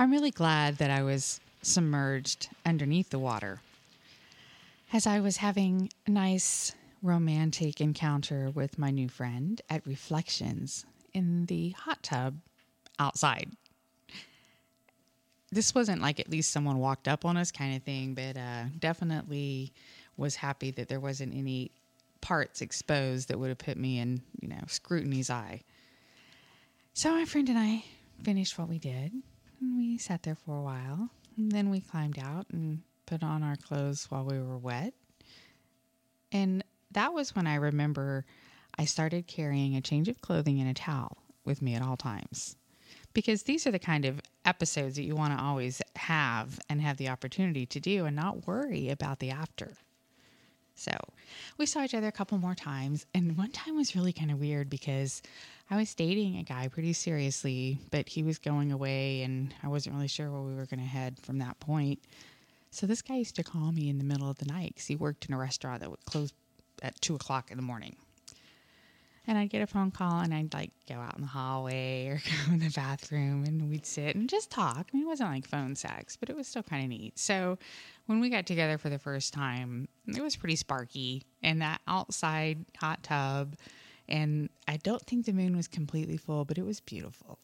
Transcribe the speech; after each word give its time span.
I'm 0.00 0.10
really 0.10 0.30
glad 0.30 0.78
that 0.78 0.90
I 0.90 1.02
was 1.02 1.40
submerged 1.60 2.48
underneath 2.64 3.10
the 3.10 3.18
water. 3.18 3.60
As 4.94 5.06
I 5.06 5.20
was 5.20 5.36
having 5.36 5.90
a 6.06 6.10
nice 6.10 6.72
romantic 7.02 7.82
encounter 7.82 8.48
with 8.48 8.78
my 8.78 8.90
new 8.90 9.10
friend 9.10 9.60
at 9.68 9.86
Reflections 9.86 10.86
in 11.12 11.44
the 11.44 11.72
hot 11.72 12.02
tub 12.02 12.36
outside. 12.98 13.50
This 15.52 15.74
wasn't 15.74 16.00
like 16.00 16.18
at 16.18 16.30
least 16.30 16.50
someone 16.50 16.78
walked 16.78 17.06
up 17.06 17.26
on 17.26 17.36
us 17.36 17.52
kind 17.52 17.76
of 17.76 17.82
thing, 17.82 18.14
but 18.14 18.38
uh, 18.38 18.64
definitely 18.78 19.70
was 20.16 20.34
happy 20.34 20.70
that 20.70 20.88
there 20.88 21.00
wasn't 21.00 21.34
any 21.34 21.72
parts 22.22 22.62
exposed 22.62 23.28
that 23.28 23.38
would 23.38 23.50
have 23.50 23.58
put 23.58 23.76
me 23.76 23.98
in, 23.98 24.22
you 24.40 24.48
know, 24.48 24.62
scrutiny's 24.66 25.28
eye. 25.28 25.60
So 26.94 27.12
my 27.12 27.26
friend 27.26 27.50
and 27.50 27.58
I 27.58 27.84
finished 28.22 28.58
what 28.58 28.70
we 28.70 28.78
did. 28.78 29.12
And 29.60 29.76
we 29.76 29.98
sat 29.98 30.22
there 30.22 30.34
for 30.34 30.56
a 30.56 30.62
while. 30.62 31.10
And 31.36 31.52
then 31.52 31.70
we 31.70 31.80
climbed 31.80 32.18
out 32.18 32.46
and 32.52 32.82
put 33.06 33.22
on 33.22 33.42
our 33.42 33.56
clothes 33.56 34.06
while 34.08 34.24
we 34.24 34.38
were 34.38 34.58
wet. 34.58 34.94
And 36.32 36.64
that 36.92 37.12
was 37.12 37.34
when 37.34 37.46
I 37.46 37.56
remember 37.56 38.24
I 38.78 38.84
started 38.84 39.26
carrying 39.26 39.76
a 39.76 39.80
change 39.80 40.08
of 40.08 40.20
clothing 40.20 40.60
and 40.60 40.70
a 40.70 40.74
towel 40.74 41.18
with 41.44 41.60
me 41.60 41.74
at 41.74 41.82
all 41.82 41.96
times. 41.96 42.56
Because 43.12 43.42
these 43.42 43.66
are 43.66 43.72
the 43.72 43.78
kind 43.78 44.04
of 44.04 44.20
episodes 44.44 44.96
that 44.96 45.02
you 45.02 45.16
want 45.16 45.36
to 45.36 45.42
always 45.42 45.82
have 45.96 46.60
and 46.68 46.80
have 46.80 46.96
the 46.96 47.08
opportunity 47.08 47.66
to 47.66 47.80
do 47.80 48.06
and 48.06 48.14
not 48.14 48.46
worry 48.46 48.88
about 48.88 49.18
the 49.18 49.30
after. 49.30 49.74
So 50.74 50.92
we 51.58 51.66
saw 51.66 51.84
each 51.84 51.94
other 51.94 52.06
a 52.06 52.12
couple 52.12 52.38
more 52.38 52.54
times. 52.54 53.06
And 53.12 53.36
one 53.36 53.50
time 53.50 53.76
was 53.76 53.96
really 53.96 54.12
kind 54.12 54.30
of 54.30 54.40
weird 54.40 54.70
because 54.70 55.22
I 55.72 55.76
was 55.76 55.94
dating 55.94 56.36
a 56.36 56.42
guy 56.42 56.66
pretty 56.66 56.92
seriously, 56.92 57.78
but 57.92 58.08
he 58.08 58.24
was 58.24 58.40
going 58.40 58.72
away 58.72 59.22
and 59.22 59.54
I 59.62 59.68
wasn't 59.68 59.94
really 59.94 60.08
sure 60.08 60.28
where 60.28 60.42
we 60.42 60.52
were 60.54 60.66
going 60.66 60.80
to 60.80 60.86
head 60.86 61.20
from 61.20 61.38
that 61.38 61.60
point. 61.60 62.00
So 62.72 62.88
this 62.88 63.02
guy 63.02 63.16
used 63.16 63.36
to 63.36 63.44
call 63.44 63.70
me 63.70 63.88
in 63.88 63.98
the 63.98 64.04
middle 64.04 64.28
of 64.28 64.38
the 64.38 64.46
night 64.46 64.72
because 64.74 64.86
he 64.86 64.96
worked 64.96 65.26
in 65.26 65.34
a 65.34 65.38
restaurant 65.38 65.80
that 65.80 65.90
would 65.90 66.04
close 66.06 66.32
at 66.82 67.00
two 67.00 67.14
o'clock 67.14 67.52
in 67.52 67.56
the 67.56 67.62
morning. 67.62 67.94
And 69.28 69.38
I'd 69.38 69.50
get 69.50 69.62
a 69.62 69.66
phone 69.66 69.92
call 69.92 70.20
and 70.20 70.34
I'd 70.34 70.52
like 70.52 70.72
go 70.88 70.96
out 70.96 71.14
in 71.14 71.20
the 71.20 71.28
hallway 71.28 72.08
or 72.08 72.16
go 72.46 72.52
in 72.52 72.58
the 72.58 72.70
bathroom 72.70 73.44
and 73.44 73.70
we'd 73.70 73.86
sit 73.86 74.16
and 74.16 74.28
just 74.28 74.50
talk. 74.50 74.88
I 74.92 74.96
mean, 74.96 75.04
it 75.04 75.08
wasn't 75.08 75.30
like 75.30 75.46
phone 75.46 75.76
sex, 75.76 76.16
but 76.16 76.28
it 76.30 76.36
was 76.36 76.48
still 76.48 76.64
kind 76.64 76.82
of 76.82 76.88
neat. 76.88 77.16
So 77.16 77.58
when 78.06 78.18
we 78.18 78.28
got 78.28 78.44
together 78.44 78.76
for 78.76 78.88
the 78.88 78.98
first 78.98 79.32
time, 79.32 79.86
it 80.08 80.20
was 80.20 80.34
pretty 80.34 80.56
sparky 80.56 81.22
and 81.44 81.62
that 81.62 81.80
outside 81.86 82.64
hot 82.80 83.04
tub. 83.04 83.54
And 84.10 84.48
I 84.66 84.76
don't 84.76 85.02
think 85.02 85.26
the 85.26 85.32
moon 85.32 85.56
was 85.56 85.68
completely 85.68 86.16
full, 86.16 86.44
but 86.44 86.58
it 86.58 86.64
was 86.64 86.80
beautiful. 86.80 87.38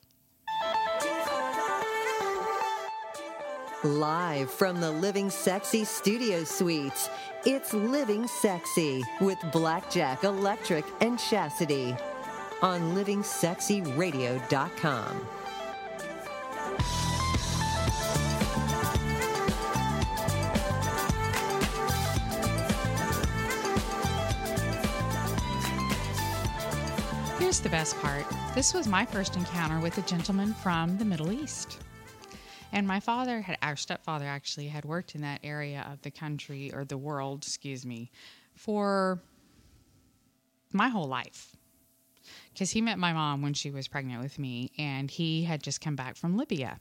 Live 3.84 4.50
from 4.50 4.80
the 4.80 4.90
Living 4.90 5.30
Sexy 5.30 5.84
Studio 5.84 6.42
Suites, 6.42 7.08
it's 7.44 7.72
Living 7.72 8.26
Sexy 8.26 9.04
with 9.20 9.38
Blackjack 9.52 10.24
Electric 10.24 10.84
and 11.00 11.16
Chastity 11.18 11.94
on 12.62 12.96
livingsexyradio.com. 12.96 15.35
Here's 27.46 27.60
the 27.60 27.68
best 27.68 27.96
part 28.00 28.26
this 28.56 28.74
was 28.74 28.88
my 28.88 29.06
first 29.06 29.36
encounter 29.36 29.78
with 29.78 29.96
a 29.98 30.02
gentleman 30.02 30.52
from 30.52 30.98
the 30.98 31.04
Middle 31.04 31.30
East. 31.30 31.78
And 32.72 32.88
my 32.88 32.98
father 32.98 33.40
had, 33.40 33.56
our 33.62 33.76
stepfather 33.76 34.24
actually 34.24 34.66
had 34.66 34.84
worked 34.84 35.14
in 35.14 35.20
that 35.20 35.38
area 35.44 35.86
of 35.88 36.02
the 36.02 36.10
country 36.10 36.74
or 36.74 36.84
the 36.84 36.98
world, 36.98 37.44
excuse 37.44 37.86
me, 37.86 38.10
for 38.56 39.20
my 40.72 40.88
whole 40.88 41.06
life. 41.06 41.54
Because 42.52 42.72
he 42.72 42.80
met 42.80 42.98
my 42.98 43.12
mom 43.12 43.42
when 43.42 43.54
she 43.54 43.70
was 43.70 43.86
pregnant 43.86 44.24
with 44.24 44.40
me, 44.40 44.72
and 44.76 45.08
he 45.08 45.44
had 45.44 45.62
just 45.62 45.80
come 45.80 45.94
back 45.94 46.16
from 46.16 46.36
Libya. 46.36 46.80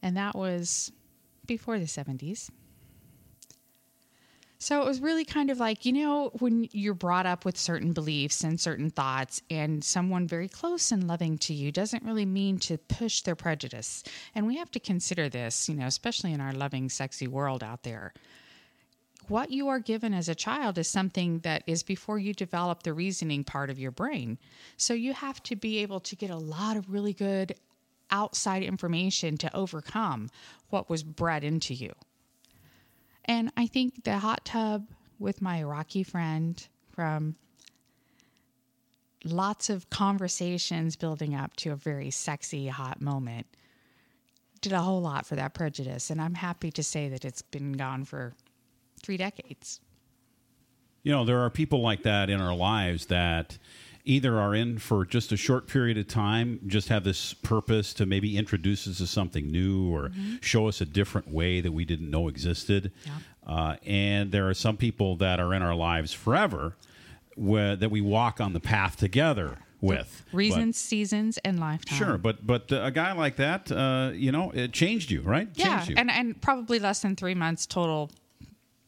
And 0.00 0.16
that 0.16 0.34
was 0.34 0.92
before 1.46 1.78
the 1.78 1.84
70s. 1.84 2.48
So 4.60 4.82
it 4.82 4.86
was 4.86 5.00
really 5.00 5.24
kind 5.24 5.50
of 5.50 5.60
like, 5.60 5.84
you 5.86 5.92
know, 5.92 6.30
when 6.40 6.68
you're 6.72 6.92
brought 6.92 7.26
up 7.26 7.44
with 7.44 7.56
certain 7.56 7.92
beliefs 7.92 8.42
and 8.42 8.60
certain 8.60 8.90
thoughts, 8.90 9.40
and 9.50 9.84
someone 9.84 10.26
very 10.26 10.48
close 10.48 10.90
and 10.90 11.06
loving 11.06 11.38
to 11.38 11.54
you 11.54 11.70
doesn't 11.70 12.02
really 12.02 12.26
mean 12.26 12.58
to 12.60 12.76
push 12.76 13.20
their 13.22 13.36
prejudice. 13.36 14.02
And 14.34 14.48
we 14.48 14.56
have 14.56 14.70
to 14.72 14.80
consider 14.80 15.28
this, 15.28 15.68
you 15.68 15.76
know, 15.76 15.86
especially 15.86 16.32
in 16.32 16.40
our 16.40 16.52
loving, 16.52 16.88
sexy 16.88 17.28
world 17.28 17.62
out 17.62 17.84
there. 17.84 18.12
What 19.28 19.52
you 19.52 19.68
are 19.68 19.78
given 19.78 20.12
as 20.12 20.28
a 20.28 20.34
child 20.34 20.76
is 20.76 20.88
something 20.88 21.38
that 21.40 21.62
is 21.66 21.84
before 21.84 22.18
you 22.18 22.34
develop 22.34 22.82
the 22.82 22.94
reasoning 22.94 23.44
part 23.44 23.70
of 23.70 23.78
your 23.78 23.90
brain. 23.92 24.38
So 24.76 24.92
you 24.92 25.12
have 25.12 25.40
to 25.44 25.54
be 25.54 25.78
able 25.78 26.00
to 26.00 26.16
get 26.16 26.30
a 26.30 26.36
lot 26.36 26.76
of 26.76 26.90
really 26.90 27.12
good 27.12 27.54
outside 28.10 28.62
information 28.62 29.36
to 29.36 29.54
overcome 29.54 30.30
what 30.70 30.90
was 30.90 31.04
bred 31.04 31.44
into 31.44 31.74
you. 31.74 31.92
And 33.28 33.52
I 33.56 33.66
think 33.66 34.04
the 34.04 34.18
hot 34.18 34.44
tub 34.46 34.88
with 35.18 35.42
my 35.42 35.58
Iraqi 35.58 36.02
friend 36.02 36.66
from 36.90 37.36
lots 39.24 39.68
of 39.68 39.90
conversations 39.90 40.96
building 40.96 41.34
up 41.34 41.54
to 41.56 41.70
a 41.70 41.76
very 41.76 42.10
sexy, 42.10 42.68
hot 42.68 43.00
moment 43.00 43.46
did 44.60 44.72
a 44.72 44.80
whole 44.80 45.00
lot 45.00 45.26
for 45.26 45.36
that 45.36 45.54
prejudice. 45.54 46.10
And 46.10 46.20
I'm 46.20 46.34
happy 46.34 46.70
to 46.72 46.82
say 46.82 47.08
that 47.10 47.24
it's 47.24 47.42
been 47.42 47.72
gone 47.72 48.04
for 48.04 48.34
three 49.02 49.16
decades. 49.16 49.80
You 51.02 51.12
know, 51.12 51.24
there 51.24 51.40
are 51.40 51.50
people 51.50 51.80
like 51.80 52.02
that 52.02 52.28
in 52.28 52.40
our 52.40 52.54
lives 52.54 53.06
that 53.06 53.58
either 54.08 54.38
are 54.40 54.54
in 54.54 54.78
for 54.78 55.04
just 55.04 55.32
a 55.32 55.36
short 55.36 55.68
period 55.68 55.98
of 55.98 56.08
time, 56.08 56.60
just 56.66 56.88
have 56.88 57.04
this 57.04 57.34
purpose 57.34 57.92
to 57.94 58.06
maybe 58.06 58.38
introduce 58.38 58.88
us 58.88 58.98
to 58.98 59.06
something 59.06 59.46
new 59.50 59.94
or 59.94 60.08
mm-hmm. 60.08 60.36
show 60.40 60.66
us 60.66 60.80
a 60.80 60.86
different 60.86 61.28
way 61.28 61.60
that 61.60 61.72
we 61.72 61.84
didn't 61.84 62.10
know 62.10 62.26
existed. 62.26 62.90
Yeah. 63.04 63.12
Uh, 63.46 63.76
and 63.86 64.32
there 64.32 64.48
are 64.48 64.54
some 64.54 64.76
people 64.76 65.16
that 65.16 65.40
are 65.40 65.52
in 65.52 65.62
our 65.62 65.74
lives 65.74 66.12
forever 66.12 66.74
where, 67.36 67.76
that 67.76 67.90
we 67.90 68.00
walk 68.00 68.40
on 68.40 68.54
the 68.54 68.60
path 68.60 68.96
together 68.96 69.58
with 69.80 70.24
reasons, 70.32 70.76
but, 70.76 70.88
seasons, 70.88 71.38
and 71.44 71.60
lifetime. 71.60 71.98
Sure, 71.98 72.18
but 72.18 72.44
but 72.44 72.72
uh, 72.72 72.82
a 72.82 72.90
guy 72.90 73.12
like 73.12 73.36
that, 73.36 73.70
uh, 73.70 74.10
you 74.12 74.32
know, 74.32 74.50
it 74.50 74.72
changed 74.72 75.08
you, 75.08 75.20
right? 75.20 75.48
Yeah, 75.54 75.76
changed 75.76 75.90
you. 75.90 75.94
and 75.98 76.10
and 76.10 76.40
probably 76.40 76.80
less 76.80 77.00
than 77.00 77.14
three 77.14 77.36
months 77.36 77.64
total 77.64 78.10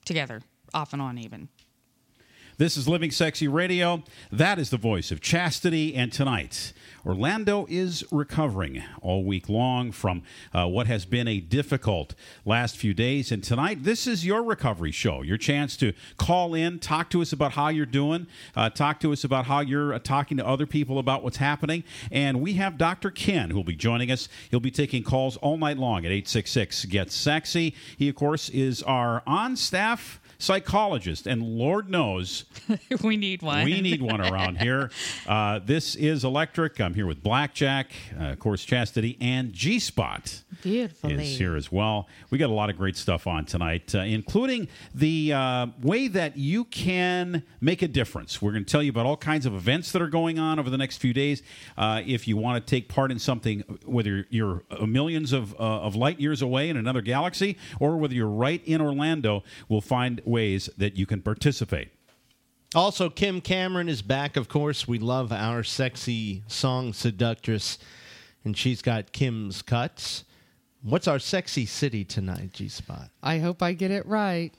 together, 0.05 0.41
off 0.75 0.93
and 0.93 1.01
on, 1.01 1.17
even. 1.17 1.49
This 2.61 2.77
is 2.77 2.87
Living 2.87 3.11
Sexy 3.11 3.49
Radio. 3.49 4.03
That 4.31 4.59
is 4.59 4.69
the 4.69 4.77
voice 4.77 5.11
of 5.11 5.23
chastity. 5.23 5.95
And 5.95 6.13
tonight, 6.13 6.75
Orlando 7.07 7.67
is 7.71 8.05
recovering 8.13 8.83
all 9.01 9.25
week 9.25 9.49
long 9.49 9.93
from 9.93 10.25
uh, 10.53 10.67
what 10.67 10.87
has 10.87 11.07
been 11.07 11.27
a 11.27 11.41
difficult 11.41 12.15
last 12.45 12.77
few 12.77 12.93
days. 12.93 13.33
And 13.33 13.43
tonight, 13.43 13.85
this 13.85 14.07
is 14.07 14.27
your 14.27 14.43
recovery 14.43 14.91
show, 14.91 15.23
your 15.23 15.39
chance 15.39 15.75
to 15.79 15.95
call 16.19 16.53
in, 16.53 16.79
talk 16.81 17.09
to 17.09 17.23
us 17.23 17.33
about 17.33 17.53
how 17.53 17.69
you're 17.69 17.87
doing, 17.87 18.27
uh, 18.55 18.69
talk 18.69 19.01
to 19.01 19.13
us 19.15 19.25
about 19.25 19.47
how 19.47 19.61
you're 19.61 19.95
uh, 19.95 19.99
talking 19.99 20.37
to 20.37 20.47
other 20.47 20.67
people 20.67 20.99
about 20.99 21.23
what's 21.23 21.39
happening. 21.39 21.83
And 22.13 22.43
we 22.43 22.53
have 22.55 22.77
Dr. 22.77 23.11
Ken 23.11 23.49
who 23.49 23.57
will 23.57 23.65
be 23.65 23.75
joining 23.75 24.11
us. 24.11 24.29
He'll 24.51 24.61
be 24.61 24.71
taking 24.71 25.03
calls 25.03 25.39
all 25.39 25.57
night 25.57 25.79
long 25.79 26.05
at 26.05 26.13
866 26.13 26.85
Get 26.85 27.11
Sexy. 27.11 27.75
He, 27.97 28.11
of 28.11 28.17
course, 28.17 28.51
is 28.51 28.83
our 28.83 29.23
on 29.27 29.57
staff 29.57 30.20
psychologist, 30.41 31.27
and 31.27 31.43
Lord 31.43 31.91
knows 31.91 32.45
we 33.03 33.17
need 33.17 33.43
one. 33.43 33.65
We 33.65 33.81
need 33.81 34.03
one 34.03 34.21
around 34.21 34.59
here. 34.59 34.91
Uh, 35.27 35.61
this 35.65 35.95
is 35.97 36.25
Electric. 36.25 36.81
I'm 36.81 36.95
here 36.95 37.07
with 37.07 37.23
Blackjack, 37.23 37.93
uh, 38.19 38.31
of 38.31 38.39
course, 38.39 38.65
Chastity, 38.65 39.17
and 39.21 39.53
G 39.53 39.79
Spot. 39.79 40.43
Beautiful 40.63 41.11
is 41.11 41.39
here 41.39 41.57
as 41.57 41.71
well. 41.71 42.09
We 42.31 42.39
got 42.39 42.51
a 42.51 42.55
lot 42.55 42.71
of 42.71 42.77
great 42.77 42.97
stuff 42.97 43.27
on 43.27 43.45
tonight, 43.45 43.95
uh, 43.95 44.01
including 44.01 44.69
the 44.95 45.33
uh, 45.33 45.67
way 45.83 46.09
that 46.09 46.37
you 46.37 46.65
can 46.65 47.45
make 47.61 47.83
a 47.83 47.89
difference. 47.89 48.43
We're 48.43 48.53
going 48.53 48.65
to 48.65 48.71
tell 48.71 48.83
you 48.83 48.91
about 48.91 49.07
all 49.07 49.17
kinds 49.17 49.47
of 49.47 49.55
events 49.55 49.93
that 49.93 50.03
are 50.03 50.09
going 50.09 50.39
on 50.39 50.59
over 50.59 50.69
the 50.69 50.79
next 50.79 50.99
few 50.99 51.13
days. 51.13 51.43
Uh, 51.77 52.03
if 52.05 52.27
you 52.27 52.37
want 52.37 52.65
to 52.65 52.69
take 52.71 52.89
part 52.89 53.11
in 53.11 53.19
something, 53.19 53.61
whether 53.85 54.27
you're 54.31 54.63
millions 54.87 55.33
of, 55.33 55.55
uh, 55.55 55.57
of 55.59 55.95
light 55.95 56.19
years 56.21 56.43
away 56.43 56.69
in 56.69 56.77
another 56.77 57.01
galaxy, 57.03 57.57
or 57.79 57.97
whether 57.97 58.15
you're 58.15 58.27
right 58.27 58.63
in 58.65 58.81
Orlando, 58.81 59.45
we'll 59.69 59.81
find 59.81 60.21
ways 60.31 60.71
that 60.79 60.97
you 60.97 61.05
can 61.07 61.21
participate. 61.23 61.89
Also, 62.75 63.11
Kim 63.11 63.41
Cameron 63.41 63.89
is 63.89 64.01
back, 64.01 64.37
of 64.37 64.49
course. 64.49 64.87
We 64.87 64.99
love 64.99 65.33
our 65.33 65.65
sexy 65.65 66.43
song 66.47 66.93
seductress, 66.93 67.79
and 68.45 68.57
she's 68.57 68.81
got 68.81 69.13
Kim's 69.13 69.61
cuts. 69.61 70.25
What's 70.83 71.09
our 71.09 71.19
sexy 71.19 71.67
city 71.67 72.05
tonight, 72.05 72.53
G 72.53 72.69
Spot? 72.69 73.11
I 73.23 73.39
hope 73.39 73.61
I 73.63 73.73
get 73.73 73.91
it 73.91 74.07
right. 74.07 74.53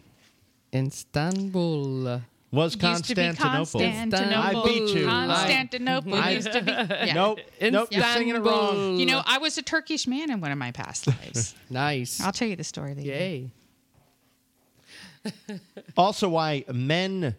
Istanbul. 0.74 2.22
Was 2.52 2.74
Used 2.76 3.06
to 3.06 3.16
be 3.16 3.22
Constantinople. 3.22 3.80
Constantinople. 3.80 4.62
I 4.62 4.66
beat 4.66 4.94
you. 4.94 5.06
Constantinople 5.06 6.16
I- 6.16 6.32
used 6.32 6.52
to 6.52 6.62
be. 6.62 6.72
Yeah. 6.72 7.14
Nope. 7.14 7.40
Nope. 7.62 7.88
You're 7.92 8.04
singing 8.04 8.36
it 8.36 8.40
wrong. 8.40 8.98
You 8.98 9.06
know, 9.06 9.22
I 9.26 9.38
was 9.38 9.58
a 9.58 9.62
Turkish 9.62 10.06
man 10.06 10.30
in 10.30 10.42
one 10.42 10.52
of 10.52 10.58
my 10.58 10.72
past 10.72 11.08
lives. 11.08 11.56
Nice. 11.70 12.20
I'll 12.20 12.34
tell 12.34 12.50
you 12.50 12.58
the 12.58 12.66
story. 12.66 12.94
later. 12.94 13.08
Yay. 13.08 13.52
Also, 15.98 16.30
why 16.30 16.64
men 16.72 17.36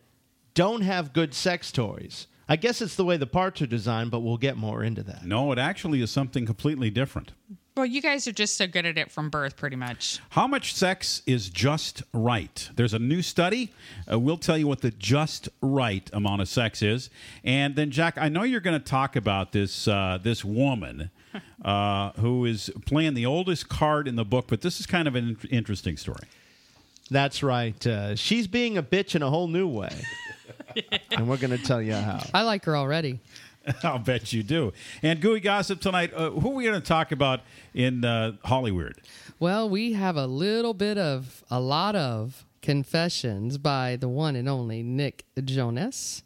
don't 0.54 0.82
have 0.82 1.12
good 1.12 1.34
sex 1.34 1.72
toys. 1.72 2.26
I 2.48 2.56
guess 2.56 2.82
it's 2.82 2.96
the 2.96 3.04
way 3.04 3.16
the 3.16 3.26
parts 3.26 3.62
are 3.62 3.66
designed, 3.66 4.10
but 4.10 4.20
we'll 4.20 4.36
get 4.36 4.56
more 4.56 4.82
into 4.82 5.02
that. 5.04 5.24
No, 5.24 5.52
it 5.52 5.58
actually 5.58 6.02
is 6.02 6.10
something 6.10 6.44
completely 6.44 6.90
different. 6.90 7.32
Well, 7.74 7.86
you 7.86 8.02
guys 8.02 8.28
are 8.28 8.32
just 8.32 8.58
so 8.58 8.66
good 8.66 8.84
at 8.84 8.98
it 8.98 9.10
from 9.10 9.30
birth, 9.30 9.56
pretty 9.56 9.76
much. 9.76 10.20
How 10.30 10.46
much 10.46 10.74
sex 10.74 11.22
is 11.24 11.48
just 11.48 12.02
right? 12.12 12.68
There's 12.74 12.92
a 12.92 12.98
new 12.98 13.22
study. 13.22 13.72
Uh, 14.10 14.18
we'll 14.18 14.36
tell 14.36 14.58
you 14.58 14.66
what 14.66 14.82
the 14.82 14.90
just 14.90 15.48
right 15.62 16.08
amount 16.12 16.42
of 16.42 16.48
sex 16.48 16.82
is. 16.82 17.08
And 17.42 17.74
then, 17.74 17.90
Jack, 17.90 18.18
I 18.18 18.28
know 18.28 18.42
you're 18.42 18.60
going 18.60 18.78
to 18.78 18.84
talk 18.84 19.16
about 19.16 19.52
this 19.52 19.88
uh, 19.88 20.18
this 20.22 20.44
woman 20.44 21.10
uh, 21.64 22.10
who 22.18 22.44
is 22.44 22.70
playing 22.84 23.14
the 23.14 23.24
oldest 23.24 23.70
card 23.70 24.06
in 24.06 24.16
the 24.16 24.24
book, 24.26 24.48
but 24.48 24.60
this 24.60 24.78
is 24.78 24.84
kind 24.84 25.08
of 25.08 25.14
an 25.14 25.38
in- 25.42 25.48
interesting 25.48 25.96
story. 25.96 26.28
That's 27.10 27.42
right. 27.42 27.86
Uh, 27.86 28.16
she's 28.16 28.46
being 28.46 28.78
a 28.78 28.82
bitch 28.82 29.14
in 29.14 29.22
a 29.22 29.30
whole 29.30 29.48
new 29.48 29.68
way. 29.68 29.94
and 31.10 31.28
we're 31.28 31.36
going 31.36 31.50
to 31.50 31.62
tell 31.62 31.82
you 31.82 31.94
how. 31.94 32.24
I 32.32 32.42
like 32.42 32.64
her 32.64 32.76
already. 32.76 33.20
I'll 33.82 33.98
bet 33.98 34.32
you 34.32 34.42
do. 34.42 34.72
And 35.02 35.20
Gooey 35.20 35.40
Gossip 35.40 35.80
tonight, 35.80 36.12
uh, 36.14 36.30
who 36.30 36.50
are 36.50 36.54
we 36.54 36.64
going 36.64 36.80
to 36.80 36.86
talk 36.86 37.12
about 37.12 37.40
in 37.74 38.04
uh, 38.04 38.32
Hollywood? 38.44 39.00
Well, 39.38 39.68
we 39.68 39.92
have 39.92 40.16
a 40.16 40.26
little 40.26 40.74
bit 40.74 40.98
of, 40.98 41.44
a 41.50 41.60
lot 41.60 41.94
of 41.96 42.44
confessions 42.60 43.58
by 43.58 43.96
the 43.96 44.08
one 44.08 44.36
and 44.36 44.48
only 44.48 44.82
Nick 44.82 45.24
Jonas. 45.44 46.22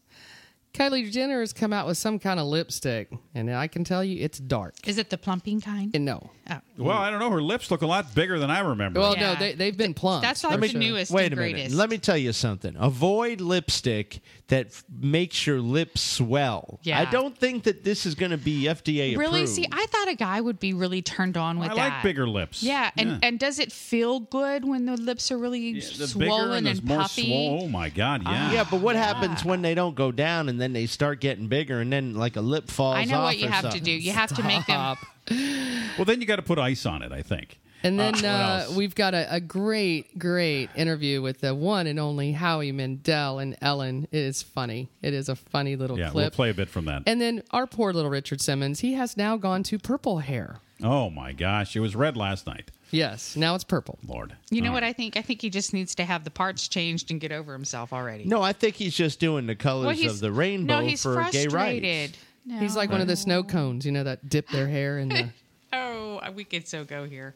Kylie 0.75 1.11
Jenner 1.11 1.41
has 1.41 1.55
come 1.55 1.73
out 1.73 1.87
with 1.87 1.97
some 1.97 2.19
kind 2.19 2.39
of 2.39 2.47
lipstick, 2.47 3.11
and 3.35 3.51
I 3.51 3.67
can 3.67 3.83
tell 3.83 4.05
you 4.05 4.23
it's 4.23 4.39
dark. 4.39 4.75
Is 4.87 4.99
it 4.99 5.09
the 5.09 5.17
plumping 5.17 5.63
kind? 5.63 5.91
And 5.95 6.05
no. 6.05 6.31
Oh. 6.49 6.61
Well, 6.79 6.97
I 6.97 7.11
don't 7.11 7.19
know. 7.19 7.31
Her 7.31 7.43
lips 7.43 7.71
look 7.71 7.83
a 7.83 7.87
lot 7.87 8.15
bigger 8.15 8.39
than 8.39 8.51
I 8.51 8.61
remember. 8.61 9.01
Well, 9.01 9.15
Yeah. 9.17 9.33
no, 9.33 9.39
they, 9.41 9.55
they've 9.55 9.77
been 9.77 9.95
plumped. 9.95 10.23
That's 10.23 10.43
for 10.43 10.49
like 10.49 10.61
the 10.61 10.79
newest 10.79 11.11
Wait 11.11 11.33
and 11.33 11.41
a 11.41 11.43
minute. 11.43 11.73
Let 11.73 11.91
me 11.91 11.99
tell 11.99 12.17
you 12.17 12.33
something. 12.33 12.77
Avoid 12.79 13.41
lipstick 13.41 14.21
that 14.49 14.67
f- 14.67 14.85
makes 14.89 15.47
your 15.47 15.61
lips 15.61 16.01
swell. 16.01 16.79
Yeah. 16.83 17.01
I 17.01 17.07
don't 17.07 17.37
think 17.37 17.65
that 17.65 17.83
this 17.83 18.07
is 18.07 18.15
going 18.15 18.31
to 18.31 18.37
be 18.39 18.65
FDA 18.65 19.17
really 19.17 19.43
approved. 19.43 19.49
see. 19.49 19.67
I 19.73 19.87
thought 19.87 20.09
a 20.09 20.15
guy 20.15 20.41
would 20.41 20.61
be 20.61 20.73
really 20.73 21.03
turned 21.03 21.37
on 21.37 21.59
with 21.59 21.71
I 21.71 21.75
that. 21.75 21.81
I 21.81 21.95
like 21.95 22.03
bigger 22.05 22.29
lips. 22.29 22.63
Yeah, 22.63 22.91
and 22.97 23.19
and 23.25 23.41
does 23.41 23.59
it 23.59 23.73
feel 23.73 24.21
good 24.21 24.65
when 24.65 24.87
the 24.87 24.97
lips 24.97 25.33
are 25.33 25.39
really 25.39 25.61
Yeah, 25.61 25.81
the 25.99 26.07
swollen 26.07 26.67
and, 26.67 26.79
and, 26.79 26.85
more 26.85 26.99
puffy? 26.99 27.27
swole. 27.27 27.63
Oh 27.63 27.69
my 27.69 27.89
God! 27.89 28.23
Yeah. 28.23 28.53
yeah, 28.53 28.65
but 28.71 28.81
what 28.81 28.95
happens 28.95 29.41
ah. 29.45 29.49
when 29.49 29.63
they 29.63 29.75
don't 29.75 29.97
go 29.97 30.13
down 30.13 30.49
and 30.49 30.61
then 30.61 30.73
they 30.73 30.87
start 30.87 31.21
getting 31.21 31.49
bigger 31.49 31.81
and 31.81 31.93
then 31.93 32.15
like 32.15 32.37
a 32.37 32.41
lip 32.41 32.71
falls 32.71 32.97
I 32.97 33.05
know 33.05 33.19
off 33.19 33.25
what 33.25 33.39
you 33.39 33.47
or 33.47 33.51
have 33.51 33.73
to 33.73 33.81
do. 33.81 33.91
You 33.91 34.13
have 34.13 34.35
to 34.37 34.43
make 34.43 34.67
them. 34.67 34.97
Stop. 35.27 35.99
Well, 35.99 36.05
then 36.05 36.21
you 36.21 36.27
got 36.27 36.37
to 36.37 36.43
put 36.43 36.59
ice 36.59 36.85
on 36.87 37.03
it. 37.03 37.13
I 37.13 37.23
think. 37.23 37.59
And 37.83 38.01
then 38.01 38.15
what 38.15 38.25
uh, 38.25 38.65
we've 38.77 38.95
got 38.95 39.15
a, 39.15 39.33
a 39.35 39.39
great, 39.39 40.19
great 40.19 40.71
interview 40.75 41.23
with 41.23 41.41
the 41.41 41.55
one 41.55 41.87
and 41.87 42.01
only 42.01 42.33
Howie 42.33 42.73
Mandel 42.73 43.39
and 43.39 43.57
Ellen. 43.61 44.09
It 44.11 44.19
is 44.19 44.43
funny. 44.43 44.89
It 45.03 45.15
is 45.15 45.29
a 45.29 45.37
funny 45.37 45.77
little 45.77 45.97
Yeah, 45.99 46.07
we'll 46.07 46.25
clip. 46.25 46.33
play 46.33 46.51
a 46.51 46.55
bit 46.55 46.69
from 46.69 46.87
that. 46.87 47.03
and 47.07 47.21
then 47.21 47.43
our 47.53 47.67
poor 47.67 47.93
little 47.93 48.11
Richard 48.11 48.41
Simmons, 48.41 48.81
he 48.81 48.95
has 48.95 49.17
now 49.17 49.37
gone 49.37 49.63
to 49.65 49.79
purple 49.79 50.19
hair. 50.21 50.57
oh 50.83 51.11
my 51.11 51.33
gosh, 51.33 51.77
it 51.77 51.81
was 51.81 51.95
red 51.95 52.17
last 52.17 52.47
night. 52.47 52.71
Yes, 52.91 53.37
now 53.37 53.55
it's 53.55 53.65
purple. 53.65 53.99
Lord. 54.07 54.35
You 54.51 54.63
know 54.63 54.69
All 54.69 54.75
what 54.75 54.83
right. 54.83 54.89
I 54.89 54.93
think? 54.93 55.17
I 55.17 55.23
think 55.23 55.43
he 55.43 55.51
just 55.51 55.73
needs 55.75 55.95
to 55.97 56.05
have 56.05 56.25
the 56.25 56.31
parts 56.31 56.67
changed 56.69 57.11
and 57.11 57.21
get 57.21 57.31
over 57.31 57.53
himself 57.53 57.93
already. 57.93 58.25
No, 58.25 58.43
I 58.43 58.53
think 58.53 58.77
he's 58.77 58.95
just 58.97 59.21
doing 59.21 59.47
the 59.47 59.55
colors 59.57 59.99
well, 60.01 60.11
of 60.11 60.21
the 60.21 60.33
rainbow 60.33 60.81
no, 60.81 60.87
he's 60.87 61.03
for 61.03 61.15
gay 61.31 61.47
frustrated. 61.47 62.11
rights. 62.13 62.19
No. 62.47 62.59
He's 62.59 62.77
like 62.77 62.91
one 62.91 63.01
of 63.01 63.09
the 63.09 63.17
snow 63.17 63.43
cones, 63.43 63.85
you 63.85 63.91
know, 63.93 64.05
that 64.05 64.29
dip 64.29 64.49
their 64.49 64.69
hair 64.69 64.99
in 64.99 65.09
the. 65.09 65.31
Oh, 65.73 66.21
we 66.35 66.45
could 66.45 66.67
so 66.67 66.85
go 66.85 67.05
here. 67.05 67.35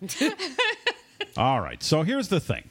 All 1.36 1.60
right. 1.60 1.82
So 1.82 2.02
here's 2.02 2.28
the 2.28 2.40
thing. 2.40 2.70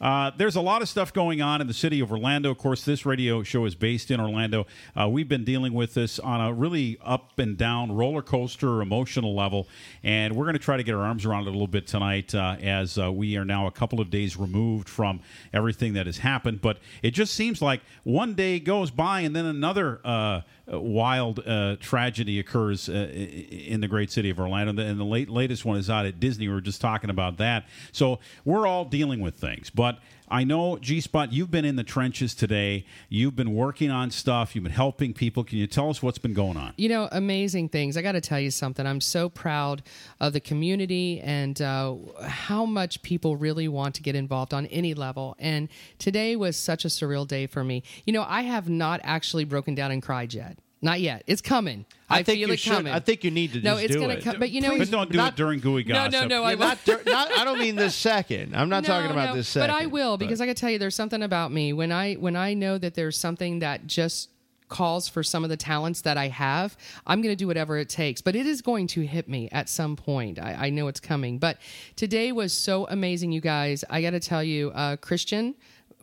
Uh, 0.00 0.30
there's 0.36 0.56
a 0.56 0.60
lot 0.60 0.82
of 0.82 0.88
stuff 0.88 1.12
going 1.12 1.40
on 1.40 1.60
in 1.60 1.66
the 1.66 1.74
city 1.74 2.00
of 2.00 2.12
Orlando. 2.12 2.50
Of 2.50 2.58
course, 2.58 2.84
this 2.84 3.06
radio 3.06 3.42
show 3.42 3.64
is 3.64 3.74
based 3.74 4.10
in 4.10 4.20
Orlando. 4.20 4.66
Uh, 4.98 5.08
we've 5.08 5.28
been 5.28 5.44
dealing 5.44 5.72
with 5.72 5.94
this 5.94 6.18
on 6.18 6.40
a 6.40 6.52
really 6.52 6.98
up 7.02 7.38
and 7.38 7.56
down 7.56 7.92
roller 7.92 8.22
coaster 8.22 8.82
emotional 8.82 9.34
level, 9.34 9.68
and 10.02 10.36
we're 10.36 10.44
going 10.44 10.54
to 10.54 10.58
try 10.58 10.76
to 10.76 10.82
get 10.82 10.94
our 10.94 11.02
arms 11.02 11.24
around 11.24 11.44
it 11.46 11.48
a 11.48 11.52
little 11.52 11.66
bit 11.66 11.86
tonight 11.86 12.34
uh, 12.34 12.56
as 12.60 12.98
uh, 12.98 13.10
we 13.10 13.36
are 13.36 13.44
now 13.44 13.66
a 13.66 13.70
couple 13.70 14.00
of 14.00 14.10
days 14.10 14.36
removed 14.36 14.88
from 14.88 15.20
everything 15.52 15.94
that 15.94 16.06
has 16.06 16.18
happened. 16.18 16.60
But 16.60 16.78
it 17.02 17.12
just 17.12 17.34
seems 17.34 17.62
like 17.62 17.80
one 18.04 18.34
day 18.34 18.60
goes 18.60 18.90
by 18.90 19.20
and 19.20 19.34
then 19.34 19.46
another 19.46 20.00
uh, 20.04 20.42
wild 20.66 21.46
uh, 21.46 21.76
tragedy 21.80 22.38
occurs 22.38 22.88
uh, 22.88 22.92
in 22.92 23.80
the 23.80 23.88
great 23.88 24.10
city 24.10 24.30
of 24.30 24.40
Orlando. 24.40 24.82
And 24.82 24.98
the 24.98 25.04
late, 25.04 25.28
latest 25.28 25.64
one 25.64 25.78
is 25.78 25.88
out 25.88 26.06
at 26.06 26.18
Disney. 26.20 26.48
We 26.48 26.54
were 26.54 26.60
just 26.60 26.80
talking 26.80 27.10
about 27.10 27.36
that. 27.38 27.66
So 27.92 28.18
we're 28.44 28.66
all 28.66 28.84
dealing 28.84 29.20
with 29.20 29.36
things. 29.36 29.70
But 29.70 29.98
I 30.28 30.44
know, 30.44 30.76
G 30.78 31.00
Spot, 31.00 31.32
you've 31.32 31.50
been 31.50 31.64
in 31.64 31.76
the 31.76 31.84
trenches 31.84 32.34
today. 32.34 32.84
You've 33.08 33.36
been 33.36 33.54
working 33.54 33.90
on 33.90 34.10
stuff. 34.10 34.54
You've 34.54 34.64
been 34.64 34.72
helping 34.72 35.14
people. 35.14 35.44
Can 35.44 35.58
you 35.58 35.66
tell 35.66 35.88
us 35.88 36.02
what's 36.02 36.18
been 36.18 36.34
going 36.34 36.56
on? 36.56 36.74
You 36.76 36.88
know, 36.88 37.08
amazing 37.12 37.68
things. 37.68 37.96
I 37.96 38.02
got 38.02 38.12
to 38.12 38.20
tell 38.20 38.40
you 38.40 38.50
something. 38.50 38.86
I'm 38.86 39.00
so 39.00 39.28
proud 39.28 39.82
of 40.20 40.32
the 40.32 40.40
community 40.40 41.20
and 41.20 41.60
uh, 41.62 41.94
how 42.22 42.64
much 42.64 43.02
people 43.02 43.36
really 43.36 43.68
want 43.68 43.94
to 43.96 44.02
get 44.02 44.16
involved 44.16 44.52
on 44.52 44.66
any 44.66 44.94
level. 44.94 45.36
And 45.38 45.68
today 45.98 46.34
was 46.34 46.56
such 46.56 46.84
a 46.84 46.88
surreal 46.88 47.26
day 47.26 47.46
for 47.46 47.62
me. 47.62 47.82
You 48.04 48.12
know, 48.12 48.24
I 48.26 48.42
have 48.42 48.68
not 48.68 49.00
actually 49.04 49.44
broken 49.44 49.74
down 49.74 49.92
and 49.92 50.02
cried 50.02 50.34
yet. 50.34 50.58
Not 50.86 51.00
yet. 51.00 51.24
It's 51.26 51.42
coming. 51.42 51.84
I, 52.08 52.20
I 52.20 52.22
think 52.22 52.38
feel 52.38 52.48
you 52.48 52.54
it 52.54 52.60
should. 52.60 52.72
coming. 52.72 52.92
I 52.92 53.00
think 53.00 53.24
you 53.24 53.30
need 53.32 53.52
to 53.54 53.60
no, 53.60 53.76
it's 53.76 53.96
gonna 53.96 54.20
come. 54.20 54.38
But 54.38 54.50
you 54.50 54.60
know, 54.60 54.78
But 54.78 54.90
don't 54.90 55.10
do 55.10 55.18
not- 55.18 55.32
it 55.32 55.36
during 55.36 55.58
Gooey 55.60 55.82
Gossip. 55.82 56.12
no, 56.12 56.20
no, 56.22 56.26
no. 56.28 56.44
I 56.44 56.54
not, 56.54 56.78
dur- 56.84 57.02
not, 57.04 57.32
I 57.32 57.44
don't 57.44 57.58
mean 57.58 57.74
this 57.74 57.94
second. 57.96 58.54
I'm 58.54 58.68
not 58.68 58.84
talking 58.84 59.10
about 59.10 59.34
this 59.34 59.48
second. 59.48 59.68
But 59.68 59.82
I 59.82 59.86
will 59.86 60.16
because 60.16 60.40
I 60.40 60.46
can 60.46 60.54
tell 60.54 60.70
you 60.70 60.78
there's 60.78 60.94
something 60.94 61.22
about 61.22 61.50
me 61.52 61.72
when 61.72 61.90
I 61.92 62.14
when 62.14 62.36
I 62.36 62.54
know 62.54 62.78
that 62.78 62.94
there's 62.94 63.18
something 63.18 63.58
that 63.58 63.86
just 63.86 64.30
calls 64.68 65.08
for 65.08 65.22
some 65.22 65.44
of 65.44 65.50
the 65.50 65.56
talents 65.56 66.00
that 66.02 66.16
I 66.16 66.28
have, 66.28 66.76
I'm 67.06 67.22
going 67.22 67.32
to 67.32 67.36
do 67.36 67.46
whatever 67.46 67.78
it 67.78 67.88
takes. 67.88 68.20
But 68.20 68.34
it 68.34 68.46
is 68.46 68.62
going 68.62 68.88
to 68.88 69.00
hit 69.06 69.28
me 69.28 69.48
at 69.52 69.68
some 69.68 69.94
point. 69.96 70.40
I, 70.40 70.66
I 70.66 70.70
know 70.70 70.88
it's 70.88 70.98
coming. 71.00 71.38
But 71.38 71.58
today 71.94 72.32
was 72.32 72.52
so 72.52 72.86
amazing, 72.88 73.30
you 73.32 73.40
guys. 73.40 73.84
I 73.90 74.02
got 74.02 74.10
to 74.10 74.20
tell 74.20 74.42
you, 74.42 74.70
uh, 74.70 74.96
Christian 74.96 75.54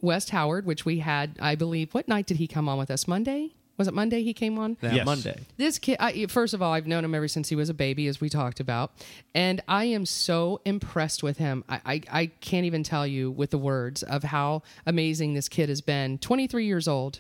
West 0.02 0.30
Howard, 0.30 0.66
which 0.66 0.86
we 0.86 1.00
had, 1.00 1.38
I 1.42 1.56
believe, 1.56 1.94
what 1.94 2.08
night 2.08 2.26
did 2.26 2.38
he 2.38 2.48
come 2.48 2.70
on 2.70 2.78
with 2.78 2.90
us? 2.92 3.06
Monday? 3.08 3.54
Was 3.84 3.90
it 3.90 3.94
Monday 3.94 4.24
he 4.24 4.34
came 4.34 4.58
on? 4.58 4.78
That 4.80 4.94
Yes. 4.94 5.06
Monday. 5.06 5.38
This 5.58 5.78
kid, 5.78 5.98
I, 6.00 6.26
first 6.28 6.54
of 6.54 6.62
all, 6.62 6.72
I've 6.72 6.88
known 6.88 7.04
him 7.04 7.14
ever 7.14 7.28
since 7.28 7.50
he 7.50 7.56
was 7.58 7.68
a 7.68 7.74
baby, 7.74 8.08
as 8.08 8.22
we 8.22 8.30
talked 8.30 8.62
about, 8.62 8.94
and 9.36 9.62
I 9.68 9.84
am 9.84 10.06
so 10.06 10.62
impressed 10.64 11.22
with 11.22 11.38
him. 11.38 11.66
I, 11.68 11.82
I, 11.86 12.02
I 12.22 12.26
can't 12.40 12.66
even 12.66 12.82
tell 12.84 13.06
you 13.06 13.30
with 13.30 13.50
the 13.50 13.58
words 13.58 14.02
of 14.02 14.24
how 14.24 14.62
amazing 14.86 15.34
this 15.34 15.50
kid 15.50 15.68
has 15.68 15.82
been. 15.82 16.18
23 16.20 16.66
years 16.66 16.88
old, 16.88 17.20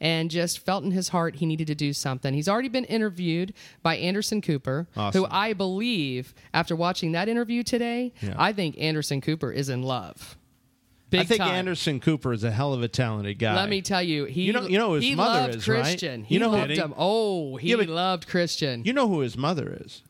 and 0.00 0.30
just 0.30 0.60
felt 0.60 0.84
in 0.84 0.92
his 0.92 1.08
heart 1.08 1.34
he 1.36 1.46
needed 1.46 1.66
to 1.66 1.74
do 1.74 1.92
something. 1.92 2.32
He's 2.32 2.48
already 2.48 2.68
been 2.68 2.84
interviewed 2.84 3.52
by 3.82 3.96
Anderson 3.96 4.40
Cooper, 4.40 4.86
Awesome. 4.96 5.22
who 5.24 5.28
I 5.28 5.52
believe, 5.52 6.32
after 6.52 6.76
watching 6.76 7.10
that 7.12 7.28
interview 7.28 7.64
today, 7.64 8.12
Yeah. 8.22 8.34
I 8.38 8.52
think 8.52 8.78
Anderson 8.78 9.20
Cooper 9.20 9.50
is 9.50 9.68
in 9.68 9.82
love. 9.82 10.36
Big 11.14 11.20
I 11.22 11.24
think 11.24 11.38
time. 11.40 11.50
Anderson 11.54 12.00
Cooper 12.00 12.32
is 12.32 12.44
a 12.44 12.50
hell 12.50 12.72
of 12.74 12.82
a 12.82 12.88
talented 12.88 13.38
guy. 13.38 13.54
Let 13.54 13.68
me 13.68 13.82
tell 13.82 14.02
you, 14.02 14.24
he 14.24 14.42
You 14.42 14.52
know- 14.52 14.66
you 14.66 14.78
know 14.78 14.88
who 14.88 14.94
his 14.94 15.04
he 15.04 15.14
mother 15.14 15.40
loved 15.42 15.54
is, 15.56 15.68
right? 15.68 15.82
Christian. 15.82 16.24
He 16.24 16.34
You 16.34 16.40
know 16.40 16.50
who- 16.50 16.56
loved 16.56 16.70
he? 16.72 16.76
him. 16.76 16.94
Oh, 16.96 17.56
he 17.56 17.70
Yeah, 17.70 17.76
loved 17.86 18.26
Christian. 18.26 18.82
You 18.84 18.92
know 18.92 19.08
who 19.08 19.20
his 19.20 19.36
mother 19.36 19.78
is? 19.84 20.02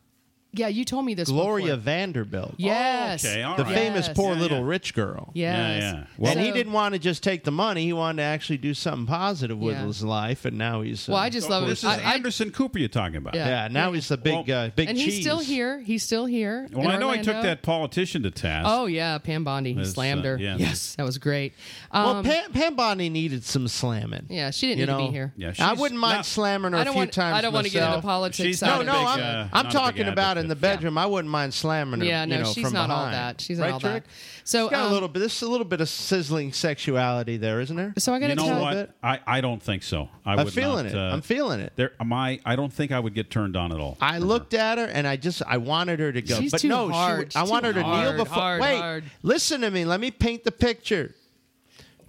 Yeah, 0.55 0.67
you 0.69 0.85
told 0.85 1.05
me 1.05 1.13
this. 1.13 1.29
Gloria 1.29 1.65
before. 1.75 1.77
Vanderbilt. 1.83 2.53
Yes. 2.57 3.25
okay, 3.25 3.43
all 3.43 3.55
the 3.57 3.63
right. 3.63 3.73
famous 3.73 4.07
Yes. 4.07 4.15
poor 4.15 4.33
Yeah, 4.35 4.39
little 4.41 4.59
yeah. 4.59 4.65
rich 4.65 4.93
girl. 4.93 5.31
Yes. 5.33 5.81
Yeah, 5.81 5.93
yeah. 5.99 6.03
Well, 6.17 6.31
and 6.31 6.39
he 6.39 6.51
didn't 6.51 6.73
want 6.73 6.93
to 6.93 6.99
just 6.99 7.23
take 7.23 7.43
the 7.43 7.51
money. 7.51 7.83
He 7.85 7.93
wanted 7.93 8.17
to 8.17 8.23
actually 8.23 8.57
do 8.57 8.73
something 8.73 9.05
positive 9.05 9.57
with 9.57 9.75
Yeah. 9.75 9.85
his 9.85 10.03
life, 10.03 10.45
and 10.45 10.57
now 10.57 10.81
he's. 10.81 11.07
Uh, 11.09 11.13
Well, 11.13 11.21
I 11.21 11.29
just 11.29 11.49
love 11.49 11.63
it. 11.63 11.67
this 11.67 11.79
is 11.79 11.85
I, 11.85 11.97
I- 11.97 12.13
Anderson 12.15 12.51
Cooper 12.51 12.79
you're 12.79 12.87
talking 12.89 13.17
about. 13.17 13.35
Yeah. 13.35 13.47
yeah. 13.47 13.67
Now 13.69 13.91
he's 13.91 14.07
the 14.07 14.17
big, 14.17 14.47
Well, 14.47 14.65
uh, 14.65 14.69
big 14.69 14.89
and 14.89 14.97
cheese. 14.97 15.15
he's 15.15 15.23
still 15.23 15.39
here. 15.39 15.79
He's 15.81 16.03
still 16.03 16.25
here. 16.25 16.67
Well, 16.71 16.87
I 16.87 16.97
know 16.97 17.09
I 17.09 17.17
took 17.17 17.41
that 17.41 17.61
politician 17.61 18.23
to 18.23 18.31
task. 18.31 18.67
Oh 18.69 18.85
yeah, 18.85 19.17
Pam 19.17 19.43
Bondi. 19.43 19.71
He 19.73 19.77
That's, 19.79 19.91
slammed 19.91 20.25
uh, 20.25 20.29
her. 20.29 20.37
yeah. 20.37 20.55
Yes, 20.57 20.95
that 20.95 21.03
was 21.03 21.17
great. 21.17 21.53
Well, 21.93 22.07
Um, 22.17 22.23
Pam, 22.23 22.51
Pam 22.51 22.75
Bondi 22.75 23.09
needed 23.09 23.43
some 23.43 23.67
slamming. 23.67 24.27
yeah, 24.29 24.51
she 24.51 24.67
didn't 24.67 24.79
you 24.79 24.85
need 24.85 24.91
know? 24.91 24.99
to 24.99 25.05
be 25.07 25.11
here. 25.13 25.33
Yeah, 25.37 25.53
I 25.59 25.73
wouldn't 25.73 25.99
mind 25.99 26.25
slamming 26.25 26.71
her 26.71 26.77
I 26.77 26.81
a 26.81 26.85
don't 26.85 26.93
few 26.95 27.05
times. 27.07 27.35
I 27.37 27.41
don't 27.41 27.53
want 27.53 27.67
to 27.67 27.73
get 27.73 27.83
into 27.87 28.01
politics. 28.01 28.37
She's 28.37 28.59
side 28.59 28.85
not 28.85 28.85
No, 28.85 28.93
no, 28.93 29.07
I'm, 29.07 29.19
uh, 29.19 29.23
I'm 29.23 29.49
not 29.51 29.59
a 29.59 29.63
big 29.63 29.71
talking 29.73 30.07
about 30.07 30.37
in 30.45 30.49
the 30.49 30.55
advocate. 30.55 30.77
bedroom. 30.79 30.97
I 30.97 31.05
wouldn't 31.05 31.31
mind 31.31 31.53
slamming 31.53 31.99
her. 31.99 32.05
Yeah, 32.05 32.25
no, 32.25 32.35
you 32.37 32.43
know, 32.43 32.51
she's 32.51 32.63
from 32.63 32.73
not 32.73 32.89
all 32.89 33.05
behind. 33.07 33.13
that. 33.13 33.41
She's 33.41 33.59
right, 33.59 33.67
not 33.71 33.73
all 33.73 33.79
that. 33.91 34.03
Tric? 34.03 34.03
So 34.43 34.65
She's 34.65 34.71
got 34.71 34.85
um, 34.85 34.91
a 34.91 34.93
little 34.93 35.07
bit. 35.09 35.19
This 35.19 35.35
is 35.37 35.41
a 35.41 35.49
little 35.49 35.65
bit 35.65 35.81
of 35.81 35.89
sizzling 35.89 36.53
sexuality 36.53 37.37
there, 37.37 37.59
isn't 37.61 37.75
there? 37.75 37.93
So 37.97 38.13
I 38.13 38.19
got 38.19 38.29
You 38.29 38.35
to 38.35 38.41
know 38.41 38.47
tell 38.47 38.61
what? 38.61 38.73
bit. 38.73 38.91
I, 39.03 39.19
I 39.25 39.41
don't 39.41 39.61
think 39.61 39.83
so. 39.83 40.09
I 40.25 40.33
I'm 40.33 40.45
would 40.45 40.53
feeling 40.53 40.85
not, 40.85 40.93
it. 40.93 40.97
uh, 40.97 41.13
I'm 41.13 41.21
feeling 41.21 41.59
it. 41.59 41.73
There, 41.75 41.91
my, 42.03 42.39
I 42.45 42.55
don't 42.55 42.71
think 42.71 42.91
I 42.91 42.99
would 42.99 43.13
get 43.15 43.29
turned 43.31 43.55
on 43.55 43.71
at 43.71 43.79
all. 43.79 43.97
I 43.99 44.19
looked 44.19 44.53
at 44.53 44.77
her 44.77 44.85
and 44.85 45.07
I 45.07 45.15
just 45.17 45.41
I 45.47 45.57
wanted 45.57 45.99
her 45.99 46.11
to 46.11 46.21
go, 46.21 46.35
She's 46.39 46.51
but 46.51 46.61
too 46.61 46.67
no, 46.69 46.89
hard. 46.89 47.33
she. 47.33 47.39
I 47.39 47.41
She's 47.43 47.49
want 47.51 47.63
too 47.63 47.67
her 47.69 47.73
to 47.73 47.83
hard, 47.83 48.15
kneel 48.15 48.23
before. 48.23 48.41
hard, 48.41 48.61
wait, 48.61 48.77
hard. 48.77 49.03
listen 49.23 49.61
to 49.61 49.71
me. 49.71 49.83
Let 49.85 49.99
me 49.99 50.11
paint 50.11 50.43
the 50.43 50.51
picture. 50.51 51.13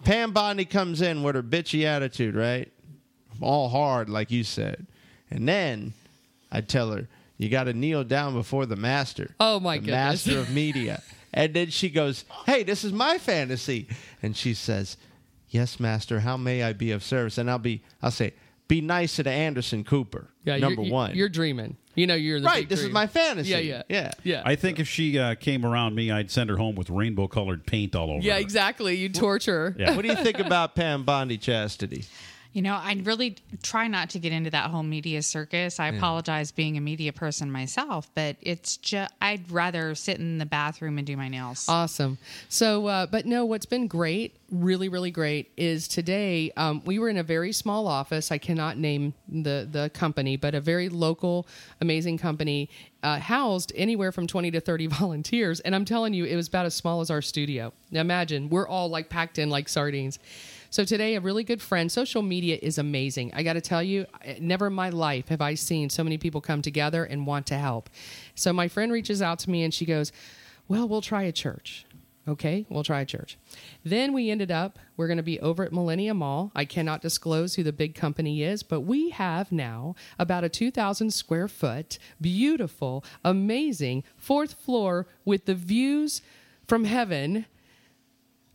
Pam 0.04 0.32
Bondi 0.32 0.64
comes 0.64 1.00
in 1.00 1.22
with 1.22 1.34
her 1.34 1.42
bitchy 1.42 1.84
attitude, 1.84 2.34
right? 2.36 2.70
All 3.40 3.68
hard, 3.68 4.08
like 4.08 4.30
you 4.30 4.44
said. 4.44 4.86
And 5.30 5.48
then 5.48 5.94
I 6.52 6.60
tell 6.60 6.92
her, 6.92 7.08
you 7.38 7.48
got 7.48 7.64
to 7.64 7.72
kneel 7.72 8.04
down 8.04 8.34
before 8.34 8.66
the 8.66 8.76
master. 8.76 9.34
Oh, 9.40 9.60
my 9.60 9.76
the 9.76 9.86
goodness. 9.86 10.26
master 10.26 10.38
of 10.38 10.50
media. 10.50 11.02
and 11.34 11.52
then 11.54 11.70
she 11.70 11.90
goes, 11.90 12.24
hey, 12.46 12.62
this 12.62 12.84
is 12.84 12.92
my 12.92 13.18
fantasy. 13.18 13.88
And 14.22 14.36
she 14.36 14.54
says, 14.54 14.96
yes, 15.50 15.78
master, 15.78 16.20
how 16.20 16.36
may 16.36 16.62
I 16.62 16.72
be 16.72 16.92
of 16.92 17.02
service? 17.02 17.38
And 17.38 17.50
I'll 17.50 17.58
be, 17.58 17.82
I'll 18.02 18.10
say, 18.10 18.32
be 18.68 18.80
nice 18.80 19.16
to 19.16 19.30
Anderson 19.30 19.84
Cooper, 19.84 20.28
Yeah, 20.44 20.56
number 20.56 20.82
you're, 20.82 20.92
one. 20.92 21.14
You're 21.14 21.28
dreaming. 21.28 21.76
You 21.94 22.06
know, 22.06 22.14
you're 22.14 22.40
the 22.40 22.46
right. 22.46 22.60
big 22.60 22.68
This 22.68 22.82
is 22.82 22.90
my 22.90 23.06
fantasy. 23.06 23.50
Yeah, 23.50 23.58
yeah, 23.58 23.82
yeah, 23.88 24.12
yeah. 24.22 24.42
I 24.44 24.54
think 24.54 24.78
if 24.78 24.86
she 24.86 25.18
uh, 25.18 25.34
came 25.34 25.64
around 25.64 25.94
me, 25.94 26.10
I'd 26.10 26.30
send 26.30 26.50
her 26.50 26.56
home 26.56 26.74
with 26.74 26.90
rainbow 26.90 27.26
colored 27.26 27.64
paint 27.64 27.94
all 27.96 28.10
over. 28.10 28.18
Her. 28.18 28.22
Yeah, 28.22 28.34
her. 28.34 28.40
exactly. 28.40 28.96
You 28.96 29.08
torture. 29.08 29.74
Yeah. 29.78 29.96
What 29.96 30.02
do 30.02 30.08
you 30.08 30.16
think 30.16 30.38
about 30.38 30.74
Pam 30.74 31.04
Bondi 31.04 31.38
Chastity? 31.38 32.04
You 32.56 32.62
know, 32.62 32.72
I 32.72 32.98
really 33.04 33.36
try 33.62 33.86
not 33.86 34.08
to 34.10 34.18
get 34.18 34.32
into 34.32 34.48
that 34.48 34.70
whole 34.70 34.82
media 34.82 35.20
circus. 35.20 35.78
I 35.78 35.88
apologize 35.88 36.52
being 36.52 36.78
a 36.78 36.80
media 36.80 37.12
person 37.12 37.52
myself, 37.52 38.08
but 38.14 38.36
it's 38.40 38.78
just, 38.78 39.12
I'd 39.20 39.50
rather 39.50 39.94
sit 39.94 40.20
in 40.20 40.38
the 40.38 40.46
bathroom 40.46 40.96
and 40.96 41.06
do 41.06 41.18
my 41.18 41.28
nails. 41.28 41.66
Awesome. 41.68 42.16
So, 42.48 42.86
uh, 42.86 43.06
but 43.08 43.26
no, 43.26 43.44
what's 43.44 43.66
been 43.66 43.88
great, 43.88 44.38
really, 44.50 44.88
really 44.88 45.10
great, 45.10 45.50
is 45.58 45.86
today 45.86 46.50
um, 46.56 46.80
we 46.86 46.98
were 46.98 47.10
in 47.10 47.18
a 47.18 47.22
very 47.22 47.52
small 47.52 47.86
office. 47.86 48.32
I 48.32 48.38
cannot 48.38 48.78
name 48.78 49.12
the 49.28 49.68
the 49.70 49.90
company, 49.90 50.38
but 50.38 50.54
a 50.54 50.60
very 50.62 50.88
local, 50.88 51.46
amazing 51.82 52.16
company, 52.16 52.70
uh, 53.02 53.18
housed 53.18 53.70
anywhere 53.74 54.12
from 54.12 54.26
twenty 54.26 54.50
to 54.52 54.60
thirty 54.60 54.86
volunteers. 55.02 55.60
And 55.60 55.74
I'm 55.74 55.84
telling 55.84 56.14
you, 56.14 56.24
it 56.24 56.36
was 56.36 56.48
about 56.48 56.64
as 56.64 56.74
small 56.74 57.02
as 57.02 57.10
our 57.10 57.20
studio. 57.20 57.74
Now 57.90 58.00
imagine 58.00 58.48
we're 58.48 58.66
all 58.66 58.88
like 58.88 59.10
packed 59.10 59.38
in 59.38 59.50
like 59.50 59.68
sardines. 59.68 60.18
So 60.76 60.84
today, 60.84 61.14
a 61.14 61.22
really 61.22 61.42
good 61.42 61.62
friend. 61.62 61.90
Social 61.90 62.20
media 62.20 62.58
is 62.60 62.76
amazing. 62.76 63.32
I 63.32 63.42
got 63.42 63.54
to 63.54 63.62
tell 63.62 63.82
you, 63.82 64.04
never 64.38 64.66
in 64.66 64.74
my 64.74 64.90
life 64.90 65.28
have 65.28 65.40
I 65.40 65.54
seen 65.54 65.88
so 65.88 66.04
many 66.04 66.18
people 66.18 66.42
come 66.42 66.60
together 66.60 67.02
and 67.02 67.26
want 67.26 67.46
to 67.46 67.56
help. 67.56 67.88
So 68.34 68.52
my 68.52 68.68
friend 68.68 68.92
reaches 68.92 69.22
out 69.22 69.38
to 69.38 69.50
me 69.50 69.62
and 69.62 69.72
she 69.72 69.86
goes, 69.86 70.12
"Well, 70.68 70.86
we'll 70.86 71.00
try 71.00 71.22
a 71.22 71.32
church." 71.32 71.86
Okay, 72.28 72.66
we'll 72.68 72.84
try 72.84 73.00
a 73.00 73.06
church. 73.06 73.38
Then 73.84 74.12
we 74.12 74.28
ended 74.28 74.50
up, 74.50 74.78
we're 74.98 75.06
going 75.06 75.16
to 75.16 75.22
be 75.22 75.40
over 75.40 75.64
at 75.64 75.72
Millennium 75.72 76.18
Mall. 76.18 76.52
I 76.54 76.66
cannot 76.66 77.00
disclose 77.00 77.54
who 77.54 77.62
the 77.62 77.72
big 77.72 77.94
company 77.94 78.42
is, 78.42 78.62
but 78.62 78.82
we 78.82 79.08
have 79.08 79.50
now 79.50 79.94
about 80.18 80.44
a 80.44 80.50
2,000 80.50 81.10
square 81.10 81.48
foot, 81.48 81.98
beautiful, 82.20 83.02
amazing 83.24 84.04
fourth 84.18 84.52
floor 84.52 85.06
with 85.24 85.46
the 85.46 85.54
views 85.54 86.20
from 86.66 86.84
heaven 86.84 87.46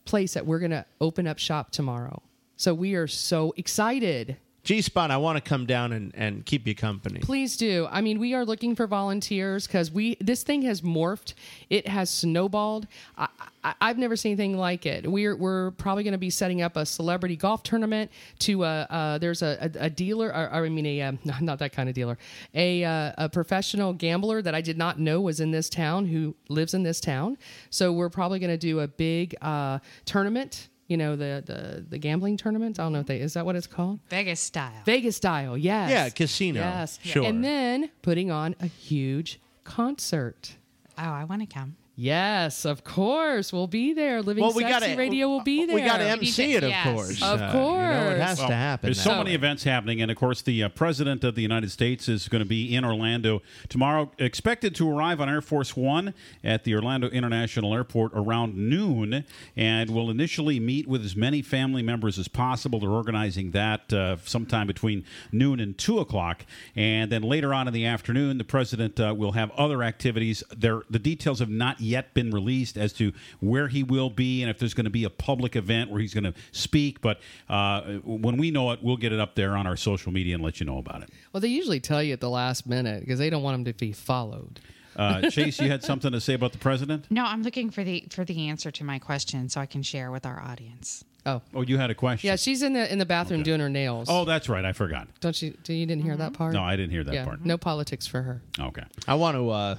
place 0.06 0.34
that 0.34 0.46
we're 0.46 0.60
going 0.60 0.72
to 0.72 0.86
open 1.00 1.28
up 1.28 1.38
shop 1.40 1.72
tomorrow. 1.72 2.22
So 2.58 2.74
we 2.74 2.96
are 2.96 3.08
so 3.08 3.54
excited. 3.58 4.38
G 4.64 4.82
Spot, 4.82 5.10
I 5.10 5.18
want 5.18 5.44
to 5.44 5.50
come 5.50 5.66
down 5.66 5.92
and, 5.92 6.12
and 6.14 6.46
keep 6.46 6.68
you 6.68 6.76
company. 6.76 7.20
Please 7.20 7.58
do. 7.58 7.88
I 7.90 8.02
mean, 8.02 8.20
we 8.20 8.36
are 8.36 8.46
looking 8.46 8.76
for 8.76 8.86
volunteers 8.86 9.66
because 9.66 9.92
we 9.92 10.18
this 10.22 10.44
thing 10.44 10.62
has 10.64 10.82
morphed. 10.82 11.34
It 11.72 11.88
has 11.88 12.12
snowballed. 12.12 12.86
I, 13.18 13.28
I've 13.64 13.98
never 13.98 14.16
seen 14.16 14.34
anything 14.34 14.58
like 14.58 14.86
it. 14.86 15.10
We're 15.10 15.36
we're 15.36 15.72
probably 15.72 16.04
going 16.04 16.12
to 16.12 16.20
be 16.20 16.30
setting 16.30 16.62
up 16.62 16.78
a 16.78 16.86
celebrity 16.86 17.36
golf 17.36 17.64
tournament. 17.64 18.12
To 18.40 18.64
uh, 18.64 18.86
uh 18.90 19.18
there's 19.18 19.42
a, 19.42 19.72
a, 19.80 19.86
a 19.86 19.90
dealer. 19.90 20.28
Or, 20.28 20.64
I 20.64 20.70
mean, 20.70 20.86
a 20.86 21.02
uh, 21.02 21.12
not 21.42 21.58
that 21.58 21.74
kind 21.74 21.90
of 21.90 21.96
dealer. 21.96 22.20
A 22.54 22.84
uh, 22.84 23.14
a 23.18 23.30
professional 23.30 23.94
gambler 23.94 24.44
that 24.44 24.54
I 24.54 24.62
did 24.62 24.78
not 24.78 25.00
know 25.00 25.22
was 25.22 25.40
in 25.40 25.50
this 25.50 25.70
town 25.70 26.06
who 26.06 26.36
lives 26.50 26.76
in 26.76 26.84
this 26.84 27.00
town. 27.00 27.40
So 27.72 27.92
we're 27.92 28.10
probably 28.10 28.38
going 28.38 28.52
to 28.52 28.58
do 28.58 28.82
a 28.82 28.88
big 28.88 29.36
uh, 29.42 29.80
tournament. 30.06 30.70
You 30.92 30.98
know 30.98 31.16
the, 31.16 31.42
the 31.46 31.86
the 31.88 31.98
gambling 31.98 32.36
tournament. 32.36 32.78
I 32.78 32.84
don't 32.84 32.92
know 32.92 33.00
if 33.00 33.06
they 33.06 33.22
is 33.22 33.34
that 33.36 33.46
what 33.46 33.56
it's 33.56 33.66
called. 33.66 34.02
Vegas 34.10 34.42
style. 34.42 34.84
Vegas 34.84 35.16
style, 35.16 35.58
yes. 35.58 35.90
Yeah, 35.90 36.10
casino. 36.10 36.60
Yes. 36.60 37.00
Sure. 37.02 37.24
And 37.24 37.42
then 37.46 37.92
putting 38.02 38.30
on 38.30 38.56
a 38.60 38.66
huge 38.68 39.40
concert. 39.64 40.58
oh, 40.98 41.04
I 41.04 41.24
want 41.24 41.44
to 41.44 41.48
come. 41.48 41.78
Yes, 42.02 42.66
of 42.66 42.84
course. 42.84 43.54
We'll 43.54 43.68
be 43.68 43.94
there. 43.94 44.24
Living 44.24 44.44
well, 44.44 44.54
we 44.54 44.64
got 44.64 44.82
Sexy 44.82 44.96
to 44.96 45.00
Radio 45.00 45.28
will 45.28 45.44
be 45.44 45.68
there. 45.68 45.76
We 45.76 45.84
got 45.84 45.98
to 45.98 46.04
MC 46.06 46.56
it, 46.56 46.64
of 46.64 46.70
Yes. 46.72 46.84
course. 46.84 47.22
Of 47.22 47.40
Uh, 47.40 47.46
you 47.46 47.54
know, 47.54 48.10
it 48.10 48.20
has 48.20 48.40
course. 48.40 48.50
to 48.50 48.56
happen. 48.56 48.88
There's 48.88 49.00
so 49.00 49.12
that 49.12 49.18
many 49.20 49.36
events 49.36 49.64
happening, 49.66 50.02
and 50.02 50.10
of 50.10 50.18
course, 50.18 50.42
the 50.42 50.64
uh, 50.64 50.70
president 50.70 51.24
of 51.24 51.36
the 51.36 51.44
United 51.44 51.70
States 51.70 52.10
is 52.10 52.28
going 52.28 52.42
to 52.42 52.50
be 52.50 52.74
in 52.76 52.84
Orlando 52.84 53.44
tomorrow. 53.70 54.10
Expected 54.18 54.74
to 54.76 54.90
arrive 54.90 55.22
on 55.22 55.30
Air 55.30 55.42
Force 55.42 55.78
One 55.78 56.16
at 56.44 56.64
the 56.64 56.74
Orlando 56.74 57.08
International 57.10 57.72
Airport 57.72 58.14
around 58.16 58.58
noon, 58.58 59.24
and 59.56 59.92
will 59.92 60.10
initially 60.10 60.60
meet 60.60 60.88
with 60.88 61.06
as 61.06 61.16
many 61.16 61.44
family 61.44 61.84
members 61.84 62.18
as 62.18 62.28
possible. 62.28 62.80
They're 62.80 62.90
organizing 62.90 63.52
that 63.52 63.94
uh, 63.94 64.18
sometime 64.26 64.66
between 64.66 65.04
noon 65.32 65.60
and 65.60 65.78
two 65.78 66.00
o'clock, 66.00 66.48
and 66.76 67.12
then 67.12 67.22
later 67.22 67.54
on 67.54 67.68
in 67.68 67.76
the 67.76 67.86
afternoon, 67.86 68.40
the 68.40 68.44
president 68.44 69.00
uh, 69.00 69.14
will 69.16 69.34
have 69.34 69.52
other 69.52 69.84
activities. 69.84 70.44
There, 70.58 70.82
the 70.90 70.98
details 70.98 71.38
have 71.38 71.50
not 71.52 71.80
yet 71.80 71.91
been 72.14 72.32
released 72.32 72.78
as 72.78 72.94
to 72.94 73.14
where 73.40 73.68
he 73.68 73.84
will 73.84 74.10
be 74.10 74.42
and 74.42 74.50
if 74.50 74.60
there's 74.60 74.74
going 74.74 74.86
to 74.86 74.90
be 74.92 75.04
a 75.04 75.10
public 75.10 75.56
event 75.56 75.90
where 75.90 76.00
he's 76.02 76.14
going 76.14 76.24
to 76.26 76.34
speak. 76.52 77.02
But 77.02 77.20
uh, 77.50 77.82
when 78.04 78.38
we 78.38 78.52
know 78.52 78.72
it, 78.72 78.80
we'll 78.82 78.98
get 78.98 79.12
it 79.14 79.20
up 79.20 79.36
there 79.36 79.56
on 79.56 79.68
our 79.68 79.78
social 79.78 80.12
media 80.12 80.36
and 80.36 80.44
let 80.44 80.60
you 80.60 80.66
know 80.66 80.78
about 80.78 81.04
it. 81.04 81.10
Well, 81.34 81.42
they 81.42 81.48
usually 81.48 81.80
tell 81.80 82.02
you 82.04 82.14
at 82.14 82.20
the 82.20 82.30
last 82.30 82.68
minute 82.68 83.02
because 83.02 83.20
they 83.20 83.30
don't 83.30 83.44
want 83.44 83.56
them 83.56 83.66
to 83.74 83.78
be 83.78 83.92
followed. 83.92 84.60
Uh, 84.96 85.30
Chase, 85.30 85.60
you 85.62 85.70
had 85.70 85.84
something 85.84 86.12
to 86.12 86.20
say 86.20 86.34
about 86.34 86.52
the 86.52 86.58
president? 86.58 87.06
No, 87.10 87.24
I'm 87.24 87.44
looking 87.44 87.70
for 87.70 87.84
the 87.84 88.06
for 88.10 88.26
the 88.26 88.50
answer 88.50 88.72
to 88.72 88.84
my 88.84 89.00
question 89.00 89.48
so 89.48 89.62
I 89.62 89.66
can 89.66 89.84
share 89.84 90.12
with 90.12 90.26
our 90.26 90.40
audience. 90.42 91.06
Oh, 91.26 91.42
Oh, 91.54 91.62
you 91.62 91.78
had 91.78 91.92
a 91.92 91.96
question. 91.96 92.28
yeah. 92.28 92.36
She's 92.36 92.62
in 92.62 92.74
the 92.74 92.92
in 92.92 92.98
the 93.00 93.06
bathroom 93.06 93.44
doing 93.44 93.60
her 93.62 93.70
nails. 93.70 94.08
Oh, 94.10 94.26
that's 94.26 94.50
right. 94.50 94.66
I 94.66 94.74
forgot. 94.74 95.08
don't 95.22 95.40
you? 95.42 95.56
Do 95.64 95.74
you 95.74 95.86
didn't 95.86 96.04
hear 96.04 96.18
that 96.18 96.34
part? 96.34 96.54
No, 96.54 96.62
I 96.64 96.76
didn't 96.76 96.92
hear 96.92 97.04
that 97.04 97.14
yeah. 97.14 97.24
part. 97.26 97.46
No 97.46 97.58
politics 97.58 98.06
for 98.08 98.22
her. 98.22 98.42
Okay. 98.60 98.84
I 99.08 99.14
want 99.16 99.38
to 99.38 99.50
uh, 99.50 99.76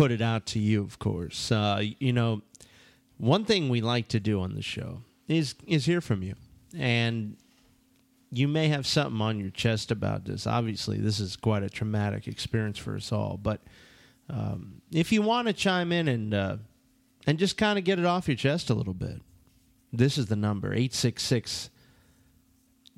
put 0.00 0.10
it 0.10 0.22
out 0.22 0.46
to 0.46 0.58
you, 0.58 0.82
of 0.82 0.98
course. 0.98 1.52
Uh, 1.52 1.82
you 1.98 2.10
know, 2.10 2.40
one 3.18 3.44
thing 3.44 3.68
we 3.68 3.82
like 3.82 4.08
to 4.08 4.18
do 4.18 4.40
on 4.40 4.54
the 4.54 4.62
show 4.62 5.02
is 5.28 5.54
is 5.66 5.84
hear 5.84 6.00
from 6.00 6.22
you, 6.22 6.36
and 6.74 7.36
you 8.32 8.48
may 8.48 8.68
have 8.68 8.86
something 8.86 9.20
on 9.20 9.38
your 9.38 9.50
chest 9.50 9.90
about 9.90 10.24
this. 10.24 10.46
Obviously, 10.46 10.96
this 10.96 11.20
is 11.20 11.36
quite 11.36 11.62
a 11.62 11.68
traumatic 11.68 12.26
experience 12.28 12.78
for 12.78 12.96
us 12.96 13.12
all. 13.12 13.36
But 13.36 13.60
um, 14.30 14.80
if 14.90 15.12
you 15.12 15.20
want 15.20 15.48
to 15.48 15.52
chime 15.52 15.92
in 15.92 16.08
and 16.08 16.32
uh, 16.32 16.56
and 17.26 17.38
just 17.38 17.58
kind 17.58 17.78
of 17.78 17.84
get 17.84 17.98
it 17.98 18.06
off 18.06 18.26
your 18.26 18.38
chest 18.38 18.70
a 18.70 18.74
little 18.74 18.94
bit, 18.94 19.20
this 19.92 20.16
is 20.16 20.28
the 20.28 20.36
number 20.36 20.72
eight 20.72 20.94
six 20.94 21.22
six. 21.22 21.68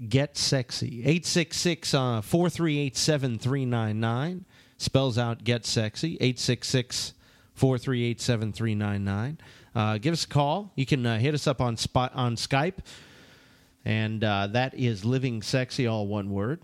Get 0.09 0.37
sexy. 0.37 1.01
866 1.01 1.95
uh, 1.95 2.21
438 2.23 2.97
7399. 2.97 4.45
Spells 4.83 5.17
out 5.17 5.45
get 5.45 5.65
sexy. 5.65 6.15
866 6.15 7.15
438 7.55 8.21
7399. 8.21 9.39
Uh, 9.77 9.99
Give 9.99 10.13
us 10.13 10.25
a 10.25 10.29
call. 10.29 10.73
You 10.75 10.85
can 10.85 11.07
uh, 11.07 11.19
hit 11.19 11.35
us 11.35 11.47
up 11.47 11.61
on, 11.61 11.77
spot, 11.77 12.11
on 12.17 12.35
Skype. 12.35 12.79
And 13.85 14.25
uh, 14.25 14.49
that 14.49 14.75
is 14.75 15.05
Living 15.05 15.41
Sexy, 15.41 15.87
all 15.87 16.09
one 16.09 16.31
word. 16.31 16.63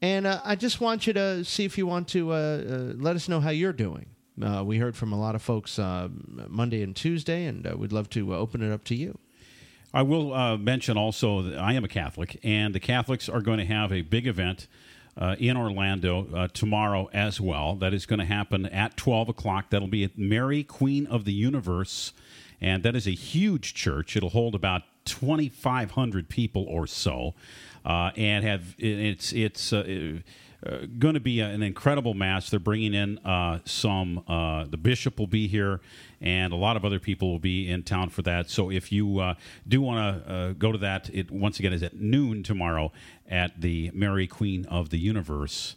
And 0.00 0.28
uh, 0.28 0.40
I 0.44 0.54
just 0.54 0.80
want 0.80 1.08
you 1.08 1.12
to 1.14 1.44
see 1.44 1.64
if 1.64 1.76
you 1.76 1.86
want 1.86 2.06
to 2.08 2.32
uh, 2.32 2.34
uh, 2.34 2.76
let 2.96 3.16
us 3.16 3.28
know 3.28 3.40
how 3.40 3.50
you're 3.50 3.72
doing. 3.72 4.06
We 4.36 4.78
heard 4.78 4.94
from 4.94 5.12
a 5.12 5.18
lot 5.18 5.34
of 5.34 5.42
folks 5.42 5.78
Monday 5.78 6.82
and 6.82 6.94
Tuesday, 6.94 7.46
and 7.46 7.64
we'd 7.74 7.90
love 7.90 8.08
to 8.10 8.32
open 8.34 8.62
it 8.62 8.70
up 8.70 8.84
to 8.84 8.94
you. 8.94 9.18
I 9.94 10.02
will 10.02 10.58
mention 10.58 10.98
also 10.98 11.42
that 11.42 11.58
I 11.58 11.72
am 11.72 11.84
a 11.84 11.88
Catholic, 11.88 12.38
and 12.44 12.74
the 12.74 12.80
Catholics 12.80 13.28
are 13.28 13.40
going 13.40 13.58
to 13.58 13.64
have 13.64 13.92
a 13.92 14.02
big 14.02 14.26
event 14.26 14.68
uh, 15.18 15.36
in 15.38 15.56
Orlando 15.56 16.28
uh, 16.34 16.48
tomorrow 16.48 17.08
as 17.12 17.40
well. 17.40 17.74
That 17.76 17.94
is 17.94 18.06
going 18.06 18.18
to 18.18 18.26
happen 18.26 18.66
at 18.66 18.96
12 18.96 19.30
o'clock. 19.30 19.70
That'll 19.70 19.88
be 19.88 20.04
at 20.04 20.18
Mary, 20.18 20.62
Queen 20.62 21.06
of 21.06 21.24
the 21.24 21.32
Universe, 21.32 22.12
and 22.60 22.82
that 22.82 22.94
is 22.94 23.06
a 23.06 23.12
huge 23.12 23.74
church. 23.74 24.16
It'll 24.16 24.30
hold 24.30 24.54
about 24.54 24.82
2,500 25.06 26.28
people 26.28 26.64
or 26.64 26.86
so, 26.86 27.34
uh, 27.84 28.10
and 28.16 28.44
have 28.44 28.74
it's 28.78 29.32
it's. 29.32 29.72
Uh, 29.72 30.20
uh, 30.66 30.86
going 30.98 31.14
to 31.14 31.20
be 31.20 31.40
an 31.40 31.62
incredible 31.62 32.14
mass. 32.14 32.48
They're 32.48 32.58
bringing 32.58 32.94
in 32.94 33.18
uh, 33.18 33.60
some. 33.66 34.24
The 34.26 34.78
bishop 34.80 35.18
will 35.18 35.26
be 35.26 35.46
here, 35.46 35.80
and 36.20 36.52
a 36.52 36.56
lot 36.56 36.76
of 36.76 36.84
other 36.84 36.98
people 36.98 37.30
will 37.30 37.38
be 37.38 37.70
in 37.70 37.82
town 37.82 38.08
for 38.08 38.22
that. 38.22 38.50
So 38.50 38.70
if 38.70 38.90
you 38.90 39.20
uh, 39.20 39.34
do 39.66 39.80
want 39.80 40.24
to 40.24 40.32
uh, 40.32 40.52
go 40.52 40.72
to 40.72 40.78
that, 40.78 41.10
it 41.12 41.30
once 41.30 41.58
again 41.58 41.72
is 41.72 41.82
at 41.82 42.00
noon 42.00 42.42
tomorrow 42.42 42.92
at 43.28 43.60
the 43.60 43.90
Mary 43.94 44.26
Queen 44.26 44.64
of 44.66 44.90
the 44.90 44.98
Universe 44.98 45.76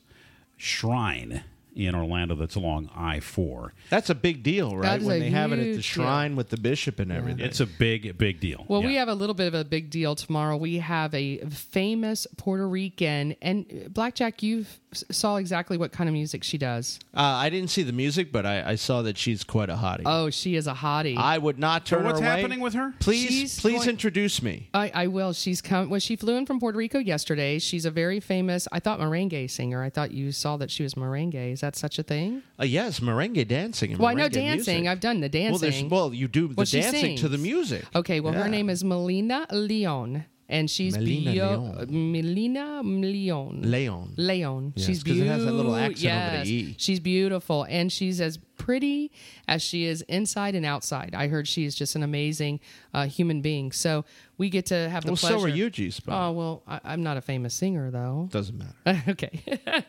Shrine 0.57 1.43
in 1.87 1.95
Orlando 1.95 2.35
that's 2.35 2.55
along 2.55 2.89
I 2.95 3.19
4. 3.19 3.73
That's 3.89 4.09
a 4.09 4.15
big 4.15 4.43
deal, 4.43 4.75
right? 4.75 4.83
That 4.83 4.99
is 5.01 5.05
when 5.07 5.17
a 5.17 5.19
they 5.19 5.29
have 5.29 5.51
it 5.51 5.59
at 5.59 5.63
the 5.65 5.71
huge 5.73 5.85
shrine 5.85 6.35
with 6.35 6.49
the 6.49 6.57
bishop 6.57 6.99
and 6.99 7.11
everything. 7.11 7.43
It's 7.45 7.59
a 7.59 7.65
big, 7.65 8.17
big 8.17 8.39
deal. 8.39 8.65
Well, 8.67 8.81
we 8.83 8.93
Yeah. 8.93 8.99
have 8.99 9.07
a 9.09 9.13
little 9.15 9.33
bit 9.35 9.47
of 9.47 9.53
a 9.53 9.63
big 9.63 9.89
deal 9.89 10.15
tomorrow. 10.15 10.57
We 10.57 10.77
have 10.79 11.13
a 11.13 11.37
famous 11.49 12.27
Puerto 12.37 12.67
Rican, 12.67 13.35
and 13.41 13.89
Blackjack, 13.93 14.43
you 14.43 14.65
saw 15.11 15.35
exactly 15.35 15.77
what 15.77 15.91
kind 15.91 16.09
of 16.09 16.13
music 16.13 16.43
she 16.43 16.57
does. 16.57 16.99
uh, 17.15 17.19
I 17.21 17.49
didn't 17.49 17.69
see 17.69 17.83
the 17.83 17.91
music, 17.93 18.31
but 18.31 18.45
I, 18.45 18.71
I 18.71 18.75
saw 18.75 19.03
that 19.03 19.17
she's 19.17 19.43
quite 19.43 19.69
a 19.69 19.75
hottie. 19.75 20.01
Oh, 20.05 20.29
she 20.31 20.55
is 20.55 20.65
a 20.67 20.73
hottie. 20.73 21.15
I 21.15 21.37
would 21.37 21.59
not 21.59 21.85
turn 21.85 22.05
what's 22.05 22.19
her 22.19 22.25
away. 22.25 22.35
happening 22.37 22.59
with 22.59 22.73
her? 22.73 22.93
Please, 22.99 23.27
She's 23.29 23.59
please 23.59 23.77
going- 23.79 23.89
introduce 23.89 24.41
me. 24.41 24.69
I, 24.73 24.91
I 24.93 25.07
will. 25.07 25.33
She's 25.33 25.61
come. 25.61 25.89
Well, 25.89 25.99
she 25.99 26.15
flew 26.15 26.35
in 26.37 26.45
from 26.47 26.59
Puerto 26.59 26.77
Rico 26.77 26.97
yesterday. 26.97 27.59
She's 27.59 27.85
a 27.85 27.91
very 27.91 28.19
famous, 28.19 28.67
I 28.71 28.79
thought, 28.79 28.99
merengue 28.99 29.49
singer. 29.49 29.83
I 29.83 29.89
thought 29.91 30.11
you 30.11 30.31
saw 30.31 30.57
that 30.57 30.71
she 30.71 30.81
was 30.83 30.95
merengue. 30.95 31.53
Is 31.53 31.61
that 31.61 31.68
such 31.75 31.99
a 31.99 32.03
thing? 32.03 32.41
Uh, 32.59 32.63
yes, 32.65 32.99
merengue 32.99 33.47
dancing. 33.47 33.91
And 33.91 33.99
Well, 33.99 34.09
I 34.09 34.13
know 34.13 34.29
dancing. 34.29 34.75
music. 34.83 34.87
I've 34.87 34.99
done 34.99 35.19
the 35.19 35.29
dancing. 35.29 35.89
well, 35.89 36.13
you 36.13 36.27
do 36.27 36.47
the 36.47 36.53
Well, 36.55 36.65
dancing 36.65 37.15
to 37.17 37.27
the 37.29 37.37
music. 37.37 37.85
Okay, 37.95 38.19
well, 38.19 38.33
Yeah. 38.33 38.43
her 38.43 38.49
name 38.49 38.69
is 38.69 38.83
Melina 38.83 39.45
Leon, 39.51 40.25
and 40.49 40.69
she's 40.69 40.97
Melina 40.97 41.31
bio- 41.31 41.59
Leon. 41.87 42.11
Melina 42.11 42.81
Leon. 42.83 43.61
Leon. 43.61 44.13
Leon. 44.17 44.73
Yes, 44.75 44.85
she's 44.85 45.03
'cause 45.03 45.11
it 45.11 45.15
beautiful. 45.15 45.33
has 45.37 45.45
that 45.45 45.53
little 45.53 45.75
accent 45.75 46.33
over 46.33 46.43
the 46.43 46.51
E. 46.51 46.75
She's 46.77 46.99
beautiful, 46.99 47.63
and 47.69 47.91
she's 47.91 48.19
as 48.19 48.37
pretty 48.57 49.09
as 49.47 49.61
she 49.61 49.85
is 49.85 50.01
inside 50.03 50.53
and 50.53 50.65
outside. 50.65 51.15
I 51.15 51.27
heard 51.29 51.47
she 51.47 51.63
is 51.63 51.75
just 51.75 51.95
an 51.95 52.03
amazing 52.03 52.59
uh, 52.93 53.05
human 53.07 53.41
being. 53.41 53.71
So 53.71 54.03
we 54.37 54.49
get 54.49 54.65
to 54.67 54.89
have 54.89 55.05
the 55.05 55.11
Well, 55.11 55.17
pleasure. 55.17 55.39
so 55.39 55.45
are 55.45 55.47
you, 55.47 55.69
G 55.69 55.89
Spot. 55.91 56.29
Oh 56.29 56.31
well, 56.33 56.63
I, 56.67 56.79
I'm 56.83 57.01
not 57.01 57.15
a 57.15 57.21
famous 57.21 57.53
singer 57.53 57.89
though. 57.89 58.27
Doesn't 58.31 58.57
matter. 58.57 59.03
okay. 59.11 59.41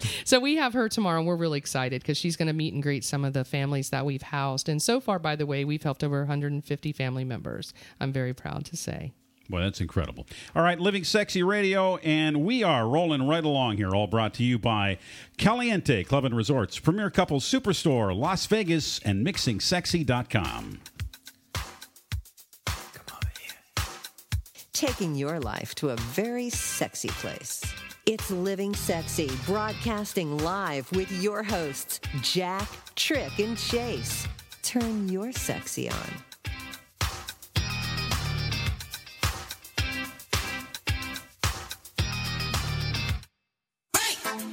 so 0.25 0.39
we 0.39 0.57
have 0.57 0.73
her 0.75 0.89
tomorrow, 0.89 1.19
and 1.19 1.27
we're 1.27 1.37
really 1.37 1.59
excited 1.59 2.01
because 2.03 2.17
she's 2.19 2.37
going 2.37 2.47
to 2.49 2.55
meet 2.55 2.73
and 2.73 2.83
greet 2.83 3.05
some 3.05 3.25
of 3.25 3.33
the 3.33 3.45
families 3.45 3.91
that 3.91 4.07
we've 4.07 4.23
housed. 4.23 4.69
And 4.69 4.81
so 4.81 5.01
far, 5.01 5.19
by 5.19 5.35
the 5.37 5.47
way, 5.47 5.65
we've 5.65 5.83
helped 5.83 6.05
over 6.05 6.21
150 6.21 6.93
family 6.93 7.25
members. 7.25 7.75
I'm 7.99 8.13
very 8.13 8.35
proud 8.35 8.65
to 8.67 8.77
say. 8.77 9.13
Well, 9.51 9.63
that's 9.63 9.81
incredible. 9.81 10.27
All 10.55 10.63
right, 10.63 10.79
Living 10.79 11.03
Sexy 11.03 11.43
Radio, 11.43 11.97
and 11.99 12.45
we 12.45 12.63
are 12.63 12.89
rolling 12.89 13.27
right 13.27 13.45
along 13.45 13.79
here, 13.79 13.95
all 13.95 14.07
brought 14.07 14.33
to 14.35 14.45
you 14.45 14.59
by 14.59 14.99
Caliente 15.39 16.05
Club 16.05 16.25
and 16.25 16.37
Resorts, 16.37 16.79
Premier 16.79 17.11
Couples 17.11 17.45
Superstore, 17.45 18.17
Las 18.17 18.47
Vegas, 18.47 19.01
and 19.01 19.27
MixingSexy.com. 19.27 20.81
Come 21.55 23.05
on. 23.13 23.21
Taking 24.73 25.15
your 25.17 25.41
life 25.41 25.75
to 25.77 25.91
a 25.91 25.97
very 25.97 26.49
sexy 26.49 27.09
place. 27.09 27.63
It's 28.07 28.31
Living 28.31 28.75
Sexy, 28.75 29.31
broadcasting 29.47 30.39
live 30.39 30.91
with 30.93 31.11
your 31.23 31.43
hosts, 31.43 32.01
Jack, 32.23 32.69
Tric, 32.97 33.39
and 33.45 33.59
Chase. 33.59 34.27
Turn 34.63 35.09
your 35.09 35.33
sexy 35.33 35.91
on. 35.91 36.30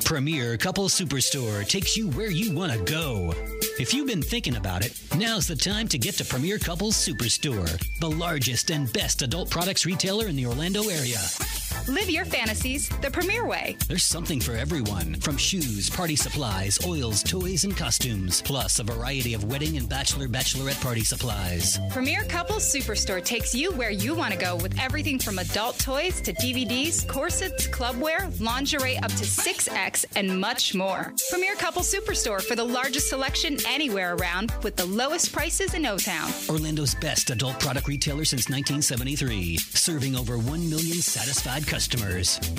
Premier 0.07 0.55
Couple 0.55 0.85
Superstore 0.85 1.67
takes 1.67 1.97
you 1.97 2.07
where 2.11 2.31
you 2.31 2.53
want 2.53 2.71
to 2.71 2.79
go. 2.89 3.33
If 3.77 3.93
you've 3.93 4.07
been 4.07 4.21
thinking 4.21 4.55
about 4.55 4.85
it, 4.85 4.97
now's 5.17 5.47
the 5.47 5.55
time 5.57 5.89
to 5.89 5.97
get 5.97 6.15
to 6.15 6.23
Premier 6.23 6.57
Couples 6.57 6.95
Superstore, 6.95 7.77
the 7.99 8.09
largest 8.09 8.71
and 8.71 8.91
best 8.93 9.21
adult 9.21 9.49
products 9.49 9.85
retailer 9.85 10.27
in 10.27 10.37
the 10.37 10.45
Orlando 10.45 10.83
area. 10.83 11.19
Live 11.89 12.09
your 12.09 12.25
fantasies 12.25 12.89
the 13.01 13.09
premier 13.09 13.47
way. 13.47 13.77
There's 13.87 14.03
something 14.03 14.41
for 14.41 14.51
everyone 14.51 15.15
from 15.21 15.37
shoes, 15.37 15.89
party 15.89 16.17
supplies, 16.17 16.77
oils, 16.85 17.23
toys, 17.23 17.63
and 17.63 17.77
costumes, 17.77 18.41
plus 18.41 18.79
a 18.79 18.83
variety 18.83 19.33
of 19.33 19.45
wedding 19.45 19.77
and 19.77 19.87
bachelor 19.87 20.27
bachelorette 20.27 20.81
party 20.81 21.05
supplies. 21.05 21.79
Premier 21.89 22.25
Couples 22.25 22.65
Superstore 22.69 23.23
takes 23.23 23.55
you 23.55 23.71
where 23.71 23.89
you 23.89 24.13
want 24.13 24.33
to 24.33 24.37
go 24.37 24.57
with 24.57 24.77
everything 24.77 25.17
from 25.17 25.39
adult 25.39 25.79
toys 25.79 26.19
to 26.21 26.33
DVDs, 26.33 27.07
corsets, 27.07 27.67
clubwear, 27.67 28.37
lingerie 28.41 28.97
up 28.97 29.11
to 29.11 29.23
6X, 29.23 30.03
and 30.17 30.41
much 30.41 30.75
more. 30.75 31.13
Premier 31.29 31.55
Couples 31.55 31.89
Superstore 31.93 32.41
for 32.41 32.57
the 32.57 32.65
largest 32.65 33.07
selection 33.07 33.55
anywhere 33.65 34.15
around 34.15 34.51
with 34.61 34.75
the 34.75 34.85
lowest 34.85 35.31
prices 35.31 35.73
in 35.73 35.85
O 35.85 35.97
Town. 35.97 36.29
Orlando's 36.49 36.95
best 36.95 37.29
adult 37.29 37.57
product 37.61 37.87
retailer 37.87 38.25
since 38.25 38.49
1973, 38.49 39.57
serving 39.57 40.17
over 40.17 40.37
1 40.37 40.69
million 40.69 40.97
satisfied 40.97 41.61
customers. 41.61 41.76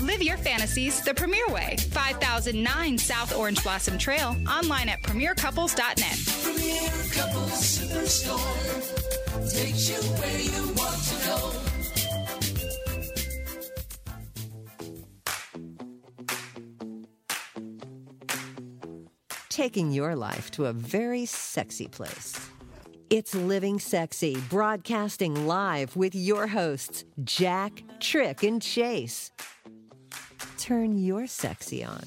Live 0.01 0.23
your 0.23 0.37
fantasies 0.37 1.03
the 1.03 1.15
premier 1.15 1.47
way. 1.49 1.77
5009 1.91 2.99
South 2.99 3.37
Orange 3.37 3.63
Blossom 3.63 3.99
Trail. 3.99 4.37
Online 4.49 4.91
at 4.91 5.03
premiercouples.net. 5.03 6.19
Premier 6.43 6.89
Couples 7.13 7.79
Superstore 7.79 9.53
takes 9.53 9.89
you 9.89 9.97
where 10.21 10.41
you 10.41 10.75
want 10.75 11.03
to 11.05 11.27
go. 11.27 11.69
taking 19.59 19.91
your 19.91 20.15
life 20.15 20.53
to 20.53 20.67
a 20.67 20.73
very 20.73 21.27
sexy 21.27 21.89
place. 21.89 22.39
It's 23.11 23.35
Living 23.35 23.79
Sexy, 23.79 24.37
broadcasting 24.51 25.47
live 25.47 25.97
with 25.97 26.15
your 26.15 26.47
hosts, 26.47 27.07
Jack, 27.25 27.83
Tric, 28.01 28.47
and 28.47 28.61
Chase. 28.61 29.31
Turn 30.59 30.99
your 30.99 31.27
sexy 31.27 31.83
on. 31.83 32.05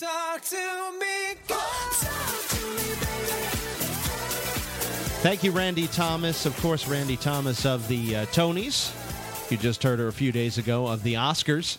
Talk 0.00 0.40
to 0.40 0.92
me, 0.98 1.34
talk 1.46 2.48
to 2.48 2.66
me, 2.66 2.76
baby. 2.76 3.36
Thank 5.20 5.44
you, 5.44 5.50
Randy 5.50 5.86
Thomas. 5.88 6.46
Of 6.46 6.56
course, 6.62 6.88
Randy 6.88 7.18
Thomas 7.18 7.66
of 7.66 7.86
the 7.86 8.16
uh, 8.16 8.26
Tonys. 8.26 8.90
You 9.50 9.58
just 9.58 9.82
heard 9.82 9.98
her 9.98 10.08
a 10.08 10.12
few 10.14 10.32
days 10.32 10.56
ago 10.56 10.86
of 10.86 11.02
the 11.02 11.14
Oscars 11.14 11.76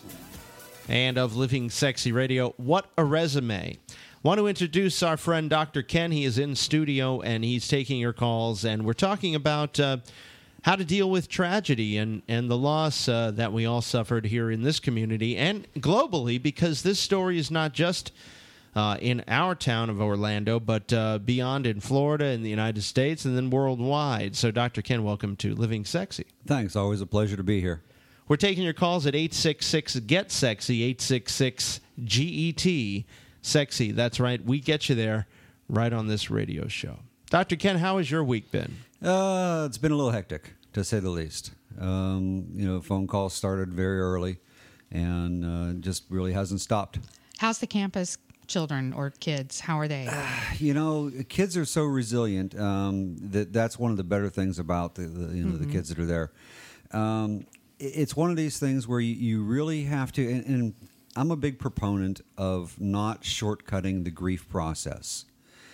and 0.88 1.18
of 1.18 1.34
Living 1.34 1.70
Sexy 1.70 2.12
Radio. 2.12 2.54
What 2.56 2.86
a 2.96 3.04
resume. 3.04 3.78
Want 4.24 4.38
to 4.38 4.48
introduce 4.48 5.04
our 5.04 5.16
friend 5.16 5.48
Dr. 5.48 5.80
Ken. 5.80 6.10
He 6.10 6.24
is 6.24 6.38
in 6.38 6.56
studio 6.56 7.20
and 7.20 7.44
he's 7.44 7.68
taking 7.68 8.00
your 8.00 8.12
calls, 8.12 8.64
and 8.64 8.84
we're 8.84 8.92
talking 8.92 9.36
about 9.36 9.78
uh, 9.78 9.98
how 10.62 10.74
to 10.74 10.84
deal 10.84 11.08
with 11.08 11.28
tragedy 11.28 11.98
and, 11.98 12.22
and 12.26 12.50
the 12.50 12.56
loss 12.56 13.08
uh, 13.08 13.30
that 13.30 13.52
we 13.52 13.64
all 13.64 13.80
suffered 13.80 14.26
here 14.26 14.50
in 14.50 14.62
this 14.62 14.80
community 14.80 15.36
and 15.36 15.72
globally, 15.74 16.42
because 16.42 16.82
this 16.82 16.98
story 16.98 17.38
is 17.38 17.52
not 17.52 17.72
just 17.72 18.10
uh, 18.74 18.96
in 19.00 19.22
our 19.28 19.54
town 19.54 19.88
of 19.88 20.00
Orlando, 20.00 20.58
but 20.58 20.92
uh, 20.92 21.18
beyond 21.18 21.64
in 21.64 21.78
Florida, 21.78 22.24
in 22.24 22.42
the 22.42 22.50
United 22.50 22.82
States, 22.82 23.24
and 23.24 23.36
then 23.36 23.50
worldwide. 23.50 24.34
So, 24.34 24.50
Dr. 24.50 24.82
Ken, 24.82 25.04
welcome 25.04 25.36
to 25.36 25.54
Living 25.54 25.84
Sexy. 25.84 26.26
Thanks. 26.44 26.74
Always 26.74 27.00
a 27.00 27.06
pleasure 27.06 27.36
to 27.36 27.44
be 27.44 27.60
here. 27.60 27.82
We're 28.26 28.34
taking 28.34 28.64
your 28.64 28.72
calls 28.72 29.06
at 29.06 29.14
866 29.14 30.00
GET 30.00 30.30
SEXY, 30.30 30.82
866 30.82 31.80
GET 32.04 33.04
SEXY. 33.48 33.94
That's 33.94 34.20
right. 34.20 34.44
We 34.44 34.60
get 34.60 34.88
you 34.88 34.94
there 34.94 35.26
right 35.68 35.92
on 35.92 36.06
this 36.06 36.30
radio 36.30 36.68
show. 36.68 36.98
Dr. 37.30 37.56
Ken, 37.56 37.78
how 37.78 37.98
has 37.98 38.10
your 38.10 38.22
week 38.22 38.50
been? 38.50 38.76
Uh, 39.02 39.64
it's 39.66 39.78
been 39.78 39.92
a 39.92 39.96
little 39.96 40.10
hectic, 40.10 40.54
to 40.72 40.84
say 40.84 41.00
the 41.00 41.10
least. 41.10 41.52
Um, 41.80 42.46
you 42.52 42.66
know, 42.66 42.80
phone 42.80 43.06
calls 43.06 43.34
started 43.34 43.72
very 43.72 44.00
early 44.00 44.38
and 44.90 45.44
uh, 45.44 45.80
just 45.80 46.04
really 46.10 46.32
hasn't 46.32 46.60
stopped. 46.60 46.98
How's 47.38 47.58
the 47.58 47.66
campus 47.66 48.18
children 48.46 48.92
or 48.92 49.10
kids? 49.10 49.60
How 49.60 49.78
are 49.78 49.88
they? 49.88 50.08
You 50.58 50.74
know, 50.74 51.12
kids 51.28 51.56
are 51.56 51.64
so 51.64 51.84
resilient 51.84 52.58
um, 52.58 53.16
that 53.30 53.52
that's 53.52 53.78
one 53.78 53.92
of 53.92 53.96
the 53.96 54.02
better 54.02 54.28
things 54.28 54.58
about 54.58 54.96
the, 54.96 55.02
the 55.02 55.36
you 55.36 55.44
know 55.44 55.56
the 55.56 55.66
kids 55.66 55.88
that 55.90 56.00
are 56.00 56.06
there. 56.06 56.32
Um, 56.90 57.46
it's 57.78 58.16
one 58.16 58.30
of 58.30 58.36
these 58.36 58.58
things 58.58 58.88
where 58.88 58.98
you, 58.98 59.14
you 59.14 59.44
really 59.44 59.84
have 59.84 60.10
to, 60.12 60.28
and, 60.28 60.44
and 60.46 60.74
I'm 61.18 61.32
a 61.32 61.36
big 61.36 61.58
proponent 61.58 62.20
of 62.36 62.80
not 62.80 63.22
shortcutting 63.22 64.04
the 64.04 64.10
grief 64.12 64.48
process. 64.48 65.24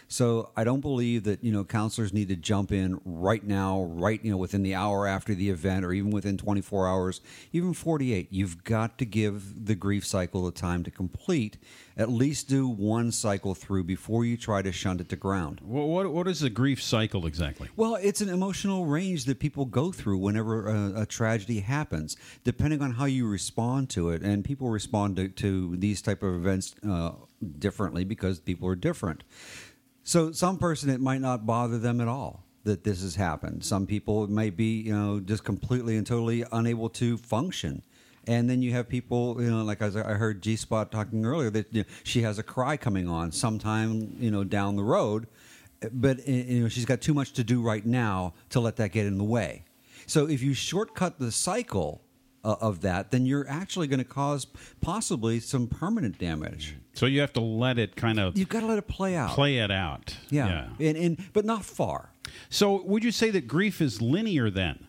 So 0.09 0.51
I 0.57 0.64
don't 0.64 0.81
believe 0.81 1.25
that 1.25 1.43
you 1.43 1.53
know 1.53 1.64
counselors 1.64 2.12
need 2.12 2.29
to 2.29 2.37
jump 2.37 2.73
in 2.73 3.01
right 3.05 3.45
now, 3.45 3.83
right 3.83 4.21
you 4.23 4.31
know 4.31 4.37
within 4.37 4.62
the 4.62 4.75
hour 4.75 5.07
after 5.07 5.35
the 5.35 5.51
event, 5.51 5.85
or 5.85 5.93
even 5.93 6.11
within 6.11 6.37
24 6.37 6.88
hours, 6.88 7.21
even 7.53 7.73
48. 7.73 8.29
You've 8.31 8.64
got 8.64 8.99
to 8.99 9.05
give 9.05 9.67
the 9.67 9.75
grief 9.75 10.07
cycle 10.07 10.45
the 10.45 10.53
time 10.53 10.83
to 10.85 10.90
complete. 10.90 11.59
At 11.97 12.11
least 12.11 12.49
do 12.49 12.67
one 12.67 13.12
cycle 13.12 13.55
through 13.55 13.85
before 13.85 14.25
you 14.25 14.37
try 14.37 14.62
to 14.62 14.73
shunt 14.73 15.01
it 15.01 15.09
to 15.11 15.17
ground. 15.17 15.61
What, 15.62 15.87
what, 15.87 16.12
what 16.12 16.27
is 16.27 16.40
the 16.40 16.51
grief 16.51 16.83
cycle 16.83 17.25
exactly? 17.25 17.69
Well, 17.77 17.95
it's 17.95 18.21
an 18.21 18.29
emotional 18.29 18.85
range 18.85 19.27
that 19.27 19.38
people 19.38 19.64
go 19.64 19.93
through 19.93 20.19
whenever 20.19 20.67
a, 20.67 21.03
a 21.03 21.07
tragedy 21.07 21.61
happens, 21.61 22.17
depending 22.43 22.83
on 22.83 22.93
how 22.95 23.05
you 23.05 23.29
respond 23.29 23.90
to 23.90 24.11
it. 24.11 24.23
And 24.23 24.45
people 24.45 24.71
respond 24.71 25.17
to, 25.17 25.29
to 25.29 25.77
these 25.77 26.03
type 26.03 26.25
of 26.25 26.35
events 26.35 26.75
uh, 26.88 27.12
differently 27.59 28.05
because 28.05 28.40
people 28.40 28.69
are 28.69 28.75
different. 28.77 29.23
So, 30.05 30.33
some 30.33 30.59
person 30.59 30.90
it 30.90 31.01
might 31.01 31.21
not 31.23 31.47
bother 31.47 31.79
them 31.79 32.01
at 32.01 32.09
all 32.09 32.45
that 32.64 32.85
this 32.85 33.03
has 33.03 33.17
happened. 33.17 33.64
Some 33.64 33.87
people 33.87 34.27
may 34.29 34.51
be, 34.51 34.81
you 34.83 34.95
know, 34.95 35.21
just 35.21 35.45
completely 35.45 35.97
and 35.97 36.07
totally 36.07 36.45
unable 36.53 36.88
to 36.90 37.17
function 37.19 37.83
And 38.27 38.49
then 38.49 38.62
you 38.62 38.73
have 38.73 38.88
people, 38.88 39.37
you 39.40 39.51
know, 39.51 39.64
like 39.64 39.83
I 39.83 39.88
heard 39.90 40.43
G 40.43 40.57
Spot 40.57 40.90
talking 40.90 41.27
earlier, 41.27 41.51
that 41.51 41.73
you 41.73 41.83
know, 41.83 41.88
she 42.05 42.23
has 42.23 42.38
a 42.38 42.43
cry 42.43 42.77
coming 42.77 43.09
on 43.09 43.33
sometime, 43.33 44.17
you 44.19 44.31
know, 44.31 44.45
down 44.45 44.77
the 44.77 44.83
road, 44.85 45.27
but 45.93 46.21
uh, 46.21 46.33
you 46.33 46.62
know 46.62 46.69
she's 46.69 46.87
got 46.87 47.01
too 47.01 47.14
much 47.14 47.33
to 47.35 47.45
do 47.45 47.62
right 47.62 47.85
now 47.87 48.35
to 48.51 48.61
let 48.61 48.77
that 48.77 48.93
get 48.93 49.07
in 49.07 49.19
the 49.19 49.25
way. 49.25 49.64
So 50.07 50.29
if 50.29 50.43
you 50.43 50.55
shortcut 50.55 51.19
the 51.19 51.33
cycle 51.33 52.03
uh, 52.44 52.57
of 52.61 52.83
that, 52.83 53.11
then 53.11 53.24
you're 53.26 53.48
actually 53.48 53.87
going 53.87 53.98
to 53.98 54.04
cause 54.04 54.46
possibly 54.80 55.40
some 55.40 55.66
permanent 55.66 56.18
damage. 56.18 56.76
So 56.92 57.07
you 57.07 57.20
have 57.20 57.33
to 57.33 57.40
let 57.40 57.78
it 57.78 57.96
kind 57.96 58.20
of 58.20 58.37
You've 58.37 58.48
got 58.48 58.61
to 58.61 58.66
let 58.66 58.78
it 58.78 58.87
play 58.87 59.16
out. 59.16 59.30
play 59.30 59.59
it 59.59 59.70
out. 59.70 60.16
yeah, 60.30 60.68
And, 60.78 60.96
and 60.96 61.33
but 61.33 61.44
not 61.44 61.64
far. 61.64 62.11
So 62.50 62.83
would 62.83 63.02
you 63.04 63.11
say 63.11 63.30
that 63.30 63.48
grief 63.48 63.80
is 63.80 64.00
linear 64.02 64.50
then? 64.50 64.87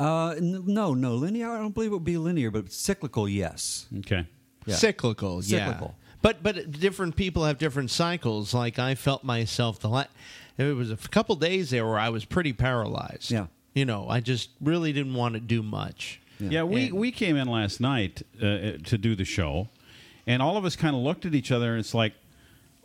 Uh, 0.00 0.30
n- 0.36 0.64
no, 0.66 0.94
no, 0.94 1.14
linear. 1.14 1.50
I 1.50 1.58
don't 1.58 1.72
believe 1.74 1.90
it 1.90 1.94
would 1.94 2.04
be 2.04 2.16
linear, 2.18 2.50
but 2.50 2.72
cyclical, 2.72 3.28
yes. 3.28 3.86
Okay. 4.00 4.26
Yeah. 4.66 4.74
Cyclical, 4.74 5.42
yeah. 5.44 5.66
Cyclical. 5.66 5.94
But 6.22 6.42
but 6.42 6.70
different 6.72 7.16
people 7.16 7.44
have 7.44 7.58
different 7.58 7.90
cycles. 7.90 8.54
Like 8.54 8.78
I 8.78 8.94
felt 8.94 9.24
myself 9.24 9.78
the 9.80 9.88
last. 9.88 10.10
it 10.56 10.74
was 10.76 10.90
a 10.90 10.96
couple 10.96 11.34
days 11.36 11.70
there 11.70 11.84
where 11.86 11.98
I 11.98 12.10
was 12.10 12.24
pretty 12.24 12.52
paralyzed. 12.52 13.30
Yeah. 13.30 13.46
you 13.74 13.84
know, 13.84 14.08
I 14.08 14.20
just 14.20 14.50
really 14.60 14.92
didn't 14.92 15.14
want 15.14 15.34
to 15.34 15.40
do 15.40 15.62
much. 15.62 16.20
Yeah, 16.50 16.64
we, 16.64 16.86
And- 16.86 16.94
we 16.94 17.12
came 17.12 17.36
in 17.36 17.48
last 17.48 17.80
night 17.80 18.22
uh, 18.38 18.72
to 18.84 18.98
do 18.98 19.14
the 19.14 19.24
show, 19.24 19.68
and 20.26 20.42
all 20.42 20.56
of 20.56 20.64
us 20.64 20.76
kind 20.76 20.96
of 20.96 21.02
looked 21.02 21.26
at 21.26 21.34
each 21.34 21.50
other, 21.52 21.70
and 21.72 21.80
it's 21.80 21.94
like, 21.94 22.14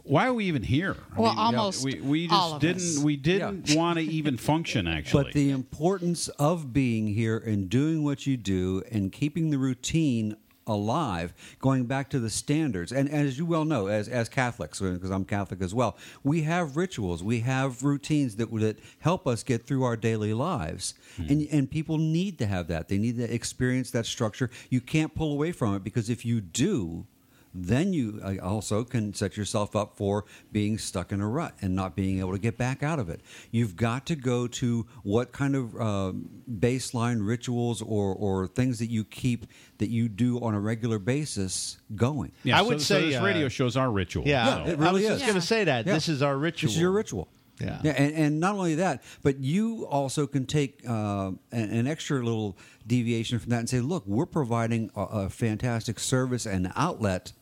why 0.03 0.27
are 0.27 0.33
we 0.33 0.45
even 0.45 0.63
here? 0.63 0.95
I 1.17 1.19
Well, 1.19 1.31
mean, 1.31 1.39
almost 1.39 1.83
we, 1.83 1.99
we 1.99 2.27
just 2.27 2.33
all 2.39 2.53
of 2.55 2.61
didn't 2.61 2.77
us. 2.81 2.99
we 2.99 3.17
didn't 3.17 3.75
want 3.75 3.97
to 3.99 4.05
even 4.05 4.37
function 4.51 4.87
actually. 4.87 5.23
But 5.25 5.33
the 5.33 5.49
importance 5.51 6.29
of 6.39 6.71
being 6.71 7.07
here 7.07 7.37
and 7.37 7.69
doing 7.69 8.03
what 8.05 8.25
you 8.25 8.37
do 8.37 8.83
and 8.89 9.11
keeping 9.11 9.49
the 9.49 9.57
routine 9.57 10.37
alive, 10.67 11.33
going 11.59 11.85
back 11.85 12.09
to 12.09 12.19
the 12.19 12.29
standards. 12.29 12.91
And 12.91 13.09
as 13.09 13.37
you 13.37 13.45
well 13.45 13.65
know, 13.65 13.87
as, 13.87 14.07
as 14.07 14.29
Catholics, 14.29 14.79
because 14.79 15.09
I'm 15.09 15.25
Catholic 15.25 15.61
as 15.61 15.73
well, 15.73 15.97
we 16.23 16.43
have 16.43 16.77
rituals, 16.77 17.23
we 17.23 17.39
have 17.41 17.83
routines 17.83 18.35
that, 18.35 18.53
that 18.59 18.79
help 18.99 19.27
us 19.27 19.43
get 19.43 19.65
through 19.65 19.83
our 19.83 19.95
daily 19.95 20.33
lives. 20.33 20.93
Hmm. 21.15 21.23
And, 21.29 21.47
and 21.51 21.71
people 21.71 21.97
need 21.97 22.37
to 22.39 22.45
have 22.45 22.67
that. 22.67 22.87
They 22.87 22.97
need 22.97 23.17
to 23.17 23.33
experience 23.33 23.91
that 23.91 24.05
structure. 24.05 24.49
You 24.69 24.81
can't 24.81 25.15
pull 25.15 25.31
away 25.31 25.51
from 25.51 25.75
it 25.75 25.83
because 25.83 26.09
if 26.09 26.25
you 26.25 26.41
do, 26.41 27.05
then 27.53 27.93
you 27.93 28.19
uh, 28.23 28.35
also 28.43 28.83
can 28.83 29.13
set 29.13 29.35
yourself 29.37 29.75
up 29.75 29.97
for 29.97 30.25
being 30.51 30.77
stuck 30.77 31.11
in 31.11 31.21
a 31.21 31.27
rut 31.27 31.55
and 31.61 31.75
not 31.75 31.95
being 31.95 32.19
able 32.19 32.31
to 32.33 32.39
get 32.39 32.57
back 32.57 32.83
out 32.83 32.99
of 32.99 33.09
it. 33.09 33.21
You've 33.51 33.75
got 33.75 34.05
to 34.07 34.15
go 34.15 34.47
to 34.47 34.85
what 35.03 35.31
kind 35.31 35.55
of 35.55 35.75
uh, 35.75 36.13
baseline 36.49 37.25
rituals 37.25 37.81
or, 37.81 38.13
or 38.15 38.47
things 38.47 38.79
that 38.79 38.89
you 38.89 39.03
keep 39.03 39.47
that 39.77 39.89
you 39.89 40.09
do 40.09 40.39
on 40.43 40.53
a 40.53 40.59
regular 40.59 40.99
basis 40.99 41.77
going. 41.95 42.31
yeah, 42.43 42.57
I 42.57 42.61
so- 42.61 42.67
would 42.69 42.81
so 42.81 42.95
say, 42.99 43.09
this 43.09 43.19
uh, 43.21 43.23
radio 43.23 43.49
show's 43.49 43.77
our 43.77 43.91
ritual. 43.91 44.23
Yeah, 44.25 44.63
so- 44.65 44.71
it 44.71 44.79
I 44.79 44.91
was 44.91 45.03
is. 45.03 45.09
just 45.09 45.23
going 45.25 45.35
to 45.39 45.41
say 45.45 45.63
that 45.65 45.85
Yeah. 45.85 45.93
this 45.93 46.09
is 46.09 46.21
our 46.21 46.37
ritual. 46.37 46.67
This 46.67 46.75
is 46.75 46.81
your 46.81 46.91
ritual. 46.91 47.27
Yeah. 47.59 47.79
and, 47.83 48.13
and 48.13 48.39
not 48.39 48.53
only 48.53 48.75
that, 48.75 49.01
but 49.23 49.39
you 49.39 49.87
also 49.87 50.27
can 50.27 50.45
take 50.45 50.83
uh, 50.87 51.31
an, 51.51 51.69
an 51.71 51.87
extra 51.87 52.23
little 52.23 52.55
deviation 52.85 53.39
from 53.39 53.49
that 53.49 53.57
and 53.61 53.67
say, 53.69 53.79
look, 53.79 54.03
we're 54.05 54.27
providing 54.27 54.91
a, 54.95 55.01
a 55.01 55.29
fantastic 55.29 55.97
service 55.99 56.45
and 56.45 56.71
outlet, 56.75 57.33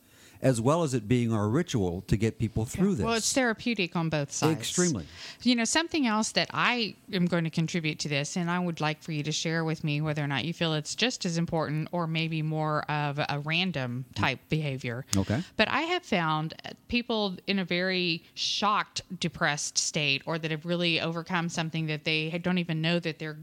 as 0.46 0.60
well 0.60 0.84
as 0.84 0.94
it 0.94 1.08
being 1.08 1.32
our 1.32 1.48
ritual 1.48 2.02
to 2.06 2.16
get 2.16 2.38
people 2.38 2.64
through 2.64 2.94
this. 2.94 3.04
Well, 3.04 3.14
it's 3.14 3.32
therapeutic 3.32 3.96
on 3.96 4.08
both 4.08 4.30
sides. 4.30 4.56
Extremely. 4.56 5.04
You 5.42 5.56
know, 5.56 5.64
something 5.64 6.06
else 6.06 6.30
that 6.32 6.48
I 6.54 6.94
am 7.12 7.26
going 7.26 7.42
to 7.42 7.50
contribute 7.50 7.98
to 8.00 8.08
this, 8.08 8.36
and 8.36 8.48
I 8.48 8.60
would 8.60 8.80
like 8.80 9.02
for 9.02 9.10
you 9.10 9.24
to 9.24 9.32
share 9.32 9.64
with 9.64 9.82
me 9.82 10.00
whether 10.00 10.22
or 10.22 10.28
not 10.28 10.44
you 10.44 10.54
feel 10.54 10.72
it's 10.74 10.94
just 10.94 11.24
as 11.24 11.36
important 11.36 11.88
or 11.90 12.06
maybe 12.06 12.42
more 12.42 12.88
of 12.88 13.18
a 13.18 13.40
random 13.42 14.04
type 14.14 14.38
behavior. 14.48 15.04
Okay. 15.16 15.42
But 15.56 15.68
I 15.68 15.80
have 15.80 16.04
found 16.04 16.54
people 16.86 17.36
in 17.48 17.58
a 17.58 17.64
very 17.64 18.22
shocked, 18.34 19.02
depressed 19.18 19.76
state, 19.76 20.22
or 20.26 20.38
that 20.38 20.52
have 20.52 20.64
really 20.64 21.00
overcome 21.00 21.48
something 21.48 21.86
that 21.86 22.04
they 22.04 22.30
don't 22.38 22.58
even 22.58 22.80
know 22.80 23.00
that 23.00 23.18
they're 23.18 23.36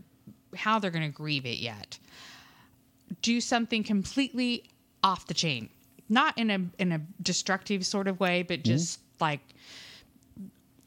how 0.55 0.79
they're 0.79 0.91
going 0.91 1.11
to 1.11 1.17
grieve 1.17 1.45
it 1.45 1.57
yet. 1.57 1.99
Do 3.21 3.41
something 3.41 3.83
completely 3.83 4.63
off 5.03 5.27
the 5.27 5.33
chain, 5.33 5.69
not 6.09 6.37
in 6.37 6.49
a 6.49 6.59
in 6.79 6.91
a 6.91 7.01
destructive 7.21 7.85
sort 7.85 8.07
of 8.07 8.19
way, 8.19 8.43
but 8.43 8.63
just 8.63 8.99
like 9.19 9.39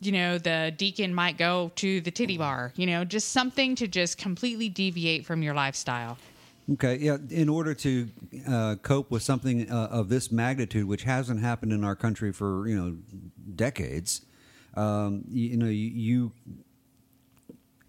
you 0.00 0.12
know, 0.12 0.38
the 0.38 0.72
deacon 0.76 1.14
might 1.14 1.38
go 1.38 1.72
to 1.76 2.00
the 2.02 2.10
titty 2.10 2.36
bar, 2.36 2.72
you 2.76 2.86
know, 2.86 3.04
just 3.04 3.30
something 3.30 3.74
to 3.76 3.88
just 3.88 4.18
completely 4.18 4.68
deviate 4.68 5.24
from 5.24 5.42
your 5.42 5.54
lifestyle. 5.54 6.18
Okay, 6.74 6.96
yeah. 6.96 7.16
In 7.30 7.48
order 7.48 7.74
to 7.74 8.08
uh, 8.48 8.74
cope 8.82 9.10
with 9.10 9.22
something 9.22 9.70
uh, 9.70 9.88
of 9.90 10.08
this 10.08 10.32
magnitude, 10.32 10.86
which 10.86 11.04
hasn't 11.04 11.40
happened 11.40 11.72
in 11.72 11.84
our 11.84 11.94
country 11.94 12.32
for 12.32 12.66
you 12.66 12.76
know 12.76 12.96
decades, 13.54 14.22
um, 14.74 15.24
you, 15.28 15.50
you 15.50 15.56
know 15.56 15.66
you, 15.66 15.90
you 15.90 16.32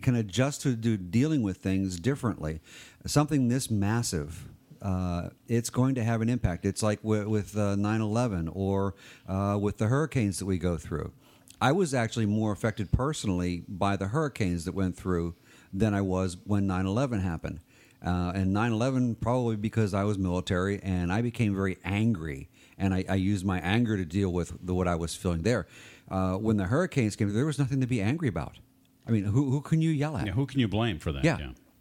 can 0.02 0.16
adjust 0.16 0.62
to 0.62 0.76
do 0.76 0.96
dealing 0.96 1.42
with 1.42 1.58
things 1.58 2.00
differently. 2.00 2.62
Something 3.06 3.48
this 3.48 3.72
massive. 3.72 4.48
Uh, 4.82 5.30
it's 5.48 5.70
going 5.70 5.96
to 5.96 6.04
have 6.04 6.22
an 6.22 6.30
impact. 6.30 6.66
It's 6.66 6.84
like 6.84 7.00
with, 7.04 7.28
with 7.28 7.58
uh, 7.58 7.76
9/11 7.76 8.50
or 8.54 8.96
uh, 9.28 9.58
with 9.60 9.78
the 9.78 9.88
hurricanes 9.88 10.40
that 10.40 10.46
we 10.46 10.58
go 10.58 10.78
through. 10.78 11.12
I 11.60 11.72
was 11.72 11.94
actually 11.94 12.28
more 12.28 12.52
affected 12.52 12.92
personally 12.92 13.64
by 13.68 13.96
the 13.96 14.10
hurricanes 14.10 14.66
that 14.66 14.76
went 14.76 14.96
through 14.96 15.36
than 15.74 15.94
I 15.94 16.02
was 16.02 16.38
when 16.46 16.68
9/11 16.68 17.22
happened. 17.22 17.60
Uh, 18.06 18.32
and 18.36 18.56
9/11 18.56 19.20
probably 19.20 19.56
because 19.56 19.94
I 19.94 20.04
was 20.04 20.20
military 20.20 20.80
and 20.84 21.12
I 21.12 21.22
became 21.22 21.56
very 21.56 21.78
angry, 21.84 22.48
and 22.78 22.94
I, 22.94 23.04
I 23.10 23.16
used 23.16 23.44
my 23.46 23.60
anger 23.60 23.98
to 23.98 24.06
deal 24.06 24.32
with 24.32 24.54
the, 24.66 24.76
what 24.76 24.88
I 24.88 24.96
was 24.96 25.16
feeling 25.16 25.42
there. 25.42 25.66
Uh, 26.10 26.36
when 26.36 26.58
the 26.58 26.66
hurricanes 26.66 27.16
came, 27.16 27.34
there 27.34 27.46
was 27.46 27.58
nothing 27.60 27.82
to 27.82 27.88
be 27.88 28.02
angry 28.02 28.28
about. 28.28 28.60
I 29.08 29.12
mean, 29.12 29.24
who, 29.24 29.50
who 29.50 29.62
can 29.62 29.82
you 29.82 29.90
yell 29.90 30.16
at? 30.18 30.28
yeah, 30.28 30.34
who 30.34 30.46
can 30.46 30.60
you 30.60 30.68
blame 30.68 31.00
for 31.00 31.12
that? 31.12 31.24
Yeah. 31.24 31.38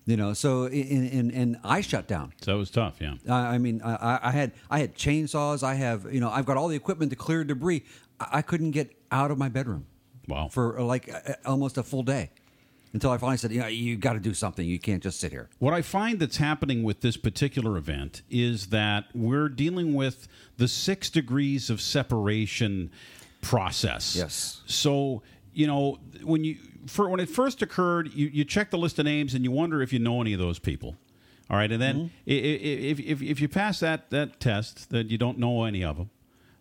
You 0.08 0.16
know, 0.16 0.34
so 0.34 0.66
in, 0.66 1.08
in, 1.08 1.30
and 1.32 1.56
I 1.64 1.80
shut 1.80 2.06
down. 2.06 2.32
So 2.40 2.54
it 2.54 2.58
was 2.58 2.70
tough. 2.70 2.94
Yeah. 3.00 3.14
I 3.28 3.54
I 3.54 3.58
mean, 3.58 3.82
I, 3.82 4.20
I- 4.22 4.30
had 4.30 4.52
I 4.70 4.78
had 4.78 4.94
chainsaws. 4.94 5.62
I 5.64 5.74
have 5.74 6.06
you 6.14 6.20
know 6.20 6.30
I've 6.30 6.46
got 6.46 6.56
all 6.56 6.68
the 6.68 6.76
equipment 6.76 7.10
to 7.10 7.16
clear 7.16 7.42
debris. 7.42 7.82
I, 8.20 8.38
I 8.38 8.42
couldn't 8.42 8.70
get 8.70 8.94
out 9.10 9.30
of 9.32 9.38
my 9.38 9.48
bedroom. 9.48 9.86
Wow. 10.28 10.48
For 10.48 10.78
uh, 10.78 10.82
like 10.84 11.12
uh, 11.12 11.32
almost 11.44 11.76
a 11.76 11.82
full 11.82 12.02
day, 12.04 12.30
until 12.92 13.10
I 13.10 13.18
finally 13.18 13.36
said, 13.36 13.50
you 13.52 13.60
know, 13.60 13.66
you 13.66 13.96
got 13.96 14.12
to 14.14 14.20
do 14.20 14.32
something. 14.34 14.66
You 14.66 14.78
can't 14.78 15.02
just 15.02 15.18
sit 15.20 15.32
here. 15.32 15.48
What 15.58 15.74
I 15.74 15.82
find 15.82 16.18
that's 16.20 16.36
happening 16.36 16.82
with 16.84 17.00
this 17.00 17.16
particular 17.16 17.76
event 17.76 18.22
is 18.30 18.68
that 18.68 19.04
we're 19.14 19.48
dealing 19.48 19.94
with 19.94 20.28
the 20.56 20.68
six 20.68 21.10
degrees 21.10 21.68
of 21.70 21.80
separation 21.80 22.90
process. 23.42 24.16
Yes. 24.16 24.62
So 24.66 25.22
you 25.56 25.66
know 25.66 25.98
when 26.22 26.44
you 26.44 26.56
for, 26.86 27.08
when 27.08 27.20
it 27.20 27.28
first 27.28 27.62
occurred, 27.62 28.12
you, 28.14 28.26
you 28.28 28.44
check 28.44 28.70
the 28.70 28.78
list 28.78 28.98
of 29.00 29.04
names 29.04 29.34
and 29.34 29.44
you 29.44 29.50
wonder 29.50 29.82
if 29.82 29.92
you 29.92 29.98
know 29.98 30.20
any 30.20 30.32
of 30.32 30.38
those 30.38 30.60
people. 30.60 30.96
All 31.50 31.56
right, 31.56 31.70
and 31.72 31.80
then 31.80 31.96
Mm-hmm. 31.96 32.06
if, 32.26 32.98
if 33.00 33.22
if 33.22 33.40
you 33.40 33.48
pass 33.48 33.80
that 33.80 34.10
that 34.10 34.38
test 34.40 34.90
that 34.90 35.10
you 35.10 35.18
don't 35.18 35.38
know 35.38 35.64
any 35.64 35.82
of 35.84 35.96
them, 35.96 36.10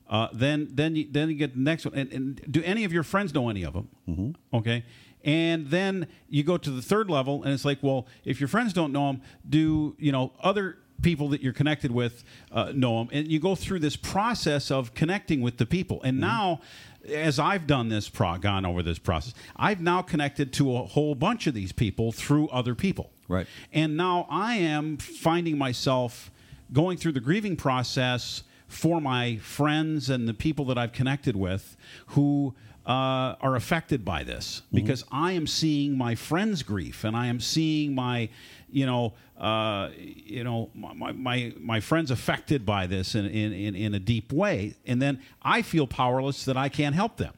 uh, 0.10 0.28
then 0.34 0.70
then 0.72 0.96
you, 0.96 1.06
then 1.12 1.30
you 1.30 1.36
get 1.36 1.54
the 1.54 1.60
next 1.60 1.86
one. 1.86 1.96
And, 2.00 2.14
and 2.14 2.42
do 2.50 2.62
any 2.64 2.86
of 2.86 2.94
your 2.94 3.04
friends 3.04 3.34
know 3.34 3.50
any 3.50 3.64
of 3.66 3.74
them? 3.74 3.88
Mm-hmm. 4.08 4.58
Okay. 4.58 4.84
And 5.24 5.72
then 5.72 6.08
you 6.30 6.44
go 6.44 6.58
to 6.58 6.70
the 6.70 6.84
third 6.84 7.10
level, 7.10 7.44
and 7.44 7.52
it's 7.52 7.66
like, 7.66 7.80
well, 7.82 8.06
if 8.24 8.40
your 8.40 8.48
friends 8.48 8.74
don't 8.74 8.92
know 8.92 9.08
them, 9.08 9.22
do 9.50 9.96
you 9.98 10.12
know 10.12 10.32
other 10.42 10.78
people 11.02 11.30
that 11.30 11.42
you're 11.42 11.58
connected 11.62 11.92
with 11.92 12.24
uh, 12.52 12.72
know 12.76 13.00
them? 13.00 13.10
And 13.12 13.28
you 13.32 13.40
go 13.40 13.56
through 13.56 13.80
this 13.80 13.96
process 13.96 14.70
of 14.70 14.94
connecting 14.94 15.42
with 15.42 15.58
the 15.58 15.66
people. 15.66 16.00
And 16.04 16.20
now, 16.20 16.62
as 17.10 17.40
I've 17.40 17.68
done 17.68 17.90
this, 17.90 18.10
pro- 18.10 18.38
gone 18.38 18.66
over 18.66 18.84
this 18.84 19.00
process, 19.00 19.34
I've 19.56 19.82
now 19.82 20.02
connected 20.02 20.54
to 20.54 20.76
a 20.76 20.84
whole 20.84 21.16
bunch 21.16 21.48
of 21.48 21.54
these 21.54 21.72
people 21.72 22.12
through 22.12 22.48
other 22.50 22.76
people. 22.76 23.12
Right. 23.28 23.48
And 23.74 23.98
now 23.98 24.28
I 24.30 24.56
am 24.56 24.98
finding 24.98 25.58
myself 25.58 26.32
going 26.72 26.98
through 26.98 27.14
the 27.14 27.20
grieving 27.20 27.56
process 27.56 28.44
for 28.68 29.00
my 29.00 29.38
friends 29.38 30.10
and 30.10 30.28
the 30.28 30.34
people 30.34 30.66
that 30.66 30.78
I've 30.78 30.92
connected 30.92 31.36
with 31.36 31.78
who 32.08 32.56
uh, 32.86 33.36
are 33.42 33.56
affected 33.56 34.06
by 34.06 34.24
this 34.24 34.62
because 34.72 35.04
I 35.12 35.32
am 35.32 35.48
seeing 35.48 35.98
my 35.98 36.14
friends' 36.14 36.62
grief 36.62 37.04
and 37.04 37.16
I 37.16 37.28
am 37.28 37.40
seeing 37.40 37.96
my, 37.96 38.30
you 38.76 38.86
know, 38.86 39.14
uh, 39.40 39.90
you 39.96 40.44
know, 40.44 40.70
my, 40.74 41.12
my 41.14 41.54
my 41.60 41.80
friends 41.80 42.12
affected 42.12 42.66
by 42.66 42.88
this 42.88 43.16
in, 43.16 43.26
in, 43.26 43.54
in, 43.54 43.74
in 43.76 43.94
a 43.96 44.00
deep 44.00 44.34
way, 44.34 44.76
and 44.86 45.02
then 45.02 45.22
I 45.42 45.62
feel 45.62 45.88
powerless 45.88 46.44
that 46.46 46.58
I 46.58 46.68
can't 46.70 46.94
help 46.94 47.16
them. 47.18 47.34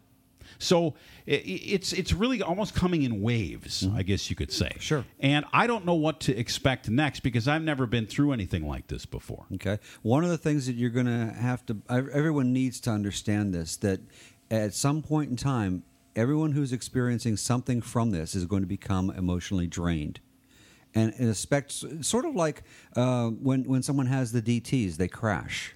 So 0.60 0.95
i- 1.28 1.32
i 1.34 1.41
it's 1.76 1.93
it's 1.93 2.13
really 2.13 2.41
almost 2.41 2.73
coming 2.73 3.04
in 3.04 3.21
waves, 3.21 3.88
I 3.93 4.02
guess 4.02 4.30
you 4.32 4.36
could 4.36 4.52
say. 4.52 4.71
Sure. 4.80 5.06
And 5.19 5.45
I 5.54 5.67
don't 5.67 5.86
know 5.86 5.93
what 5.93 6.19
to 6.21 6.36
expect 6.36 6.89
next 6.89 7.19
because 7.21 7.47
I've 7.47 7.62
never 7.62 7.86
been 7.86 8.08
through 8.08 8.32
anything 8.32 8.67
like 8.67 8.88
this 8.88 9.06
before. 9.06 9.45
Okay. 9.56 9.78
One 10.02 10.23
of 10.23 10.32
the 10.32 10.38
things 10.39 10.65
that 10.65 10.73
you're 10.76 10.89
going 10.89 11.06
to 11.06 11.34
have 11.39 11.63
to, 11.67 11.78
everyone 11.89 12.52
needs 12.54 12.80
to 12.82 12.89
understand 12.89 13.54
this 13.54 13.76
that 13.78 14.00
at 14.50 14.73
some 14.73 15.04
point 15.04 15.30
in 15.30 15.36
time, 15.36 15.84
everyone 16.15 16.54
who's 16.54 16.73
experiencing 16.73 17.38
something 17.38 17.80
from 17.82 18.10
this 18.10 18.34
is 18.34 18.45
going 18.45 18.63
to 18.63 18.67
become 18.80 19.12
emotionally 19.12 19.67
drained. 19.67 20.19
And 20.97 21.13
it 21.19 21.29
expects 21.29 21.86
sort 22.01 22.25
of 22.25 22.36
like 22.36 22.63
uh, 22.95 23.27
when 23.29 23.63
when 23.65 23.83
someone 23.83 24.07
has 24.07 24.31
the 24.31 24.41
DTS, 24.41 24.97
they 24.97 25.07
crash, 25.07 25.75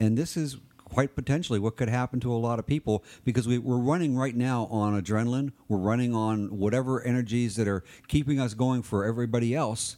and 0.00 0.18
this 0.18 0.36
is 0.36 0.58
quite 0.84 1.14
potentially 1.14 1.58
what 1.58 1.76
could 1.76 1.88
happen 1.88 2.20
to 2.20 2.30
a 2.32 2.36
lot 2.36 2.58
of 2.58 2.66
people 2.66 3.02
because 3.24 3.48
we, 3.48 3.56
we're 3.56 3.78
running 3.78 4.14
right 4.16 4.36
now 4.36 4.66
on 4.70 5.00
adrenaline. 5.00 5.52
We're 5.68 5.78
running 5.78 6.14
on 6.14 6.58
whatever 6.58 7.02
energies 7.02 7.56
that 7.56 7.66
are 7.66 7.82
keeping 8.08 8.38
us 8.38 8.52
going 8.54 8.82
for 8.82 9.04
everybody 9.04 9.54
else. 9.54 9.96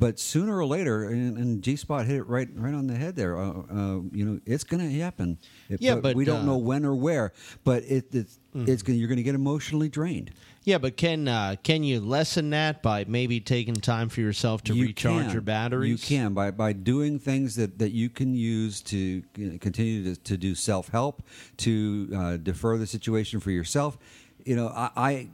But 0.00 0.20
sooner 0.20 0.56
or 0.56 0.64
later, 0.64 1.04
and, 1.08 1.36
and 1.36 1.60
G 1.60 1.74
Spot 1.74 2.06
hit 2.06 2.16
it 2.18 2.22
right 2.28 2.48
right 2.54 2.72
on 2.74 2.86
the 2.86 2.94
head 2.94 3.16
there. 3.16 3.36
Uh, 3.36 3.50
uh, 3.50 4.00
you 4.12 4.24
know, 4.24 4.40
it's 4.46 4.62
going 4.62 4.80
to 4.88 4.96
happen. 5.00 5.38
It- 5.68 5.82
Yeah, 5.82 5.96
but, 5.96 6.14
we 6.14 6.24
don't 6.24 6.42
uh, 6.42 6.44
know 6.44 6.56
when 6.58 6.84
or 6.84 6.94
where. 6.94 7.32
But 7.64 7.82
it, 7.84 8.14
it's 8.14 8.38
it's 8.54 8.82
gonna, 8.82 8.98
you're 8.98 9.08
going 9.08 9.16
to 9.16 9.24
get 9.24 9.34
emotionally 9.34 9.88
drained. 9.88 10.30
Yeah, 10.68 10.76
but 10.76 10.98
can 10.98 11.28
uh, 11.28 11.56
can 11.62 11.82
you 11.82 11.98
lessen 11.98 12.50
that 12.50 12.82
by 12.82 13.06
maybe 13.08 13.40
taking 13.40 13.74
time 13.76 14.10
for 14.10 14.20
yourself 14.20 14.62
to 14.64 14.74
You 14.74 14.88
recharge 14.88 15.24
can. 15.24 15.32
your 15.32 15.40
batteries? 15.40 15.90
You 16.10 16.18
can 16.18 16.34
by 16.34 16.50
by 16.50 16.74
doing 16.74 17.18
things 17.18 17.56
that, 17.56 17.78
that 17.78 17.92
you 17.92 18.10
can 18.10 18.34
use 18.34 18.82
to 18.82 19.22
continue 19.32 20.14
to, 20.14 20.20
to 20.24 20.36
do 20.36 20.54
self 20.54 20.88
help, 20.88 21.22
to 21.56 22.10
uh, 22.14 22.36
defer 22.36 22.76
the 22.76 22.86
situation 22.86 23.40
for 23.40 23.50
yourself. 23.50 23.96
You 24.44 24.56
know, 24.56 24.68
I, 24.68 24.90
I 24.94 25.28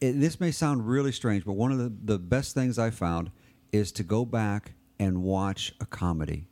it, 0.00 0.18
this 0.18 0.40
may 0.40 0.50
sound 0.50 0.88
really 0.88 1.12
strange, 1.12 1.44
but 1.44 1.52
one 1.52 1.70
of 1.70 1.76
the, 1.76 1.92
the 2.04 2.18
best 2.18 2.54
things 2.54 2.78
I 2.78 2.88
found 2.88 3.30
is 3.72 3.92
to 3.92 4.02
go 4.02 4.24
back 4.24 4.72
and 4.98 5.22
watch 5.22 5.74
a 5.82 5.84
comedy. 5.84 6.46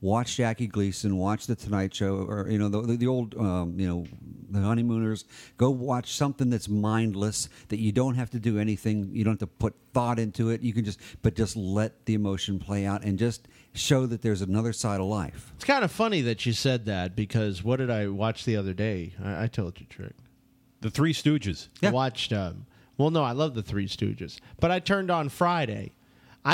Watch 0.00 0.36
Jackie 0.36 0.68
Gleason, 0.68 1.16
watch 1.16 1.46
The 1.46 1.56
Tonight 1.56 1.92
Show, 1.92 2.18
or 2.18 2.48
you 2.48 2.58
know 2.58 2.68
the, 2.68 2.96
the 2.96 3.06
old, 3.08 3.36
um, 3.36 3.78
you 3.80 3.88
know, 3.88 4.06
The 4.50 4.60
Honeymooners. 4.60 5.24
Go 5.56 5.70
watch 5.70 6.12
something 6.14 6.50
that's 6.50 6.68
mindless 6.68 7.48
that 7.68 7.80
you 7.80 7.90
don't 7.90 8.14
have 8.14 8.30
to 8.30 8.38
do 8.38 8.60
anything. 8.60 9.10
You 9.12 9.24
don't 9.24 9.32
have 9.32 9.40
to 9.40 9.46
put 9.48 9.74
thought 9.92 10.20
into 10.20 10.50
it. 10.50 10.60
You 10.60 10.72
can 10.72 10.84
just, 10.84 11.00
but 11.22 11.34
just 11.34 11.56
let 11.56 12.06
the 12.06 12.14
emotion 12.14 12.60
play 12.60 12.86
out 12.86 13.02
and 13.02 13.18
just 13.18 13.48
show 13.74 14.06
that 14.06 14.22
there's 14.22 14.40
another 14.40 14.72
side 14.72 15.00
of 15.00 15.06
life. 15.06 15.52
It's 15.56 15.64
kind 15.64 15.82
of 15.84 15.90
funny 15.90 16.20
that 16.22 16.46
you 16.46 16.52
said 16.52 16.86
that 16.86 17.16
because 17.16 17.64
what 17.64 17.78
did 17.78 17.90
I 17.90 18.06
watch 18.06 18.44
the 18.44 18.56
other 18.56 18.74
day? 18.74 19.14
I, 19.22 19.44
I 19.44 19.46
told 19.48 19.80
you, 19.80 19.86
Tric. 19.86 20.12
The 20.80 20.90
Three 20.90 21.12
Stooges. 21.12 21.68
I 21.82 21.90
watched. 21.90 22.32
Um, 22.32 22.66
well, 22.96 23.10
no, 23.10 23.24
I 23.24 23.32
love 23.32 23.54
the 23.54 23.62
Three 23.62 23.88
Stooges, 23.88 24.38
but 24.60 24.70
I 24.70 24.78
turned 24.78 25.10
on 25.10 25.28
Friday. 25.28 25.92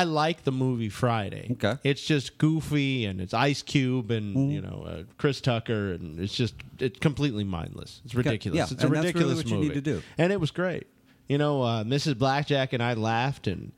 I 0.00 0.04
like 0.04 0.44
the 0.44 0.52
movie 0.52 0.88
Friday. 0.88 1.48
Okay. 1.52 1.76
it's 1.85 2.04
just 2.04 2.37
goofy 2.38 3.04
and 3.07 3.20
it's 3.20 3.33
Ice 3.35 3.62
Cube 3.62 4.11
and 4.11 4.37
Mm-hmm. 4.37 4.50
you 4.50 4.61
know 4.61 4.85
uh, 4.87 5.02
Chris 5.18 5.40
Tucker 5.40 5.92
and 5.92 6.18
it's 6.20 6.35
just 6.35 6.54
it's 6.78 6.98
completely 6.98 7.44
mindless. 7.44 8.00
It's 8.04 8.14
ridiculous. 8.14 8.57
Yeah, 8.59 8.64
it's 8.70 8.83
a 8.83 8.87
and 8.87 8.94
that's 8.96 9.04
really 9.04 9.07
ridiculous 9.07 9.37
what 9.38 9.46
you 9.48 9.54
movie. 9.57 9.68
need 9.68 9.74
to 9.74 9.80
do. 9.80 10.02
and 10.18 10.33
it 10.33 10.40
was 10.40 10.50
great. 10.50 10.87
You 11.28 11.38
know, 11.38 11.62
uh, 11.62 11.85
Mrs. 11.85 12.18
Blackjack 12.18 12.72
and 12.72 12.83
I 12.83 12.94
laughed 12.94 13.46
and. 13.46 13.72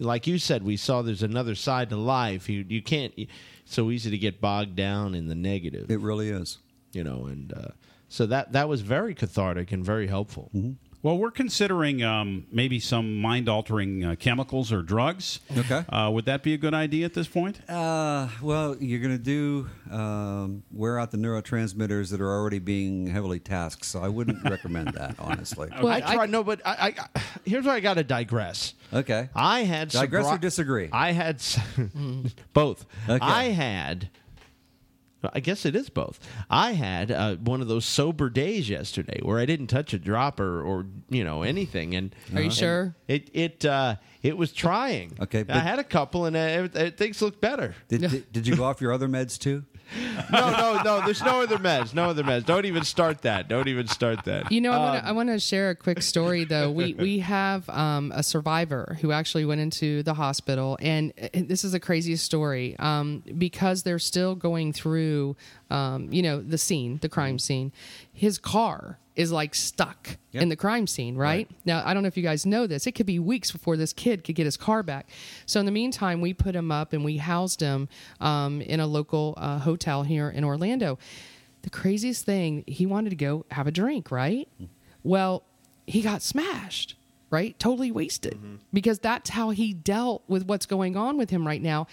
Like 0.00 0.26
you 0.26 0.38
said, 0.38 0.64
we 0.64 0.76
saw 0.76 1.02
there's 1.02 1.22
another 1.22 1.54
side 1.54 1.88
to 1.90 1.96
life. 1.96 2.48
You 2.48 2.64
you 2.68 2.82
can't. 2.82 3.14
It's 3.16 3.30
so 3.64 3.92
easy 3.92 4.10
to 4.10 4.18
get 4.18 4.40
bogged 4.40 4.74
down 4.74 5.14
in 5.14 5.28
the 5.28 5.36
negative 5.36 5.88
It 5.88 6.00
really 6.00 6.30
is. 6.30 6.58
you 6.92 7.04
know 7.04 7.26
and 7.26 7.52
uh, 7.52 7.68
so 8.08 8.26
that 8.26 8.52
that 8.54 8.68
was 8.68 8.80
very 8.80 9.14
cathartic 9.14 9.70
and 9.70 9.84
very 9.84 10.08
helpful 10.08 10.50
Well, 11.04 11.18
we're 11.18 11.30
considering 11.32 12.02
um, 12.02 12.46
maybe 12.50 12.80
some 12.80 13.20
mind 13.20 13.46
altering 13.46 14.02
uh, 14.02 14.14
chemicals 14.18 14.72
or 14.72 14.80
drugs. 14.80 15.40
Okay. 15.54 15.84
Uh, 15.86 16.10
would 16.10 16.24
that 16.24 16.42
be 16.42 16.54
a 16.54 16.56
good 16.56 16.72
idea 16.72 17.04
at 17.04 17.12
this 17.12 17.28
point? 17.28 17.60
Uh, 17.68 18.28
well, 18.40 18.74
you're 18.80 19.00
going 19.00 19.12
to 19.16 19.22
do 19.22 19.68
um, 19.94 20.62
wear 20.72 20.98
out 20.98 21.10
the 21.10 21.18
neurotransmitters 21.18 22.10
that 22.10 22.22
are 22.22 22.30
already 22.32 22.58
being 22.58 23.06
heavily 23.06 23.38
tasked. 23.38 23.84
So 23.84 24.00
I 24.02 24.08
wouldn't 24.08 24.42
recommend 24.50 24.94
that, 24.94 25.16
honestly. 25.18 25.68
Well, 25.76 25.88
i 25.88 25.96
I- 25.96 26.14
tried 26.14 26.30
no 26.30 26.42
but 26.42 26.62
I, 26.64 26.94
I 27.14 27.20
here's 27.44 27.66
where 27.66 27.74
i 27.74 27.80
got 27.80 27.94
to 27.94 28.04
digress 28.04 28.72
Okay. 28.92 29.28
i 29.34 29.64
had 29.64 29.90
Digress 29.90 30.24
sobri- 30.26 30.34
or 30.36 30.38
disagree? 30.38 30.88
i 30.90 31.12
had 31.12 31.36
s- 31.36 31.58
both 32.54 32.86
Okay. 33.08 33.18
i 33.20 33.44
had 33.50 34.08
I 35.32 35.40
guess 35.40 35.64
it 35.64 35.74
is 35.76 35.88
both. 35.88 36.18
I 36.50 36.72
had 36.72 37.10
uh, 37.10 37.36
one 37.36 37.60
of 37.60 37.68
those 37.68 37.84
sober 37.84 38.28
days 38.28 38.68
yesterday 38.68 39.20
where 39.22 39.38
I 39.38 39.46
didn't 39.46 39.68
touch 39.68 39.92
a 39.94 39.98
drop 39.98 40.40
or, 40.40 40.62
or 40.62 40.86
you 41.08 41.24
know 41.24 41.42
anything, 41.42 41.94
and 41.94 42.14
Are 42.34 42.40
you 42.40 42.44
and 42.46 42.52
sure? 42.52 42.96
It 43.08 43.30
it 43.32 43.64
uh, 43.64 43.96
it 44.22 44.36
was 44.36 44.52
trying. 44.52 45.16
Okay, 45.20 45.44
I 45.48 45.58
had 45.58 45.78
a 45.78 45.84
couple, 45.84 46.26
and 46.26 46.36
uh, 46.36 46.40
everyth- 46.40 46.76
uh, 46.76 46.90
things 46.96 47.20
looked 47.22 47.40
better. 47.40 47.74
Did, 47.88 48.00
did, 48.10 48.32
did 48.32 48.46
you 48.46 48.56
go 48.56 48.64
off 48.64 48.80
your 48.80 48.92
other 48.92 49.08
meds 49.08 49.38
too? 49.38 49.64
No, 50.32 50.50
no, 50.50 50.82
no. 50.82 51.00
There's 51.04 51.22
no 51.22 51.42
other 51.42 51.58
meds. 51.58 51.94
No 51.94 52.10
other 52.10 52.22
meds. 52.22 52.44
Don't 52.44 52.64
even 52.64 52.84
start 52.84 53.22
that. 53.22 53.48
Don't 53.48 53.68
even 53.68 53.86
start 53.86 54.24
that. 54.24 54.50
You 54.50 54.60
know, 54.60 54.72
I 54.72 54.98
Um, 54.98 55.16
want 55.16 55.28
to 55.28 55.34
I 55.34 55.38
share 55.38 55.70
a 55.70 55.74
quick 55.74 56.02
story 56.02 56.44
though. 56.44 56.70
We 56.70 56.94
we 56.94 57.18
have 57.20 57.68
um, 57.70 58.12
a 58.14 58.22
survivor 58.22 58.98
who 59.00 59.12
actually 59.12 59.44
went 59.44 59.60
into 59.60 60.02
the 60.02 60.14
hospital, 60.14 60.78
and 60.80 61.12
uh, 61.22 61.28
this 61.34 61.64
is 61.64 61.72
the 61.72 61.80
craziest 61.80 62.24
story 62.24 62.76
um, 62.78 63.22
because 63.38 63.82
they're 63.82 63.98
still 63.98 64.34
going 64.34 64.72
through, 64.72 65.36
um, 65.70 66.12
you 66.12 66.22
know, 66.22 66.40
the 66.40 66.58
scene, 66.58 66.98
the 67.02 67.08
crime 67.08 67.38
scene. 67.38 67.72
His 68.12 68.38
car 68.38 68.98
is 69.16 69.30
like 69.30 69.54
stuck 69.54 70.16
in 70.42 70.48
the 70.48 70.56
crime 70.56 70.86
scene, 70.86 71.16
right? 71.16 71.48
Now, 71.64 71.82
I 71.86 71.94
don't 71.94 72.02
know 72.02 72.08
if 72.08 72.16
you 72.16 72.22
guys 72.22 72.44
know 72.44 72.66
this. 72.66 72.86
It 72.86 72.92
could 72.92 73.06
be 73.06 73.18
weeks 73.20 73.52
before 73.52 73.76
this 73.76 73.92
kid 73.92 74.24
could 74.24 74.34
get 74.34 74.44
his 74.44 74.56
car 74.56 74.82
back. 74.82 75.08
So, 75.46 75.60
in 75.60 75.66
the 75.66 75.72
meantime, 75.72 76.20
we 76.20 76.34
put 76.34 76.56
him 76.56 76.72
up 76.72 76.92
and 76.92 77.04
we 77.04 77.18
housed 77.18 77.60
him 77.60 77.88
um, 78.20 78.60
in 78.60 78.80
a 78.80 78.86
local 78.86 79.34
uh, 79.36 79.58
hotel 79.60 80.02
here 80.02 80.28
in 80.28 80.42
Orlando. 80.44 80.98
The 81.62 81.70
craziest 81.70 82.26
thing, 82.26 82.64
he 82.66 82.86
wanted 82.86 83.10
to 83.10 83.16
go 83.16 83.46
have 83.50 83.66
a 83.66 83.70
drink, 83.70 84.10
right? 84.10 84.48
Well, 85.02 85.44
he 85.86 86.02
got 86.02 86.20
smashed, 86.20 86.96
right? 87.30 87.58
Totally 87.58 87.90
wasted 87.92 88.38
because 88.72 88.98
that's 88.98 89.30
how 89.30 89.50
he 89.50 89.72
dealt 89.72 90.24
with 90.28 90.46
what's 90.46 90.66
going 90.66 90.96
on 90.96 91.16
with 91.16 91.30
him 91.30 91.46
right 91.46 91.62
now. 91.62 91.86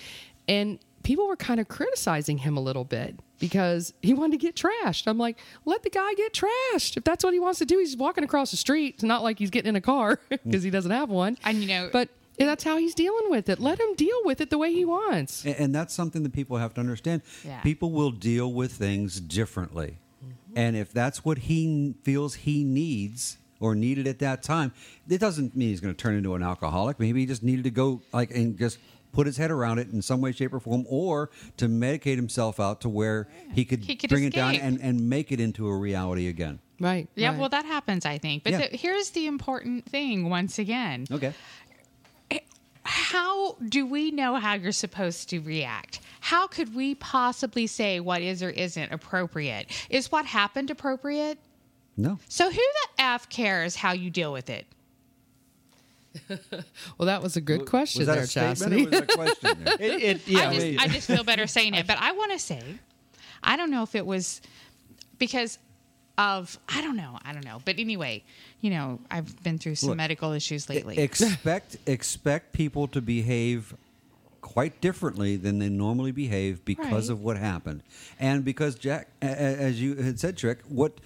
And 0.47 0.79
people 1.03 1.27
were 1.27 1.35
kind 1.35 1.59
of 1.59 1.67
criticizing 1.67 2.39
him 2.39 2.57
a 2.57 2.61
little 2.61 2.83
bit 2.83 3.19
because 3.39 3.93
he 4.01 4.13
wanted 4.13 4.39
to 4.39 4.45
get 4.45 4.55
trashed. 4.55 5.07
I'm 5.07 5.17
like, 5.17 5.37
let 5.65 5.83
the 5.83 5.89
guy 5.89 6.13
get 6.13 6.33
trashed. 6.33 6.97
If 6.97 7.03
that's 7.03 7.23
what 7.23 7.33
he 7.33 7.39
wants 7.39 7.59
to 7.59 7.65
do, 7.65 7.79
he's 7.79 7.97
walking 7.97 8.23
across 8.23 8.51
the 8.51 8.57
street. 8.57 8.95
It's 8.95 9.03
not 9.03 9.23
like 9.23 9.39
he's 9.39 9.49
getting 9.49 9.69
in 9.69 9.75
a 9.75 9.81
car 9.81 10.19
because 10.29 10.63
he 10.63 10.69
doesn't 10.69 10.91
have 10.91 11.09
one. 11.09 11.37
And, 11.43 11.57
you 11.61 11.67
know- 11.67 11.89
but 11.91 12.09
that's 12.37 12.63
how 12.63 12.77
he's 12.77 12.95
dealing 12.95 13.29
with 13.29 13.49
it. 13.49 13.59
Let 13.59 13.79
him 13.79 13.93
deal 13.95 14.17
with 14.23 14.41
it 14.41 14.49
the 14.49 14.57
way 14.57 14.73
he 14.73 14.85
wants. 14.85 15.45
And, 15.45 15.55
and 15.55 15.75
that's 15.75 15.93
something 15.93 16.23
that 16.23 16.33
people 16.33 16.57
have 16.57 16.73
to 16.75 16.79
understand. 16.81 17.21
Yeah. 17.45 17.61
People 17.61 17.91
will 17.91 18.11
deal 18.11 18.51
with 18.51 18.71
things 18.73 19.19
differently. 19.19 19.97
Mm-hmm. 20.23 20.53
And 20.55 20.75
if 20.75 20.91
that's 20.91 21.23
what 21.25 21.39
he 21.39 21.95
feels 22.03 22.35
he 22.35 22.63
needs 22.63 23.37
or 23.59 23.75
needed 23.75 24.07
at 24.07 24.19
that 24.19 24.41
time, 24.43 24.73
it 25.07 25.19
doesn't 25.19 25.55
mean 25.55 25.69
he's 25.69 25.81
going 25.81 25.93
to 25.93 25.97
turn 26.01 26.15
into 26.15 26.33
an 26.35 26.43
alcoholic. 26.43 26.99
Maybe 26.99 27.19
he 27.21 27.25
just 27.25 27.43
needed 27.43 27.63
to 27.65 27.71
go 27.71 28.01
like 28.11 28.31
and 28.31 28.57
just 28.57 28.79
put 29.11 29.27
his 29.27 29.37
head 29.37 29.51
around 29.51 29.79
it 29.79 29.89
in 29.91 30.01
some 30.01 30.21
way, 30.21 30.31
shape, 30.31 30.53
or 30.53 30.59
form, 30.59 30.85
or 30.89 31.29
to 31.57 31.67
medicate 31.67 32.15
himself 32.15 32.59
out 32.59 32.81
to 32.81 32.89
where 32.89 33.27
he 33.53 33.65
could, 33.65 33.83
He 33.83 33.95
could 33.95 34.09
bring 34.09 34.23
it 34.23 34.33
down 34.33 34.55
and, 34.55 34.79
and 34.81 35.09
make 35.09 35.31
it 35.31 35.39
into 35.39 35.67
a 35.67 35.77
reality 35.77 36.27
again. 36.27 36.59
Right. 36.79 37.07
Yeah, 37.15 37.29
right. 37.29 37.39
well, 37.39 37.49
that 37.49 37.65
happens, 37.65 38.05
I 38.05 38.17
think. 38.17 38.43
But 38.43 38.53
Yeah. 38.53 38.67
the, 38.69 38.77
here's 38.77 39.11
the 39.11 39.27
important 39.27 39.85
thing 39.85 40.29
once 40.29 40.57
again 40.57 41.05
Okay. 41.11 41.33
how 42.83 43.53
do 43.69 43.85
we 43.85 44.11
know 44.11 44.35
how 44.35 44.53
you're 44.55 44.71
supposed 44.71 45.29
to 45.29 45.39
react? 45.39 45.99
How 46.21 46.47
could 46.47 46.73
we 46.73 46.95
possibly 46.95 47.67
say 47.67 47.99
what 47.99 48.21
is 48.21 48.41
or 48.41 48.49
isn't 48.49 48.91
appropriate? 48.91 49.67
Is 49.89 50.11
what 50.11 50.25
happened 50.25 50.71
appropriate? 50.71 51.37
No. 51.97 52.17
So 52.27 52.45
who 52.49 52.55
the 52.55 53.03
F 53.03 53.29
cares 53.29 53.75
how 53.75 53.91
you 53.91 54.09
deal 54.09 54.33
with 54.33 54.49
it? 54.49 54.65
well, 56.97 57.05
that 57.05 57.21
was 57.23 57.37
a 57.37 57.41
good 57.41 57.65
question 57.65 58.01
was 58.01 58.07
there, 58.07 58.23
a 58.23 58.27
statement 58.27 58.57
Chastity. 58.59 58.85
was 58.85 58.99
a 58.99 59.05
question 59.05 59.63
there? 59.63 59.75
It, 59.79 60.03
it, 60.03 60.27
yeah, 60.27 60.49
I, 60.49 60.53
just, 60.53 60.79
I 60.83 60.87
just 60.87 61.07
feel 61.07 61.23
better 61.23 61.47
saying 61.47 61.73
it. 61.73 61.87
But 61.87 61.97
I 61.99 62.11
want 62.11 62.31
to 62.33 62.39
say, 62.39 62.61
I 63.43 63.55
don't 63.57 63.71
know 63.71 63.83
if 63.83 63.95
it 63.95 64.05
was 64.05 64.41
because 65.17 65.57
of, 66.17 66.59
I 66.69 66.81
don't 66.81 66.97
know, 66.97 67.17
I 67.23 67.31
don't 67.33 67.45
know. 67.45 67.59
But 67.63 67.79
anyway, 67.79 68.23
you 68.59 68.69
know, 68.71 68.99
I've 69.09 69.41
been 69.43 69.57
through 69.57 69.75
some 69.75 69.89
Look, 69.89 69.97
medical 69.97 70.33
issues 70.33 70.69
lately. 70.69 70.97
expect 70.99 71.77
expect 71.87 72.51
people 72.53 72.87
to 72.89 73.01
behave 73.01 73.73
quite 74.41 74.81
differently 74.81 75.37
than 75.37 75.59
they 75.59 75.69
normally 75.69 76.11
behave 76.11 76.65
because 76.65 77.07
Right. 77.09 77.13
of 77.13 77.21
what 77.21 77.37
happened, 77.37 77.83
and 78.19 78.43
because 78.43 78.75
Jack, 78.75 79.07
a- 79.21 79.25
a- 79.27 79.29
as 79.29 79.81
you 79.81 79.95
had 79.95 80.19
said, 80.19 80.35
Tric, 80.35 80.57
what 80.67 80.99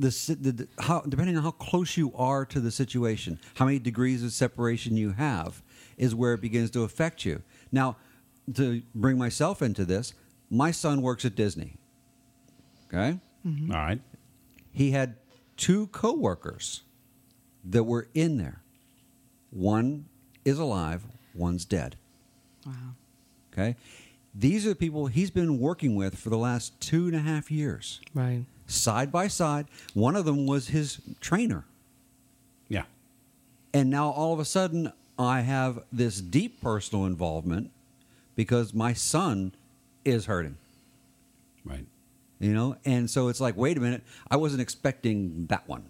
the, 0.00 0.10
si- 0.10 0.34
the, 0.34 0.52
the 0.52 0.68
how 0.80 1.00
depending 1.00 1.36
on 1.36 1.42
how 1.42 1.50
close 1.50 1.96
you 1.96 2.12
are 2.14 2.44
to 2.46 2.60
the 2.60 2.70
situation, 2.70 3.38
how 3.54 3.64
many 3.64 3.78
degrees 3.78 4.22
of 4.22 4.32
separation 4.32 4.96
you 4.96 5.12
have, 5.12 5.62
is 5.96 6.14
where 6.14 6.34
it 6.34 6.40
begins 6.40 6.70
to 6.72 6.82
affect 6.82 7.24
you. 7.24 7.42
Now, 7.70 7.96
to 8.54 8.82
bring 8.94 9.16
myself 9.18 9.62
into 9.62 9.84
this, 9.84 10.14
my 10.50 10.70
son 10.70 11.02
works 11.02 11.24
at 11.24 11.34
Disney. 11.34 11.76
Okay 12.88 13.18
mm-hmm. 13.46 13.72
All 13.72 13.78
right. 13.78 14.00
he 14.72 14.90
had 14.90 15.16
two 15.56 15.86
coworkers 15.88 16.82
that 17.64 17.84
were 17.84 18.08
in 18.14 18.38
there. 18.38 18.62
One 19.50 20.06
is 20.44 20.58
alive, 20.58 21.04
one's 21.34 21.64
dead. 21.64 21.96
wow. 22.66 22.72
Okay? 23.52 23.76
These 24.34 24.66
are 24.66 24.70
the 24.70 24.74
people 24.74 25.06
he's 25.06 25.30
been 25.30 25.60
working 25.60 25.94
with 25.94 26.18
for 26.18 26.28
the 26.28 26.36
last 26.36 26.80
two 26.80 27.06
and 27.06 27.14
a 27.14 27.20
half 27.20 27.52
years, 27.52 28.00
right. 28.14 28.44
Side 28.66 29.12
by 29.12 29.28
side. 29.28 29.66
One 29.92 30.16
of 30.16 30.24
them 30.24 30.46
was 30.46 30.68
his 30.68 31.00
trainer. 31.20 31.64
Yeah. 32.68 32.84
And 33.72 33.90
now 33.90 34.10
all 34.10 34.32
of 34.32 34.40
a 34.40 34.44
sudden, 34.44 34.92
I 35.18 35.42
have 35.42 35.80
this 35.92 36.20
deep 36.20 36.60
personal 36.60 37.06
involvement 37.06 37.70
because 38.34 38.74
my 38.74 38.92
son 38.92 39.54
is 40.04 40.26
hurting. 40.26 40.56
Right. 41.64 41.86
You 42.40 42.52
know, 42.52 42.76
and 42.84 43.08
so 43.08 43.28
it's 43.28 43.40
like, 43.40 43.56
wait 43.56 43.76
a 43.76 43.80
minute, 43.80 44.02
I 44.30 44.36
wasn't 44.36 44.60
expecting 44.60 45.46
that 45.46 45.68
one. 45.68 45.84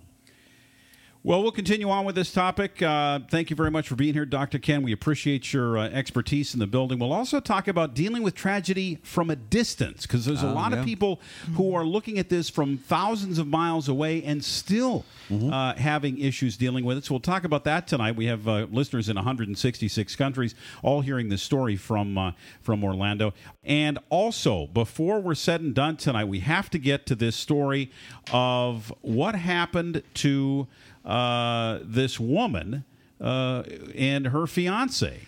Well, 1.27 1.43
we'll 1.43 1.53
continue 1.53 1.89
on 1.89 2.05
with 2.05 2.17
this 2.17 2.31
topic. 2.35 2.83
Uh, 2.83 3.21
thank 3.31 3.49
you 3.49 3.57
very 3.57 3.71
much 3.71 3.89
for 3.89 3.95
being 3.95 4.13
here, 4.13 4.27
Dr. 4.27 4.59
Ken. 4.59 4.83
We 4.83 4.93
appreciate 4.93 5.55
your 5.55 5.79
uh, 5.79 5.89
expertise 5.89 6.53
in 6.53 6.61
the 6.61 6.67
building. 6.67 6.99
We'll 6.99 7.15
also 7.15 7.41
talk 7.41 7.67
about 7.67 7.95
dealing 7.95 8.23
with 8.23 8.35
tragedy 8.35 8.99
from 9.03 9.31
a 9.31 9.37
distance 9.37 10.03
because 10.03 10.27
there's 10.27 10.43
a 10.43 10.51
Oh, 10.51 10.53
lot 10.53 10.73
yeah. 10.73 10.81
of 10.81 10.85
people 10.85 11.23
who 11.55 11.75
are 11.75 11.87
looking 11.87 12.19
at 12.19 12.29
this 12.29 12.51
from 12.51 12.77
thousands 12.77 13.39
of 13.39 13.47
miles 13.47 13.89
away 13.89 14.23
and 14.23 14.45
still 14.45 15.07
Mm-hmm. 15.31 15.51
uh, 15.51 15.73
having 15.77 16.19
issues 16.19 16.59
dealing 16.59 16.85
with 16.85 16.99
it. 16.99 17.07
So 17.07 17.15
we'll 17.15 17.21
talk 17.21 17.45
about 17.45 17.65
that 17.65 17.87
tonight. 17.87 18.15
We 18.15 18.27
have 18.27 18.47
uh, 18.47 18.67
listeners 18.71 19.09
in 19.09 19.17
166 19.17 20.17
countries 20.17 20.55
all 20.83 21.01
hearing 21.01 21.31
this 21.31 21.41
story 21.41 21.77
from 21.77 22.19
uh, 22.19 22.33
from 22.61 22.85
Orlando. 22.85 23.33
And 23.65 23.99
also, 24.11 24.67
before 24.67 25.21
we're 25.21 25.35
said 25.35 25.63
and 25.63 25.75
done 25.75 25.97
tonight, 25.97 26.27
we 26.27 26.41
have 26.41 26.69
to 26.69 26.79
get 26.79 27.07
to 27.07 27.15
this 27.15 27.37
story 27.37 27.91
of 28.35 28.93
what 29.01 29.35
happened 29.35 30.03
to 30.13 30.67
uh, 31.05 31.79
this 31.83 32.19
woman 32.19 32.85
uh, 33.21 33.63
and 33.95 34.29
her 34.29 34.47
fiance. 34.47 35.21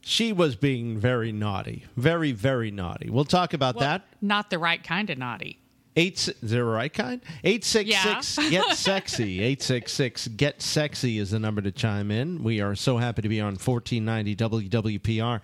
She 0.00 0.32
was 0.34 0.54
being 0.54 0.98
very 0.98 1.32
naughty, 1.32 1.84
very, 1.96 2.32
very 2.32 2.70
naughty. 2.70 3.08
We'll 3.08 3.24
talk 3.24 3.54
about 3.54 3.76
Well, 3.76 3.84
that. 3.88 4.06
Not 4.20 4.50
the 4.50 4.58
right 4.58 4.82
kind 4.84 5.08
of 5.08 5.16
naughty. 5.16 5.58
Eight 5.96 6.18
is 6.28 6.34
there 6.42 6.62
a 6.62 6.70
right 6.70 6.92
kind? 6.92 7.20
Eight 7.44 7.64
six 7.64 7.88
six 7.96 8.36
get 8.50 8.76
sexy. 8.76 9.40
Eight 9.40 9.62
six 9.62 9.92
six 9.92 10.26
get 10.26 10.60
sexy 10.60 11.18
is 11.18 11.30
the 11.30 11.38
number 11.38 11.62
to 11.62 11.70
chime 11.70 12.10
in. 12.10 12.42
We 12.42 12.60
are 12.60 12.74
so 12.74 12.98
happy 12.98 13.22
to 13.22 13.28
be 13.28 13.40
on 13.40 13.56
fourteen 13.56 14.04
ninety 14.04 14.34
WWPR 14.34 15.40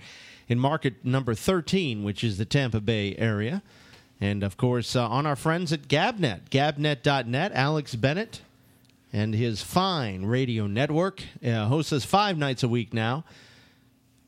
in 0.48 0.58
market 0.58 1.04
number 1.04 1.34
thirteen, 1.36 2.02
which 2.02 2.24
is 2.24 2.36
the 2.36 2.44
Tampa 2.44 2.80
Bay 2.80 3.14
area, 3.16 3.62
and 4.20 4.42
of 4.42 4.56
course 4.56 4.96
uh, 4.96 5.08
on 5.08 5.24
our 5.24 5.36
friends 5.36 5.72
at 5.72 5.82
Gabnet, 5.86 6.50
Gabnet.net. 6.50 7.52
Alex 7.54 7.94
Bennett 7.94 8.40
and 9.12 9.34
his 9.34 9.62
fine 9.62 10.24
radio 10.24 10.66
network 10.66 11.22
uh, 11.44 11.66
hosts 11.66 11.92
us 11.92 12.04
five 12.04 12.38
nights 12.38 12.62
a 12.62 12.68
week 12.68 12.94
now. 12.94 13.24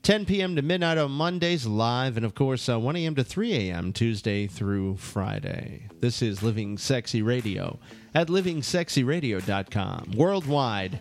10 0.02 0.26
p.m. 0.26 0.56
to 0.56 0.62
midnight 0.62 0.98
on 0.98 1.12
Mondays 1.12 1.64
live, 1.64 2.16
and 2.16 2.26
of 2.26 2.34
course, 2.34 2.68
uh, 2.68 2.78
1 2.78 2.96
a.m. 2.96 3.14
to 3.14 3.22
3 3.22 3.70
a.m. 3.70 3.92
Tuesday 3.92 4.48
through 4.48 4.96
Friday. 4.96 5.86
This 6.00 6.22
is 6.22 6.42
Living 6.42 6.76
Sexy 6.76 7.22
Radio 7.22 7.78
at 8.12 8.26
livingsexyradio.com, 8.26 10.14
worldwide 10.16 11.00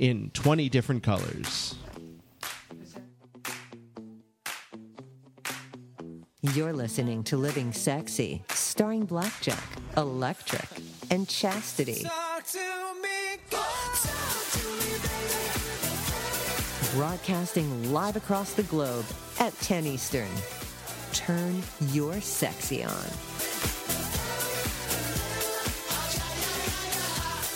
in 0.00 0.30
20 0.30 0.68
different 0.68 1.04
colors. 1.04 1.76
You're 6.50 6.72
listening 6.72 7.22
to 7.24 7.36
Living 7.36 7.72
Sexy, 7.72 8.42
starring 8.48 9.04
Blackjack, 9.04 9.62
Electric, 9.96 10.68
and 11.08 11.28
Chastity. 11.28 12.02
Talk 12.02 12.44
to 12.48 12.58
me, 13.00 13.38
talk 13.48 14.00
to 14.50 14.58
me, 14.58 14.90
baby. 15.04 16.96
Broadcasting 16.96 17.92
live 17.92 18.16
across 18.16 18.54
the 18.54 18.64
globe 18.64 19.04
at 19.38 19.56
10 19.60 19.86
Eastern. 19.86 20.26
Turn 21.12 21.62
your 21.92 22.20
sexy 22.20 22.82
on. 22.82 22.92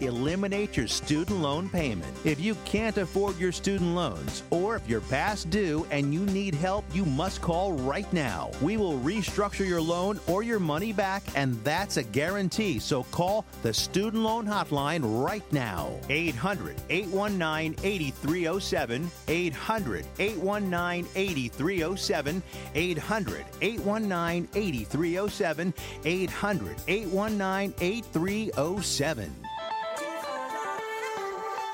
eliminate 0.00 0.76
your 0.76 0.88
student 0.88 1.40
loan 1.40 1.68
payment. 1.68 2.16
If 2.24 2.40
you 2.40 2.56
can't 2.64 2.96
afford 2.96 3.38
your 3.38 3.52
student 3.52 3.94
loans, 3.94 4.42
or 4.50 4.76
if 4.76 4.88
you're 4.88 5.02
past 5.02 5.50
due 5.50 5.86
and 5.90 6.14
you 6.14 6.24
need 6.26 6.54
help, 6.54 6.84
you 6.94 7.04
must 7.04 7.42
call 7.42 7.72
right 7.72 8.10
now. 8.12 8.50
We 8.62 8.78
will 8.78 8.98
restructure 9.00 9.68
your 9.68 9.80
loan 9.80 10.20
or 10.26 10.42
your 10.42 10.58
money 10.58 10.92
back, 10.92 11.22
and 11.34 11.62
that's 11.64 11.98
a 11.98 12.02
guarantee. 12.02 12.78
So 12.78 13.02
call 13.04 13.44
the 13.62 13.74
Student 13.74 14.22
Loan 14.22 14.46
Hotline 14.46 15.02
right 15.22 15.44
now. 15.52 15.98
800 16.08 16.76
819 16.88 17.76
8307. 17.84 19.10
800 19.28 20.06
819 20.18 21.06
8307. 21.14 22.42
800 22.74 23.44
819 23.60 24.48
8307. 24.54 25.74
800 26.04 26.76
819 26.86 27.74
8307. 27.80 29.34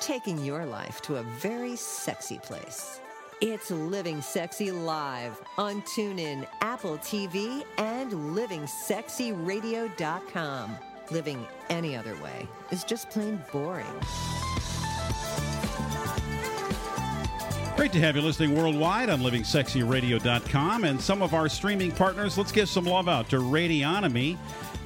Taking 0.01 0.45
your 0.45 0.67
life 0.67 1.01
to 1.03 1.17
a 1.17 1.23
very 1.23 1.77
sexy 1.77 2.39
place. 2.39 3.01
It's 3.41 3.71
Living 3.71 4.21
Sexy 4.21 4.71
Live 4.71 5.41
on 5.57 5.81
TuneIn, 5.83 6.47
Apple 6.61 6.99
TV, 6.99 7.65
and 7.79 8.13
livingsexyradio.com. 8.13 10.77
Living 11.11 11.47
any 11.71 11.97
other 11.97 12.15
way 12.23 12.47
is 12.71 12.85
just 12.85 13.09
plain 13.11 13.43
boring. 13.53 13.87
Great 17.77 17.93
to 17.93 18.01
have 18.01 18.15
you 18.15 18.23
listening 18.23 18.55
worldwide 18.55 19.11
on 19.11 19.21
livingsexyradio.com 19.21 20.85
and 20.85 21.01
some 21.01 21.23
of 21.23 21.35
our 21.35 21.49
streaming 21.49 21.91
partners. 21.91 22.39
Let's 22.39 22.53
give 22.53 22.69
some 22.69 22.85
love 22.85 23.09
out 23.09 23.29
to 23.31 23.39
Radionomy. 23.39 24.37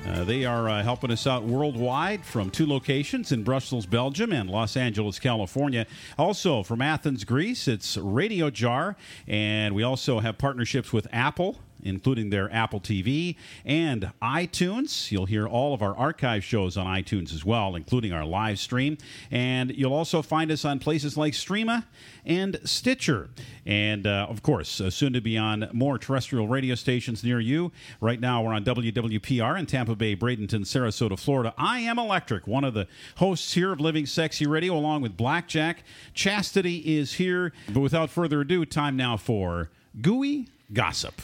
Uh, 0.07 0.25
they 0.25 0.45
are 0.45 0.69
uh, 0.69 0.83
helping 0.83 1.11
us 1.11 1.27
out 1.27 1.45
worldwide 1.45 2.25
from 2.25 2.51
two 2.51 2.67
locations 2.67 3.31
in 3.33 3.43
Brussels, 3.43 3.85
Belgium, 3.85 4.33
and 4.33 4.49
Los 4.49 4.77
Angeles, 4.77 5.19
California. 5.19 5.87
Also 6.17 6.63
from 6.63 6.81
Athens, 6.81 7.25
Greece, 7.25 7.69
it's 7.69 7.97
Radio 7.97 8.49
Jar, 8.49 8.97
and 9.27 9.75
we 9.75 9.83
also 9.83 10.21
have 10.21 10.39
partnerships 10.39 10.93
with 10.93 11.07
Apple 11.13 11.59
including 11.83 12.31
their 12.31 12.53
Apple 12.53 12.81
TV 12.81 13.37
and 13.65 14.11
iTunes. 14.23 15.11
You'll 15.11 15.27
hear 15.27 15.47
all 15.47 15.75
of 15.75 15.83
our 15.83 15.97
archive 15.97 16.45
shows 16.45 16.77
on 16.77 16.87
iTunes 16.87 17.33
as 17.33 17.45
well, 17.45 17.75
including 17.75 18.13
our 18.13 18.25
live 18.25 18.59
stream. 18.59 18.99
And 19.31 19.71
you'll 19.75 19.95
also 19.95 20.23
find 20.23 20.51
us 20.51 20.65
on 20.65 20.79
places 20.79 21.17
like 21.17 21.33
Streema 21.33 21.85
and 22.25 22.59
Stitcher. 22.65 23.31
And 23.67 24.07
uh, 24.07 24.27
of 24.29 24.43
course, 24.43 24.81
uh, 24.81 24.91
soon 24.91 25.13
to 25.13 25.21
be 25.21 25.37
on 25.37 25.69
more 25.73 25.99
terrestrial 25.99 26.49
radio 26.49 26.75
stations 26.75 27.23
near 27.25 27.41
you. 27.41 27.73
Right 28.01 28.21
now, 28.21 28.43
we're 28.43 28.55
on 28.55 28.65
WWPR 28.65 29.59
in 29.59 29.67
Tampa 29.67 29.95
Bay, 29.95 30.17
Bradenton, 30.17 30.65
Sarasota, 30.65 31.19
Florida. 31.19 31.55
I 31.57 31.81
am 31.81 31.99
Electric, 31.99 32.47
one 32.47 32.65
of 32.65 32.75
the 32.75 32.87
hosts 33.17 33.55
here 33.55 33.73
of 33.73 33.81
Living 33.81 34.07
Sexy 34.07 34.47
Radio, 34.47 34.75
along 34.75 35.03
with 35.03 35.17
Blackjack. 35.17 35.83
Chastity 36.15 36.99
is 36.99 37.15
here. 37.15 37.53
But 37.73 37.81
without 37.81 38.11
further 38.11 38.43
ado, 38.43 38.65
time 38.65 38.97
now 38.97 39.17
for 39.17 39.71
Gooey 40.01 40.49
Gossip. 40.73 41.21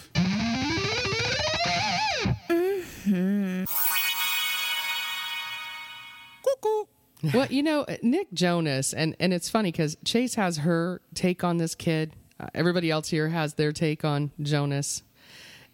Well, 7.33 7.47
you 7.49 7.63
know, 7.63 7.87
Nick 8.03 8.33
Jonas, 8.33 8.93
and, 8.93 9.17
and 9.19 9.33
it's 9.33 9.49
funny 9.49 9.73
because 9.73 9.97
Chase 10.05 10.35
has 10.35 10.59
her 10.59 11.01
take 11.15 11.43
on 11.43 11.57
this 11.57 11.75
kid. 11.75 12.13
Uh, 12.39 12.49
everybody 12.55 12.91
else 12.91 13.09
here 13.09 13.29
has 13.29 13.55
their 13.55 13.73
take 13.73 14.05
on 14.05 14.33
Jonas. 14.41 15.03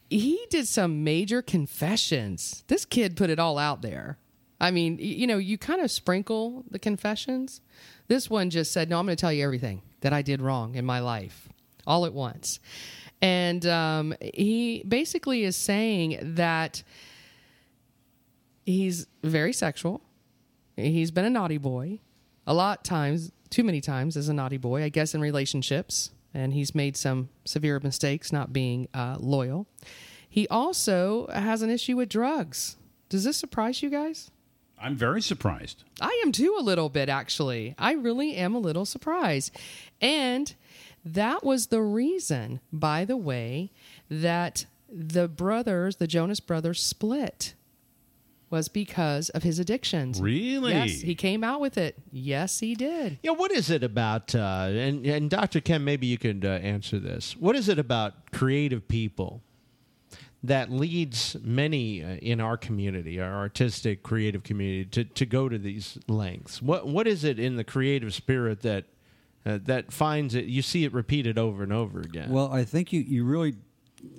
He 0.08 0.44
did 0.50 0.68
some 0.68 1.02
major 1.02 1.42
confessions. 1.42 2.64
This 2.68 2.84
kid 2.84 3.16
put 3.16 3.30
it 3.30 3.38
all 3.38 3.58
out 3.58 3.82
there. 3.82 4.18
I 4.60 4.70
mean, 4.70 4.98
you 5.00 5.26
know, 5.26 5.38
you 5.38 5.56
kind 5.56 5.80
of 5.80 5.90
sprinkle 5.90 6.64
the 6.70 6.78
confessions. 6.78 7.60
This 8.08 8.28
one 8.28 8.50
just 8.50 8.72
said, 8.72 8.90
No, 8.90 8.98
I'm 8.98 9.06
going 9.06 9.16
to 9.16 9.20
tell 9.20 9.32
you 9.32 9.42
everything 9.42 9.82
that 10.02 10.12
I 10.12 10.22
did 10.22 10.42
wrong 10.42 10.74
in 10.74 10.84
my 10.84 11.00
life 11.00 11.48
all 11.86 12.04
at 12.04 12.12
once. 12.12 12.60
And 13.22 13.64
um, 13.66 14.14
he 14.20 14.82
basically 14.86 15.44
is 15.44 15.56
saying 15.56 16.18
that 16.34 16.82
he's 18.70 19.06
very 19.22 19.52
sexual. 19.52 20.00
He's 20.76 21.10
been 21.10 21.24
a 21.24 21.30
naughty 21.30 21.58
boy 21.58 22.00
a 22.46 22.54
lot 22.54 22.84
times, 22.84 23.32
too 23.50 23.64
many 23.64 23.80
times 23.80 24.16
as 24.16 24.28
a 24.28 24.34
naughty 24.34 24.56
boy, 24.56 24.82
I 24.82 24.88
guess, 24.88 25.14
in 25.14 25.20
relationships. 25.20 26.10
And 26.32 26.54
he's 26.54 26.74
made 26.74 26.96
some 26.96 27.28
severe 27.44 27.80
mistakes 27.80 28.32
not 28.32 28.52
being 28.52 28.88
uh, 28.94 29.16
loyal. 29.18 29.66
He 30.28 30.46
also 30.48 31.26
has 31.32 31.60
an 31.62 31.70
issue 31.70 31.96
with 31.96 32.08
drugs. 32.08 32.76
Does 33.08 33.24
this 33.24 33.36
surprise 33.36 33.82
you 33.82 33.90
guys? 33.90 34.30
I'm 34.80 34.96
very 34.96 35.20
surprised. 35.20 35.84
I 36.00 36.20
am 36.24 36.32
too 36.32 36.56
a 36.58 36.62
little 36.62 36.88
bit 36.88 37.08
actually. 37.08 37.74
I 37.78 37.92
really 37.92 38.36
am 38.36 38.54
a 38.54 38.60
little 38.60 38.86
surprised. 38.86 39.54
And 40.00 40.54
that 41.04 41.44
was 41.44 41.66
the 41.66 41.82
reason, 41.82 42.60
by 42.72 43.04
the 43.04 43.16
way, 43.16 43.72
that 44.08 44.66
the 44.88 45.28
brothers, 45.28 45.96
the 45.96 46.06
Jonas 46.06 46.40
brothers 46.40 46.82
split 46.82 47.54
was 48.50 48.68
because 48.68 49.28
of 49.30 49.44
his 49.44 49.58
addictions. 49.58 50.20
Really? 50.20 50.72
Yes, 50.72 51.00
he 51.00 51.14
came 51.14 51.44
out 51.44 51.60
with 51.60 51.78
it. 51.78 51.96
Yes, 52.10 52.58
he 52.58 52.74
did. 52.74 53.18
Yeah, 53.22 53.30
what 53.30 53.52
is 53.52 53.70
it 53.70 53.84
about? 53.84 54.34
Uh, 54.34 54.68
and 54.70 55.06
and 55.06 55.30
Dr. 55.30 55.60
Ken, 55.60 55.84
maybe 55.84 56.06
you 56.06 56.18
could 56.18 56.44
uh, 56.44 56.48
answer 56.48 56.98
this. 56.98 57.36
What 57.36 57.56
is 57.56 57.68
it 57.68 57.78
about 57.78 58.32
creative 58.32 58.88
people 58.88 59.42
that 60.42 60.70
leads 60.70 61.36
many 61.42 62.02
uh, 62.02 62.16
in 62.16 62.40
our 62.40 62.56
community, 62.56 63.20
our 63.20 63.36
artistic, 63.36 64.02
creative 64.02 64.42
community, 64.42 64.84
to, 64.86 65.04
to 65.04 65.26
go 65.26 65.48
to 65.48 65.58
these 65.58 65.98
lengths? 66.08 66.60
What 66.60 66.88
what 66.88 67.06
is 67.06 67.22
it 67.24 67.38
in 67.38 67.56
the 67.56 67.64
creative 67.64 68.12
spirit 68.12 68.62
that 68.62 68.86
uh, 69.46 69.58
that 69.64 69.92
finds 69.92 70.34
it? 70.34 70.46
You 70.46 70.62
see 70.62 70.84
it 70.84 70.92
repeated 70.92 71.38
over 71.38 71.62
and 71.62 71.72
over 71.72 72.00
again. 72.00 72.30
Well, 72.30 72.52
I 72.52 72.64
think 72.64 72.92
you, 72.92 73.00
you 73.00 73.24
really 73.24 73.54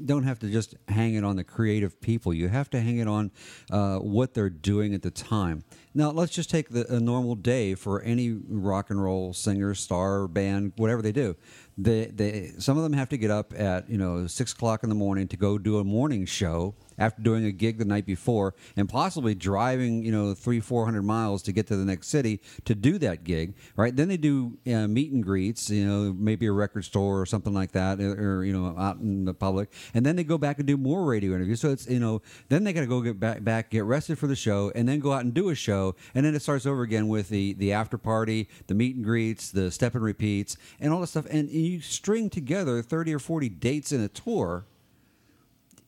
don't 0.06 0.24
have 0.24 0.40
to 0.40 0.50
just 0.50 0.76
hang 0.88 1.16
it 1.16 1.24
on 1.24 1.36
the 1.36 1.44
creative 1.44 2.00
people. 2.02 2.34
You 2.34 2.50
have 2.50 2.70
to 2.72 2.82
hang 2.82 2.98
it 2.98 3.08
on 3.08 3.32
uh, 3.70 3.98
what 3.98 4.34
they're 4.34 4.50
doing 4.50 4.94
at 4.94 5.02
the 5.02 5.12
time. 5.12 5.64
Now, 5.94 6.12
let's 6.12 6.32
just 6.32 6.50
take 6.50 6.70
the, 6.70 6.92
a 6.94 7.00
normal 7.00 7.36
day 7.36 7.76
for 7.76 8.02
any 8.02 8.32
rock 8.32 8.90
and 8.90 9.02
roll 9.02 9.34
singer, 9.34 9.74
star, 9.76 10.28
band, 10.28 10.74
whatever 10.78 11.02
they 11.02 11.12
do. 11.12 11.36
They, 11.78 12.06
they, 12.06 12.52
some 12.60 12.78
of 12.78 12.84
them 12.84 12.94
have 12.94 13.10
to 13.10 13.18
get 13.18 13.32
up 13.32 13.54
at 13.58 13.90
you 13.90 13.98
know 13.98 14.28
six 14.28 14.54
o'clock 14.54 14.84
in 14.84 14.90
the 14.90 14.96
morning 14.96 15.28
to 15.30 15.38
go 15.38 15.58
do 15.58 15.80
a 15.80 15.84
morning 15.84 16.26
show 16.26 16.76
after 17.02 17.22
doing 17.22 17.46
a 17.46 17.52
gig 17.52 17.80
the 17.80 17.86
night 17.86 18.06
before, 18.06 18.54
and 18.78 18.88
possibly 18.88 19.34
driving 19.34 20.04
you 20.04 20.12
know 20.12 20.34
three 20.34 20.60
four 20.60 20.86
hundred 20.86 21.02
miles 21.02 21.42
to 21.44 21.52
get 21.52 21.68
to 21.68 21.76
the 21.76 21.86
next 21.86 22.08
city 22.08 22.40
to 22.66 22.76
do 22.76 22.98
that 23.00 23.24
gig. 23.24 23.56
Right? 23.76 23.96
Then 23.96 24.08
they 24.08 24.18
do 24.18 24.58
uh, 24.68 24.88
meet 24.88 25.12
and 25.12 25.24
greets, 25.24 25.70
you 25.70 25.86
know, 25.86 26.14
maybe 26.14 26.46
a 26.46 26.52
record 26.52 26.86
store 26.86 27.20
or 27.20 27.26
something 27.26 27.54
like 27.54 27.72
that, 27.72 28.00
or, 28.00 28.38
or 28.40 28.46
you 28.46 28.54
know, 28.54 28.76
out 28.78 28.98
in 28.98 29.26
the 29.26 29.34
public, 29.34 29.72
and 29.94 30.06
then 30.06 30.16
they 30.16 30.24
go 30.24 30.38
back 30.38 30.60
and 30.60 30.68
do 30.68 30.78
more 30.78 31.04
radio 31.04 31.34
interviews. 31.34 31.60
So 31.60 31.72
it's 31.72 31.88
you 31.88 32.00
know, 32.00 32.22
then 32.50 32.64
they 32.64 32.74
got 32.74 32.82
to 32.82 32.88
go 32.88 33.02
get 33.02 33.20
back, 33.20 33.44
back, 33.44 33.72
get 33.72 33.84
rested 33.84 34.20
for 34.20 34.28
the 34.28 34.36
show, 34.36 34.72
and 34.76 34.88
then 34.88 35.00
go 35.00 35.12
out 35.12 35.24
and 35.24 35.34
do 35.34 35.50
a 35.50 35.56
show, 35.56 35.96
and 36.14 36.26
then 36.26 36.36
it 36.36 36.42
starts 36.42 36.66
over 36.66 36.84
again 36.84 37.08
with 37.08 37.30
the 37.30 37.54
the 37.54 37.74
after 37.74 37.98
party, 37.98 38.48
the 38.68 38.76
meet 38.76 38.96
and 38.96 39.04
greets, 39.04 39.52
the 39.52 39.72
step 39.72 39.96
and 39.96 40.04
repeats, 40.04 40.56
and 40.80 40.94
all 40.94 41.02
this 41.02 41.10
stuff, 41.10 41.26
and 41.32 41.50
you 41.50 41.82
string 41.82 42.30
together 42.30 42.82
thirty 42.82 43.14
or 43.14 43.20
forty 43.20 43.50
dates 43.50 43.92
in 43.92 44.02
a 44.02 44.08
tour 44.08 44.66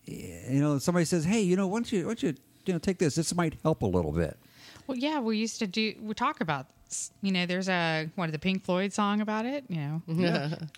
you 0.05 0.61
know, 0.61 0.77
somebody 0.79 1.05
says, 1.05 1.25
"Hey, 1.25 1.41
you 1.41 1.55
know, 1.55 1.67
why 1.67 1.77
don't 1.77 1.91
you, 1.91 1.99
why 2.03 2.09
don't 2.09 2.23
you, 2.23 2.33
you 2.65 2.73
know, 2.73 2.79
take 2.79 2.99
this? 2.99 3.15
This 3.15 3.33
might 3.35 3.55
help 3.63 3.81
a 3.81 3.87
little 3.87 4.11
bit." 4.11 4.37
Well, 4.87 4.97
yeah, 4.97 5.19
we 5.19 5.37
used 5.37 5.59
to 5.59 5.67
do. 5.67 5.93
We 6.01 6.13
talk 6.13 6.41
about. 6.41 6.67
You 7.23 7.31
know, 7.31 7.47
there's 7.47 7.69
a 7.69 8.07
what 8.13 8.31
the 8.31 8.37
Pink 8.37 8.63
Floyd 8.65 8.93
song 8.93 9.19
about 9.21 9.47
it. 9.47 9.63
You 9.67 9.77
know. 9.77 10.01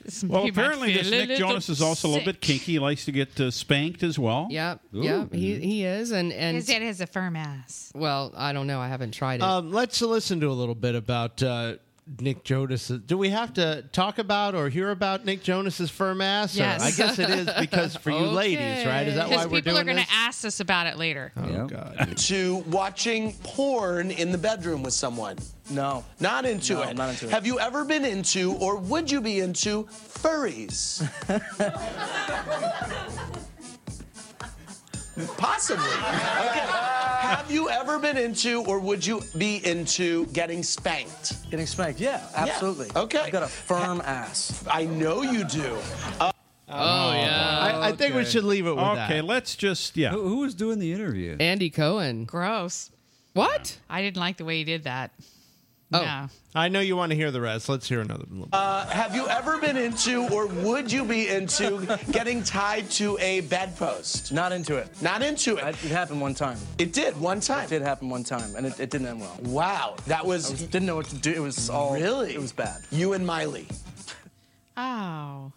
Some 0.08 0.30
Well, 0.30 0.44
people 0.44 0.44
might 0.44 0.50
apparently 0.50 0.94
this 0.94 1.12
Nick 1.12 1.28
little 1.28 1.50
Jonas 1.50 1.68
is 1.68 1.82
also 1.82 2.08
a 2.08 2.10
little 2.10 2.24
bit 2.26 2.40
kinky. 2.40 2.74
He 2.74 2.80
likes 2.80 3.04
to 3.04 3.12
get 3.12 3.38
uh, 3.38 3.52
spanked 3.52 4.02
as 4.02 4.18
well. 4.18 4.48
Yep. 4.50 4.80
Ooh. 4.96 5.04
Yep. 5.04 5.34
He 5.34 5.60
he 5.60 5.84
is, 5.84 6.12
and 6.12 6.32
and 6.32 6.56
His 6.56 6.68
dad 6.68 6.84
has 6.84 7.02
a 7.02 7.08
firm 7.08 7.36
ass. 7.36 7.92
well, 7.94 8.32
I 8.38 8.54
don't 8.54 8.66
know. 8.66 8.80
I 8.80 8.88
haven't 8.88 9.12
tried 9.12 9.42
it. 9.42 9.44
Um, 9.44 9.74
let's 9.74 10.02
listen 10.02 10.40
to 10.40 10.48
a 10.48 10.54
little 10.54 10.76
bit 10.76 10.96
about 10.96 11.44
uh, 11.44 11.76
Nick 12.20 12.44
Jonas. 12.44 12.88
Do 12.90 13.18
we 13.18 13.30
have 13.30 13.54
to 13.56 13.82
talk 13.92 14.20
about 14.20 14.54
or 14.54 14.70
hear 14.70 14.92
about 14.92 15.26
Nick 15.26 15.42
Jonas's 15.42 15.90
firm 15.90 16.22
ass? 16.22 16.56
Or- 16.56 16.60
Yes. 16.60 16.82
I 16.82 16.92
guess 16.92 17.18
it 17.18 17.30
is 17.32 17.50
because 17.60 17.96
for 17.96 18.12
you 18.12 18.18
ladies, 18.28 18.86
right? 18.86 19.08
Is 19.08 19.16
that 19.16 19.28
why 19.30 19.46
we're 19.46 19.58
people 19.58 19.74
doing 19.74 19.90
are 19.90 19.94
going 19.94 20.06
to 20.06 20.12
ask 20.14 20.46
us 20.46 20.60
about 20.60 20.86
it 20.86 20.98
later. 20.98 21.32
Oh 21.36 21.48
Yeah. 21.50 21.68
God. 21.68 22.18
to 22.18 22.58
watching 22.68 23.34
porn 23.44 24.12
in 24.12 24.32
the 24.32 24.38
bedroom 24.38 24.84
with 24.84 24.94
someone? 24.94 25.38
No. 25.72 26.06
Not 26.20 26.46
into 26.46 26.74
No, 26.76 26.84
it. 26.84 26.96
not 26.96 27.10
into 27.10 27.26
it. 27.26 27.32
Have 27.32 27.48
you 27.48 27.60
ever 27.60 27.84
been 27.86 28.06
into 28.06 28.54
or 28.54 28.78
would 28.78 29.10
you 29.10 29.20
be 29.20 29.40
into 29.40 29.86
furries? 29.86 31.02
Possibly. 35.38 35.86
Okay. 35.86 36.66
Have 36.66 37.50
you 37.50 37.70
ever 37.70 37.98
been 38.00 38.18
into 38.18 38.64
or 38.64 38.80
would 38.80 39.06
you 39.06 39.22
be 39.38 39.66
into 39.66 40.26
getting 40.28 40.62
spanked? 40.62 41.50
Getting 41.50 41.66
spanked? 41.66 42.00
Yeah, 42.00 42.22
absolutely. 42.36 42.90
Okay. 42.96 43.20
I've 43.20 43.32
got 43.32 43.44
a 43.44 43.48
firm 43.48 44.02
ass. 44.02 44.64
I 44.70 44.86
know 44.86 45.22
you 45.22 45.44
do. 45.46 45.78
oh 46.20 46.32
yeah. 46.70 47.72
Oh, 47.74 47.82
I, 47.82 47.88
I 47.90 47.92
think 47.94 48.16
we 48.16 48.26
should 48.26 48.44
leave 48.44 48.68
it 48.68 48.72
with 48.76 48.84
Okay, 48.84 49.16
that. 49.22 49.26
let's 49.26 49.56
just 49.56 49.96
yeah. 49.96 50.10
Who, 50.12 50.28
who 50.28 50.38
was 50.40 50.54
doing 50.54 50.80
the 50.80 50.92
interview? 50.92 51.38
Andy 51.40 51.70
Cohen. 51.70 52.26
Gross. 52.26 52.92
What? 53.34 53.78
I 53.90 54.02
didn't 54.02 54.18
like 54.18 54.38
the 54.38 54.46
way 54.46 54.58
he 54.58 54.64
did 54.64 54.84
that. 54.84 55.12
Oh. 55.94 56.02
No. 56.02 56.28
I 56.56 56.70
know 56.70 56.80
you 56.80 56.96
want 56.96 57.12
to 57.12 57.16
hear 57.16 57.32
the 57.32 57.42
rest. 57.42 57.70
Let's 57.70 57.88
hear 57.88 58.02
another 58.02 58.24
little 58.30 58.46
bit. 58.46 58.54
Uh, 58.54 58.86
have 58.88 59.14
you 59.14 59.28
ever 59.28 59.60
been 59.60 59.78
into 59.78 60.28
or 60.30 60.48
would 60.48 60.92
you 60.92 61.04
be 61.06 61.28
into 61.28 62.00
getting 62.12 62.44
tied 62.44 62.90
to 62.92 63.18
a 63.20 63.42
bedpost? 63.42 64.32
Not 64.32 64.52
into 64.52 64.78
it. 64.78 64.90
Not 65.02 65.22
into 65.22 65.60
I, 65.60 65.70
it. 65.70 65.86
it 65.86 65.92
happened 65.92 66.22
one 66.22 66.34
time. 66.34 66.58
It 66.78 66.92
did 66.92 67.20
one 67.20 67.40
time. 67.40 67.66
It 67.66 67.70
did 67.70 67.82
happen 67.82 68.10
one 68.10 68.24
time, 68.24 68.56
and 68.56 68.66
it, 68.66 68.80
it 68.80 68.90
didn't 68.90 69.08
end 69.08 69.22
well. 69.22 69.38
Wow, 69.44 69.96
that 70.08 70.22
I 70.22 70.24
was, 70.24 70.50
was, 70.50 70.62
didn't 70.64 70.86
know 70.86 70.96
what 70.96 71.08
to 71.08 71.18
do. 71.18 71.32
It 71.32 71.42
was 71.42 71.70
all 71.70 71.94
Really? 71.94 72.34
It 72.34 72.42
was 72.42 72.52
bad. 72.52 72.82
you 72.92 73.14
and 73.14 73.26
Miley. 73.26 73.68
Oh. 74.78 75.54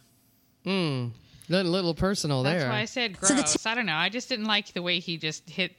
Hmm. 0.64 1.08
Little, 1.48 1.72
little 1.72 1.94
personal 1.94 2.44
That's 2.44 2.62
there. 2.62 2.68
That's 2.68 2.72
why 2.72 2.80
I 2.82 2.84
said 2.84 3.18
gross. 3.18 3.66
I 3.66 3.74
don't 3.74 3.86
know. 3.86 3.96
I 3.96 4.10
just 4.10 4.28
didn't 4.28 4.44
like 4.44 4.72
the 4.74 4.82
way 4.82 5.00
he 5.00 5.16
just 5.16 5.50
hit 5.50 5.72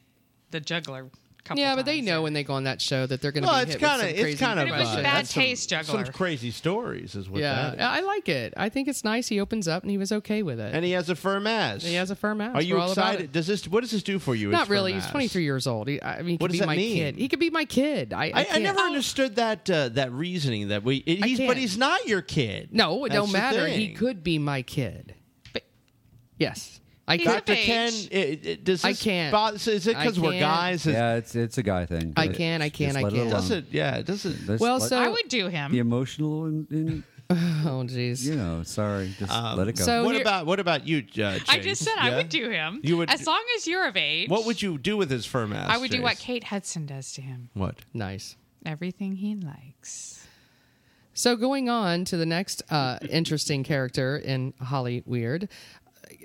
the 0.51 0.59
juggler. 0.59 1.09
A 1.49 1.53
Couple 1.55 1.61
yeah, 1.63 1.75
but 1.75 1.85
they 1.85 1.95
times 1.97 2.05
know 2.05 2.11
there. 2.13 2.21
when 2.21 2.33
they 2.33 2.43
go 2.43 2.53
on 2.53 2.63
that 2.65 2.79
show 2.81 3.05
that 3.07 3.21
they're 3.21 3.31
going 3.31 3.43
to 3.43 3.49
well, 3.49 3.57
be 3.65 3.71
it's 3.71 3.73
hit 3.73 3.81
kind 3.81 4.01
of 4.01 4.07
with 4.07 4.15
some 4.15 4.21
crazy 4.23 4.31
it's 4.33 4.39
kind 4.41 4.59
of 4.59 4.69
But 4.69 4.75
it 4.75 4.79
was 4.81 4.91
a 4.93 4.95
bad 4.97 5.05
that's 5.05 5.33
some- 5.33 5.43
taste 5.43 5.69
Some 5.69 5.83
juggler. 5.83 6.05
crazy 6.13 6.51
stories 6.51 7.15
is 7.15 7.29
what 7.29 7.41
Yeah, 7.41 7.55
that 7.71 7.73
is. 7.75 7.79
I 7.81 7.99
like 8.01 8.29
it. 8.29 8.53
I 8.55 8.69
think 8.69 8.87
it's 8.87 9.03
nice. 9.03 9.27
He 9.27 9.39
opens 9.39 9.67
up 9.67 9.83
and 9.83 9.89
he 9.91 9.97
was 9.97 10.11
okay 10.11 10.43
with 10.43 10.59
it. 10.59 10.73
And 10.75 10.85
he 10.85 10.91
has 10.91 11.09
a 11.09 11.15
firm 11.15 11.47
ass. 11.47 11.83
He 11.83 11.95
has 11.95 12.11
a 12.11 12.15
firm 12.15 12.39
ass. 12.41 12.55
Are 12.55 12.61
you 12.61 12.75
We're 12.75 12.81
all 12.81 12.91
about 12.91 13.07
excited? 13.07 13.25
it. 13.25 13.31
Does 13.31 13.47
this? 13.47 13.67
What 13.67 13.81
does 13.81 13.91
this 13.91 14.03
do 14.03 14.19
for 14.19 14.35
you? 14.35 14.49
his 14.49 14.53
Not 14.57 14.67
firm 14.67 14.73
really. 14.73 14.93
He's 14.93 15.03
ass? 15.05 15.11
23 15.11 15.43
years 15.43 15.65
old. 15.67 15.87
He, 15.87 16.01
I 16.01 16.17
mean, 16.17 16.27
he 16.27 16.31
What 16.33 16.39
could 16.41 16.47
does 16.49 16.53
be 16.53 16.59
that 16.59 16.67
my 16.67 16.75
mean? 16.75 16.95
kid. 16.97 17.15
He 17.17 17.27
could 17.27 17.39
be 17.39 17.49
my 17.49 17.65
kid. 17.65 18.13
I, 18.13 18.25
I, 18.25 18.27
I, 18.27 18.29
I 18.41 18.43
can't- 18.45 18.63
never 18.63 18.79
understood 18.79 19.35
that 19.37 19.69
uh, 19.69 19.89
that 19.89 20.11
reasoning 20.11 20.67
that 20.69 20.83
we. 20.83 21.03
I 21.07 21.25
He's, 21.27 21.37
but 21.39 21.45
can't. 21.45 21.57
he's 21.57 21.77
not 21.77 22.05
your 22.07 22.21
kid. 22.21 22.69
No, 22.71 23.05
it 23.05 23.09
That's 23.09 23.19
don't 23.21 23.31
the 23.31 23.37
matter. 23.37 23.67
He 23.67 23.87
thing. 23.87 23.95
could 23.95 24.23
be 24.23 24.37
my 24.39 24.61
kid. 24.61 25.15
But- 25.53 25.63
Yes, 26.37 26.79
I 27.09 27.17
He's 27.17 27.25
could. 27.27 27.37
of 27.39 27.45
Dr. 27.45 27.53
age. 27.53 27.65
Ken, 27.65 27.93
it, 28.11 28.45
it, 28.45 28.63
does 28.63 28.85
I 28.85 28.91
this 28.91 29.01
can't. 29.03 29.31
bother- 29.31 29.55
is 29.55 29.87
it 29.87 29.95
I 29.97 30.03
because 30.03 30.19
we're 30.19 30.31
can't. 30.31 30.41
guys? 30.41 30.85
Is- 30.85 30.93
Yeah, 30.93 31.15
it's 31.15 31.35
it's 31.35 31.57
a 31.57 31.63
guy 31.63 31.85
thing. 31.85 32.13
I 32.15 32.27
But 32.27 32.37
can, 32.37 32.61
I 32.61 32.69
can, 32.69 32.87
just 32.93 32.97
I 32.97 33.01
let 33.01 33.13
it 33.13 33.15
can. 33.15 33.21
alone. 33.27 33.33
Does 33.41 33.51
it? 33.51 33.65
Yeah. 33.71 34.01
Does 34.03 34.25
it? 34.25 34.37
Let's 34.47 34.61
Well, 34.61 34.77
let- 34.77 34.89
so- 34.89 34.99
I 35.01 35.07
would 35.09 35.27
do 35.27 35.47
him. 35.47 35.71
the 35.71 35.79
emotional 35.79 36.45
and, 36.45 36.69
and 36.71 37.03
Oh, 37.31 37.83
jeez. 37.85 38.23
you 38.25 38.35
know, 38.35 38.63
sorry, 38.63 39.13
just 39.19 39.31
let 39.31 39.67
it 39.67 39.75
go. 39.77 39.83
so- 39.83 40.03
what 40.03 40.13
here- 40.15 40.21
about 40.21 40.45
what 40.45 40.59
about 40.59 40.87
you, 40.87 41.03
uh, 41.19 41.37
I 41.47 41.55
Chase? 41.57 41.63
just 41.63 41.83
said 41.83 41.93
I 41.99 42.09
Yeah? 42.09 42.15
would 42.17 42.29
do 42.29 42.49
him. 42.49 42.79
You 42.83 42.97
would- 42.97 43.09
as 43.09 43.25
long 43.27 43.43
as 43.57 43.67
you're 43.67 43.87
of 43.87 43.95
age. 43.97 44.29
What 44.29 44.45
would 44.45 44.61
you 44.61 44.77
do 44.77 44.95
with 44.97 45.09
his 45.11 45.25
firm 45.25 45.51
ass? 45.53 45.67
I 45.69 45.77
would 45.77 45.91
do 45.91 46.01
what 46.01 46.13
Chase? 46.17 46.21
Kate 46.25 46.43
Hudson 46.45 46.85
does 46.85 47.11
to 47.13 47.21
him. 47.21 47.49
What? 47.53 47.75
Nice. 47.93 48.35
Everything 48.65 49.15
he 49.15 49.35
likes. 49.35 50.15
So 51.13 51.35
going 51.35 51.67
on 51.69 52.05
to 52.05 52.17
the 52.17 52.25
next 52.25 52.61
uh, 52.71 52.97
interesting 53.09 53.63
character 53.63 54.17
in 54.17 54.53
Holly 54.61 55.03
Weird. 55.05 55.49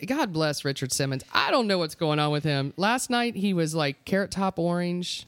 God 0.06 0.32
bless 0.32 0.64
Richard 0.64 0.92
Simmons. 0.92 1.24
I 1.32 1.50
don't 1.50 1.66
know 1.66 1.78
what's 1.78 1.94
going 1.94 2.18
on 2.18 2.32
with 2.32 2.44
him. 2.44 2.72
Last 2.76 3.10
night 3.10 3.36
he 3.36 3.54
was 3.54 3.74
like 3.74 4.04
carrot 4.04 4.30
top 4.30 4.58
orange. 4.58 5.26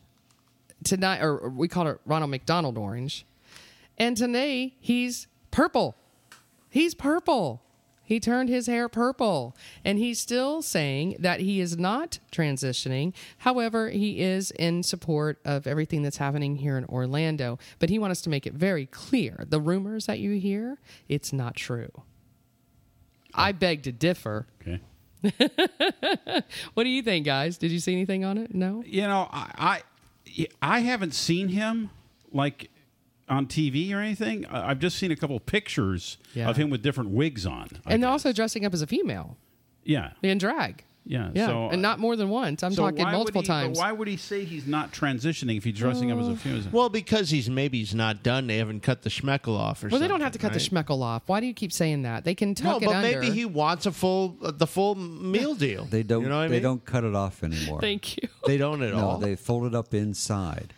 Tonight, 0.84 1.22
or 1.22 1.48
we 1.48 1.68
called 1.68 1.88
it 1.88 2.00
Ronald 2.04 2.30
McDonald 2.30 2.76
orange. 2.76 3.24
And 3.96 4.16
today 4.16 4.74
he's 4.78 5.26
purple. 5.50 5.96
He's 6.68 6.94
purple. 6.94 7.62
He 8.02 8.20
turned 8.20 8.48
his 8.48 8.66
hair 8.66 8.88
purple. 8.88 9.56
And 9.84 9.98
he's 9.98 10.20
still 10.20 10.62
saying 10.62 11.16
that 11.18 11.40
he 11.40 11.60
is 11.60 11.76
not 11.76 12.18
transitioning. 12.30 13.14
However, 13.38 13.90
he 13.90 14.20
is 14.20 14.52
in 14.52 14.82
support 14.82 15.38
of 15.44 15.66
everything 15.66 16.02
that's 16.02 16.18
happening 16.18 16.56
here 16.56 16.76
in 16.76 16.84
Orlando. 16.84 17.58
But 17.78 17.90
he 17.90 17.98
wants 17.98 18.18
us 18.18 18.22
to 18.22 18.30
make 18.30 18.46
it 18.46 18.54
very 18.54 18.86
clear 18.86 19.44
the 19.48 19.60
rumors 19.60 20.06
that 20.06 20.20
you 20.20 20.38
hear, 20.38 20.78
it's 21.08 21.32
not 21.32 21.56
true. 21.56 21.90
I 23.36 23.52
beg 23.52 23.82
to 23.84 23.92
differ. 23.92 24.46
Okay. 24.62 24.80
What 26.74 26.84
do 26.84 26.88
you 26.90 27.02
think, 27.02 27.24
guys? 27.26 27.58
Did 27.58 27.70
you 27.70 27.78
see 27.80 27.92
anything 27.92 28.24
on 28.24 28.38
it? 28.38 28.54
No? 28.54 28.82
You 28.86 29.02
know, 29.02 29.28
I, 29.32 29.82
I 30.28 30.46
I 30.62 30.80
haven't 30.80 31.14
seen 31.14 31.48
him 31.48 31.90
like 32.32 32.70
on 33.28 33.46
TV 33.46 33.92
or 33.94 33.98
anything. 34.00 34.46
I- 34.46 34.70
I've 34.70 34.78
just 34.78 34.98
seen 34.98 35.10
a 35.10 35.16
couple 35.16 35.38
pictures 35.40 36.18
Yeah. 36.34 36.48
of 36.48 36.56
him 36.56 36.70
with 36.70 36.82
different 36.82 37.10
wigs 37.10 37.46
on. 37.46 37.68
I 37.86 37.94
and 37.94 38.02
guess. 38.02 38.08
also 38.08 38.32
dressing 38.32 38.64
up 38.64 38.72
as 38.74 38.82
a 38.82 38.86
female 38.86 39.36
yeah, 39.84 40.12
in 40.22 40.38
drag. 40.38 40.84
Yeah, 41.06 41.30
Yeah. 41.34 41.46
So, 41.46 41.68
and 41.70 41.80
not 41.80 41.98
more 42.00 42.16
than 42.16 42.28
once. 42.28 42.62
I'm 42.62 42.72
so 42.72 42.82
talking 42.82 43.04
multiple 43.10 43.42
he- 43.42 43.46
times. 43.46 43.78
Why 43.78 43.92
would 43.92 44.08
he 44.08 44.16
say 44.16 44.44
he's 44.44 44.66
not 44.66 44.92
transitioning 44.92 45.56
if 45.56 45.64
he's 45.64 45.76
dressing 45.78 46.10
up 46.10 46.18
as 46.18 46.28
a 46.28 46.36
female? 46.36 46.62
Well, 46.72 46.88
because 46.88 47.30
he's 47.30 47.48
maybe 47.48 47.78
he's 47.78 47.94
not 47.94 48.22
done. 48.22 48.46
They 48.48 48.58
haven't 48.58 48.80
cut 48.82 49.02
the 49.02 49.10
schmeckle 49.10 49.56
off 49.56 49.82
or 49.82 49.86
Well, 49.86 49.90
something. 49.92 50.00
they 50.00 50.08
don't 50.08 50.20
have 50.20 50.32
to 50.32 50.38
cut 50.38 50.50
right? 50.52 50.60
the 50.60 50.68
schmeckle 50.70 51.02
off. 51.02 51.22
Why 51.26 51.40
do 51.40 51.46
you 51.46 51.54
keep 51.54 51.72
saying 51.72 52.02
that? 52.02 52.24
They 52.24 52.34
can 52.34 52.50
No, 52.50 52.54
tuck 52.74 52.82
it 52.82 52.86
but 52.86 52.96
under. 52.96 53.20
maybe 53.20 53.30
he 53.32 53.44
wants 53.44 53.86
a 53.86 53.92
full 53.92 54.36
uh, 54.42 54.50
the 54.50 54.66
full 54.66 54.94
meal 54.96 55.54
deal. 55.66 55.84
they 55.84 56.02
don't 56.02 56.22
You 56.22 56.28
know 56.28 56.36
what 56.38 56.44
I 56.44 56.48
they 56.48 56.54
mean? 56.54 56.62
don't 56.62 56.84
cut 56.84 57.04
it 57.04 57.14
off 57.14 57.42
anymore. 57.44 57.80
Thank 57.80 58.16
you. 58.20 58.28
They 58.46 58.56
don't 58.58 58.82
at 58.82 58.92
no, 58.94 59.08
all. 59.10 59.18
they 59.18 59.36
fold 59.36 59.66
it 59.66 59.74
up 59.74 59.94
inside. 59.94 60.72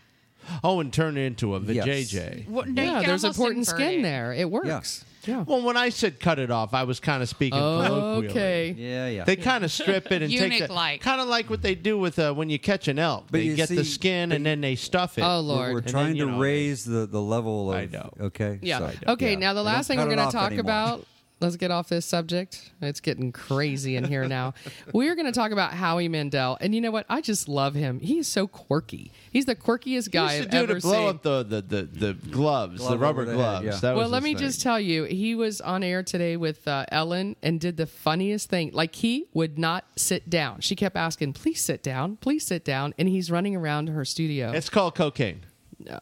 Oh, 0.65 0.81
and 0.81 0.93
turn 0.93 1.17
it 1.17 1.23
into 1.23 1.55
a 1.55 1.61
Yes. 1.61 1.87
vajayjay. 1.87 2.49
Well, 2.49 2.67
no, 2.67 2.83
yeah, 2.83 3.03
there's 3.03 3.25
almost 3.25 3.39
important 3.39 3.67
skin 3.67 4.01
it. 4.01 4.03
there. 4.03 4.33
It 4.33 4.51
works. 4.51 5.05
Yeah. 5.27 5.43
Well, 5.47 5.63
when 5.63 5.77
I 5.77 5.91
said 5.91 6.21
cut 6.21 6.39
it 6.39 6.51
off, 6.51 6.73
I 6.73 6.85
was 6.85 7.01
kind 7.01 7.23
of 7.23 7.29
speaking 7.29 7.59
colloquially. 7.59 8.29
Okay. 8.29 8.75
Yeah, 8.79 9.09
yeah. 9.09 9.25
They 9.25 9.37
kind 9.37 9.63
of 9.63 9.71
strip 9.71 10.11
it 10.11 10.23
and 10.23 10.31
take 10.31 10.41
the 10.41 10.55
Eunuch-like. 10.57 11.03
kind 11.03 11.21
of 11.21 11.29
like 11.29 11.51
what 11.51 11.61
they 11.61 11.75
do 11.75 11.99
with 11.99 12.19
uh, 12.19 12.33
when 12.33 12.49
you 12.49 12.59
catch 12.59 12.89
an 12.89 12.99
elk. 12.99 13.27
But 13.31 13.39
they 13.39 13.45
you 13.45 13.57
get 13.57 13.69
the 13.69 13.85
skin 13.85 14.33
and 14.33 14.47
then 14.47 14.61
they 14.63 14.75
stuff 14.75 15.19
it. 15.19 15.23
Oh, 15.23 15.41
Lord. 15.41 15.73
We're, 15.73 15.79
And 15.79 15.87
then, 15.87 15.93
trying 15.93 16.17
to 16.17 16.27
know, 16.27 16.39
raise 16.39 16.85
the, 16.85 17.05
the 17.07 17.21
level 17.21 17.71
of. 17.71 17.77
I 17.77 17.87
know. 17.87 18.11
Okay. 18.21 18.59
Yeah. 18.63 18.79
so, 18.79 18.93
okay. 19.09 19.33
yeah. 19.33 19.39
Now 19.39 19.55
the 19.55 19.63
last 19.63 19.89
thing 19.89 19.99
we're 19.99 20.07
going 20.07 20.17
to 20.19 20.33
talk 20.33 20.53
anymore. 20.53 20.61
about. 20.61 21.07
Let's 21.41 21.55
get 21.57 21.71
off 21.71 21.89
this 21.89 22.05
subject. 22.05 22.73
It's 22.83 22.99
getting 23.01 23.31
crazy 23.31 23.95
in 23.95 24.03
here 24.05 24.27
now. 24.27 24.55
we 24.93 25.09
are 25.09 25.15
going 25.15 25.27
to 25.27 25.33
talk 25.33 25.53
about 25.53 25.73
Howie 25.73 26.09
Mandel, 26.09 26.59
and 26.61 26.75
you 26.75 26.81
know 26.81 26.91
what? 26.91 27.07
I 27.09 27.21
just 27.21 27.49
love 27.49 27.75
him. 27.75 28.01
He's 28.01 28.27
so 28.27 28.49
quirky. 28.49 29.13
He's 29.31 29.45
the 29.45 29.55
quirkiest 29.55 30.11
guy 30.11 30.33
He 30.35 30.39
I've 30.41 30.45
to 30.47 30.51
do 30.51 30.57
ever 30.65 30.75
to 30.75 30.81
blow 30.81 30.93
seen. 30.93 31.09
up 31.09 31.23
the, 31.23 31.43
the, 31.45 31.63
the, 31.63 31.83
the 31.83 32.13
gloves, 32.15 32.79
Glove 32.79 32.91
the 32.91 32.99
rubber 32.99 33.23
over 33.23 33.31
the 33.31 33.37
head, 33.37 33.63
gloves. 33.63 33.65
yeah. 33.67 33.71
That 33.77 33.95
was 33.95 34.01
well, 34.01 34.09
let 34.09 34.23
his 34.23 34.25
me 34.25 34.35
thing. 34.35 34.47
just 34.49 34.63
tell 34.63 34.81
you, 34.81 35.05
he 35.05 35.37
was 35.37 35.61
on 35.61 35.85
air 35.85 36.03
today 36.03 36.37
with 36.37 36.67
uh, 36.67 36.87
Ellen 36.91 37.37
and 37.41 37.61
did 37.61 37.77
the 37.77 37.87
funniest 37.87 38.51
thing. 38.51 38.71
Like 38.73 38.97
he 38.97 39.27
would 39.33 39.59
not 39.61 39.85
sit 39.95 40.29
down. 40.29 40.61
She 40.61 40.75
kept 40.75 40.97
asking, 40.97 41.35
"Please 41.35 41.61
sit 41.61 41.85
down, 41.85 42.17
please 42.17 42.45
sit 42.45 42.65
down," 42.65 42.95
and 42.99 43.09
he's 43.09 43.31
running 43.31 43.55
around 43.55 43.91
her 43.91 44.05
studio. 44.05 44.51
It's 44.51 44.69
called 44.71 44.97
cocaine. 44.97 45.43
No. 45.79 46.01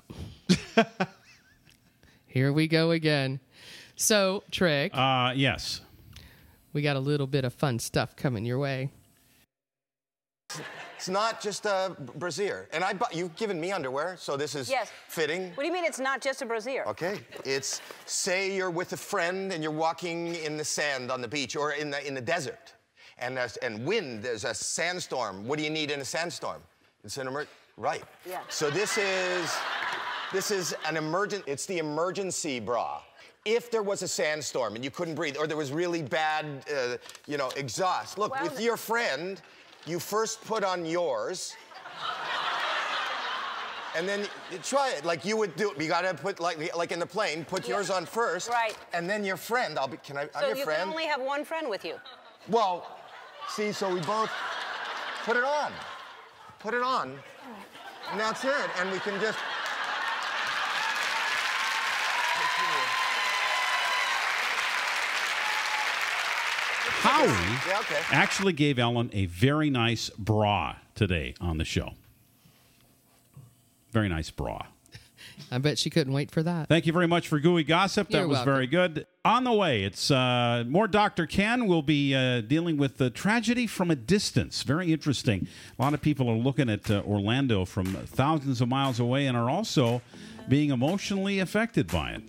Here 2.27 2.53
we 2.53 2.69
go 2.69 2.91
again. 2.91 3.41
So, 3.97 4.45
Tric, 4.53 4.91
Uh, 4.95 5.33
yes. 5.35 5.81
we 6.73 6.83
got 6.83 6.97
a 6.97 7.01
little 7.01 7.27
bit 7.27 7.45
of 7.45 7.55
fun 7.55 7.79
stuff 7.79 8.15
coming 8.15 8.45
your 8.45 8.59
way. 8.59 8.91
It's 10.97 11.09
not 11.09 11.41
just 11.43 11.67
a 11.67 11.95
brassiere. 11.99 12.69
And 12.73 12.83
I 12.83 12.93
bought, 12.95 13.15
you've 13.15 13.37
given 13.37 13.61
me 13.61 13.71
underwear, 13.73 14.17
so 14.19 14.37
this 14.37 14.55
is 14.55 14.69
Yes. 14.71 14.91
fitting. 15.09 15.51
What 15.55 15.63
do 15.63 15.67
you 15.67 15.73
mean 15.73 15.85
it's 15.85 15.99
not 15.99 16.21
just 16.23 16.41
a 16.43 16.47
brassiere? 16.47 16.85
Okay. 16.87 17.21
It's 17.45 17.81
say 18.07 18.55
you're 18.55 18.71
with 18.71 18.93
a 18.93 18.97
friend 18.97 19.53
and 19.53 19.63
you're 19.63 19.73
walking 19.73 20.35
in 20.37 20.57
the 20.57 20.65
sand 20.65 21.11
on 21.11 21.21
the 21.21 21.29
beach 21.29 21.55
or 21.57 21.73
in 21.73 21.91
the 21.91 22.07
in 22.07 22.15
the 22.15 22.21
desert, 22.21 22.73
and 23.19 23.37
there's, 23.37 23.57
and 23.59 23.85
wind. 23.85 24.23
There's 24.23 24.45
a 24.45 24.55
sandstorm. 24.55 25.47
What 25.47 25.59
do 25.59 25.65
you 25.65 25.71
need 25.71 25.91
in 25.91 26.01
a 26.01 26.05
sandstorm? 26.05 26.63
It's 27.05 27.19
an 27.19 27.29
emer- 27.29 27.47
right. 27.77 28.05
Yeah. 28.25 28.41
So 28.49 28.71
this 28.71 28.97
is 28.97 29.55
this 30.33 30.51
is 30.51 30.75
an 30.87 30.97
emergent. 30.97 31.45
It's 31.47 31.67
the 31.67 31.79
emergency 31.79 32.59
bra. 32.59 33.03
If 33.47 33.71
there 33.71 33.83
was 33.85 34.03
a 34.03 34.09
sandstorm 34.09 34.75
and 34.75 34.85
you 34.85 34.91
couldn't 34.91 35.15
breathe, 35.15 35.37
or 35.39 35.47
there 35.47 35.57
was 35.57 35.71
really 35.71 36.03
bad, 36.03 36.45
uh, 36.69 36.97
you 37.29 37.37
know, 37.39 37.49
exhaust. 37.57 38.19
Look, 38.19 38.33
Well, 38.35 38.43
with 38.43 38.61
your 38.61 38.77
friend, 38.77 39.41
you 39.87 40.01
first 40.01 40.45
put 40.45 40.65
on 40.65 40.85
yours. 40.85 41.55
And 43.95 44.07
then 44.07 44.27
you 44.51 44.59
try 44.59 44.91
it 44.91 45.05
like 45.07 45.25
you 45.25 45.37
would 45.39 45.57
do. 45.57 45.73
You 45.79 45.89
gotta 45.89 46.13
put 46.13 46.39
like 46.39 46.59
like 46.77 46.93
in 46.93 46.99
the 46.99 47.07
plane. 47.07 47.45
Put 47.47 47.67
Yeah. 47.67 47.77
yours 47.77 47.89
on 47.89 48.05
first, 48.05 48.51
Right. 48.51 48.77
And 48.93 49.09
then 49.09 49.25
your 49.25 49.39
friend. 49.39 49.79
I'll 49.79 49.89
be. 49.89 49.97
Can 49.99 50.19
I? 50.19 50.29
I'm 50.35 50.49
your 50.49 50.57
you 50.59 50.65
friend. 50.65 50.81
can 50.81 50.89
only 50.91 51.07
have 51.07 51.23
one 51.23 51.45
friend 51.47 51.71
with 51.71 51.83
you. 51.83 51.99
Well, 52.49 52.85
see, 53.49 53.73
so 53.73 53.89
we 53.89 54.01
both 54.01 54.31
put 55.25 55.37
it 55.37 55.45
on. 55.45 55.73
Put 56.59 56.75
it 56.75 56.83
on. 56.83 57.19
And 58.11 58.21
that's 58.21 58.45
it. 58.45 58.69
And 58.81 58.91
we 58.91 58.99
can 58.99 59.19
just. 59.21 59.39
Howie 67.01 67.27
Yeah, 67.69 67.79
okay. 67.81 68.01
actually 68.11 68.53
gave 68.53 68.79
Ellen 68.79 69.11
a 69.13 69.27
very 69.27 69.71
nice 69.71 70.11
bra 70.11 70.77
today 70.95 71.35
on 71.41 71.59
the 71.59 71.65
show. 71.65 71.93
Very 73.93 74.09
nice 74.09 74.31
bra. 74.31 74.67
I 75.51 75.59
bet 75.59 75.79
she 75.79 75.91
couldn't 75.91 76.13
wait 76.13 76.31
for 76.31 76.43
that. 76.43 76.69
Thank 76.69 76.87
you 76.87 76.93
very 76.93 77.07
much 77.07 77.29
for 77.29 77.39
gooey 77.39 77.65
gossip. 77.65 78.09
That 78.09 78.19
You're 78.19 78.29
was 78.29 78.37
welcome. 78.39 78.53
very 78.53 78.67
good. 78.67 79.07
On 79.25 79.45
the 79.45 79.53
way, 79.53 79.85
it's 79.85 80.11
uh, 80.11 80.65
more 80.67 80.89
Dr. 80.89 81.27
Ken. 81.27 81.67
We'll 81.67 81.83
be 81.83 82.15
uh, 82.15 82.41
dealing 82.41 82.77
with 82.77 82.97
the 82.99 83.11
tragedy 83.11 83.67
from 83.67 83.91
a 83.91 83.97
distance. 83.97 84.63
Very 84.63 84.93
interesting. 84.93 85.47
A 85.79 85.83
lot 85.83 85.95
of 85.95 86.01
people 86.01 86.29
are 86.31 86.37
looking 86.37 86.69
at 86.71 86.91
uh, 86.91 87.03
Orlando 87.07 87.65
from 87.65 87.87
thousands 87.87 88.61
of 88.61 88.69
miles 88.69 88.99
away 89.01 89.27
and 89.27 89.37
are 89.37 89.51
also 89.51 90.03
being 90.49 90.71
emotionally 90.71 91.39
affected 91.41 91.89
by 91.89 92.11
it. 92.13 92.23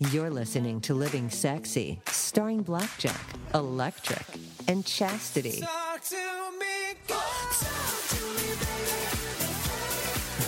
You're 0.00 0.30
listening 0.30 0.80
to 0.82 0.94
Living 0.94 1.28
Sexy, 1.28 2.00
starring 2.06 2.62
Blackjack, 2.62 3.20
Electric, 3.52 4.24
and 4.68 4.86
Chastity. 4.86 5.64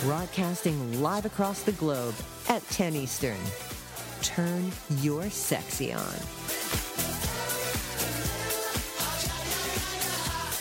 Broadcasting 0.05 1.03
live 1.03 1.25
across 1.27 1.63
the 1.63 1.73
globe 1.73 2.15
at 2.49 2.63
10 2.69 2.95
Eastern. 2.95 3.39
Turn 4.23 4.71
your 5.01 5.29
sexy 5.31 5.93
on. 5.93 6.90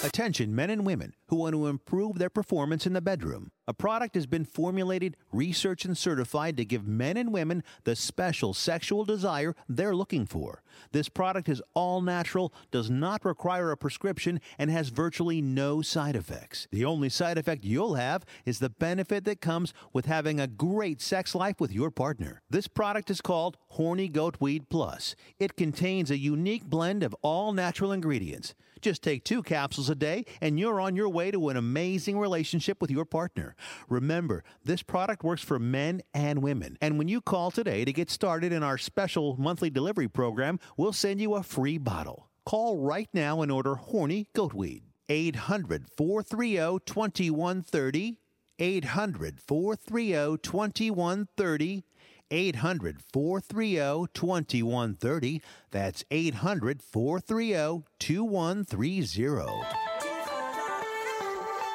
Attention 0.01 0.55
men 0.55 0.69
and 0.69 0.85
women 0.85 1.13
who 1.27 1.35
want 1.35 1.53
to 1.53 1.67
improve 1.67 2.19
their 2.19 2.29
performance 2.29 2.87
in 2.87 2.93
the 2.93 3.01
bedroom. 3.01 3.51
A 3.67 3.73
product 3.73 4.15
has 4.15 4.25
been 4.25 4.45
formulated, 4.45 5.17
researched, 5.33 5.83
and 5.83 5.97
certified 5.97 6.55
to 6.55 6.63
give 6.63 6.87
men 6.87 7.17
and 7.17 7.33
women 7.33 7.63
the 7.83 7.97
special 7.97 8.53
sexual 8.53 9.03
desire 9.03 9.55
they're 9.67 9.93
looking 9.93 10.25
for. 10.25 10.63
This 10.93 11.09
product 11.09 11.49
is 11.49 11.61
all 11.73 12.01
natural, 12.01 12.53
does 12.71 12.89
not 12.89 13.25
require 13.25 13.71
a 13.71 13.77
prescription, 13.77 14.39
and 14.57 14.71
has 14.71 14.87
virtually 14.87 15.41
no 15.41 15.81
side 15.81 16.15
effects. 16.15 16.69
The 16.71 16.85
only 16.85 17.09
side 17.09 17.37
effect 17.37 17.65
you'll 17.65 17.95
have 17.95 18.25
is 18.45 18.59
the 18.59 18.69
benefit 18.69 19.25
that 19.25 19.41
comes 19.41 19.73
with 19.91 20.05
having 20.05 20.39
a 20.39 20.47
great 20.47 21.01
sex 21.01 21.35
life 21.35 21.59
with 21.59 21.73
your 21.73 21.91
partner. 21.91 22.41
This 22.49 22.69
product 22.69 23.11
is 23.11 23.19
called 23.19 23.57
Horny 23.67 24.07
Goat 24.07 24.37
Weed 24.39 24.69
Plus. 24.69 25.13
It 25.39 25.57
contains 25.57 26.09
a 26.09 26.17
unique 26.17 26.63
blend 26.63 27.03
of 27.03 27.13
all 27.21 27.51
natural 27.51 27.91
ingredients. 27.91 28.55
Just 28.81 29.03
take 29.03 29.23
two 29.23 29.43
capsules 29.43 29.89
a 29.89 29.95
day 29.95 30.25
and 30.41 30.59
you're 30.59 30.79
on 30.79 30.95
your 30.95 31.09
way 31.09 31.31
to 31.31 31.49
an 31.49 31.57
amazing 31.57 32.17
relationship 32.17 32.81
with 32.81 32.91
your 32.91 33.05
partner. 33.05 33.55
Remember, 33.87 34.43
this 34.63 34.81
product 34.81 35.23
works 35.23 35.41
for 35.41 35.59
men 35.59 36.01
and 36.13 36.41
women. 36.41 36.77
And 36.81 36.97
when 36.97 37.07
you 37.07 37.21
call 37.21 37.51
today 37.51 37.85
to 37.85 37.93
get 37.93 38.09
started 38.09 38.51
in 38.51 38.63
our 38.63 38.77
special 38.77 39.35
monthly 39.37 39.69
delivery 39.69 40.07
program, 40.07 40.59
we'll 40.77 40.93
send 40.93 41.21
you 41.21 41.35
a 41.35 41.43
free 41.43 41.77
bottle. 41.77 42.29
Call 42.45 42.79
right 42.79 43.09
now 43.13 43.41
and 43.41 43.51
order 43.51 43.75
Horny 43.75 44.27
Goatweed. 44.35 44.83
800 45.07 45.87
430 45.97 46.79
2130. 46.85 48.17
800 48.59 49.39
430 49.39 50.37
2130. 50.37 51.83
800 52.31 53.01
430 53.13 54.07
2130. 54.13 55.41
That's 55.71 56.03
800 56.11 56.81
430 56.81 57.83
2130. 57.99 59.45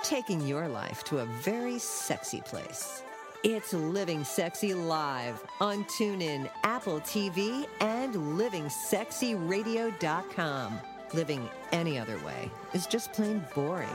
Taking 0.03 0.47
your 0.47 0.69
life 0.69 1.03
to 1.05 1.21
a 1.21 1.27
very 1.43 1.79
sexy 1.79 2.43
place. 2.43 3.03
It's 3.43 3.73
Living 3.75 4.25
Sexy 4.25 4.75
Live 4.75 5.43
on 5.61 5.85
TuneIn, 5.85 6.51
Apple 6.63 7.01
TV, 7.01 7.67
and 7.81 8.15
LivingSexyRadio.com. 8.15 10.79
Living 11.13 11.49
any 11.73 11.99
other 11.99 12.17
way 12.25 12.51
is 12.73 12.87
just 12.87 13.13
plain 13.13 13.45
boring. 13.55 13.89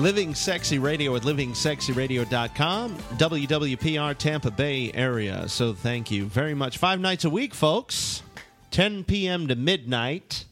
Living 0.00 0.34
Sexy 0.34 0.78
Radio 0.78 1.14
at 1.14 1.22
livingsexyradio.com, 1.22 2.96
WWPR 2.96 4.16
Tampa 4.16 4.50
Bay 4.50 4.90
area. 4.94 5.46
So 5.46 5.74
thank 5.74 6.10
you 6.10 6.24
very 6.24 6.54
much. 6.54 6.78
Five 6.78 7.00
nights 7.00 7.26
a 7.26 7.30
week, 7.30 7.52
folks. 7.52 8.22
10 8.70 9.04
p.m. 9.04 9.46
to 9.48 9.54
midnight, 9.54 10.46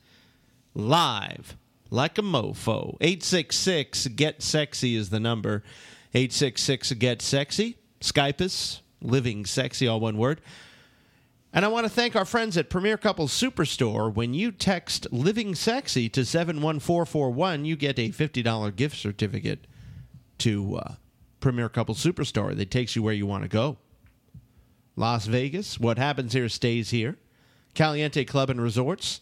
live 0.74 1.56
like 1.88 2.18
a 2.18 2.22
mofo. 2.22 2.98
866 3.00 4.08
Get 4.08 4.42
Sexy 4.42 4.94
is 4.94 5.08
the 5.08 5.18
number. 5.18 5.62
866 6.12 6.92
Get 6.92 7.22
Sexy. 7.22 7.78
Skype 8.02 8.42
us, 8.42 8.82
Living 9.00 9.46
Sexy, 9.46 9.88
all 9.88 9.98
one 9.98 10.18
word. 10.18 10.42
And 11.52 11.64
I 11.64 11.68
want 11.68 11.86
to 11.86 11.90
thank 11.90 12.14
our 12.14 12.26
friends 12.26 12.58
at 12.58 12.68
Premier 12.68 12.98
Couples 12.98 13.32
Superstore. 13.32 14.14
When 14.14 14.34
you 14.34 14.52
text 14.52 15.06
Living 15.10 15.54
Sexy 15.54 16.08
to 16.10 16.24
71441, 16.24 17.64
you 17.64 17.74
get 17.74 17.98
a 17.98 18.10
$50 18.10 18.76
gift 18.76 18.96
certificate 18.96 19.66
to 20.38 20.76
uh, 20.76 20.94
Premier 21.40 21.70
Couples 21.70 22.04
Superstore 22.04 22.54
that 22.56 22.70
takes 22.70 22.94
you 22.94 23.02
where 23.02 23.14
you 23.14 23.26
want 23.26 23.44
to 23.44 23.48
go. 23.48 23.78
Las 24.94 25.26
Vegas, 25.26 25.80
what 25.80 25.96
happens 25.96 26.34
here 26.34 26.50
stays 26.50 26.90
here. 26.90 27.16
Caliente 27.74 28.24
Club 28.24 28.50
and 28.50 28.60
Resorts, 28.60 29.20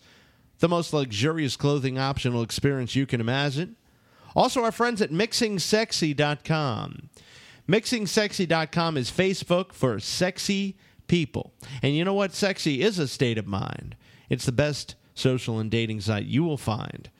the 0.58 0.68
most 0.68 0.92
luxurious 0.92 1.56
clothing 1.56 1.98
optional 1.98 2.42
experience 2.42 2.96
you 2.96 3.06
can 3.06 3.20
imagine. 3.20 3.76
Also, 4.34 4.64
our 4.64 4.72
friends 4.72 5.00
at 5.00 5.10
MixingSexy.com. 5.10 7.08
MixingSexy.com 7.68 8.96
is 8.96 9.10
Facebook 9.10 9.72
for 9.72 10.00
sexy 10.00 10.76
people. 11.06 11.52
And 11.82 11.94
you 11.94 12.04
know 12.04 12.14
what? 12.14 12.32
Sexy 12.32 12.82
is 12.82 12.98
a 12.98 13.08
state 13.08 13.38
of 13.38 13.46
mind. 13.46 13.96
It's 14.28 14.46
the 14.46 14.52
best 14.52 14.94
social 15.14 15.58
and 15.58 15.70
dating 15.70 16.00
site 16.02 16.26
you 16.26 16.44
will 16.44 16.56
find. 16.56 17.10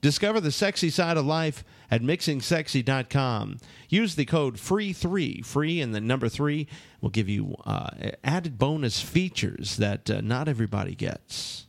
Discover 0.00 0.40
the 0.40 0.52
sexy 0.52 0.90
side 0.90 1.16
of 1.16 1.24
life 1.24 1.64
at 1.90 2.02
mixingsexy.com. 2.02 3.56
Use 3.88 4.14
the 4.14 4.26
code 4.26 4.56
FREE3, 4.56 5.44
free 5.44 5.80
and 5.80 5.94
the 5.94 6.00
number 6.00 6.28
3 6.28 6.66
will 7.00 7.08
give 7.08 7.28
you 7.28 7.56
uh, 7.64 7.88
added 8.22 8.58
bonus 8.58 9.00
features 9.00 9.78
that 9.78 10.10
uh, 10.10 10.20
not 10.20 10.46
everybody 10.46 10.94
gets. 10.94 11.66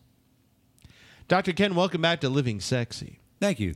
Dr. 1.29 1.53
Ken, 1.53 1.75
welcome 1.75 2.01
back 2.01 2.19
to 2.21 2.29
Living 2.29 2.59
Sexy. 2.59 3.19
Thank 3.39 3.59
you. 3.61 3.73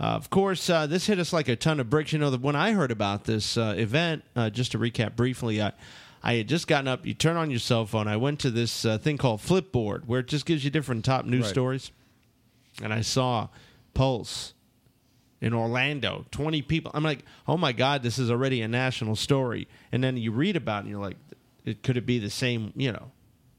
Uh, 0.00 0.06
of 0.06 0.28
course, 0.28 0.68
uh, 0.68 0.88
this 0.88 1.06
hit 1.06 1.20
us 1.20 1.32
like 1.32 1.46
a 1.46 1.54
ton 1.54 1.78
of 1.78 1.88
bricks. 1.88 2.12
You 2.12 2.18
know, 2.18 2.30
that 2.30 2.40
when 2.40 2.56
I 2.56 2.72
heard 2.72 2.90
about 2.90 3.24
this 3.24 3.56
uh, 3.56 3.74
event, 3.76 4.24
uh, 4.34 4.50
just 4.50 4.72
to 4.72 4.78
recap 4.78 5.14
briefly, 5.14 5.62
I, 5.62 5.72
I 6.26 6.34
had 6.36 6.48
just 6.48 6.66
gotten 6.66 6.88
up. 6.88 7.04
You 7.04 7.12
turn 7.12 7.36
on 7.36 7.50
your 7.50 7.60
cell 7.60 7.84
phone. 7.84 8.08
I 8.08 8.16
went 8.16 8.40
to 8.40 8.50
this 8.50 8.84
uh, 8.86 8.96
thing 8.96 9.18
called 9.18 9.40
Flipboard, 9.40 10.06
where 10.06 10.20
it 10.20 10.26
just 10.26 10.46
gives 10.46 10.64
you 10.64 10.70
different 10.70 11.04
top 11.04 11.26
news 11.26 11.42
Right. 11.42 11.50
stories. 11.50 11.90
And 12.82 12.92
I 12.94 13.02
saw 13.02 13.48
Pulse 13.92 14.54
in 15.42 15.52
Orlando, 15.52 16.24
20 16.30 16.62
people. 16.62 16.90
I'm 16.94 17.04
like, 17.04 17.24
oh 17.46 17.58
my 17.58 17.72
God, 17.72 18.02
this 18.02 18.18
is 18.18 18.30
already 18.30 18.62
a 18.62 18.68
national 18.68 19.16
story. 19.16 19.68
And 19.92 20.02
then 20.02 20.16
you 20.16 20.32
read 20.32 20.56
about 20.56 20.78
it 20.78 20.80
and 20.84 20.90
you're 20.90 21.00
like, 21.00 21.18
it, 21.66 21.82
could 21.82 21.98
it 21.98 22.06
be 22.06 22.18
the 22.18 22.30
same, 22.30 22.72
you 22.74 22.90
know, 22.90 23.10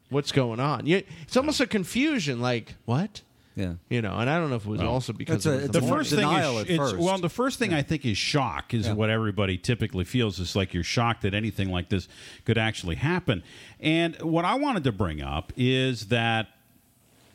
what's 0.09 0.31
going 0.31 0.59
on? 0.59 0.87
You, 0.87 1.03
it's 1.21 1.37
almost 1.37 1.59
a 1.61 1.67
confusion, 1.67 2.41
like, 2.41 2.75
what? 2.85 3.21
Yeah. 3.55 3.73
You 3.89 4.01
know, 4.01 4.17
and 4.17 4.29
I 4.29 4.37
don't 4.37 4.49
know 4.49 4.57
if 4.57 4.65
it 4.65 4.69
was 4.69 4.81
Well, 4.81 4.89
also 4.89 5.13
because 5.13 5.45
That's 5.45 5.45
a- 5.45 5.65
it's 5.65 5.67
the 5.67 5.71
the 5.71 5.77
a 5.79 5.81
morning. 5.81 5.97
first 5.99 6.09
thing 6.15 6.29
is 6.29 6.61
at 6.61 6.69
it's, 6.69 6.77
first. 6.77 6.97
well 6.97 7.17
the 7.17 7.29
first 7.29 7.57
thing 7.59 7.73
i 7.73 7.81
think 7.81 8.05
is 8.05 8.17
shock 8.17 8.73
is 8.73 8.87
Yeah. 8.87 8.93
what 8.93 9.09
everybody 9.09 9.57
typically 9.57 10.03
feels 10.03 10.39
It's 10.41 10.55
like 10.57 10.73
you're 10.73 10.83
shocked 10.83 11.21
that 11.21 11.33
anything 11.33 11.69
like 11.69 11.87
this 11.89 12.07
could 12.43 12.57
actually 12.57 12.95
happen 12.95 13.43
and 13.79 14.15
what 14.21 14.43
i 14.43 14.55
wanted 14.55 14.83
to 14.83 14.91
bring 14.91 15.21
up 15.21 15.53
is 15.55 16.07
that 16.07 16.47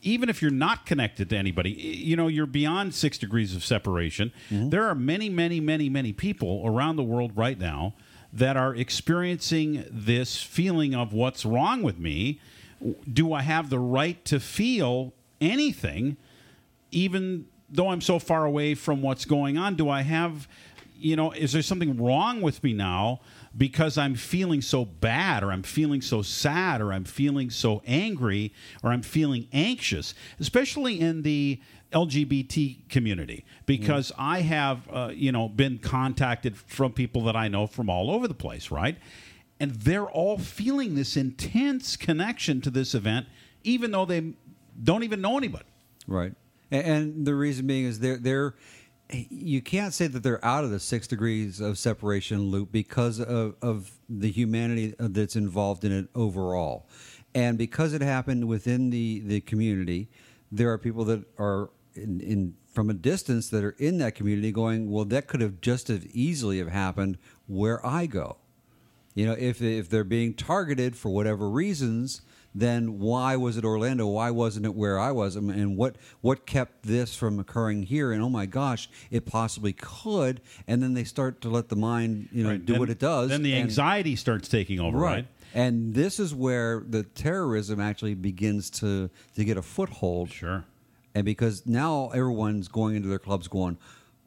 even 0.02 0.28
if 0.28 0.40
you're 0.42 0.50
not 0.50 0.84
connected 0.86 1.30
to 1.30 1.36
anybody 1.38 1.70
you 1.70 2.16
know 2.16 2.26
you're 2.28 2.44
beyond 2.46 2.94
six 2.94 3.16
degrees 3.16 3.54
of 3.56 3.64
separation 3.64 4.30
mm-hmm. 4.50 4.68
there 4.68 4.84
are 4.84 4.94
many 4.94 5.30
many 5.30 5.58
many 5.58 5.88
many 5.88 6.12
people 6.12 6.62
around 6.66 6.96
the 6.96 7.02
world 7.02 7.32
right 7.34 7.58
now 7.58 7.94
that 8.32 8.56
are 8.58 8.74
experiencing 8.74 9.84
this 9.90 10.42
feeling 10.42 10.94
of 10.94 11.12
what's 11.14 11.44
wrong 11.46 11.82
with 11.82 11.98
me 11.98 12.38
do 13.10 13.32
i 13.32 13.40
have 13.42 13.70
the 13.70 13.78
right 13.78 14.22
to 14.26 14.38
feel 14.38 15.14
anything 15.40 16.16
even 16.92 17.46
though 17.68 17.88
I'm 17.88 18.00
so 18.00 18.18
far 18.18 18.44
away 18.44 18.74
from 18.74 19.02
what's 19.02 19.24
going 19.24 19.56
on, 19.56 19.76
do 19.76 19.88
I 19.88 20.02
have, 20.02 20.48
you 20.98 21.16
know, 21.16 21.30
is 21.32 21.52
there 21.52 21.62
something 21.62 21.96
wrong 22.02 22.40
with 22.40 22.62
me 22.62 22.72
now 22.72 23.20
because 23.56 23.96
I'm 23.96 24.14
feeling 24.14 24.60
so 24.60 24.84
bad 24.84 25.42
or 25.42 25.52
I'm 25.52 25.62
feeling 25.62 26.02
so 26.02 26.22
sad 26.22 26.80
or 26.80 26.92
I'm 26.92 27.04
feeling 27.04 27.50
so 27.50 27.82
angry 27.86 28.52
or 28.82 28.90
I'm 28.90 29.02
feeling 29.02 29.48
anxious, 29.52 30.14
especially 30.38 31.00
in 31.00 31.22
the 31.22 31.60
LGBT 31.92 32.88
community 32.88 33.44
because 33.66 34.12
I 34.16 34.42
have, 34.42 34.88
uh, 34.92 35.10
you 35.12 35.32
know, 35.32 35.48
been 35.48 35.78
contacted 35.78 36.56
from 36.56 36.92
people 36.92 37.24
that 37.24 37.36
I 37.36 37.48
know 37.48 37.66
from 37.66 37.90
all 37.90 38.10
over 38.10 38.28
the 38.28 38.34
place, 38.34 38.70
right? 38.70 38.96
And 39.58 39.72
they're 39.72 40.08
all 40.08 40.38
feeling 40.38 40.94
this 40.94 41.16
intense 41.16 41.96
connection 41.96 42.60
to 42.62 42.70
this 42.70 42.94
event, 42.94 43.26
even 43.62 43.90
though 43.90 44.04
they 44.04 44.34
don't 44.82 45.02
even 45.02 45.20
know 45.20 45.36
anybody. 45.36 45.64
Right. 46.06 46.34
And, 46.70 47.26
the 47.26 47.34
reason 47.34 47.66
being 47.66 47.84
is 47.84 47.98
they're 47.98 48.16
they're 48.16 48.54
you 49.12 49.60
can't 49.60 49.92
say 49.92 50.06
that 50.06 50.22
they're 50.22 50.44
out 50.44 50.62
of 50.62 50.70
the 50.70 50.78
six 50.78 51.08
degrees 51.08 51.60
of 51.60 51.78
separation 51.78 52.42
loop 52.42 52.70
because 52.70 53.18
of, 53.18 53.56
of 53.60 53.90
the 54.08 54.30
humanity 54.30 54.94
that's 54.98 55.34
involved 55.34 55.84
in 55.84 55.90
it 55.90 56.08
overall. 56.14 56.88
And 57.34 57.58
because 57.58 57.92
it 57.92 58.02
happened 58.02 58.46
within 58.46 58.90
the, 58.90 59.20
the 59.20 59.40
community, 59.40 60.08
there 60.52 60.70
are 60.70 60.78
people 60.78 61.04
that 61.06 61.24
are 61.38 61.70
in, 61.94 62.20
in 62.20 62.54
from 62.72 62.88
a 62.88 62.94
distance 62.94 63.50
that 63.50 63.64
are 63.64 63.74
in 63.78 63.98
that 63.98 64.14
community 64.14 64.52
going, 64.52 64.90
well, 64.90 65.04
that 65.06 65.26
could 65.26 65.40
have 65.40 65.60
just 65.60 65.90
as 65.90 66.06
easily 66.08 66.58
have 66.58 66.68
happened 66.68 67.18
where 67.46 67.84
I 67.84 68.06
go. 68.06 68.36
You 69.14 69.26
know, 69.26 69.32
if 69.32 69.60
if 69.60 69.88
they're 69.88 70.04
being 70.04 70.34
targeted 70.34 70.96
for 70.96 71.10
whatever 71.10 71.50
reasons, 71.50 72.22
then 72.54 72.98
why 72.98 73.36
was 73.36 73.56
it 73.56 73.64
Orlando? 73.64 74.06
Why 74.06 74.30
wasn't 74.30 74.66
it 74.66 74.74
where 74.74 74.98
I 74.98 75.12
was? 75.12 75.36
And 75.36 75.76
what 75.76 75.96
what 76.20 76.46
kept 76.46 76.82
this 76.82 77.14
from 77.14 77.38
occurring 77.38 77.84
here? 77.84 78.10
And 78.12 78.22
oh 78.22 78.28
my 78.28 78.46
gosh, 78.46 78.88
it 79.10 79.24
possibly 79.26 79.72
could. 79.72 80.40
And 80.66 80.82
then 80.82 80.94
they 80.94 81.04
start 81.04 81.40
to 81.42 81.48
let 81.50 81.68
the 81.68 81.76
mind, 81.76 82.28
you 82.32 82.42
know, 82.42 82.50
Right. 82.50 82.64
do 82.64 82.72
Then- 82.72 82.80
what 82.80 82.90
it 82.90 82.98
does. 82.98 83.28
Then 83.30 83.42
the 83.42 83.52
and- 83.54 83.62
anxiety 83.64 84.16
starts 84.16 84.48
taking 84.48 84.80
over, 84.80 84.98
right? 84.98 85.26
And 85.54 85.94
this 85.94 86.20
is 86.20 86.32
where 86.34 86.84
the 86.88 87.02
terrorism 87.02 87.80
actually 87.80 88.14
begins 88.14 88.70
to 88.80 89.10
to 89.36 89.44
get 89.44 89.56
a 89.56 89.62
foothold. 89.62 90.30
Sure. 90.30 90.64
And 91.14 91.24
because 91.24 91.66
now 91.66 92.10
everyone's 92.14 92.68
going 92.68 92.94
into 92.96 93.08
their 93.08 93.18
clubs 93.18 93.48
going, 93.48 93.76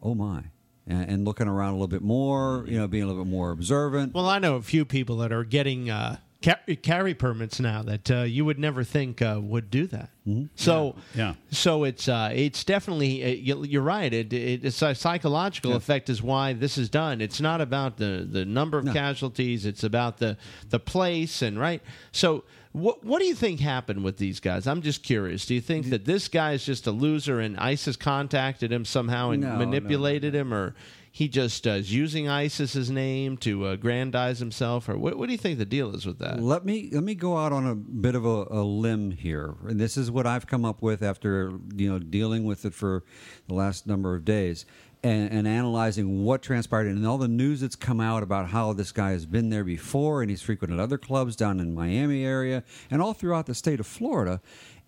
oh 0.01 0.13
my. 0.15 0.43
And, 0.85 1.09
and 1.09 1.25
looking 1.25 1.47
around 1.47 1.69
a 1.69 1.73
little 1.75 1.87
bit 1.87 2.01
more, 2.01 2.65
you 2.67 2.77
know, 2.77 2.87
being 2.89 3.03
a 3.03 3.07
little 3.07 3.23
bit 3.23 3.31
more 3.31 3.51
observant. 3.51 4.13
Well, 4.13 4.27
I 4.27 4.39
know 4.39 4.55
a 4.55 4.61
few 4.61 4.83
people 4.83 5.15
that 5.19 5.31
are 5.31 5.45
getting 5.45 5.89
uh, 5.89 6.17
ca- 6.17 6.17
carry 6.43 7.13
permits 7.13 7.59
now 7.59 7.81
that 7.83 8.11
uh, 8.11 8.21
you 8.23 8.43
would 8.45 8.59
never 8.59 8.83
think 8.83 9.21
uh, 9.21 9.39
would 9.41 9.71
do 9.71 9.87
that. 9.87 10.09
So, 10.55 10.95
Yeah. 11.15 11.33
so 11.51 11.83
it's 11.83 12.07
uh, 12.07 12.31
it's 12.33 12.63
definitely 12.63 13.23
uh, 13.23 13.27
you- 13.27 13.63
you're 13.65 13.81
right. 13.81 14.13
It, 14.13 14.31
it, 14.33 14.63
it's 14.65 14.81
a 14.81 14.93
psychological 14.95 15.71
Yeah. 15.71 15.77
effect 15.77 16.09
is 16.09 16.21
why 16.21 16.53
this 16.53 16.77
is 16.77 16.89
done. 16.89 17.19
It's 17.21 17.41
not 17.41 17.61
about 17.61 17.97
the 17.97 18.27
the 18.29 18.45
number 18.45 18.77
of 18.77 18.85
No. 18.85 18.93
casualties. 18.93 19.65
It's 19.65 19.83
about 19.83 20.17
the 20.19 20.37
the 20.69 20.79
place 20.79 21.41
and 21.41 21.59
right. 21.59 21.81
So. 22.11 22.43
What, 22.75 23.03
what 23.05 23.19
do 23.19 23.25
you 23.25 23.35
think 23.35 23.59
happened 23.59 24.03
with 24.03 24.17
these 24.17 24.39
guys? 24.39 24.65
I'm 24.65 24.81
just 24.81 25.03
curious. 25.03 25.45
Do 25.45 25.53
you 25.53 25.61
think 25.61 25.91
that 25.91 26.05
this 26.05 26.27
guy 26.27 26.53
is 26.53 26.65
just 26.65 26.87
a 26.87 26.91
loser 26.91 27.39
and 27.39 27.55
ISIS 27.59 27.95
contacted 27.95 28.71
him 28.71 28.83
somehow 28.83 29.29
and 29.29 29.43
No, 29.43 29.51
no, 29.51 29.57
manipulated 29.59 30.33
him, 30.33 30.51
or 30.51 30.73
he 31.15 31.27
just 31.27 31.67
uh, 31.67 31.73
is 31.73 31.93
using 31.93 32.27
ISIS's 32.27 32.89
name 32.89 33.37
to 33.37 33.67
aggrandize 33.67 34.39
himself, 34.39 34.89
or 34.89 34.97
what, 34.97 35.15
what 35.15 35.27
do 35.27 35.31
you 35.31 35.37
think 35.37 35.59
the 35.59 35.65
deal 35.65 35.93
is 35.93 36.07
with 36.07 36.17
that? 36.17 36.41
Let 36.41 36.65
me 36.65 36.89
let 36.91 37.03
me 37.03 37.13
go 37.13 37.37
out 37.37 37.53
on 37.53 37.67
a 37.67 37.75
bit 37.75 38.15
of 38.15 38.25
a, 38.25 38.47
a 38.49 38.63
limb 38.63 39.11
here, 39.11 39.53
and 39.67 39.79
this 39.79 39.95
is 39.95 40.09
what 40.09 40.25
I've 40.25 40.47
come 40.47 40.65
up 40.65 40.81
with 40.81 41.03
after 41.03 41.53
you 41.75 41.87
know 41.87 41.99
dealing 41.99 42.45
with 42.45 42.65
it 42.65 42.73
for 42.73 43.03
the 43.47 43.53
last 43.53 43.85
number 43.85 44.15
of 44.15 44.25
days, 44.25 44.65
and, 45.03 45.31
and 45.31 45.47
analyzing 45.47 46.23
what 46.23 46.41
transpired 46.41 46.87
and 46.87 47.05
all 47.05 47.19
the 47.19 47.27
news 47.27 47.61
that's 47.61 47.75
come 47.75 47.99
out 47.99 48.23
about 48.23 48.49
how 48.49 48.73
this 48.73 48.91
guy 48.91 49.11
has 49.11 49.27
been 49.27 49.51
there 49.51 49.63
before, 49.63 50.23
and 50.23 50.31
he's 50.31 50.41
frequented 50.41 50.79
other 50.79 50.97
clubs 50.97 51.35
down 51.35 51.59
in 51.59 51.75
Miami 51.75 52.25
area 52.25 52.63
and 52.89 53.03
all 53.03 53.13
throughout 53.13 53.45
the 53.45 53.53
state 53.53 53.79
of 53.79 53.85
Florida. 53.85 54.41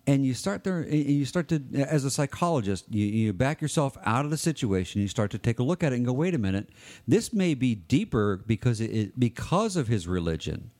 And 0.08 0.24
you 0.24 0.34
start 0.34 0.62
there, 0.62 0.86
you 0.86 1.24
start 1.24 1.48
to, 1.48 1.62
as 1.74 2.04
a 2.04 2.10
psychologist, 2.10 2.84
you, 2.88 3.04
you 3.06 3.32
back 3.32 3.60
yourself 3.60 3.98
out 4.04 4.24
of 4.24 4.30
the 4.30 4.36
situation. 4.36 5.02
You 5.02 5.08
start 5.08 5.32
to 5.32 5.38
take 5.38 5.58
a 5.58 5.64
look 5.64 5.82
at 5.82 5.92
it 5.92 5.96
and 5.96 6.06
go, 6.06 6.12
wait 6.12 6.34
a 6.34 6.38
minute, 6.38 6.68
this 7.08 7.32
may 7.32 7.54
be 7.54 7.74
deeper 7.74 8.36
because 8.36 8.80
it 8.80 9.18
because 9.18 9.76
of 9.76 9.88
his 9.88 10.06
religion 10.06 10.70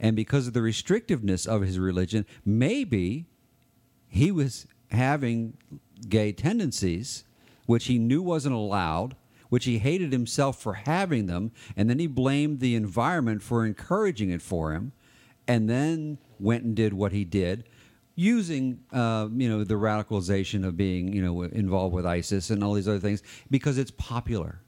and 0.00 0.16
because 0.16 0.46
of 0.46 0.54
the 0.54 0.60
restrictiveness 0.60 1.46
of 1.46 1.62
his 1.62 1.78
religion, 1.78 2.24
maybe 2.46 3.26
he 4.08 4.32
was 4.32 4.66
having 4.90 5.56
gay 6.08 6.32
tendencies, 6.32 7.24
which 7.66 7.86
he 7.86 7.98
knew 7.98 8.22
wasn't 8.22 8.54
allowed, 8.54 9.16
which 9.48 9.66
he 9.66 9.78
hated 9.78 10.12
himself 10.12 10.60
for 10.60 10.74
having 10.74 11.26
them, 11.26 11.52
and 11.76 11.90
then 11.90 11.98
he 11.98 12.06
blamed 12.06 12.60
the 12.60 12.74
environment 12.74 13.42
for 13.42 13.66
encouraging 13.66 14.30
it 14.30 14.42
for 14.42 14.72
him, 14.72 14.92
and 15.46 15.68
then 15.68 16.18
went 16.40 16.64
and 16.64 16.74
did 16.74 16.94
what 16.94 17.12
he 17.12 17.24
did. 17.24 17.64
Using, 18.14 18.80
uh, 18.92 19.28
you 19.34 19.48
know, 19.48 19.64
the 19.64 19.74
radicalization 19.74 20.66
of 20.66 20.76
being, 20.76 21.12
you 21.12 21.22
know, 21.22 21.42
involved 21.42 21.94
with 21.94 22.06
ISIS 22.06 22.50
and 22.50 22.62
all 22.62 22.74
these 22.74 22.88
other 22.88 23.00
things 23.00 23.22
because 23.50 23.78
it's 23.78 23.90
popular, 23.90 24.61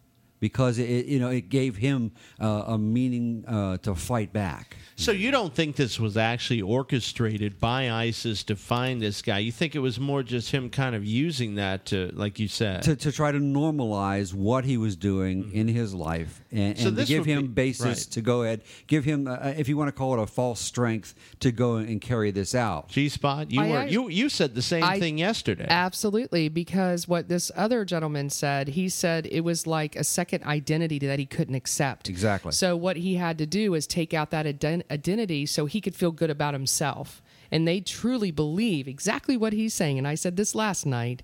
because 0.44 0.78
it, 0.78 1.06
you 1.06 1.18
know, 1.18 1.30
it 1.30 1.48
gave 1.48 1.74
him 1.76 2.12
uh, 2.38 2.74
a 2.74 2.78
meaning 2.78 3.44
uh, 3.48 3.78
to 3.78 3.94
fight 3.94 4.30
back. 4.30 4.76
So 4.96 5.10
you 5.10 5.30
don't 5.30 5.52
think 5.54 5.74
this 5.74 5.98
was 5.98 6.16
actually 6.18 6.60
orchestrated 6.60 7.58
by 7.58 7.90
ISIS 7.90 8.44
to 8.44 8.54
find 8.56 9.00
this 9.00 9.22
guy? 9.22 9.38
You 9.38 9.50
think 9.52 9.74
it 9.74 9.78
was 9.78 9.98
more 9.98 10.22
just 10.22 10.50
him 10.52 10.68
kind 10.68 10.94
of 10.94 11.02
using 11.04 11.54
that 11.54 11.86
to, 11.86 12.10
like 12.14 12.38
you 12.38 12.46
said, 12.46 12.82
to, 12.82 12.94
to 12.96 13.10
try 13.10 13.32
to 13.32 13.38
normalize 13.38 14.34
what 14.34 14.64
he 14.66 14.76
was 14.76 14.96
doing 14.96 15.50
in 15.52 15.66
his 15.66 15.94
life 15.94 16.42
and, 16.52 16.78
So 16.78 16.88
and 16.88 16.96
to 16.98 17.04
give 17.06 17.24
him 17.24 17.46
be- 17.46 17.64
basis 17.64 17.84
right. 17.86 18.12
to 18.12 18.20
go 18.20 18.42
ahead, 18.42 18.60
give 18.86 19.04
him, 19.04 19.26
uh, 19.26 19.54
if 19.56 19.66
you 19.68 19.76
want 19.78 19.88
to 19.88 19.92
call 19.92 20.12
it 20.18 20.22
a 20.22 20.26
false 20.26 20.60
strength, 20.60 21.14
to 21.40 21.50
go 21.50 21.76
and 21.76 22.00
carry 22.00 22.30
this 22.30 22.54
out. 22.54 22.88
G 22.88 23.08
Spot? 23.08 23.50
You 23.50 23.62
I- 23.62 23.68
were 23.70 23.78
I- 23.78 23.86
you 23.86 24.08
you 24.08 24.28
said 24.28 24.54
the 24.54 24.62
same 24.62 24.84
I- 24.84 24.98
thing 25.00 25.16
yesterday. 25.18 25.66
Absolutely, 25.68 26.48
because 26.48 27.08
what 27.08 27.28
this 27.28 27.50
other 27.56 27.84
gentleman 27.84 28.30
said, 28.30 28.68
he 28.68 28.88
said 28.88 29.26
it 29.30 29.40
was 29.40 29.66
like 29.66 29.96
a 29.96 30.04
second 30.04 30.33
identity 30.42 30.98
that 30.98 31.18
he 31.18 31.26
couldn't 31.26 31.54
accept. 31.54 32.08
Exactly. 32.08 32.52
So 32.52 32.76
what 32.76 32.96
he 32.96 33.14
had 33.16 33.38
to 33.38 33.46
do 33.46 33.74
is 33.74 33.86
take 33.86 34.12
out 34.14 34.30
that 34.30 34.46
ident- 34.46 34.90
identity 34.90 35.46
so 35.46 35.66
he 35.66 35.80
could 35.80 35.94
feel 35.94 36.10
good 36.10 36.30
about 36.30 36.54
himself. 36.54 37.22
And 37.50 37.68
they 37.68 37.80
truly 37.80 38.30
believe 38.30 38.88
exactly 38.88 39.36
what 39.36 39.52
he's 39.52 39.74
saying. 39.74 39.98
And 39.98 40.08
I 40.08 40.14
said 40.14 40.36
this 40.36 40.54
last 40.54 40.86
night 40.86 41.22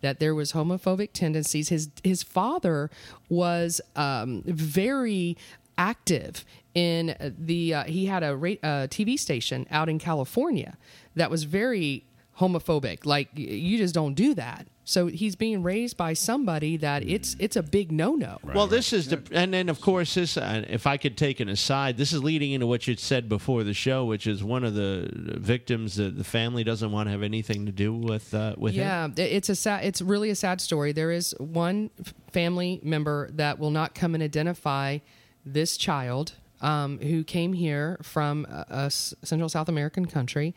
that 0.00 0.18
there 0.18 0.34
was 0.34 0.52
homophobic 0.52 1.12
tendencies. 1.12 1.68
His 1.68 1.90
his 2.02 2.22
father 2.22 2.90
was 3.28 3.80
um, 3.96 4.42
very 4.46 5.36
active 5.76 6.44
in 6.74 7.14
the. 7.38 7.74
Uh, 7.74 7.84
he 7.84 8.06
had 8.06 8.22
a 8.22 8.36
ra- 8.36 8.62
uh, 8.62 8.86
TV 8.88 9.18
station 9.18 9.66
out 9.70 9.88
in 9.88 9.98
California 9.98 10.76
that 11.14 11.30
was 11.30 11.44
very 11.44 12.04
homophobic. 12.38 13.04
Like 13.04 13.28
you 13.34 13.78
just 13.78 13.94
don't 13.94 14.14
do 14.14 14.34
that. 14.34 14.66
So 14.88 15.06
he's 15.06 15.36
being 15.36 15.62
raised 15.62 15.98
by 15.98 16.14
somebody 16.14 16.78
that 16.78 17.02
it's 17.06 17.36
it's 17.38 17.56
a 17.56 17.62
big 17.62 17.92
no 17.92 18.14
no. 18.14 18.38
well, 18.42 18.66
this 18.66 18.94
is 18.94 19.08
the, 19.08 19.22
and 19.32 19.52
then 19.52 19.68
of 19.68 19.82
course 19.82 20.14
this. 20.14 20.38
Uh, 20.38 20.64
if 20.66 20.86
I 20.86 20.96
could 20.96 21.18
take 21.18 21.40
an 21.40 21.50
aside, 21.50 21.98
this 21.98 22.14
is 22.14 22.24
leading 22.24 22.52
into 22.52 22.66
what 22.66 22.86
you 22.88 22.96
said 22.96 23.28
before 23.28 23.64
the 23.64 23.74
show, 23.74 24.06
which 24.06 24.26
is 24.26 24.42
one 24.42 24.64
of 24.64 24.72
the 24.72 25.10
victims 25.14 25.96
that 25.96 26.16
the 26.16 26.24
family 26.24 26.64
doesn't 26.64 26.90
want 26.90 27.06
to 27.06 27.10
have 27.10 27.22
anything 27.22 27.66
to 27.66 27.72
do 27.72 27.92
with 27.92 28.32
uh, 28.32 28.54
with 28.56 28.72
him. 28.72 28.80
yeah, 28.80 29.08
it- 29.22 29.30
it's 29.32 29.50
a 29.50 29.54
sad. 29.54 29.84
It's 29.84 30.00
really 30.00 30.30
a 30.30 30.34
sad 30.34 30.58
story. 30.58 30.92
There 30.92 31.10
is 31.10 31.34
one 31.38 31.90
family 32.32 32.80
member 32.82 33.28
that 33.32 33.58
will 33.58 33.70
not 33.70 33.94
come 33.94 34.14
and 34.14 34.22
identify 34.22 35.00
this 35.44 35.76
child 35.76 36.32
um, 36.62 36.98
who 37.00 37.24
came 37.24 37.52
here 37.52 37.98
from 38.02 38.46
a 38.46 38.90
Central 38.90 39.50
South 39.50 39.68
American 39.68 40.06
country 40.06 40.54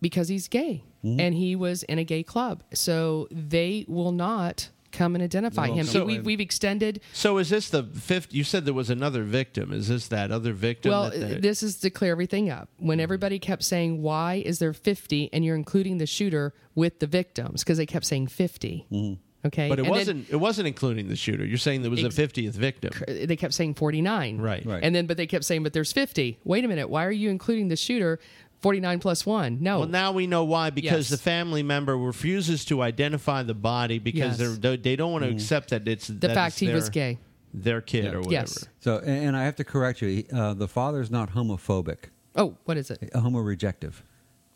because 0.00 0.28
he's 0.28 0.48
gay 0.48 0.84
mm-hmm. 1.04 1.20
and 1.20 1.34
he 1.34 1.56
was 1.56 1.82
in 1.84 1.98
a 1.98 2.04
gay 2.04 2.22
club. 2.22 2.62
So 2.72 3.28
they 3.30 3.84
will 3.88 4.12
not 4.12 4.70
come 4.92 5.14
and 5.14 5.22
identify 5.22 5.68
Well, 5.68 5.76
him. 5.76 5.86
so- 5.86 6.04
we've, 6.04 6.24
we've 6.24 6.40
extended. 6.40 7.00
So 7.12 7.38
is 7.38 7.50
this 7.50 7.70
the 7.70 7.84
fifth? 7.84 8.34
You 8.34 8.44
said 8.44 8.64
there 8.64 8.74
was 8.74 8.90
another 8.90 9.22
victim. 9.22 9.72
Is 9.72 9.88
this 9.88 10.08
that 10.08 10.30
other 10.30 10.52
victim? 10.52 10.90
Well, 10.90 11.10
that 11.10 11.18
they- 11.18 11.40
this 11.40 11.62
is 11.62 11.78
to 11.80 11.90
clear 11.90 12.12
everything 12.12 12.50
up. 12.50 12.68
When 12.78 12.96
mm-hmm. 12.96 13.02
everybody 13.02 13.38
kept 13.38 13.62
saying, 13.62 14.02
"Why 14.02 14.42
is 14.44 14.58
there 14.58 14.72
50?" 14.72 15.30
and 15.32 15.44
you're 15.44 15.56
including 15.56 15.98
the 15.98 16.06
shooter 16.06 16.54
with 16.74 16.98
the 16.98 17.06
victims 17.06 17.62
because 17.62 17.78
they 17.78 17.86
kept 17.86 18.06
saying 18.06 18.28
50. 18.28 18.86
Mm-hmm. 18.90 19.20
Okay, 19.46 19.70
but 19.70 19.78
it 19.78 19.86
And 19.86 19.90
wasn't. 19.90 20.30
it 20.30 20.36
wasn't 20.36 20.68
including 20.68 21.08
the 21.08 21.16
shooter. 21.16 21.46
You're 21.46 21.56
saying 21.56 21.80
there 21.80 21.90
was 21.90 22.04
Ex- 22.04 22.18
a 22.18 22.28
50th 22.28 22.52
victim. 22.52 22.92
they 23.08 23.36
kept 23.36 23.54
saying 23.54 23.74
49 23.74 24.38
Right. 24.38 24.66
Right. 24.66 24.82
and 24.82 24.94
then 24.94 25.06
but 25.06 25.16
they 25.16 25.26
kept 25.26 25.46
saying 25.46 25.62
but 25.62 25.72
there's 25.72 25.92
50 25.92 26.40
wait 26.44 26.62
a 26.62 26.68
minute 26.68 26.90
why 26.90 27.06
are 27.06 27.10
you 27.12 27.30
including 27.30 27.68
the 27.68 27.76
shooter 27.76 28.18
49 28.60 28.98
plus 29.00 29.24
1 29.24 29.58
no 29.60 29.80
Well, 29.80 29.88
now 29.88 30.12
we 30.12 30.26
know 30.26 30.44
why 30.44 30.70
because 30.70 31.08
Yes. 31.08 31.08
the 31.08 31.16
family 31.18 31.62
member 31.62 31.96
refuses 31.96 32.64
to 32.66 32.82
identify 32.82 33.42
the 33.42 33.54
body 33.54 33.98
because 33.98 34.38
Yes. 34.38 34.58
they're, 34.58 34.76
they 34.76 34.96
don't 34.96 35.12
want 35.12 35.24
to 35.24 35.30
Mhm. 35.30 35.34
accept 35.34 35.70
that 35.70 35.88
it's 35.88 36.08
The 36.08 36.14
that 36.28 36.34
fact 36.34 36.52
it's 36.54 36.58
he 36.60 36.68
was 36.68 36.88
gay. 36.90 37.18
their 37.54 37.80
kid 37.80 38.06
or 38.14 38.18
whatever. 38.20 38.32
Yes. 38.32 38.66
So, 38.80 38.98
and 38.98 39.28
and 39.28 39.36
I 39.36 39.44
have 39.44 39.56
to 39.56 39.64
correct 39.64 40.02
you. 40.02 40.08
he- 40.08 40.26
Uh, 40.32 40.54
the 40.54 40.68
father's 40.68 41.10
not 41.10 41.32
homophobic. 41.34 42.10
oh 42.36 42.56
what 42.64 42.76
is 42.76 42.90
it 42.90 43.10
A 43.14 43.20
homo 43.20 43.40
rejective. 43.40 44.02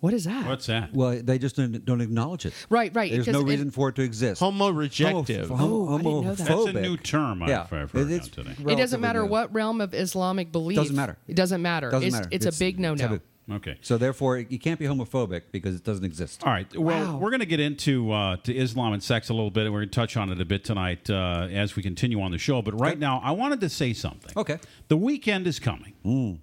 what 0.01 0.13
is 0.13 0.25
that 0.25 0.47
What's 0.47 0.67
that? 0.67 0.93
Well, 0.95 1.19
they 1.25 1.39
just 1.39 1.57
don't, 1.57 1.83
don't 1.85 2.03
acknowledge 2.03 2.45
it. 2.45 2.53
Right, 2.69 2.95
right, 2.95 3.11
There's 3.11 3.27
no 3.27 3.41
reason 3.41 3.71
for 3.71 3.89
it 3.89 3.95
to 3.97 4.03
exist. 4.03 4.39
Homo 4.41 4.69
rejective. 4.71 5.49
Homo, 5.49 5.65
Oh, 5.89 5.95
I 5.95 5.97
didn't 5.97 6.05
know 6.25 6.35
that. 6.35 6.47
That's 6.47 6.67
a 6.67 6.73
new 6.75 6.97
term 6.99 7.43
I've, 7.43 7.49
Yeah, 7.49 7.67
I've 7.73 7.91
heard 7.91 8.11
it- 8.11 8.17
it's 8.17 8.29
today. 8.29 8.55
it 8.69 8.77
doesn't 8.77 9.01
matter 9.01 9.23
new. 9.23 9.29
what 9.29 9.53
realm 9.55 9.81
of 9.81 9.95
islamic 9.95 10.53
belief 10.53 10.77
It 10.77 10.83
Doesn't 10.83 10.97
matter. 10.97 11.17
it 11.27 11.35
doesn't 11.37 11.63
matter 11.63 11.89
It 11.89 11.93
Doesn't 11.93 12.07
it's, 12.09 12.17
matter. 12.17 12.29
it's, 12.31 12.47
a 12.47 12.53
big 12.59 12.79
no 12.79 12.91
no 12.91 12.97
taboo. 12.97 13.21
Okay. 13.51 13.77
So 13.83 13.99
therefore, 13.99 14.39
you 14.39 14.59
can't 14.59 14.79
be 14.81 14.87
homophobic 14.87 15.43
because 15.53 15.75
it 15.75 15.85
doesn't 15.85 16.05
exist. 16.05 16.43
All 16.45 16.51
right. 16.53 16.67
Well, 16.77 17.05
Wow. 17.13 17.17
we're 17.19 17.29
going 17.31 17.41
to 17.41 17.47
get 17.47 17.61
into 17.61 18.11
uh, 18.11 18.37
to 18.39 18.57
Islam 18.57 18.95
and 18.95 19.03
sex 19.03 19.29
a 19.29 19.35
little 19.35 19.51
bit, 19.51 19.65
and 19.65 19.73
we're 19.75 19.81
going 19.81 19.91
to 19.91 19.95
touch 19.95 20.17
on 20.17 20.31
it 20.31 20.41
a 20.41 20.45
bit 20.47 20.65
tonight 20.65 21.11
uh, 21.11 21.49
as 21.51 21.77
we 21.77 21.83
continue 21.83 22.23
on 22.23 22.31
the 22.31 22.39
show. 22.39 22.63
But 22.63 22.81
right 22.81 22.99
now, 22.99 23.21
I 23.23 23.33
wanted 23.33 23.61
to 23.61 23.69
say 23.69 23.93
something. 23.93 24.33
Okay. 24.35 24.59
The 24.89 24.97
weekend 24.97 25.47
is 25.47 25.59
coming. 25.59 25.93
All 26.07 26.39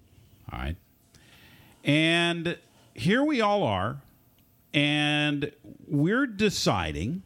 right. 0.59 0.75
And 1.83 2.57
here 2.93 3.23
we 3.23 3.41
all 3.41 3.63
are, 3.63 4.01
and 4.73 5.51
we're 5.87 6.27
deciding 6.27 7.23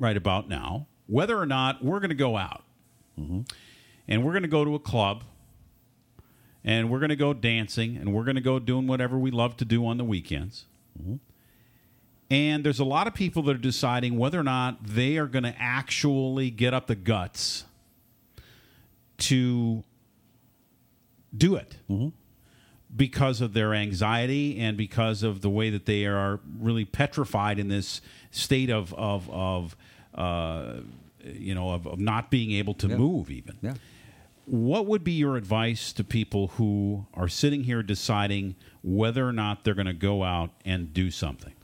right 0.00 0.16
about 0.16 0.48
now 0.48 0.86
whether 1.06 1.38
or 1.38 1.46
not 1.46 1.84
we're 1.84 2.00
going 2.00 2.08
to 2.10 2.14
go 2.16 2.36
out. 2.36 2.64
And 3.16 4.24
we're 4.24 4.32
going 4.32 4.42
to 4.42 4.48
go 4.48 4.64
to 4.64 4.74
a 4.74 4.80
club, 4.80 5.22
and 6.64 6.90
we're 6.90 6.98
going 7.00 7.08
to 7.10 7.16
go 7.16 7.32
dancing, 7.34 7.96
and 7.96 8.12
we're 8.14 8.24
going 8.24 8.36
to 8.36 8.40
go 8.42 8.58
doing 8.58 8.86
whatever 8.86 9.18
we 9.18 9.30
love 9.30 9.56
to 9.58 9.64
do 9.64 9.86
on 9.86 9.96
the 9.98 10.04
weekends. 10.04 10.66
And 12.30 12.64
there's 12.64 12.78
a 12.78 12.84
lot 12.84 13.06
of 13.06 13.14
people 13.14 13.42
that 13.44 13.56
are 13.56 13.58
deciding 13.60 14.16
whether 14.16 14.40
or 14.40 14.44
not 14.44 14.82
they 14.84 15.18
are 15.18 15.26
going 15.26 15.42
to 15.44 15.54
actually 15.58 16.50
get 16.50 16.72
up 16.72 16.86
the 16.86 16.94
guts 16.94 17.64
to 19.18 19.84
do 21.36 21.56
it 21.56 21.76
because 22.94 23.40
of 23.40 23.52
their 23.52 23.74
anxiety 23.74 24.58
and 24.58 24.76
because 24.76 25.22
of 25.22 25.40
the 25.42 25.50
way 25.50 25.70
that 25.70 25.86
they 25.86 26.06
are 26.06 26.40
really 26.58 26.84
petrified 26.84 27.58
in 27.58 27.68
this 27.68 28.00
state 28.30 28.70
of 28.70 28.92
of 28.94 29.28
of 29.30 29.76
uh, 30.14 30.74
you 31.24 31.54
know 31.54 31.70
of, 31.70 31.86
of 31.86 31.98
not 31.98 32.30
being 32.30 32.52
able 32.52 32.74
to 32.74 32.88
Yeah. 32.88 32.96
move 32.96 33.30
even. 33.30 33.56
Yeah. 33.62 33.74
What 34.52 34.86
would 34.86 35.02
be 35.02 35.12
your 35.12 35.36
advice 35.36 35.94
to 35.94 36.04
people 36.04 36.48
who 36.58 37.06
are 37.14 37.28
sitting 37.28 37.64
here 37.64 37.82
deciding 37.82 38.54
whether 38.82 39.26
or 39.26 39.32
not 39.32 39.64
they're 39.64 39.72
going 39.72 39.86
to 39.86 39.94
go 39.94 40.24
out 40.24 40.50
and 40.64 40.92
do 40.92 41.10
something? 41.10 41.54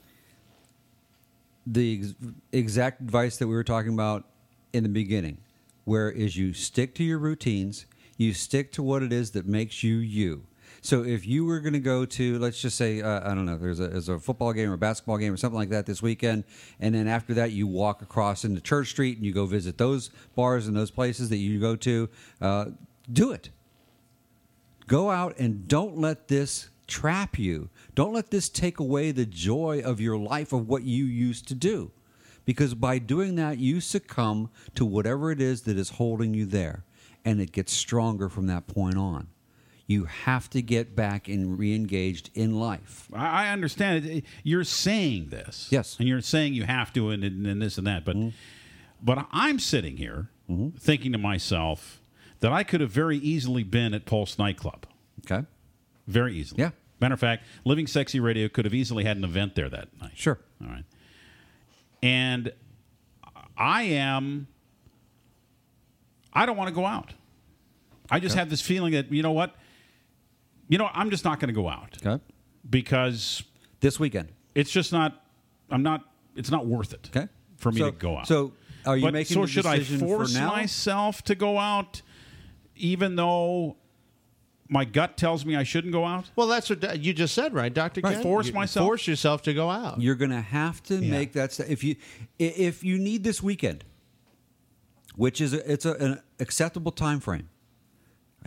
the 1.73 1.99
ex- 1.99 2.15
exact 2.53 3.01
advice 3.01 3.37
that 3.37 3.47
we 3.47 3.55
were 3.55 3.65
talking 3.65 3.93
about 3.93 4.25
in 4.73 4.83
the 4.83 4.89
beginning, 4.89 5.39
where 5.85 6.11
is 6.11 6.37
you 6.37 6.53
stick 6.53 6.95
to 6.95 7.05
your 7.05 7.19
routines, 7.19 7.87
you 8.17 8.33
stick 8.33 8.73
to 8.73 8.83
what 8.83 9.03
it 9.03 9.13
is 9.13 9.33
that 9.33 9.47
makes 9.47 9.83
you 9.83 9.97
you. 9.97 10.45
So 10.81 11.05
if 11.05 11.27
you 11.27 11.45
were 11.45 11.61
going 11.61 11.73
to 11.73 11.81
go 11.81 12.05
to, 12.05 12.39
let's 12.39 12.61
just 12.61 12.77
say, 12.77 13.03
uh, 13.03 13.29
I 13.29 13.35
don't 13.35 13.47
know, 13.47 13.59
there's 13.59 13.81
a, 13.81 13.89
there's 13.89 14.09
a 14.09 14.19
football 14.19 14.53
game 14.53 14.71
or 14.71 14.75
a 14.75 14.79
basketball 14.79 15.19
game 15.19 15.33
or 15.33 15.37
something 15.37 15.59
like 15.59 15.71
that 15.71 15.87
this 15.87 16.01
weekend, 16.01 16.45
and 16.79 16.95
then 16.95 17.09
after 17.09 17.35
that 17.35 17.53
you 17.53 17.67
walk 17.67 18.03
across 18.03 18.45
into 18.45 18.61
Church 18.61 18.91
Street 18.91 19.17
and 19.17 19.27
you 19.27 19.33
go 19.33 19.47
visit 19.47 19.79
those 19.79 20.11
bars 20.37 20.67
and 20.67 20.77
those 20.77 20.91
places 20.91 21.29
that 21.31 21.37
you 21.37 21.59
go 21.59 21.75
to, 21.77 22.09
uh, 22.41 22.67
do 23.13 23.33
it. 23.33 23.51
Go 24.87 25.11
out 25.11 25.37
and 25.39 25.67
don't 25.69 25.99
let 25.99 26.29
this 26.29 26.71
trap 26.87 27.39
you. 27.39 27.69
Don't 27.95 28.15
let 28.15 28.31
this 28.31 28.49
take 28.49 28.79
away 28.79 29.11
the 29.11 29.27
joy 29.27 29.83
of 29.85 30.01
your 30.01 30.17
life 30.17 30.53
of 30.53 30.69
what 30.69 30.85
you 30.85 31.05
used 31.05 31.47
to 31.49 31.55
do. 31.55 31.91
Because 32.45 32.75
by 32.75 32.99
doing 32.99 33.35
that, 33.35 33.59
you 33.59 33.81
succumb 33.81 34.49
to 34.75 34.87
whatever 34.87 35.31
it 35.31 35.41
is 35.41 35.63
that 35.63 35.77
is 35.77 35.91
holding 35.91 36.33
you 36.33 36.47
there. 36.47 36.85
And 37.25 37.43
it 37.43 37.53
gets 37.53 37.75
stronger 37.75 38.31
from 38.31 38.47
that 38.47 38.67
point 38.67 38.97
on. 38.97 39.29
You 39.89 40.05
have 40.05 40.51
to 40.51 40.61
get 40.61 40.95
back 40.95 41.29
and 41.29 41.59
re 41.59 41.75
engaged 41.75 42.29
in 42.35 42.61
life. 42.61 43.09
I 43.13 43.49
understand 43.49 44.05
it. 44.05 44.25
You're 44.45 44.63
saying 44.63 45.31
this, 45.31 45.67
Yes. 45.71 45.97
and 45.99 46.07
you're 46.07 46.21
saying 46.21 46.53
you 46.53 46.65
have 46.65 46.93
to, 46.93 47.09
and, 47.11 47.25
and 47.25 47.63
this 47.63 47.79
and 47.79 47.87
that. 47.87 48.05
But, 48.05 48.17
mm-hmm. 48.17 48.29
but 49.03 49.27
I'm 49.33 49.59
sitting 49.59 49.97
here 49.97 50.29
mm-hmm. 50.49 50.77
thinking 50.77 51.11
to 51.13 51.19
myself 51.19 52.03
that 52.41 52.53
I 52.53 52.65
could 52.65 52.83
have 52.83 52.91
very 52.91 53.17
easily 53.17 53.63
been 53.65 53.95
at 53.95 54.05
Pulse 54.05 54.39
nightclub, 54.39 54.87
Okay? 55.25 55.47
very 56.07 56.35
easily. 56.37 56.61
Yeah. 56.63 56.71
Matter 57.01 57.15
of 57.15 57.21
fact, 57.21 57.45
Living 57.65 57.87
Sexy 57.87 58.21
Radio 58.21 58.49
could 58.49 58.67
have 58.67 58.75
easily 58.75 59.05
had 59.05 59.17
an 59.17 59.25
event 59.25 59.55
there 59.55 59.71
that 59.71 59.89
night. 60.01 60.13
Sure. 60.15 60.39
All 60.61 60.69
right. 60.69 60.85
And 62.03 62.53
I 63.57 63.83
am. 63.85 64.49
I 66.33 66.45
don't 66.45 66.57
want 66.57 66.69
to 66.69 66.75
go 66.75 66.85
out. 66.85 67.15
I 68.11 68.21
just 68.21 68.35
Okay. 68.35 68.41
have 68.41 68.51
this 68.51 68.61
feeling 68.61 68.93
that 68.93 69.11
you 69.11 69.23
know 69.23 69.33
what. 69.33 69.55
You 70.69 70.79
know, 70.79 70.91
I'm 70.93 71.11
just 71.11 71.25
not 71.25 71.41
going 71.41 71.49
to 71.49 71.55
go 71.55 71.69
out 71.69 71.97
Okay? 72.05 72.23
because 72.69 73.43
This 73.81 73.99
weekend. 73.99 74.29
it's 74.55 74.71
just 74.71 74.93
not. 74.93 75.25
I'm 75.71 75.83
not. 75.83 76.03
It's 76.37 76.51
not 76.51 76.67
worth 76.67 76.93
it. 76.93 77.11
Okay. 77.15 77.29
For 77.57 77.73
me 77.73 77.79
So- 77.81 77.91
to 77.91 77.97
go 77.97 78.19
out. 78.19 78.29
so 78.29 78.53
are 78.87 78.97
you 78.97 79.03
But- 79.05 79.15
making 79.15 79.35
So 79.35 79.41
the 79.43 79.47
should 79.49 79.67
I 79.67 79.79
decision 79.79 80.01
for 80.01 80.07
force 80.19 80.35
now? 80.35 80.49
myself 80.51 81.23
to 81.25 81.35
go 81.35 81.59
out, 81.59 82.03
even 82.77 83.17
though 83.17 83.77
my 84.69 84.85
gut 84.85 85.17
tells 85.17 85.45
me 85.47 85.57
I 85.57 85.63
shouldn't 85.65 85.93
go 85.93 86.05
out? 86.05 86.31
Well, 86.37 86.47
that's 86.47 86.69
what 86.71 87.01
you 87.03 87.13
just 87.15 87.35
said, 87.35 87.55
right, 87.55 87.73
Doctor? 87.73 88.01
Right. 88.03 88.23
Force 88.23 88.53
myself? 88.53 88.85
Force 88.87 89.07
yourself 89.09 89.43
to 89.43 89.55
go 89.55 89.71
out. 89.71 90.01
You're 90.01 90.15
going 90.15 90.31
to 90.31 90.41
have 90.43 90.83
to 90.85 90.97
Yeah. 90.97 91.11
make 91.11 91.33
that 91.33 91.53
st- 91.53 91.71
if 91.71 91.83
you 91.83 91.97
if 92.39 92.85
you 92.85 92.99
need 92.99 93.25
this 93.25 93.43
weekend, 93.43 93.85
which 95.17 95.41
is 95.41 95.53
a, 95.55 95.71
it's 95.73 95.85
a, 95.87 95.93
an 95.95 96.21
acceptable 96.39 96.93
time 96.93 97.19
frame. 97.21 97.49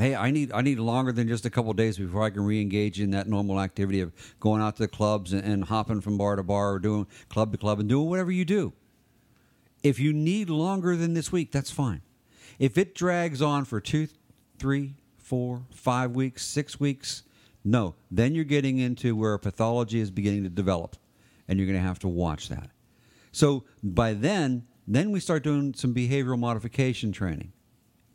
Hey, 0.01 0.15
I 0.15 0.31
need 0.31 0.51
I 0.51 0.61
need 0.63 0.79
longer 0.79 1.11
than 1.11 1.27
just 1.27 1.45
a 1.45 1.51
couple 1.51 1.71
days 1.73 1.99
before 1.99 2.23
I 2.23 2.31
can 2.31 2.43
re-engage 2.43 2.99
in 2.99 3.11
that 3.11 3.27
normal 3.27 3.61
activity 3.61 4.01
of 4.01 4.11
going 4.39 4.59
out 4.59 4.77
to 4.77 4.81
the 4.81 4.87
clubs 4.87 5.31
and, 5.31 5.43
and 5.43 5.63
hopping 5.63 6.01
from 6.01 6.17
bar 6.17 6.37
to 6.37 6.41
bar 6.41 6.73
or 6.73 6.79
doing 6.79 7.05
club 7.29 7.51
to 7.51 7.59
club 7.59 7.79
and 7.79 7.87
doing 7.87 8.09
whatever 8.09 8.31
you 8.31 8.43
do. 8.43 8.73
If 9.83 9.99
you 9.99 10.11
need 10.11 10.49
longer 10.49 10.95
than 10.95 11.13
this 11.13 11.31
week, 11.31 11.51
that's 11.51 11.69
fine. 11.69 12.01
If 12.57 12.79
it 12.79 12.95
drags 12.95 13.43
on 13.43 13.63
for 13.63 13.79
two, 13.79 14.07
three, 14.57 14.95
four, 15.19 15.67
five 15.71 16.15
weeks, 16.15 16.43
six 16.43 16.79
weeks, 16.79 17.21
no, 17.63 17.93
then 18.09 18.33
you're 18.33 18.43
getting 18.43 18.79
into 18.79 19.15
where 19.15 19.37
pathology 19.37 19.99
is 19.99 20.09
beginning 20.09 20.41
to 20.41 20.49
develop, 20.49 20.95
and 21.47 21.59
you're 21.59 21.67
going 21.67 21.79
to 21.79 21.87
have 21.87 21.99
to 21.99 22.07
watch 22.07 22.49
that. 22.49 22.71
So 23.31 23.65
by 23.83 24.13
then, 24.13 24.65
then 24.87 25.11
we 25.11 25.19
start 25.19 25.43
doing 25.43 25.75
some 25.75 25.93
behavioral 25.93 26.39
modification 26.39 27.11
training. 27.11 27.53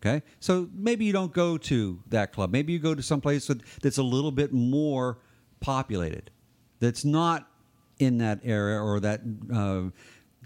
Okay, 0.01 0.23
so 0.41 0.69
maybe 0.75 1.05
you 1.05 1.13
don't 1.13 1.33
go 1.33 1.57
to 1.59 1.99
that 2.09 2.33
club. 2.33 2.51
Maybe 2.51 2.73
you 2.73 2.79
go 2.79 2.95
to 2.95 3.03
some 3.03 3.21
place 3.21 3.47
that, 3.47 3.61
that's 3.81 3.99
a 3.99 4.03
little 4.03 4.31
bit 4.31 4.53
more 4.53 5.19
populated, 5.61 6.31
that's 6.81 7.05
not 7.05 7.49
in 7.99 8.19
that 8.19 8.41
area 8.45 8.79
or 8.79 9.01
that 9.01 9.23
uh, 9.53 9.85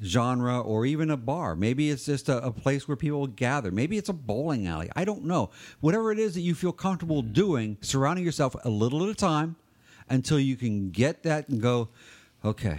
genre 0.05 0.61
or 0.61 0.87
even 0.87 1.11
a 1.11 1.17
bar. 1.17 1.57
Maybe 1.57 1.91
it's 1.91 2.07
just 2.07 2.29
a, 2.29 2.45
a 2.45 2.53
place 2.53 2.87
where 2.87 2.97
people 2.97 3.27
gather. 3.27 3.71
Maybe 3.71 3.99
it's 3.99 4.09
a 4.09 4.15
bowling 4.15 4.67
alley. 4.67 4.91
I 4.97 5.05
don't 5.05 5.25
know. 5.25 5.51
Whatever 5.81 6.13
it 6.13 6.19
is 6.19 6.35
that 6.35 6.41
you 6.41 6.55
feel 6.55 6.73
comfortable 6.73 7.23
doing, 7.23 7.77
surrounding 7.81 8.25
yourself 8.25 8.55
a 8.65 8.71
little 8.71 9.03
at 9.05 9.11
a 9.11 9.15
time 9.15 9.57
until 10.09 10.39
you 10.41 10.57
can 10.57 10.91
get 10.91 11.23
that 11.25 11.49
and 11.49 11.61
go, 11.61 11.89
okay, 12.45 12.79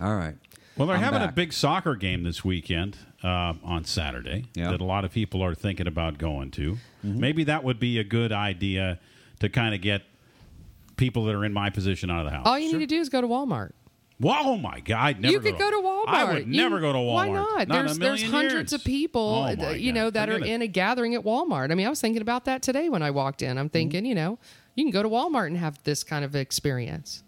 all 0.00 0.16
right. 0.16 0.36
Well, 0.78 0.86
they're 0.88 0.96
I'm 0.96 1.02
having 1.02 1.22
a 1.22 1.32
big 1.32 1.52
soccer 1.52 1.94
game 1.96 2.22
this 2.22 2.44
weekend 2.44 2.96
uh, 3.22 3.54
on 3.64 3.84
Saturday 3.84 4.46
Yeah. 4.54 4.70
that 4.70 4.80
a 4.80 4.84
lot 4.84 5.04
of 5.04 5.10
people 5.12 5.42
are 5.42 5.54
thinking 5.54 5.86
about 5.86 6.18
going 6.18 6.50
to. 6.52 6.72
Mm-hmm. 7.04 7.20
Maybe 7.20 7.44
that 7.44 7.64
would 7.64 7.80
be 7.80 7.98
a 7.98 8.04
good 8.04 8.32
idea 8.32 8.98
to 9.40 9.48
kind 9.48 9.74
of 9.74 9.80
get 9.80 10.02
people 10.96 11.24
that 11.26 11.34
are 11.34 11.44
in 11.44 11.52
my 11.52 11.70
position 11.70 12.10
out 12.10 12.20
of 12.20 12.24
the 12.26 12.30
house. 12.36 12.46
All 12.46 12.58
you 12.58 12.72
need 12.72 12.78
to 12.80 12.86
do 12.86 13.00
is 13.00 13.08
go 13.08 13.20
to 13.20 13.26
Walmart. 13.28 13.70
Wow, 14.20 14.40
oh 14.46 14.56
my 14.56 14.80
God! 14.80 15.20
Never 15.20 15.32
you 15.32 15.38
could 15.38 15.56
go 15.56 15.70
to 15.70 15.76
Walmart. 15.76 16.08
I 16.08 16.24
would 16.32 16.48
You- 16.48 16.56
never 16.60 16.80
go 16.80 16.92
to 16.92 16.98
Walmart. 16.98 17.14
Why 17.14 17.28
not? 17.28 17.62
in 17.62 17.68
there's 17.68 17.96
a 17.96 18.00
there's 18.00 18.20
million 18.22 18.30
hundreds 18.32 18.72
years. 18.72 18.80
of 18.80 18.84
people, 18.84 19.46
Oh, 19.48 19.54
my 19.54 19.70
you 19.74 19.92
know, 19.92 20.06
God. 20.06 20.14
that 20.14 20.28
are 20.30 20.38
it. 20.38 20.42
in 20.42 20.60
a 20.60 20.66
gathering 20.66 21.14
at 21.14 21.22
Walmart. 21.22 21.70
I 21.70 21.76
mean, 21.76 21.86
I 21.86 21.90
was 21.90 22.00
thinking 22.00 22.20
about 22.20 22.44
that 22.46 22.60
today 22.60 22.88
when 22.88 23.00
I 23.00 23.12
walked 23.12 23.42
in. 23.42 23.56
I'm 23.58 23.68
thinking, 23.68 24.04
you 24.04 24.16
know, 24.16 24.40
you 24.74 24.82
can 24.82 24.90
go 24.90 25.04
to 25.04 25.08
Walmart 25.08 25.46
and 25.46 25.56
have 25.56 25.80
this 25.84 26.02
kind 26.02 26.24
of 26.24 26.34
experience. 26.34 27.22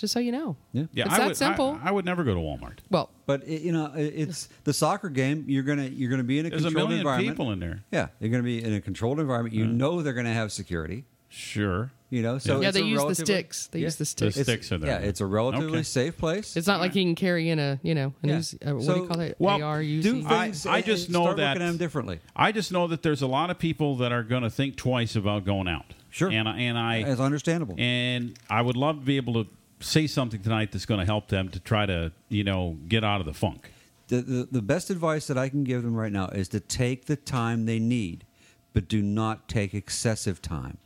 Just 0.00 0.14
so 0.14 0.18
you 0.20 0.32
know. 0.32 0.56
Yeah, 0.72 0.84
Yeah, 0.94 1.04
It's 1.04 1.14
I 1.14 1.18
that 1.18 1.26
would, 1.28 1.36
simple. 1.36 1.78
I, 1.84 1.88
I 1.88 1.90
would 1.90 2.06
never 2.06 2.24
go 2.24 2.32
to 2.34 2.40
Walmart. 2.40 2.78
Well, 2.90 3.10
But 3.26 3.46
it, 3.46 3.60
you 3.60 3.70
know, 3.72 3.92
it- 3.94 4.14
it's 4.16 4.48
the 4.64 4.72
soccer 4.72 5.10
game. 5.10 5.44
You're 5.46 5.62
gonna 5.62 5.84
you're 5.88 6.10
gonna 6.10 6.24
be 6.24 6.38
in 6.38 6.46
a 6.46 6.50
There's 6.50 6.62
a 6.62 6.68
controlled 6.68 6.88
million 6.88 7.00
environment. 7.06 7.36
people 7.36 7.52
in 7.52 7.60
there. 7.60 7.84
Yeah, 7.92 8.08
you're 8.18 8.30
gonna 8.30 8.42
be 8.42 8.64
in 8.64 8.72
a 8.72 8.80
controlled 8.80 9.20
environment. 9.20 9.54
You 9.54 9.66
know 9.66 10.00
they're 10.00 10.14
gonna 10.14 10.32
have 10.32 10.52
security. 10.52 11.04
Sure. 11.28 11.92
You 12.08 12.22
know, 12.22 12.38
so 12.38 12.60
Yeah, 12.60 12.68
it's 12.68 12.76
they 12.76 12.82
a 12.82 12.86
use 12.86 12.98
the 12.98 13.04
relatively- 13.04 13.24
sticks. 13.34 13.66
They 13.68 13.78
use 13.80 13.94
the 13.96 14.04
sticks. 14.04 14.34
The 14.34 14.42
sticks 14.42 14.72
are 14.72 14.78
there. 14.78 15.00
Yeah, 15.00 15.06
it's 15.06 15.20
a 15.20 15.26
relatively 15.26 15.68
Okay. 15.78 15.82
safe 15.84 16.16
place. 16.18 16.56
It's 16.56 16.66
not 16.66 16.80
like 16.80 16.96
you 16.96 17.04
can 17.04 17.14
carry 17.14 17.50
in 17.50 17.60
a, 17.60 17.78
you 17.84 17.94
know, 17.94 18.14
a 18.24 18.26
Yeah. 18.26 18.34
news, 18.34 18.54
uh, 18.66 18.70
what 18.72 18.80
do 18.80 18.84
So, 18.86 18.96
you 18.96 19.06
call 19.06 19.20
it? 19.20 19.36
well, 19.38 19.62
AR, 19.62 19.80
UC? 19.80 20.02
do 20.02 20.26
I, 20.26 20.46
things 20.46 20.66
I 20.66 20.78
and- 20.78 20.86
just 20.86 21.04
and 21.06 21.12
know 21.12 21.22
start 21.22 21.36
that 21.36 21.48
looking 21.50 21.62
at 21.62 21.66
them 21.68 21.76
differently. 21.76 22.18
I 22.34 22.50
just 22.50 22.72
know 22.72 22.88
that 22.88 23.02
there's 23.02 23.22
a 23.22 23.28
lot 23.28 23.50
of 23.50 23.60
people 23.60 23.94
that 23.98 24.10
are 24.10 24.24
going 24.24 24.42
to 24.42 24.50
think 24.50 24.74
twice 24.74 25.14
about 25.14 25.44
going 25.44 25.68
out. 25.68 25.84
Sure. 26.12 26.28
and 26.32 26.48
I- 26.48 26.58
and 26.58 26.76
I 26.76 26.96
It's 26.96 27.20
understandable. 27.20 27.76
and 27.78 28.36
I 28.50 28.60
would 28.62 28.76
love 28.76 28.96
to 28.98 29.04
be 29.04 29.16
able 29.16 29.44
to 29.44 29.50
say 29.80 30.06
something 30.06 30.42
tonight 30.42 30.72
that's 30.72 30.86
going 30.86 31.00
to 31.00 31.06
help 31.06 31.28
them 31.28 31.48
to 31.48 31.60
try 31.60 31.86
to 31.86 32.12
you 32.28 32.44
know 32.44 32.76
get 32.88 33.04
out 33.04 33.20
of 33.20 33.26
the 33.26 33.34
funk. 33.34 33.72
The, 34.08 34.20
the 34.22 34.48
the 34.50 34.62
best 34.62 34.90
advice 34.90 35.26
that 35.26 35.38
I 35.38 35.48
can 35.48 35.64
give 35.64 35.82
them 35.82 35.94
right 35.94 36.12
now 36.12 36.28
is 36.28 36.48
to 36.48 36.60
take 36.60 37.06
the 37.06 37.16
time 37.16 37.66
they 37.66 37.78
need, 37.78 38.24
but 38.72 38.88
do 38.88 39.02
not 39.02 39.48
take 39.48 39.74
excessive 39.74 40.42
time. 40.42 40.78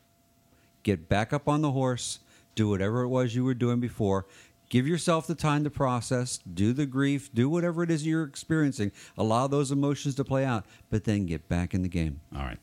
Get 0.83 1.09
back 1.09 1.33
up 1.33 1.49
on 1.49 1.63
the 1.63 1.73
horse, 1.73 2.21
do 2.55 2.69
whatever 2.69 3.03
it 3.03 3.09
was 3.09 3.35
you 3.35 3.45
were 3.45 3.55
doing 3.55 3.81
before. 3.81 4.27
Give 4.71 4.87
yourself 4.87 5.27
the 5.27 5.35
time 5.35 5.63
to 5.65 5.71
process, 5.71 6.39
do 6.39 6.73
the 6.73 6.87
grief, 6.87 7.33
do 7.33 7.49
whatever 7.49 7.83
it 7.83 7.91
is 7.91 8.07
you're 8.07 8.25
experiencing. 8.25 8.93
Allow 9.17 9.47
those 9.47 9.71
emotions 9.71 10.15
to 10.17 10.25
play 10.25 10.45
out, 10.45 10.65
but 10.91 11.05
then 11.05 11.27
get 11.27 11.49
back 11.49 11.75
in 11.75 11.83
the 11.83 11.89
game. 11.89 12.21
All 12.35 12.43
right. 12.43 12.59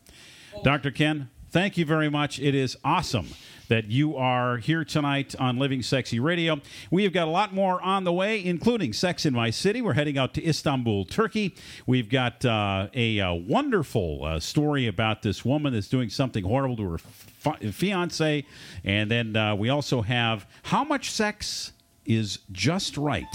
Dr. 0.63 0.91
Ken, 0.91 1.29
thank 1.51 1.77
you 1.77 1.85
very 1.85 2.09
much. 2.09 2.39
It 2.39 2.55
is 2.55 2.77
awesome 2.83 3.27
that 3.67 3.89
you 3.89 4.15
are 4.17 4.57
here 4.57 4.83
tonight 4.83 5.35
on 5.39 5.57
Living 5.57 5.81
Sexy 5.81 6.19
Radio. 6.19 6.59
We 6.89 7.03
have 7.03 7.13
got 7.13 7.27
a 7.27 7.31
lot 7.31 7.53
more 7.53 7.81
on 7.81 8.03
the 8.03 8.11
way, 8.11 8.43
including 8.43 8.91
Sex 8.91 9.25
in 9.25 9.33
My 9.33 9.49
City. 9.49 9.81
We're 9.81 9.93
heading 9.93 10.17
out 10.17 10.33
to 10.33 10.45
Istanbul, 10.45 11.05
Turkey. 11.05 11.55
We've 11.85 12.09
got 12.09 12.43
uh, 12.43 12.87
a, 12.93 13.19
uh 13.19 13.33
wonderful 13.33 14.25
uh, 14.25 14.39
story 14.39 14.87
about 14.87 15.21
this 15.21 15.45
woman 15.45 15.73
that's 15.73 15.87
doing 15.87 16.09
something 16.09 16.43
horrible 16.43 16.77
to 16.77 16.91
her 16.91 16.97
fi- 16.97 17.71
fiance. 17.71 18.45
And 18.83 19.11
then 19.11 19.35
uh, 19.35 19.55
we 19.55 19.69
also 19.69 20.01
have 20.01 20.45
how 20.63 20.83
much 20.83 21.11
sex 21.11 21.71
is 22.05 22.39
just 22.51 22.97
right. 22.97 23.25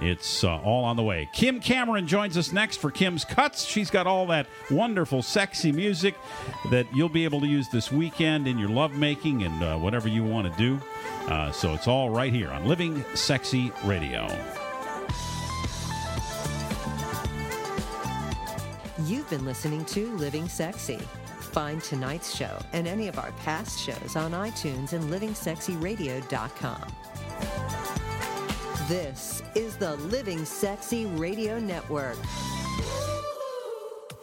It's 0.00 0.44
uh, 0.44 0.58
all 0.58 0.84
on 0.84 0.96
the 0.96 1.02
way. 1.02 1.28
Kim 1.32 1.60
Cameron 1.60 2.06
joins 2.06 2.36
us 2.36 2.52
next 2.52 2.78
for 2.78 2.90
Kim's 2.90 3.24
Cuts. 3.24 3.64
She's 3.64 3.90
got 3.90 4.06
all 4.06 4.26
that 4.26 4.46
wonderful, 4.70 5.22
sexy 5.22 5.72
music 5.72 6.14
that 6.70 6.86
you'll 6.94 7.08
be 7.08 7.24
able 7.24 7.40
to 7.40 7.46
use 7.46 7.68
this 7.68 7.90
weekend 7.90 8.46
in 8.46 8.58
your 8.58 8.68
lovemaking 8.68 9.42
and 9.42 9.62
uh, 9.62 9.76
whatever 9.78 10.08
you 10.08 10.22
want 10.24 10.52
to 10.52 10.58
do. 10.58 10.80
Uh, 11.28 11.50
so 11.50 11.72
it's 11.72 11.88
all 11.88 12.10
right 12.10 12.32
here 12.32 12.50
on 12.50 12.66
Living 12.66 13.04
Sexy 13.14 13.72
Radio. 13.84 14.26
You've 19.04 19.28
been 19.30 19.44
listening 19.44 19.84
to 19.86 20.10
Living 20.16 20.48
Sexy. 20.48 20.98
Find 21.38 21.82
tonight's 21.82 22.36
show 22.36 22.58
and 22.72 22.86
any 22.86 23.08
of 23.08 23.18
our 23.18 23.32
past 23.32 23.80
shows 23.80 24.16
on 24.16 24.32
iTunes 24.32 24.92
and 24.92 25.04
livingsexyradio.com. 25.04 26.92
This 28.88 29.42
is 29.56 29.76
the 29.76 29.96
Living 29.96 30.44
Sexy 30.44 31.06
Radio 31.06 31.58
Network. 31.58 32.16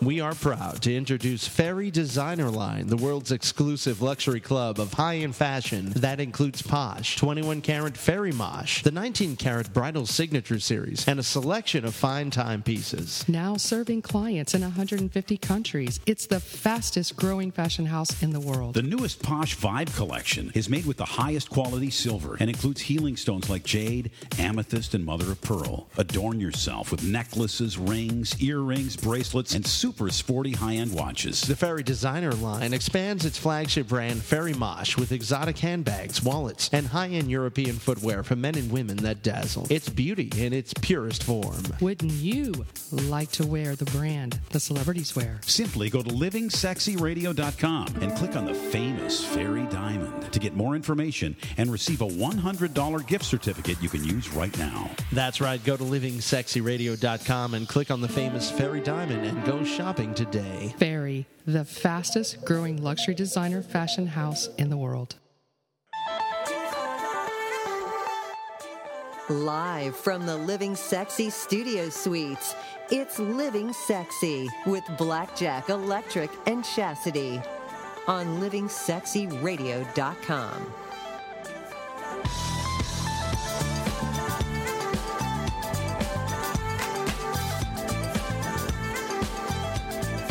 We 0.05 0.19
are 0.19 0.35
proud 0.35 0.81
to 0.81 0.93
introduce 0.93 1.47
Fairy 1.47 1.89
Designer 1.89 2.49
Line, 2.49 2.87
the 2.87 2.97
world's 2.97 3.31
exclusive 3.31 4.01
luxury 4.01 4.41
club 4.41 4.79
of 4.79 4.91
high-end 4.91 5.33
fashion 5.33 5.91
that 5.91 6.19
includes 6.19 6.61
Posh, 6.61 7.15
21 7.15 7.61
karat 7.61 7.95
Fairy 7.95 8.33
Mosh, 8.33 8.83
the 8.83 8.91
19 8.91 9.37
karat 9.37 9.71
Bridal 9.71 10.05
Signature 10.05 10.59
Series, 10.59 11.07
and 11.07 11.21
a 11.21 11.23
selection 11.23 11.85
of 11.85 11.95
fine 11.95 12.31
timepieces. 12.31 13.23
Now 13.29 13.55
serving 13.55 14.01
clients 14.01 14.53
in 14.53 14.61
150 14.61 15.37
countries. 15.37 16.01
It's 16.05 16.27
the 16.27 16.41
fastest 16.41 17.15
growing 17.15 17.51
fashion 17.51 17.85
house 17.85 18.21
in 18.21 18.31
the 18.31 18.41
world. 18.41 18.73
The 18.73 18.81
newest 18.81 19.23
Posh 19.23 19.55
Vibe 19.55 19.95
collection 19.95 20.51
is 20.53 20.69
made 20.69 20.85
with 20.85 20.97
the 20.97 21.05
highest 21.05 21.49
quality 21.49 21.91
silver 21.91 22.35
and 22.41 22.49
includes 22.49 22.81
healing 22.81 23.15
stones 23.15 23.49
like 23.49 23.63
jade, 23.63 24.11
amethyst, 24.37 24.95
and 24.95 25.05
mother 25.05 25.31
of 25.31 25.39
pearl. 25.41 25.87
Adorn 25.97 26.41
yourself 26.41 26.91
with 26.91 27.03
necklaces, 27.03 27.77
rings, 27.77 28.41
earrings, 28.43 28.97
bracelets, 28.97 29.55
and 29.55 29.65
super 29.65 29.92
sporty 30.09 30.51
high 30.51 30.75
end 30.75 30.93
watches. 30.93 31.41
The 31.41 31.55
Fairy 31.55 31.83
Designer 31.83 32.31
line 32.31 32.73
expands 32.73 33.25
its 33.25 33.37
flagship 33.37 33.87
brand 33.87 34.21
Fairy 34.21 34.53
Mosh 34.53 34.97
with 34.97 35.11
exotic 35.11 35.57
handbags, 35.57 36.23
wallets, 36.23 36.69
and 36.73 36.87
high-end 36.87 37.29
European 37.29 37.75
footwear 37.75 38.23
for 38.23 38.35
men 38.35 38.55
and 38.55 38.71
women 38.71 38.97
that 38.97 39.23
dazzle. 39.23 39.67
It's 39.69 39.89
beauty 39.89 40.31
in 40.37 40.53
its 40.53 40.73
purest 40.73 41.23
form. 41.23 41.63
Wouldn't 41.81 42.11
you 42.11 42.65
like 42.91 43.31
to 43.31 43.45
wear 43.45 43.75
the 43.75 43.85
brand 43.85 44.39
the 44.51 44.59
celebrities 44.59 45.15
wear? 45.15 45.39
Simply 45.43 45.89
go 45.89 46.01
to 46.01 46.09
livingsexyradio.com 46.09 47.87
and 48.01 48.15
click 48.15 48.35
on 48.35 48.45
the 48.45 48.53
famous 48.53 49.23
Fairy 49.23 49.65
Diamond 49.67 50.31
to 50.33 50.39
get 50.39 50.55
more 50.55 50.75
information 50.75 51.35
and 51.57 51.71
receive 51.71 52.01
a 52.01 52.07
$100 52.07 53.07
gift 53.07 53.25
certificate 53.25 53.81
you 53.81 53.89
can 53.89 54.03
use 54.03 54.33
right 54.33 54.57
now. 54.57 54.89
That's 55.11 55.41
right. 55.41 55.63
Go 55.63 55.77
to 55.77 55.83
livingsexyradio.com 55.83 57.53
and 57.53 57.67
click 57.67 57.91
on 57.91 58.01
the 58.01 58.07
famous 58.07 58.49
Fairy 58.51 58.81
Diamond 58.81 59.25
and 59.25 59.45
go 59.45 59.63
shopping 59.75 60.13
today. 60.13 60.75
Fairy, 60.77 61.25
the 61.45 61.65
fastest 61.65 62.45
growing 62.45 62.81
luxury 62.83 63.15
designer 63.15 63.61
fashion 63.61 64.07
house 64.07 64.47
in 64.57 64.69
the 64.69 64.77
world. 64.77 65.15
Live 69.29 69.95
from 69.95 70.25
the 70.25 70.35
Living 70.35 70.75
Sexy 70.75 71.29
Studio 71.29 71.87
Suites, 71.89 72.55
it's 72.91 73.19
Living 73.19 73.71
Sexy 73.73 74.49
with 74.65 74.83
Blackjack 74.97 75.69
Electric 75.69 76.29
and 76.45 76.61
Chastity 76.63 77.41
on 78.05 78.41
livingsexyradio.com. 78.41 80.82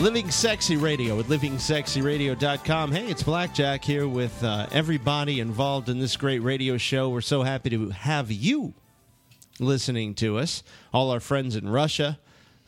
Living 0.02 0.32
Sexy 0.32 0.76
Radio 0.76 1.20
at 1.20 1.26
livingsexyradio.com. 1.26 2.90
Hey, 2.90 3.06
it's 3.06 3.22
Blackjack 3.22 3.84
here 3.84 4.08
with 4.08 4.42
uh, 4.42 4.66
everybody 4.72 5.38
involved 5.38 5.88
in 5.88 6.00
this 6.00 6.16
great 6.16 6.40
radio 6.40 6.76
show. 6.76 7.08
We're 7.08 7.20
so 7.20 7.44
happy 7.44 7.70
to 7.70 7.90
have 7.90 8.32
you 8.32 8.74
listening 9.60 10.14
to 10.16 10.38
us. 10.38 10.64
All 10.92 11.12
our 11.12 11.20
friends 11.20 11.54
in 11.54 11.68
Russia, 11.68 12.18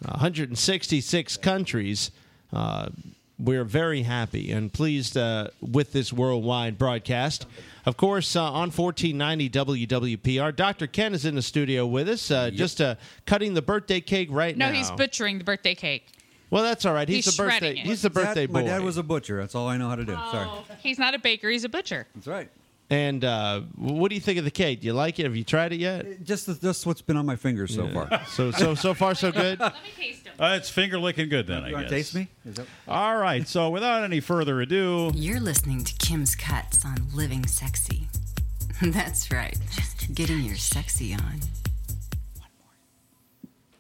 166 0.03 1.37
countries. 1.39 2.13
Uh, 2.53 2.91
we're 3.37 3.65
very 3.65 4.03
happy 4.03 4.53
and 4.53 4.73
pleased 4.73 5.17
uh, 5.17 5.49
with 5.61 5.93
this 5.93 6.13
worldwide 6.13 6.79
broadcast. 6.79 7.47
Of 7.85 7.97
course, 7.97 8.37
uh, 8.37 8.45
on 8.45 8.71
1490 8.71 9.51
WWPR, 9.89 10.55
Dr. 10.55 10.87
Ken 10.87 11.13
is 11.13 11.25
in 11.25 11.35
the 11.35 11.43
studio 11.43 11.85
with 11.85 12.09
us, 12.09 12.31
uh, 12.31 12.51
just 12.51 12.81
uh, 12.81 12.95
cutting 13.27 13.55
the 13.55 13.63
birthday 13.63 14.01
cake 14.01 14.29
right 14.31 14.57
No, 14.57 14.67
now. 14.67 14.71
No, 14.71 14.79
he's 14.79 14.93
butchering 14.93 15.39
the 15.39 15.45
birthday 15.45 15.75
cake. 15.75 16.14
Well, 16.51 16.63
that's 16.63 16.85
all 16.85 16.95
right. 16.95 17.09
He's, 17.09 17.25
He's 17.25 17.37
the 17.37 17.43
birthday. 17.43 17.59
shredding 17.59 17.79
it. 17.79 17.87
He's 17.87 18.03
the 18.03 18.11
birthday 18.11 18.47
Dad- 18.47 18.53
boy. 18.53 18.61
My 18.63 18.67
dad 18.67 18.83
was 18.83 18.97
a 18.97 19.03
butcher. 19.03 19.39
That's 19.41 19.55
all 19.55 19.67
I 19.69 19.77
know 19.77 19.89
how 19.89 19.97
to 19.97 20.05
do. 20.05 20.13
Sorry. 20.13 20.49
He's 20.81 20.99
not 20.99 21.15
a 21.15 21.19
baker, 21.19 21.49
he's 21.51 21.65
a 21.65 21.69
butcher. 21.69 22.07
That's 22.15 22.27
right. 22.27 22.49
And 22.91 23.25
uh, 23.25 23.63
what 23.77 24.11
do 24.11 24.15
you 24.15 24.21
think 24.21 24.39
of 24.39 24.45
the 24.45 24.51
cake? 24.51 24.83
Do 24.83 24.87
you 24.87 24.93
like 24.93 25.19
it? 25.19 25.25
Have 25.25 25.35
you 25.35 25.43
tried 25.43 25.73
it 25.73 25.81
yet? 25.81 26.23
Just 26.23 26.47
the, 26.47 26.55
just 26.55 26.85
what's 26.87 27.01
been 27.01 27.17
on 27.17 27.25
my 27.25 27.35
fingers 27.35 27.75
so 27.75 27.89
far. 27.89 28.25
So 28.27 28.51
so 28.51 28.75
so 28.75 28.93
far 28.93 29.15
so 29.15 29.33
good. 29.33 29.59
Let 29.59 29.73
me 29.83 29.89
taste 29.97 30.27
him. 30.27 30.35
Uh, 30.39 30.57
it's 30.59 30.69
finger 30.69 30.99
licking 30.99 31.31
good 31.31 31.47
then, 31.47 31.65
I 31.65 31.69
You 31.69 31.75
wanna 31.75 31.85
guess. 31.87 31.91
taste 31.91 32.15
me? 32.15 32.29
Is 32.45 32.57
that- 32.57 32.67
All 32.87 33.17
right. 33.17 33.49
So 33.49 33.71
without 33.71 34.05
any 34.05 34.21
further 34.21 34.61
ado, 34.61 35.11
You're 35.15 35.41
listening 35.41 35.83
to 35.85 35.95
Kim's 35.95 36.37
Cuts 36.37 36.85
on 36.85 36.97
Living 37.15 37.47
Sexy. 37.47 38.07
That's 38.83 39.33
right. 39.33 39.57
Just 39.73 40.15
Getting 40.15 40.41
your 40.43 40.57
sexy 40.57 41.15
on. 41.15 41.41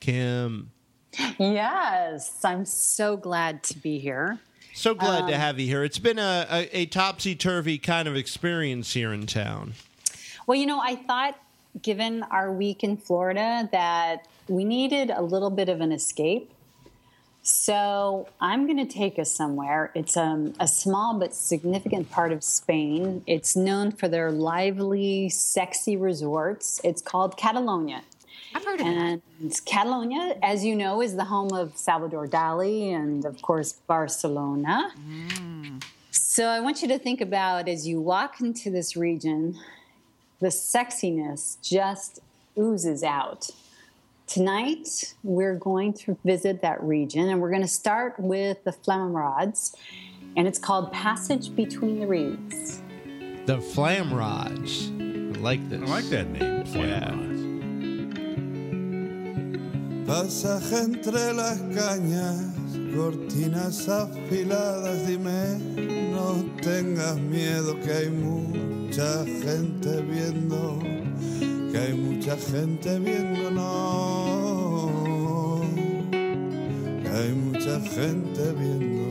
Kim. 0.01 0.71
Yes, 1.39 2.45
I'm 2.45 2.65
so 2.65 3.17
glad 3.17 3.63
to 3.65 3.79
be 3.79 3.99
here. 3.99 4.39
So 4.75 4.95
glad 4.95 5.29
to 5.29 5.35
Um, 5.35 5.41
have 5.41 5.61
you 5.61 5.67
here. 5.67 5.85
It's 5.85 5.99
been 6.01 6.19
a, 6.19 6.47
a, 6.51 6.79
a 6.79 6.87
topsy 6.87 7.35
turvy 7.37 7.79
kind 7.79 8.09
of 8.09 8.17
experience 8.17 8.93
here 8.93 9.13
in 9.13 9.27
town. 9.27 9.75
Well, 10.47 10.59
you 10.59 10.67
know, 10.67 10.81
I 10.81 10.97
thought, 10.97 11.39
given 11.81 12.23
our 12.25 12.53
week 12.53 12.83
in 12.83 12.97
Florida, 12.97 13.69
that 13.71 14.27
we 14.49 14.65
needed 14.65 15.11
a 15.11 15.23
little 15.23 15.51
bit 15.51 15.69
of 15.69 15.81
an 15.81 15.93
escape. 15.93 16.51
So 17.43 18.27
I'm 18.41 18.67
going 18.67 18.79
to 18.79 18.93
take 18.93 19.19
us 19.19 19.31
somewhere. 19.31 19.93
It's 19.95 20.17
um, 20.17 20.55
a 20.59 20.67
small 20.67 21.19
but 21.19 21.35
significant 21.35 22.11
part 22.11 22.33
of 22.33 22.43
Spain. 22.43 23.23
It's 23.27 23.55
known 23.55 23.93
for 23.93 24.09
their 24.09 24.33
lively, 24.33 25.29
sexy 25.29 25.97
resorts. 25.97 26.81
It's 26.83 27.03
called 27.03 27.37
Catalonia. 27.37 28.03
I've 28.55 28.65
heard 28.65 28.81
of 28.81 28.87
and 28.87 29.23
Catalonia, 29.65 30.37
as 30.43 30.65
you 30.65 30.77
know, 30.77 31.03
is 31.03 31.17
the 31.17 31.25
home 31.25 31.53
of 31.53 31.77
Salvador 31.77 32.29
Dali 32.29 32.95
and, 32.95 33.25
of 33.25 33.43
course, 33.43 33.73
Barcelona. 33.73 34.93
Mm. 34.97 35.83
So 36.13 36.47
I 36.47 36.61
want 36.61 36.81
you 36.81 36.89
to 36.89 36.99
think 36.99 37.21
about 37.21 37.69
as 37.69 37.87
you 37.87 38.01
walk 38.01 38.41
into 38.41 38.71
this 38.71 38.97
region, 38.97 39.59
the 40.41 40.49
sexiness 40.49 41.61
just 41.63 42.21
oozes 42.57 43.03
out. 43.03 43.51
Tonight, 44.29 45.15
we're 45.25 45.57
going 45.57 45.93
to 45.93 46.17
visit 46.25 46.63
that 46.63 46.83
region 46.83 47.29
and 47.29 47.41
we're 47.41 47.51
going 47.51 47.63
to 47.63 47.69
start 47.69 48.19
with 48.19 48.63
the 48.65 48.73
Flamrods, 48.73 49.75
and 50.37 50.47
it's 50.47 50.59
called 50.59 50.93
Passage 50.93 51.55
Between 51.55 52.01
the 52.01 52.07
Reeds. 52.07 52.81
The 53.47 53.61
Flam 53.61 54.15
Rods. 54.15 54.91
I 54.91 55.41
like 55.41 55.69
this. 55.69 55.83
I 55.83 55.87
like 55.87 56.05
that 56.07 56.31
name, 56.31 56.65
Flam 56.65 57.34
Pasaje 60.07 60.81
entre 60.81 61.33
las 61.33 61.59
cañas, 61.75 62.53
cortinas 62.95 63.89
afiladas, 63.89 65.07
dime, 65.07 65.59
no 66.13 66.45
tengas 66.61 67.17
miedo 67.17 67.81
que 67.81 67.91
hay 67.91 68.11
mucha 68.11 69.25
gente 69.25 70.03
viendo, 70.03 70.79
que 71.73 71.79
hay 71.79 71.95
mucha 71.95 72.37
gente 72.37 72.99
viendo, 72.99 73.51
no, 73.51 75.63
que 76.11 77.09
hay 77.09 77.33
mucha 77.33 77.81
gente 77.81 78.53
viendo, 78.59 79.04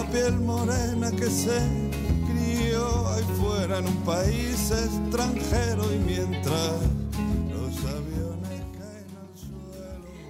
la 0.00 0.06
piel 0.10 0.38
morena 0.40 1.10
que 1.10 1.28
se 1.28 1.58
crió 2.26 3.08
ahí 3.08 3.24
fuera 3.38 3.78
en 3.78 3.86
un 3.86 3.96
país 3.96 4.70
extranjero 4.70 5.82
y 5.92 5.98
mientras 5.98 6.72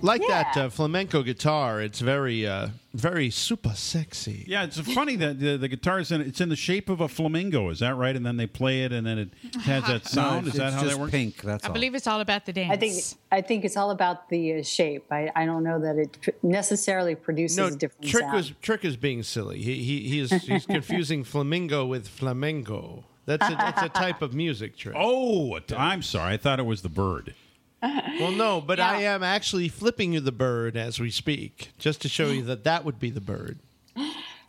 Like 0.03 0.22
that 0.28 0.57
uh, 0.57 0.68
flamenco 0.70 1.22
guitar. 1.22 1.80
It's 1.80 2.01
very, 2.01 2.46
uh, 2.46 2.68
very 2.94 3.30
super 3.30 3.70
sexy. 3.74 4.44
Yeah, 4.48 4.64
it's 4.64 4.78
funny 4.80 5.16
that 5.16 5.38
the, 5.38 5.57
the 5.57 5.98
is 5.98 6.11
in 6.11 6.20
it's 6.20 6.40
in 6.40 6.48
the 6.48 6.57
shape 6.57 6.88
of 6.88 7.01
a 7.01 7.09
flamingo. 7.09 7.68
Is 7.68 7.78
that 7.80 7.96
right? 7.96 8.16
And 8.16 8.24
then 8.24 8.36
they 8.36 8.46
play 8.46 8.84
it, 8.84 8.92
and 8.92 9.07
then 9.07 9.18
it 9.18 9.30
has 9.62 9.84
that 9.84 10.07
sound. 10.16 10.48
is 10.48 10.55
that 10.55 10.72
how 10.72 10.84
that 10.84 10.96
works? 10.96 11.11
pink. 11.11 11.42
That's 11.42 11.64
I 11.64 11.68
believe 11.68 11.94
it's 11.94 12.07
all 12.07 12.20
about 12.20 12.46
the 12.46 12.53
dance. 12.53 12.72
I 12.72 12.76
think 12.76 12.94
I 13.30 13.40
think 13.40 13.64
it's 13.64 13.76
all 13.76 13.90
about 13.90 14.28
the 14.28 14.55
uh, 14.59 14.62
shape. 14.62 15.05
I, 15.12 15.30
I 15.36 15.46
don't 15.46 15.62
know 15.62 15.78
that 15.78 15.96
it 15.98 16.42
necessarily 16.42 17.14
produces 17.14 17.57
No, 17.57 17.66
a 17.66 17.70
different 17.70 18.11
Tric 18.11 18.22
sound. 18.22 18.36
was 18.36 18.51
Tric 18.62 18.84
is 18.84 18.96
being 18.96 19.22
silly. 19.22 19.61
He 19.61 19.82
he 19.82 20.09
he 20.09 20.20
is 20.20 20.30
he's 20.30 20.66
confusing 20.76 21.24
flamingo 21.24 21.86
with 21.86 22.09
flamenco. 22.09 23.05
That's 23.26 23.46
a, 23.46 23.55
that's 23.55 23.82
a 23.82 23.88
type 23.88 24.22
of 24.22 24.34
music 24.34 24.76
Tric. 24.76 24.96
Oh, 24.98 25.59
I'm 25.76 26.03
sorry. 26.03 26.34
I 26.34 26.36
thought 26.36 26.59
it 26.59 26.66
was 26.66 26.82
the 26.82 26.88
bird. 26.88 27.34
Well, 28.20 28.33
no, 28.33 28.61
but 28.61 28.78
I 28.78 29.03
am 29.03 29.22
actually 29.22 29.68
flipping 29.68 30.12
you 30.12 30.20
the 30.20 30.33
bird 30.33 30.76
as 30.76 31.01
we 31.01 31.11
speak, 31.11 31.70
just 31.78 32.03
to 32.03 32.09
show 32.09 32.26
you 32.26 32.43
that 32.43 32.64
that 32.64 32.85
would 32.85 32.99
be 32.99 33.09
the 33.09 33.20
bird. 33.20 33.59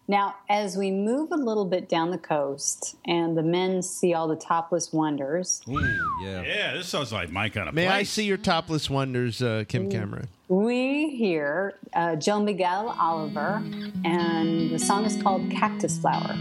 Now, 0.07 0.35
as 0.49 0.75
we 0.75 0.91
move 0.91 1.31
a 1.31 1.37
little 1.37 1.63
bit 1.63 1.87
down 1.87 2.11
the 2.11 2.17
coast 2.17 2.97
and 3.05 3.37
the 3.37 3.43
men 3.43 3.81
see 3.81 4.13
all 4.13 4.27
the 4.27 4.35
topless 4.35 4.91
wonders, 4.91 5.61
yeah. 5.65 6.41
Yeah, 6.41 6.73
this 6.73 6.87
sounds 6.87 7.13
like 7.13 7.31
my 7.31 7.47
kind 7.47 7.69
of 7.69 7.75
May 7.75 7.87
I 7.87 8.03
see 8.03 8.25
your 8.25 8.37
topless 8.37 8.89
wonders, 8.89 9.41
uh, 9.41 9.63
Kim. 9.69 9.89
Cameron? 9.89 10.27
we 10.49 11.15
hear 11.15 11.75
uh, 11.93 12.17
Joe 12.17 12.41
Miguel 12.41 12.93
Oliver, 12.99 13.63
and 14.03 14.69
the 14.69 14.79
song 14.79 15.05
is 15.05 15.21
called 15.23 15.49
Cactus 15.49 15.97
Flower. 15.97 16.35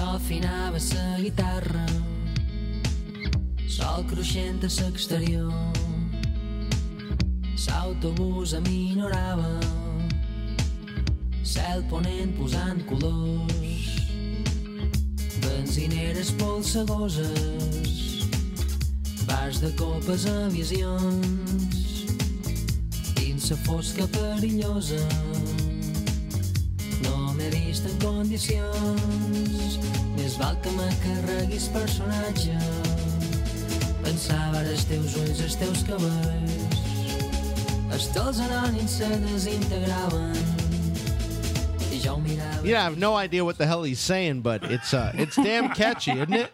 Jo 0.00 0.14
afinava 0.16 0.78
la 0.94 1.18
guitarra 1.20 1.84
Sol 3.68 4.04
cruixent 4.08 4.62
a 4.64 4.68
l'exterior. 4.80 5.52
L'autobús 7.66 8.54
aminorava 8.56 9.50
Cel 11.44 11.84
ponent 11.90 12.32
posant 12.38 12.80
colors. 12.88 13.90
Benzineres 15.44 16.32
polsegoses 16.40 18.24
Bars 19.28 19.60
de 19.60 19.70
copes 19.76 20.24
a 20.24 20.48
visions. 20.48 22.08
Dins 23.20 23.50
la 23.52 23.56
fosca 23.68 24.08
perillosa 24.16 25.04
m'he 27.40 27.48
vist 27.54 27.86
en 27.88 27.94
condicions 28.02 29.78
més 30.18 30.34
val 30.40 30.56
que 30.60 30.72
m'acarreguis 30.76 31.68
personatge 31.72 32.56
pensava 34.04 34.60
els 34.68 34.84
teus 34.90 35.14
ulls, 35.22 35.40
els 35.46 35.56
teus 35.60 35.84
cabells 35.88 36.82
els 37.94 38.08
teus 38.12 38.40
anònims 38.44 38.98
se 39.00 39.08
desintegraven 39.24 40.36
i 41.90 42.02
jo 42.04 42.18
ho 42.18 42.20
mirava 42.20 42.60
Yeah, 42.66 42.82
I 42.82 42.84
have 42.84 42.98
no 42.98 43.14
idea 43.16 43.42
what 43.42 43.56
the 43.56 43.66
hell 43.66 43.84
he's 43.84 44.00
saying, 44.00 44.42
but 44.42 44.62
it's 44.64 44.92
uh, 44.92 45.12
it's 45.14 45.36
damn 45.36 45.70
catchy, 45.70 46.12
isn't 46.12 46.34
it? 46.34 46.52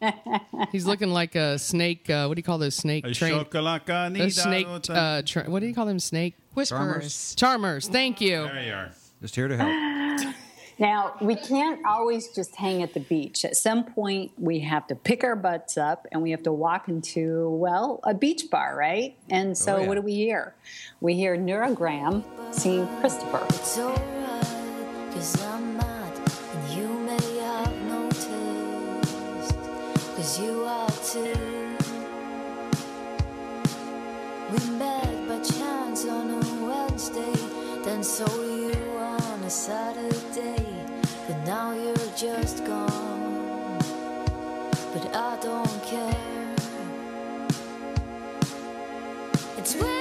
He's 0.72 0.84
looking 0.84 1.08
like 1.10 1.34
a 1.34 1.58
snake. 1.58 2.08
Uh, 2.10 2.26
what 2.26 2.36
do 2.36 2.40
you 2.40 2.44
call 2.44 2.58
those 2.58 2.76
snake 2.76 3.06
A 3.06 3.12
train? 3.14 3.34
A 3.34 4.30
snake. 4.30 4.66
Uh, 4.90 5.22
tra- 5.24 5.48
what 5.48 5.60
do 5.60 5.66
you 5.66 5.74
call 5.74 5.86
them? 5.86 5.98
Snake 5.98 6.34
Whisperers. 6.54 7.34
Charmers. 7.34 7.88
Thank 7.88 8.20
you. 8.20 8.42
There 8.44 8.62
you 8.62 8.72
are. 8.74 8.90
Just 9.22 9.34
here 9.34 9.48
to 9.48 9.56
help. 9.56 9.97
Now, 10.80 11.14
we 11.20 11.34
can't 11.34 11.84
always 11.84 12.28
just 12.28 12.54
hang 12.54 12.82
at 12.84 12.94
the 12.94 13.00
beach. 13.00 13.44
At 13.44 13.56
some 13.56 13.82
point, 13.84 14.30
we 14.38 14.60
have 14.60 14.86
to 14.86 14.94
pick 14.94 15.24
our 15.24 15.34
butts 15.34 15.76
up 15.76 16.06
and 16.12 16.22
we 16.22 16.30
have 16.30 16.44
to 16.44 16.52
walk 16.52 16.88
into, 16.88 17.50
well, 17.50 17.98
a 18.04 18.14
beach 18.14 18.44
bar, 18.48 18.76
right? 18.76 19.16
And 19.28 19.58
so, 19.58 19.74
Oh, 19.76 19.80
yeah. 19.80 19.86
what 19.88 19.94
do 19.96 20.02
we 20.02 20.14
hear? 20.14 20.54
We 21.00 21.14
hear 21.14 21.36
Nura 21.36 21.74
Graham 21.74 22.22
singing 22.52 22.86
Christopher. 23.00 23.44
It's 23.48 23.76
alright, 23.76 23.98
cause 25.12 25.42
I'm 25.46 25.76
not, 25.76 26.14
and 26.54 26.78
you 26.78 26.88
may 26.88 27.38
have 27.40 27.74
noticed, 27.88 29.56
cause 30.14 30.40
you 30.40 30.62
are 30.64 30.90
too. 31.12 31.34
We 34.52 34.58
met 34.78 35.28
by 35.28 35.40
chance 35.40 36.06
on 36.06 36.30
a 36.30 36.66
Wednesday, 36.66 37.32
then 37.84 38.02
saw 38.04 38.32
you 38.44 38.72
on 38.98 39.42
a 39.42 39.50
Saturday, 39.50 40.56
but 40.56 40.67
now 41.48 41.72
you're 41.72 41.96
just 42.14 42.62
gone. 42.66 43.78
But 44.92 45.16
I 45.16 45.38
don't 45.40 45.82
care. 45.82 46.54
It's 49.56 49.74
weird. 49.74 49.94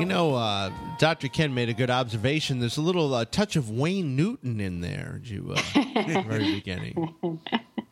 You 0.00 0.06
know, 0.06 0.34
uh, 0.34 0.72
Dr. 0.98 1.28
Ken 1.28 1.54
made 1.54 1.68
a 1.68 1.72
good 1.72 1.88
observation. 1.88 2.58
There's 2.58 2.76
a 2.76 2.82
little 2.82 3.14
uh, 3.14 3.26
touch 3.26 3.54
of 3.54 3.70
Wayne 3.70 4.16
Newton 4.16 4.58
in 4.58 4.80
there, 4.80 5.20
did 5.22 5.30
you, 5.30 5.54
uh, 5.54 5.62
at 5.94 6.06
the 6.08 6.24
very 6.26 6.54
beginning. 6.54 7.38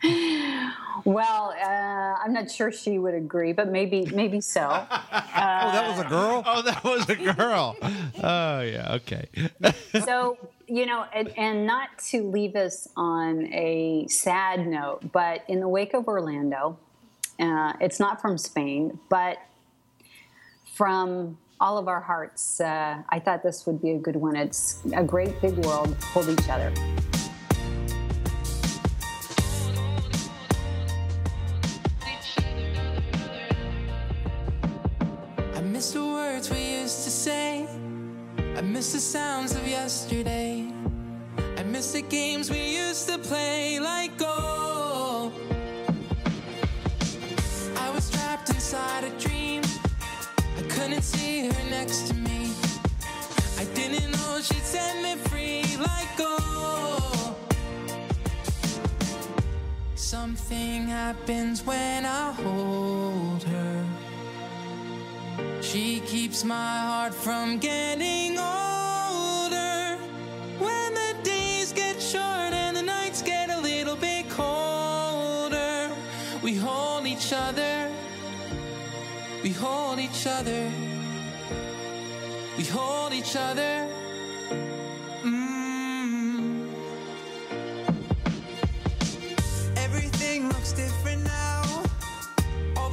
Well, 1.05 1.53
uh, 1.61 2.23
I'm 2.23 2.33
not 2.33 2.49
sure 2.49 2.71
she 2.71 2.97
would 2.99 3.15
agree, 3.15 3.53
but 3.53 3.69
maybe, 3.69 4.07
maybe 4.15 4.41
so. 4.41 4.61
Uh, 5.35 5.63
oh, 5.65 5.73
that 5.73 5.89
was 5.89 5.99
a 5.99 6.09
girl. 6.09 6.43
Oh, 6.47 6.63
that 6.63 6.85
was 6.85 7.09
a 7.09 7.17
girl. 7.17 7.77
Oh, 8.23 8.61
yeah. 8.61 8.99
Okay. 9.01 9.29
so 10.05 10.37
you 10.73 10.87
know, 10.87 11.05
and, 11.15 11.29
and 11.37 11.67
not 11.67 11.99
to 11.99 12.23
leave 12.23 12.57
us 12.57 12.89
on 12.97 13.45
a 13.53 14.07
sad 14.09 14.67
note, 14.67 15.13
but 15.13 15.45
in 15.47 15.61
the 15.61 15.69
wake 15.69 15.93
of 15.93 16.09
Orlando, 16.09 16.79
uh, 17.39 17.75
it's 17.79 18.01
not 18.01 18.23
from 18.23 18.39
Spain, 18.39 18.99
but 19.11 19.37
from 20.65 21.37
all 21.61 21.77
of 21.77 21.89
our 21.89 22.01
hearts, 22.01 22.59
uh, 22.59 23.03
I 23.07 23.19
thought 23.19 23.43
this 23.43 23.67
would 23.67 23.83
be 23.83 23.91
a 23.91 23.99
good 23.99 24.17
one. 24.17 24.35
It's 24.35 24.83
a 24.97 25.05
great 25.05 25.39
big 25.43 25.59
world, 25.59 25.95
hold 26.05 26.31
each 26.31 26.49
other. 26.49 26.73
I 35.55 35.61
miss 35.61 35.91
the 35.91 36.03
words 36.03 36.49
we 36.49 36.81
used 36.81 37.05
to 37.05 37.11
say 37.11 37.69
sounds 39.13 39.55
of 39.55 39.69
yesterday. 39.69 40.67
I 41.59 41.63
miss 41.65 41.93
the 41.93 42.03
games 42.03 42.51
we 42.51 42.77
used 42.77 43.09
to 43.11 43.19
play 43.19 43.79
like 43.79 44.17
gold. 44.17 45.33
I 47.77 47.91
was 47.95 48.11
trapped 48.11 48.49
inside 48.49 49.05
a 49.05 49.11
dream. 49.19 49.63
I 50.57 50.63
couldn't 50.69 51.03
see 51.03 51.47
her 51.47 51.71
next 51.71 52.09
to 52.09 52.15
me. 52.15 52.55
I 53.59 53.65
didn't 53.75 54.13
know 54.13 54.41
she'd 54.41 54.63
set 54.63 55.03
me 55.03 55.17
free 55.29 55.77
like 55.77 56.17
gold. 56.17 57.37
Something 59.95 60.87
happens 60.87 61.67
when 61.67 62.07
I 62.07 62.33
hold 62.33 63.43
her. 63.43 63.92
She 65.61 66.01
keeps 66.01 66.45
my 66.45 66.79
heart 66.81 67.15
from 67.15 67.59
getting 67.59 68.39
older. 68.39 69.97
When 70.59 70.95
the 70.95 71.15
days 71.23 71.73
get 71.73 72.01
short 72.01 72.53
and 72.53 72.77
the 72.77 72.83
nights 72.83 73.23
get 73.23 73.51
a 73.51 73.61
little 73.61 73.97
bit 73.97 74.29
colder, 74.29 75.91
we 76.43 76.55
hold 76.57 77.07
each 77.07 77.33
other. 77.33 77.91
We 79.43 79.51
hold 79.51 79.99
each 79.99 80.27
other. 80.27 80.71
We 82.59 82.65
hold 82.65 83.13
each 83.13 83.37
other. 83.37 84.02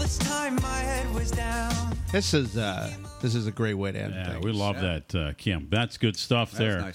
This 0.09 0.17
time 0.27 0.55
my 0.55 0.79
head 0.79 1.13
was 1.13 1.29
down. 1.29 1.95
This 2.11 2.33
is 2.33 2.57
uh, 2.57 2.91
this 3.21 3.35
is 3.35 3.45
a 3.45 3.51
great 3.51 3.75
way 3.75 3.91
to 3.91 3.99
end. 3.99 4.15
Yeah, 4.15 4.31
things. 4.31 4.43
we 4.43 4.51
love 4.51 4.81
that, 4.81 5.13
uh, 5.13 5.33
Kim. 5.37 5.67
That's 5.69 5.99
good 5.99 6.17
stuff 6.17 6.51
there. 6.51 6.93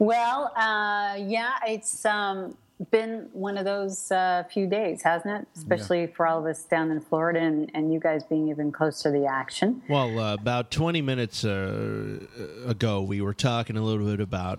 Well, 0.00 0.52
uh, 0.56 1.14
yeah, 1.16 1.58
it's 1.68 2.04
um, 2.04 2.56
been 2.90 3.28
one 3.32 3.56
of 3.56 3.64
those 3.64 4.10
uh, 4.10 4.42
few 4.52 4.66
days, 4.66 5.02
hasn't 5.02 5.42
it? 5.42 5.48
Especially 5.56 6.08
for 6.08 6.26
all 6.26 6.40
of 6.40 6.46
us 6.46 6.64
down 6.64 6.90
in 6.90 7.00
Florida 7.00 7.38
and, 7.38 7.70
and 7.72 7.92
you 7.92 8.00
guys 8.00 8.24
being 8.24 8.48
even 8.48 8.72
close 8.72 9.00
to 9.02 9.12
the 9.12 9.24
action. 9.24 9.80
Well, 9.88 10.18
uh, 10.18 10.34
about 10.34 10.72
20 10.72 11.00
minutes 11.02 11.44
uh, 11.44 12.18
ago, 12.66 13.00
we 13.00 13.20
were 13.20 13.34
talking 13.34 13.76
a 13.76 13.82
little 13.82 14.06
bit 14.06 14.18
about 14.18 14.58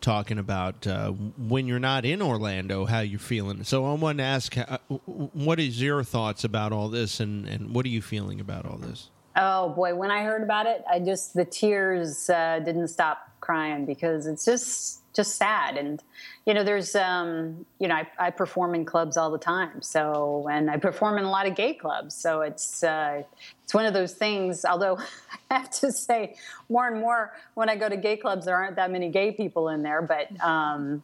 talking 0.00 0.38
about 0.38 0.86
uh, 0.86 1.10
when 1.10 1.66
you're 1.66 1.78
not 1.78 2.04
in 2.04 2.22
Orlando, 2.22 2.86
how 2.86 3.00
you're 3.00 3.18
feeling. 3.18 3.64
So 3.64 3.84
I 3.86 3.94
want 3.94 4.18
to 4.18 4.24
ask, 4.24 4.56
uh, 4.56 4.78
what 4.88 5.60
is 5.60 5.80
your 5.80 6.02
thoughts 6.04 6.44
about 6.44 6.72
all 6.72 6.88
this, 6.88 7.20
and, 7.20 7.46
and 7.46 7.74
what 7.74 7.84
are 7.84 7.90
you 7.90 8.02
feeling 8.02 8.40
about 8.40 8.66
all 8.66 8.78
this? 8.78 9.10
Oh 9.42 9.70
boy, 9.70 9.94
when 9.94 10.10
I 10.10 10.22
heard 10.22 10.42
about 10.42 10.66
it, 10.66 10.84
I 10.88 10.98
just 10.98 11.32
the 11.32 11.46
tears 11.46 12.28
uh, 12.28 12.58
didn't 12.58 12.88
stop 12.88 13.26
crying 13.40 13.86
because 13.86 14.26
it's 14.26 14.44
just 14.44 15.00
just 15.14 15.36
sad. 15.36 15.78
And 15.78 16.02
you 16.44 16.52
know 16.52 16.62
there's 16.62 16.94
um 16.94 17.64
you 17.78 17.88
know 17.88 17.94
I, 17.94 18.06
I 18.18 18.30
perform 18.30 18.74
in 18.74 18.84
clubs 18.84 19.16
all 19.16 19.30
the 19.30 19.38
time. 19.38 19.80
So 19.80 20.46
and 20.50 20.70
I 20.70 20.76
perform 20.76 21.16
in 21.16 21.24
a 21.24 21.30
lot 21.30 21.46
of 21.46 21.54
gay 21.54 21.72
clubs. 21.72 22.14
So 22.14 22.42
it's 22.42 22.82
uh, 22.82 23.22
it's 23.64 23.72
one 23.72 23.86
of 23.86 23.94
those 23.94 24.12
things. 24.12 24.66
Although 24.66 24.98
I 25.50 25.54
have 25.54 25.70
to 25.80 25.90
say 25.90 26.36
more 26.68 26.86
and 26.86 27.00
more 27.00 27.32
when 27.54 27.70
I 27.70 27.76
go 27.76 27.88
to 27.88 27.96
gay 27.96 28.18
clubs 28.18 28.44
there 28.44 28.56
aren't 28.56 28.76
that 28.76 28.90
many 28.90 29.08
gay 29.08 29.32
people 29.32 29.70
in 29.70 29.82
there. 29.82 30.02
But 30.02 30.28
um 30.44 31.02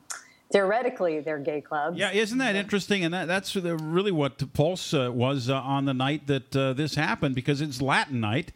theoretically 0.53 1.21
they're 1.21 1.39
gay 1.39 1.61
clubs 1.61 1.99
Yeah, 1.99 2.13
isn't 2.13 2.39
that 2.39 2.57
interesting? 2.57 3.05
And 3.05 3.13
that, 3.15 3.27
that's 3.27 3.55
really 3.57 4.13
what 4.13 4.53
Pulse 4.53 4.95
uh, 4.95 5.11
was 5.13 5.51
uh, 5.51 5.57
on 5.57 5.85
the 5.85 5.95
night 5.95 6.27
that 6.27 6.57
uh, 6.57 6.73
this 6.73 6.95
happened 6.95 7.35
because 7.35 7.61
it's 7.61 7.83
Latin 7.83 8.21
night. 8.21 8.53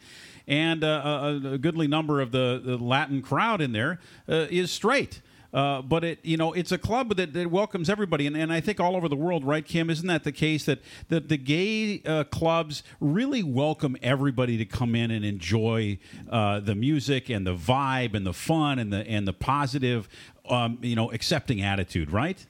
And 0.47 0.83
uh, 0.83 1.39
a, 1.45 1.53
a 1.53 1.59
goodly 1.59 1.87
number 1.87 2.21
of 2.21 2.33
the, 2.33 2.61
the 2.65 2.77
Latin 2.77 3.23
crowd 3.23 3.61
in 3.61 3.73
there 3.73 4.01
uh, 4.29 4.47
is 4.51 4.71
straight. 4.71 5.21
Uh, 5.53 5.83
but 5.83 6.05
it, 6.05 6.19
you 6.23 6.37
know, 6.37 6.53
it's 6.53 6.73
a 6.73 6.79
club 6.79 7.17
that, 7.17 7.33
that 7.33 7.51
welcomes 7.51 7.91
everybody, 7.91 8.27
and, 8.27 8.37
and 8.37 8.53
I 8.53 8.61
think 8.61 8.79
all 8.79 8.97
over 8.97 9.09
the 9.09 9.17
world, 9.17 9.45
right, 9.45 9.65
Kim? 9.65 9.91
Isn't 9.91 10.07
that 10.07 10.25
the 10.25 10.33
case 10.33 10.65
that 10.67 10.81
that 11.09 11.29
the 11.29 11.37
gay 11.37 12.03
uh, 12.07 12.25
clubs 12.25 12.83
really 13.01 13.43
welcome 13.43 13.97
everybody 14.03 14.57
to 14.59 14.65
come 14.65 14.95
in 14.95 15.11
and 15.11 15.25
enjoy 15.25 15.99
uh, 16.29 16.61
the 16.61 16.75
music 16.75 17.29
and 17.29 17.47
the 17.47 17.55
vibe 17.55 18.15
and 18.15 18.27
the 18.27 18.33
fun 18.33 18.79
and 18.79 18.93
the 18.93 19.07
and 19.09 19.27
the 19.27 19.33
positive, 19.33 20.09
um, 20.49 20.79
you 20.83 20.95
know, 20.95 21.11
accepting 21.11 21.61
attitude, 21.61 22.13
right? 22.13 22.47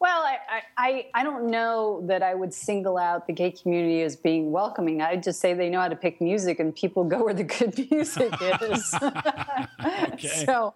Well, 0.00 0.22
I, 0.22 0.62
I, 0.76 1.06
I 1.12 1.24
don't 1.24 1.50
know 1.50 2.02
that 2.06 2.22
I 2.22 2.32
would 2.32 2.54
single 2.54 2.98
out 2.98 3.26
the 3.26 3.32
gay 3.32 3.50
community 3.50 4.02
as 4.02 4.14
being 4.14 4.52
welcoming. 4.52 5.02
I'd 5.02 5.24
just 5.24 5.40
say 5.40 5.54
they 5.54 5.68
know 5.68 5.80
how 5.80 5.88
to 5.88 5.96
pick 5.96 6.20
music 6.20 6.60
and 6.60 6.72
people 6.72 7.02
go 7.02 7.24
where 7.24 7.34
the 7.34 7.42
good 7.42 7.76
music 7.90 8.32
is. 8.62 8.94
So, 10.46 10.74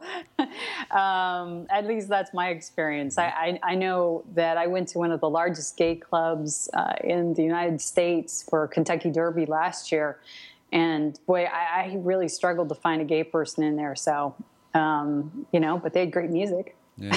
um, 0.91 1.66
at 1.70 1.87
least 1.87 2.09
that's 2.09 2.33
my 2.33 2.49
experience. 2.49 3.18
I, 3.18 3.27
I, 3.27 3.59
I 3.62 3.75
know 3.75 4.25
that 4.35 4.57
I 4.57 4.66
went 4.66 4.89
to 4.89 4.99
one 4.99 5.12
of 5.12 5.20
the 5.20 5.29
largest 5.31 5.77
gay 5.77 5.97
clubs 5.97 6.68
uh, 6.75 6.95
in 7.03 7.35
the 7.35 7.43
United 7.43 7.81
States 7.81 8.45
for 8.49 8.66
Kentucky 8.68 9.11
Derby 9.11 9.47
last 9.47 9.93
year. 9.93 10.18
And 10.73 11.18
boy, 11.27 11.45
I, 11.45 11.83
I 11.83 11.97
really 11.99 12.29
struggled 12.29 12.68
to 12.70 12.75
find 12.75 13.03
a 13.03 13.05
gay 13.05 13.25
person 13.25 13.62
in 13.62 13.77
there. 13.77 13.95
So, 13.95 14.35
um, 14.75 15.47
you 15.53 15.61
know, 15.61 15.79
but 15.79 15.93
they 15.93 16.01
had 16.01 16.12
great 16.12 16.31
music. 16.31 16.77
Yeah. 16.99 17.16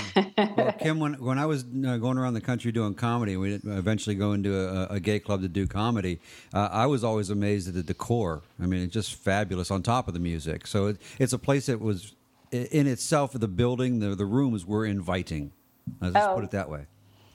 Well, 0.55 0.71
Kim, 0.73 0.99
when 0.99 1.13
when 1.15 1.37
I 1.37 1.45
was 1.45 1.63
uh, 1.63 1.97
going 1.97 2.17
around 2.17 2.33
the 2.33 2.41
country 2.41 2.71
doing 2.71 2.93
comedy, 2.95 3.35
we 3.37 3.53
eventually 3.55 4.15
go 4.15 4.31
into 4.33 4.57
a, 4.57 4.95
a 4.95 4.99
gay 4.99 5.19
club 5.19 5.41
to 5.41 5.47
do 5.49 5.67
comedy. 5.67 6.19
Uh, 6.53 6.69
I 6.71 6.85
was 6.85 7.03
always 7.03 7.29
amazed 7.29 7.67
at 7.67 7.73
the 7.73 7.83
decor. 7.83 8.41
I 8.61 8.65
mean, 8.67 8.81
it's 8.83 8.93
just 8.93 9.15
fabulous 9.15 9.71
on 9.71 9.83
top 9.83 10.07
of 10.07 10.13
the 10.13 10.19
music. 10.19 10.65
So 10.67 10.87
it, 10.87 10.97
it's 11.19 11.33
a 11.33 11.37
place 11.39 11.65
that 11.65 11.81
was 11.81 12.13
in 12.51 12.87
itself. 12.87 13.33
The 13.33 13.47
building, 13.49 13.99
the 13.99 14.15
the 14.15 14.25
rooms 14.25 14.65
were 14.65 14.85
inviting. 14.85 15.51
Let's 15.99 16.13
just 16.15 16.29
Oh. 16.29 16.35
put 16.35 16.43
it 16.45 16.51
that 16.51 16.69
way. 16.69 16.85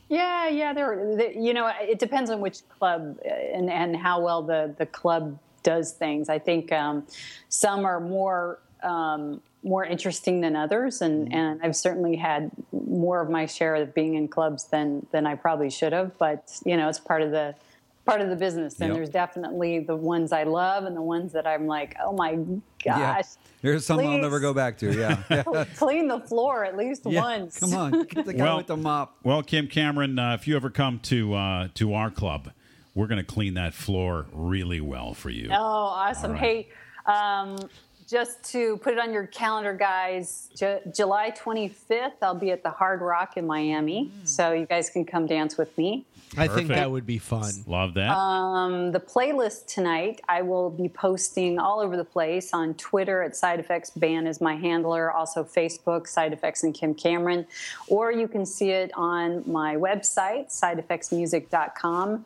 Yeah, 0.09 0.49
yeah. 0.49 0.73
There, 0.73 1.15
there- 1.17 1.33
you 1.33 1.53
know, 1.55 1.71
it 1.81 1.99
depends 1.99 2.31
on 2.31 2.41
which 2.41 2.67
club 2.79 3.19
uh, 3.25 3.29
and 3.29 3.71
and 3.71 3.95
how 3.97 4.21
well 4.23 4.43
the 4.43 4.75
the 4.79 4.87
club 4.87 5.39
does 5.63 5.93
things. 5.93 6.29
I 6.31 6.39
think 6.39 6.73
um, 6.73 7.07
some 7.51 7.85
are 7.85 8.01
more 8.01 8.61
um, 8.83 9.43
more 9.63 9.85
interesting 9.85 10.41
than 10.41 10.57
others, 10.57 11.03
and 11.03 11.33
and 11.35 11.61
I've 11.63 11.77
certainly 11.77 12.17
had 12.17 12.51
more 12.73 13.21
of 13.21 13.29
my 13.31 13.47
share 13.47 13.75
of 13.77 13.95
being 13.95 14.15
in 14.15 14.29
clubs 14.29 14.65
than 14.65 15.07
than 15.13 15.27
I 15.27 15.35
probably 15.35 15.71
should 15.71 15.93
have. 15.93 16.17
But 16.19 16.51
you 16.65 16.77
know, 16.77 16.89
it's 16.89 16.99
part 17.01 17.23
of 17.23 17.31
the 17.31 17.55
part 18.07 18.23
of 18.23 18.31
the 18.31 18.37
business. 18.37 18.81
And 18.81 18.89
Yep. 18.89 18.97
there's 18.97 19.11
definitely 19.11 19.81
the 19.81 19.95
ones 19.95 20.33
I 20.33 20.45
love 20.45 20.85
and 20.85 20.97
the 20.97 21.03
ones 21.03 21.33
that 21.33 21.47
I'm 21.47 21.67
like, 21.67 21.95
oh 22.03 22.13
my 22.13 22.39
Yeah. 22.85 23.15
gosh. 23.17 23.27
There's 23.61 23.85
some 23.85 24.01
I'll 24.01 24.17
never 24.19 24.41
go 24.41 24.55
back 24.55 24.79
to. 24.79 24.91
Yeah. 24.99 25.65
Clean 25.77 26.09
the 26.09 26.19
floor 26.21 26.65
at 26.65 26.77
least 26.79 27.03
Yeah, 27.05 27.21
once. 27.21 27.59
Come 27.59 27.75
on, 27.75 28.05
get 28.05 28.25
the 28.25 28.33
guy 28.33 28.45
Well- 28.45 28.57
with 28.57 28.67
the 28.69 28.77
mop. 28.79 29.17
Well, 29.23 29.43
Kim 29.43 29.69
Cameron, 29.69 30.19
uh, 30.19 30.33
if 30.35 30.49
you 30.49 30.57
ever 30.57 30.71
come 30.71 30.99
to 31.05 31.35
uh, 31.35 31.69
to 31.75 31.93
our 31.93 32.11
club, 32.11 32.51
we're 32.95 33.07
going 33.07 33.19
to 33.25 33.33
clean 33.33 33.55
that 33.55 33.75
floor 33.75 34.27
really 34.33 34.81
well 34.81 35.13
for 35.13 35.29
you. 35.29 35.49
Oh, 35.53 35.55
awesome. 35.55 36.31
All 36.33 36.37
right. 36.41 36.67
Hey, 37.07 37.13
um, 37.13 37.59
just 38.11 38.43
to 38.53 38.77
put 38.79 38.93
it 38.93 38.99
on 38.99 39.13
your 39.13 39.27
calendar, 39.29 39.73
guys, 39.73 40.51
Ju- 40.57 40.81
July 40.93 41.31
25th, 41.31 42.15
I'll 42.21 42.35
be 42.35 42.51
at 42.51 42.65
the 42.65 42.71
Hard 42.71 43.01
Rock 43.01 43.37
in 43.37 43.47
Miami. 43.47 44.11
So 44.25 44.53
you 44.53 44.67
guys 44.67 44.91
can 44.91 45.05
come 45.05 45.27
dance 45.27 45.57
with 45.57 45.77
me. 45.79 46.05
I 46.37 46.49
think 46.49 46.69
that 46.69 46.91
would 46.91 47.07
be 47.07 47.19
fun. 47.19 47.53
Love 47.67 47.95
that. 47.95 48.11
Um, 48.11 48.93
the 48.93 49.01
playlist 49.01 49.67
tonight, 49.67 50.21
I 50.29 50.43
will 50.43 50.71
be 50.71 50.89
posting 50.89 51.59
all 51.59 51.81
over 51.81 51.97
the 51.97 52.05
place 52.05 52.53
on 52.53 52.75
Twitter 52.75 53.23
at 53.23 53.37
Side 53.37 53.61
Effects 53.61 53.91
Ban 53.91 54.27
is 54.27 54.41
my 54.41 54.55
handler, 54.55 55.13
also 55.13 55.43
Facebook, 55.45 56.07
Side 56.07 56.33
Effects 56.33 56.63
and 56.63 56.75
Kim 56.75 56.95
Cameron, 56.95 57.47
or 57.89 58.13
you 58.13 58.29
can 58.29 58.45
see 58.47 58.71
it 58.71 58.91
on 58.95 59.43
my 59.51 59.77
website, 59.77 60.49
sideeffectsmusic.com. 60.51 62.25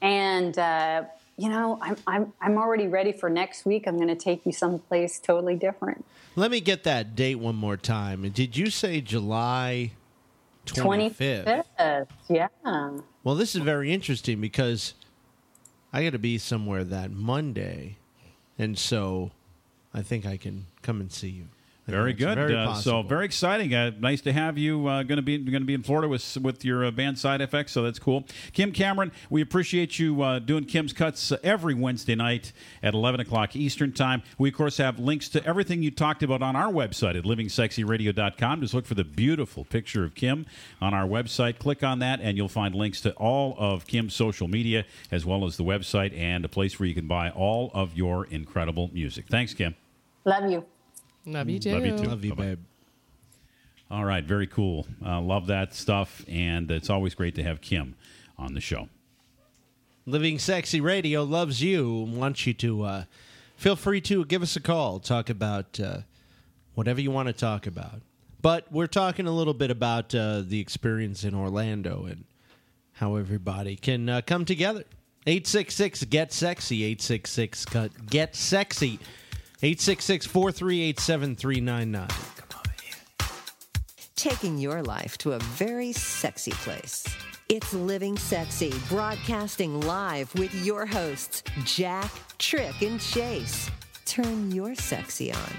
And, 0.00 0.58
uh, 0.58 1.04
you 1.38 1.48
know, 1.48 1.78
I'm, 1.80 1.96
I'm, 2.06 2.32
I'm 2.40 2.58
already 2.58 2.88
ready 2.88 3.12
for 3.12 3.30
next 3.30 3.64
week. 3.64 3.86
I'm 3.86 3.96
going 3.96 4.08
to 4.08 4.16
take 4.16 4.44
you 4.44 4.52
someplace 4.52 5.20
totally 5.20 5.54
different. 5.54 6.04
Let 6.34 6.50
me 6.50 6.60
get 6.60 6.82
that 6.82 7.14
date 7.14 7.36
one 7.36 7.54
more 7.54 7.76
time. 7.76 8.28
Did 8.30 8.56
you 8.56 8.70
say 8.70 9.00
July 9.00 9.92
25th? 10.66 11.64
25th. 11.78 12.06
Yeah. 12.28 12.48
Well, 13.22 13.36
this 13.36 13.54
is 13.54 13.62
very 13.62 13.92
interesting 13.92 14.40
because 14.40 14.94
I 15.92 16.02
got 16.02 16.10
to 16.10 16.18
be 16.18 16.38
somewhere 16.38 16.82
that 16.82 17.12
Monday, 17.12 17.96
and 18.58 18.76
so 18.76 19.30
I 19.94 20.02
think 20.02 20.26
I 20.26 20.36
can 20.36 20.66
come 20.82 21.00
and 21.00 21.10
see 21.10 21.28
you. 21.28 21.44
I 21.88 21.90
think 21.90 22.02
Very 22.02 22.12
that's 22.12 22.24
good. 22.24 22.34
Very 22.34 22.54
uh, 22.54 22.74
so 22.74 23.02
very 23.02 23.24
exciting. 23.24 23.74
Uh, 23.74 23.92
nice 23.98 24.20
to 24.20 24.32
have 24.32 24.58
you. 24.58 24.86
Uh, 24.86 25.02
going 25.04 25.16
to 25.16 25.22
be 25.22 25.38
going 25.38 25.62
to 25.62 25.66
be 25.66 25.72
in 25.72 25.82
Florida 25.82 26.06
with 26.06 26.36
with 26.36 26.62
your 26.62 26.84
uh, 26.84 26.90
band 26.90 27.18
Side 27.18 27.40
Effects. 27.40 27.72
So 27.72 27.82
that's 27.82 27.98
cool. 27.98 28.24
Kim 28.52 28.72
Cameron, 28.72 29.10
we 29.30 29.40
appreciate 29.40 29.98
you 29.98 30.20
uh, 30.20 30.38
doing 30.38 30.64
Kim's 30.64 30.92
cuts 30.92 31.32
uh, 31.32 31.38
every 31.42 31.72
Wednesday 31.72 32.14
night 32.14 32.52
at 32.82 32.92
eleven 32.92 33.20
o'clock 33.20 33.56
Eastern 33.56 33.92
time. 33.92 34.22
We 34.36 34.50
of 34.50 34.54
course 34.54 34.76
have 34.76 34.98
links 34.98 35.30
to 35.30 35.44
everything 35.46 35.82
you 35.82 35.90
talked 35.90 36.22
about 36.22 36.42
on 36.42 36.56
our 36.56 36.70
website 36.70 37.16
at 37.16 37.24
livingsexyradio.com. 37.24 38.60
Just 38.60 38.74
look 38.74 38.84
for 38.84 38.94
the 38.94 39.04
beautiful 39.04 39.64
picture 39.64 40.04
of 40.04 40.14
Kim 40.14 40.44
on 40.82 40.92
our 40.92 41.06
website. 41.06 41.58
Click 41.58 41.82
on 41.82 42.00
that, 42.00 42.20
and 42.20 42.36
you'll 42.36 42.50
find 42.50 42.74
links 42.74 43.00
to 43.00 43.12
all 43.12 43.54
of 43.56 43.86
Kim's 43.86 44.14
social 44.14 44.46
media 44.46 44.84
as 45.10 45.24
well 45.24 45.46
as 45.46 45.56
the 45.56 45.64
website 45.64 46.14
and 46.14 46.44
a 46.44 46.48
place 46.48 46.78
where 46.78 46.86
you 46.86 46.94
can 46.94 47.06
buy 47.06 47.30
all 47.30 47.70
of 47.72 47.96
your 47.96 48.26
incredible 48.26 48.90
music. 48.92 49.26
Thanks, 49.28 49.54
Kim. 49.54 49.74
Love 50.26 50.50
you. 50.50 50.66
Love 51.32 51.48
you 51.48 51.58
too. 51.58 51.72
Love 51.72 51.86
you 51.86 51.98
too. 51.98 52.04
Love 52.08 52.24
you, 52.24 52.30
Bye-bye. 52.34 52.42
babe. 52.48 52.58
All 53.90 54.04
right, 54.04 54.24
very 54.24 54.46
cool. 54.46 54.86
Uh, 55.04 55.20
love 55.20 55.46
that 55.46 55.74
stuff, 55.74 56.24
and 56.28 56.70
it's 56.70 56.90
always 56.90 57.14
great 57.14 57.34
to 57.36 57.42
have 57.42 57.60
Kim 57.60 57.94
on 58.36 58.54
the 58.54 58.60
show. 58.60 58.88
Living 60.04 60.38
Sexy 60.38 60.80
Radio 60.80 61.22
loves 61.22 61.62
you. 61.62 62.08
Wants 62.10 62.46
you 62.46 62.54
to 62.54 62.82
uh, 62.82 63.04
feel 63.56 63.76
free 63.76 64.00
to 64.02 64.24
give 64.24 64.42
us 64.42 64.56
a 64.56 64.60
call. 64.60 65.00
Talk 65.00 65.30
about 65.30 65.78
uh, 65.80 65.98
whatever 66.74 67.00
you 67.00 67.10
want 67.10 67.28
to 67.28 67.32
talk 67.32 67.66
about. 67.66 68.00
But 68.40 68.70
we're 68.70 68.86
talking 68.86 69.26
a 69.26 69.32
little 69.32 69.54
bit 69.54 69.70
about 69.70 70.14
uh, 70.14 70.42
the 70.46 70.60
experience 70.60 71.24
in 71.24 71.34
Orlando 71.34 72.04
and 72.06 72.24
how 72.92 73.16
everybody 73.16 73.76
can 73.76 74.08
uh, 74.08 74.20
come 74.24 74.44
together. 74.44 74.84
866 75.26 76.04
Get 76.04 76.32
Sexy. 76.32 76.84
866 76.84 77.66
Get 78.08 78.36
Sexy. 78.36 78.98
866 79.60 80.26
438 80.26 81.00
7399. 81.00 82.08
Taking 84.14 84.56
your 84.58 84.82
life 84.82 85.18
to 85.18 85.32
a 85.32 85.38
very 85.40 85.92
sexy 85.92 86.52
place. 86.52 87.04
It's 87.48 87.72
Living 87.72 88.16
Sexy, 88.16 88.72
broadcasting 88.88 89.80
live 89.80 90.32
with 90.34 90.54
your 90.64 90.86
hosts, 90.86 91.42
Jack, 91.64 92.12
Tric, 92.38 92.82
and 92.82 93.00
Chase. 93.00 93.68
Turn 94.04 94.52
your 94.52 94.76
sexy 94.76 95.32
on. 95.32 95.52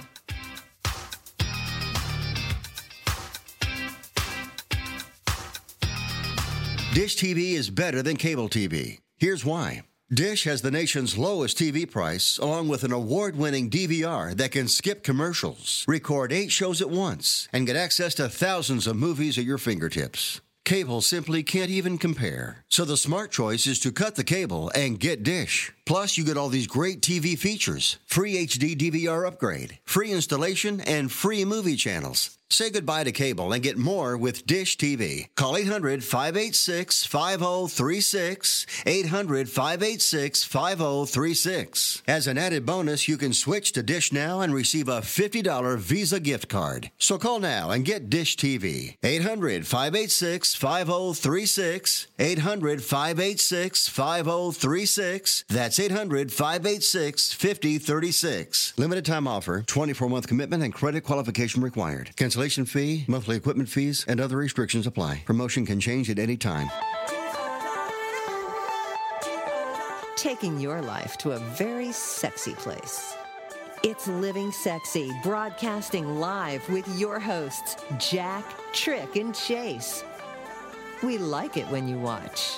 Dish 6.93 7.17
TV 7.17 7.53
is 7.53 7.69
better 7.69 8.01
than 8.01 8.15
cable 8.15 8.47
TV. 8.47 8.99
Here's 9.17 9.43
why. 9.43 9.83
Dish 10.11 10.45
has 10.45 10.63
the 10.63 10.71
nation's 10.71 11.19
lowest 11.19 11.55
TV 11.59 11.89
price, 11.89 12.39
along 12.39 12.67
with 12.67 12.83
an 12.83 12.91
award 12.91 13.35
winning 13.35 13.69
DVR 13.69 14.35
that 14.37 14.49
can 14.49 14.67
skip 14.67 15.03
commercials, 15.03 15.85
record 15.87 16.33
eight 16.33 16.51
shows 16.51 16.81
at 16.81 16.89
once, 16.89 17.47
and 17.53 17.67
get 17.67 17.75
access 17.75 18.15
to 18.15 18.27
thousands 18.27 18.87
of 18.87 18.95
movies 18.95 19.37
at 19.37 19.43
your 19.43 19.59
fingertips. 19.59 20.41
Cable 20.65 21.01
simply 21.01 21.43
can't 21.43 21.69
even 21.69 21.99
compare. 21.99 22.63
So 22.69 22.85
the 22.85 22.97
smart 22.97 23.31
choice 23.31 23.67
is 23.67 23.79
to 23.81 23.91
cut 23.91 24.15
the 24.15 24.23
cable 24.23 24.71
and 24.73 24.99
get 24.99 25.21
Dish. 25.21 25.73
Plus, 25.89 26.19
you 26.19 26.23
get 26.23 26.37
all 26.37 26.49
these 26.49 26.67
great 26.67 27.01
TV 27.01 27.35
features 27.35 27.97
free 28.05 28.45
HD 28.45 28.77
DVR 28.77 29.25
upgrade, 29.25 29.79
free 29.85 30.11
installation, 30.11 30.81
and 30.81 31.11
free 31.11 31.43
movie 31.43 31.75
channels. 31.75 32.37
Say 32.51 32.71
goodbye 32.71 33.03
to 33.03 33.11
cable 33.11 33.53
and 33.53 33.61
get 33.61 33.77
more 33.77 34.17
with 34.17 34.47
Dish 34.47 34.75
TV. 34.75 35.27
Call 35.35 35.55
800 35.55 36.03
586 36.03 37.05
5036. 37.05 38.65
800 38.87 39.49
586 39.49 40.43
5036. 40.45 42.01
As 42.07 42.25
an 42.25 42.39
added 42.39 42.65
bonus, 42.65 43.07
you 43.07 43.17
can 43.17 43.33
switch 43.33 43.71
to 43.73 43.83
Dish 43.83 44.11
now 44.11 44.41
and 44.41 44.51
receive 44.51 44.87
a 44.89 45.01
$50 45.01 45.77
Visa 45.77 46.19
gift 46.19 46.49
card. 46.49 46.89
So 46.97 47.19
call 47.19 47.39
now 47.39 47.69
and 47.69 47.85
get 47.85 48.09
Dish 48.09 48.35
TV. 48.35 48.97
800 49.03 49.67
586 49.67 50.55
5036. 50.55 52.07
800 52.17 52.83
586 52.83 53.89
5036. 53.89 55.45
That's 55.49 55.78
800 55.79 56.31
586 56.31 57.33
5036. 57.33 58.73
Limited 58.77 59.05
time 59.05 59.27
offer, 59.27 59.63
24 59.65 60.09
month 60.09 60.27
commitment, 60.27 60.63
and 60.63 60.73
credit 60.73 61.03
qualification 61.03 61.61
required. 61.61 62.11
Cancellation 62.15 62.65
fee, 62.65 63.05
monthly 63.07 63.37
equipment 63.37 63.69
fees, 63.69 64.05
and 64.07 64.19
other 64.19 64.37
restrictions 64.37 64.85
apply. 64.85 65.23
Promotion 65.25 65.65
can 65.65 65.79
change 65.79 66.09
at 66.09 66.19
any 66.19 66.37
time. 66.37 66.69
Taking 70.15 70.59
your 70.59 70.81
life 70.81 71.17
to 71.19 71.31
a 71.31 71.39
very 71.39 71.93
sexy 71.93 72.53
place. 72.55 73.15
It's 73.81 74.09
Living 74.09 74.51
Sexy, 74.51 75.09
broadcasting 75.23 76.19
live 76.19 76.67
with 76.67 76.85
your 76.99 77.17
hosts, 77.17 77.77
Jack, 77.97 78.43
Tric, 78.73 79.15
and 79.15 79.33
Chase. 79.33 80.03
We 81.01 81.17
like 81.17 81.55
it 81.55 81.65
when 81.67 81.87
you 81.87 81.97
watch. 81.97 82.57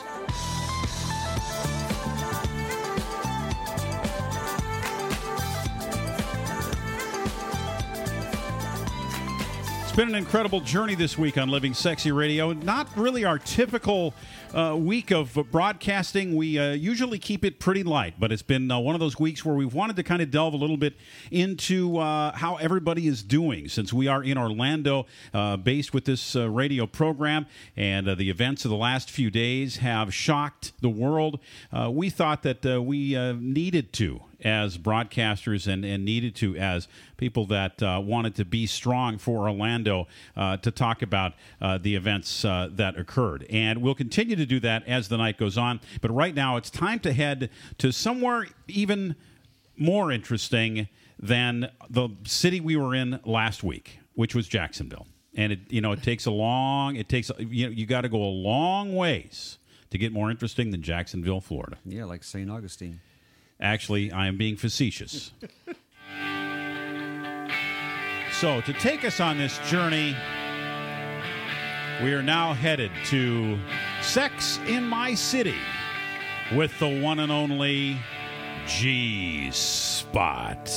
It's 9.91 9.97
been 9.97 10.07
an 10.07 10.15
incredible 10.15 10.61
journey 10.61 10.95
this 10.95 11.17
week 11.17 11.37
on 11.37 11.49
Living 11.49 11.73
Sexy 11.73 12.13
Radio. 12.13 12.53
Not 12.53 12.87
really 12.95 13.25
our 13.25 13.37
typical 13.37 14.13
uh, 14.53 14.77
week 14.79 15.11
of 15.11 15.37
broadcasting. 15.51 16.33
We 16.33 16.57
uh, 16.57 16.71
usually 16.71 17.19
keep 17.19 17.43
it 17.43 17.59
pretty 17.59 17.83
light, 17.83 18.13
but 18.17 18.31
it's 18.31 18.41
been 18.41 18.71
uh, 18.71 18.79
one 18.79 18.95
of 18.95 19.01
those 19.01 19.19
weeks 19.19 19.43
where 19.43 19.53
we've 19.53 19.73
wanted 19.73 19.97
to 19.97 20.03
kind 20.03 20.21
of 20.21 20.31
delve 20.31 20.53
a 20.53 20.55
little 20.55 20.77
bit 20.77 20.95
into 21.29 21.97
uh, 21.97 22.31
how 22.33 22.55
everybody 22.55 23.05
is 23.05 23.21
doing 23.21 23.67
since 23.67 23.91
we 23.91 24.07
are 24.07 24.23
in 24.23 24.37
Orlando, 24.37 25.07
uh, 25.33 25.57
based 25.57 25.93
with 25.93 26.05
this 26.05 26.37
uh, 26.37 26.49
radio 26.49 26.87
program, 26.87 27.45
and 27.75 28.07
the 28.17 28.29
events 28.29 28.63
of 28.63 28.71
the 28.71 28.77
last 28.77 29.11
few 29.11 29.29
days 29.29 29.75
have 29.75 30.13
shocked 30.13 30.71
the 30.79 30.89
world. 30.89 31.37
we 31.89 32.09
thought 32.09 32.43
that 32.43 32.63
we 32.81 33.15
needed 33.33 33.91
to 33.91 34.21
as 34.43 34.77
broadcasters 34.77 35.71
and, 35.71 35.85
and 35.85 36.03
needed 36.05 36.35
to 36.35 36.55
as 36.55 36.87
people 37.17 37.45
that 37.47 37.81
uh, 37.81 38.01
wanted 38.03 38.35
to 38.35 38.45
be 38.45 38.65
strong 38.65 39.17
for 39.17 39.49
Orlando 39.49 40.07
uh, 40.35 40.57
to 40.57 40.71
talk 40.71 41.01
about 41.01 41.33
uh, 41.61 41.77
the 41.77 41.95
events 41.95 42.43
uh, 42.43 42.69
that 42.71 42.97
occurred. 42.97 43.45
And 43.49 43.81
we'll 43.81 43.95
continue 43.95 44.35
to 44.35 44.45
do 44.45 44.59
that 44.61 44.87
as 44.87 45.07
the 45.07 45.17
night 45.17 45.37
goes 45.37 45.57
on. 45.57 45.79
But 46.01 46.11
right 46.11 46.33
now, 46.33 46.57
it's 46.57 46.69
time 46.69 46.99
to 46.99 47.13
head 47.13 47.49
to 47.77 47.91
somewhere 47.91 48.47
even 48.67 49.15
more 49.77 50.11
interesting 50.11 50.87
than 51.19 51.69
the 51.89 52.09
city 52.23 52.59
we 52.59 52.75
were 52.75 52.95
in 52.95 53.19
last 53.25 53.63
week, 53.63 53.99
which 54.15 54.33
was 54.33 54.47
Jacksonville. 54.47 55.07
And 55.35 55.53
it, 55.53 55.59
you 55.69 55.79
know, 55.79 55.91
it 55.91 56.03
takes 56.03 56.25
a 56.25 56.31
long, 56.31 56.95
it 56.95 57.07
takes, 57.07 57.31
you 57.39 57.67
know, 57.67 57.71
you 57.71 57.85
got 57.85 58.01
to 58.01 58.09
go 58.09 58.17
a 58.17 58.33
long 58.33 58.95
ways 58.95 59.59
to 59.91 59.97
get 59.97 60.11
more 60.11 60.31
interesting 60.31 60.71
than 60.71 60.81
Jacksonville, 60.81 61.39
Florida. 61.39 61.77
Yeah, 61.85 62.05
like 62.05 62.23
St. 62.23 62.49
Augustine. 62.49 62.99
Actually, 63.61 64.11
I 64.11 64.27
am 64.27 64.37
being 64.37 64.55
facetious. 64.55 65.31
so, 68.31 68.61
to 68.61 68.73
take 68.73 69.05
us 69.05 69.19
on 69.19 69.37
this 69.37 69.59
journey, 69.69 70.15
we 72.03 72.13
are 72.13 72.23
now 72.23 72.53
headed 72.53 72.91
to 73.05 73.59
Sex 74.01 74.59
in 74.67 74.83
My 74.83 75.13
City 75.13 75.59
with 76.55 76.77
the 76.79 77.01
one 77.01 77.19
and 77.19 77.31
only 77.31 77.97
G 78.65 79.51
Spot. 79.51 80.67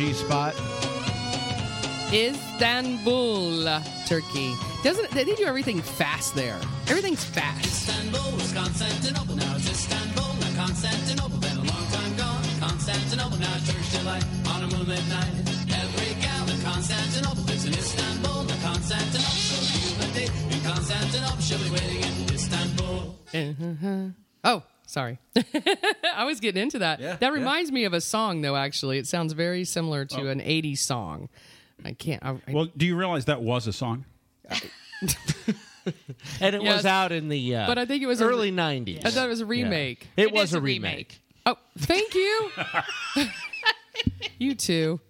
G 0.00 0.14
Spot? 0.14 0.54
Istanbul, 2.10 3.68
Turkey. 4.06 4.54
Doesn't 4.82 5.10
they 5.10 5.24
do 5.24 5.44
everything 5.44 5.82
fast 5.82 6.34
there? 6.34 6.58
Everything's 6.88 7.22
fast. 7.22 7.66
Istanbul 7.66 8.40
is 8.40 8.50
Constantinople. 8.54 9.36
Now 9.36 9.56
it's 9.56 9.68
Istanbul, 9.68 10.24
not 10.40 10.56
Constantinople. 10.56 11.36
Been 11.40 11.52
a 11.52 11.64
long 11.68 11.86
time 11.92 12.16
gone. 12.16 12.42
Constantinople, 12.60 13.36
now 13.40 13.52
Turkish 13.66 13.92
delight 13.92 14.24
on 14.48 14.64
a 14.64 14.68
moonlit 14.68 15.06
night. 15.10 15.34
Every 15.68 16.14
gal 16.22 16.48
in 16.48 16.62
Constantinople 16.62 17.44
lives 17.44 17.66
in 17.66 17.74
Istanbul, 17.74 18.44
not 18.44 18.60
Constantinople. 18.62 19.36
So 19.36 19.60
you 19.84 20.00
a 20.00 20.14
date 20.14 20.32
in 20.48 20.60
Constantinople. 20.64 21.42
She'll 21.42 21.58
be 21.58 21.70
waiting 21.76 22.00
in 22.00 22.32
Istanbul. 22.32 23.16
Uh-huh. 23.34 24.19
Oh, 24.90 24.92
sorry. 24.92 25.18
I 26.16 26.24
was 26.24 26.40
getting 26.40 26.62
into 26.62 26.80
that. 26.80 27.00
Yeah, 27.00 27.12
that 27.16 27.20
yeah. 27.22 27.28
reminds 27.30 27.70
me 27.70 27.84
of 27.84 27.92
a 27.92 28.00
song, 28.00 28.40
though. 28.42 28.56
Actually, 28.56 28.98
it 28.98 29.06
sounds 29.06 29.32
very 29.32 29.64
similar 29.64 30.04
to 30.06 30.28
an 30.28 30.40
'80s 30.40 30.78
song. 30.78 31.28
I 31.84 31.92
can't. 31.92 32.22
I, 32.24 32.30
I- 32.30 32.52
Well, 32.52 32.68
do 32.76 32.84
you 32.86 32.96
realize 32.96 33.26
that 33.26 33.42
was 33.42 33.66
a 33.66 33.72
song? 33.72 34.04
And 36.42 36.54
it 36.54 36.62
Yes. 36.62 36.76
was 36.76 36.86
out 36.86 37.10
in 37.10 37.30
the 37.30 37.56
uh, 37.56 37.66
but 37.66 37.78
I 37.78 37.86
think 37.86 38.02
it 38.02 38.06
was 38.06 38.20
a- 38.20 38.24
early 38.26 38.52
90s. 38.52 39.00
I 39.04 39.10
thought 39.10 39.24
it 39.24 39.28
was 39.30 39.40
a 39.40 39.46
remake. 39.46 40.08
Yeah. 40.16 40.26
It, 40.26 40.32
was 40.32 40.52
a 40.52 40.60
remake. 40.60 41.18
Oh, 41.46 41.56
thank 41.78 42.14
you. 42.14 42.50
you 44.38 44.54
too. 44.54 45.00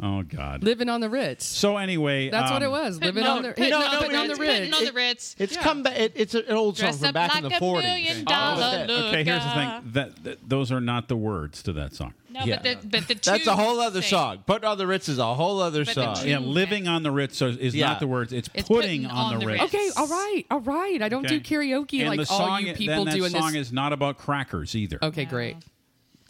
Oh 0.00 0.22
God. 0.22 0.64
Living 0.64 0.88
on 0.88 1.00
the 1.02 1.10
Ritz. 1.10 1.44
So 1.44 1.76
anyway, 1.76 2.30
That's 2.30 2.50
what 2.50 2.62
it 2.62 2.66
um, 2.66 2.72
was. 2.72 2.98
Living 3.00 3.24
on 3.24 3.42
the 3.42 3.48
no, 3.48 3.54
hitting 3.54 3.70
no, 3.70 3.80
up 3.80 4.02
and 4.04 4.16
on 4.16 4.28
the 4.28 4.36
Ritz. 4.36 4.52
Hitting 4.58 4.74
on 4.74 4.84
the 4.86 4.92
Ritz. 4.92 5.36
It's 5.38 5.56
come 5.56 5.82
back. 5.82 5.98
It, 5.98 6.12
it's 6.16 6.34
an 6.34 6.44
old 6.48 6.78
song 6.78 6.86
Dress 6.86 6.98
from 6.98 7.08
up 7.08 7.14
back 7.14 7.36
in 7.36 7.42
the 7.44 7.50
40s. 7.50 7.82
million 7.82 8.16
Oh, 8.22 8.24
dollar 8.24 8.60
that's 8.60 8.90
it. 8.90 8.90
Okay, 8.90 9.24
here's 9.24 9.44
the 9.44 9.50
thing. 9.50 9.82
That, 9.92 10.24
that 10.24 10.48
those 10.48 10.72
are 10.72 10.80
not 10.80 11.08
the 11.08 11.16
words 11.16 11.62
to 11.64 11.74
that 11.74 11.94
song. 11.94 12.14
No, 12.30 12.40
Yeah. 12.44 12.60
but 12.62 12.80
the 12.80 12.88
but 12.88 13.08
the 13.08 13.14
That's 13.22 13.46
a 13.46 13.54
whole 13.54 13.78
other 13.80 14.00
sing. 14.00 14.10
song. 14.10 14.38
Put 14.46 14.64
on 14.64 14.78
the 14.78 14.86
Ritz 14.86 15.10
is 15.10 15.18
a 15.18 15.34
whole 15.34 15.60
other 15.60 15.84
But 15.84 15.94
song. 15.94 16.16
tune- 16.16 16.28
Yeah, 16.28 16.38
living 16.38 16.88
on 16.88 17.02
the 17.02 17.10
Ritz 17.10 17.42
is, 17.42 17.58
is 17.58 17.74
Yeah. 17.74 17.88
not 17.88 18.00
the 18.00 18.06
words. 18.06 18.32
It's, 18.32 18.48
It's 18.54 18.66
putting, 18.66 19.02
putting 19.02 19.06
on, 19.06 19.34
on 19.34 19.34
the 19.34 19.40
the 19.40 19.46
Ritz. 19.46 19.62
Ritz. 19.62 19.74
Okay, 19.74 19.90
all 19.98 20.06
right, 20.08 20.44
all 20.50 20.60
right. 20.60 21.02
I 21.02 21.10
don't 21.10 21.26
Okay. 21.26 21.38
do 21.38 21.56
karaoke 21.56 22.00
and 22.00 22.16
like 22.16 22.30
all 22.30 22.58
you 22.58 22.72
people 22.72 23.04
then 23.04 23.18
that 23.18 23.20
the 23.20 23.30
song 23.38 23.54
is 23.54 23.70
not 23.70 23.92
about 23.92 24.16
crackers 24.16 24.74
either. 24.74 24.98
Okay, 25.02 25.26
great. 25.26 25.56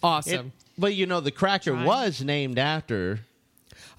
Awesome. 0.02 0.51
but 0.76 0.94
you 0.97 1.06
know, 1.06 1.20
the 1.20 1.30
cracker 1.30 1.72
was 1.74 2.22
named 2.24 2.59
after 2.59 3.20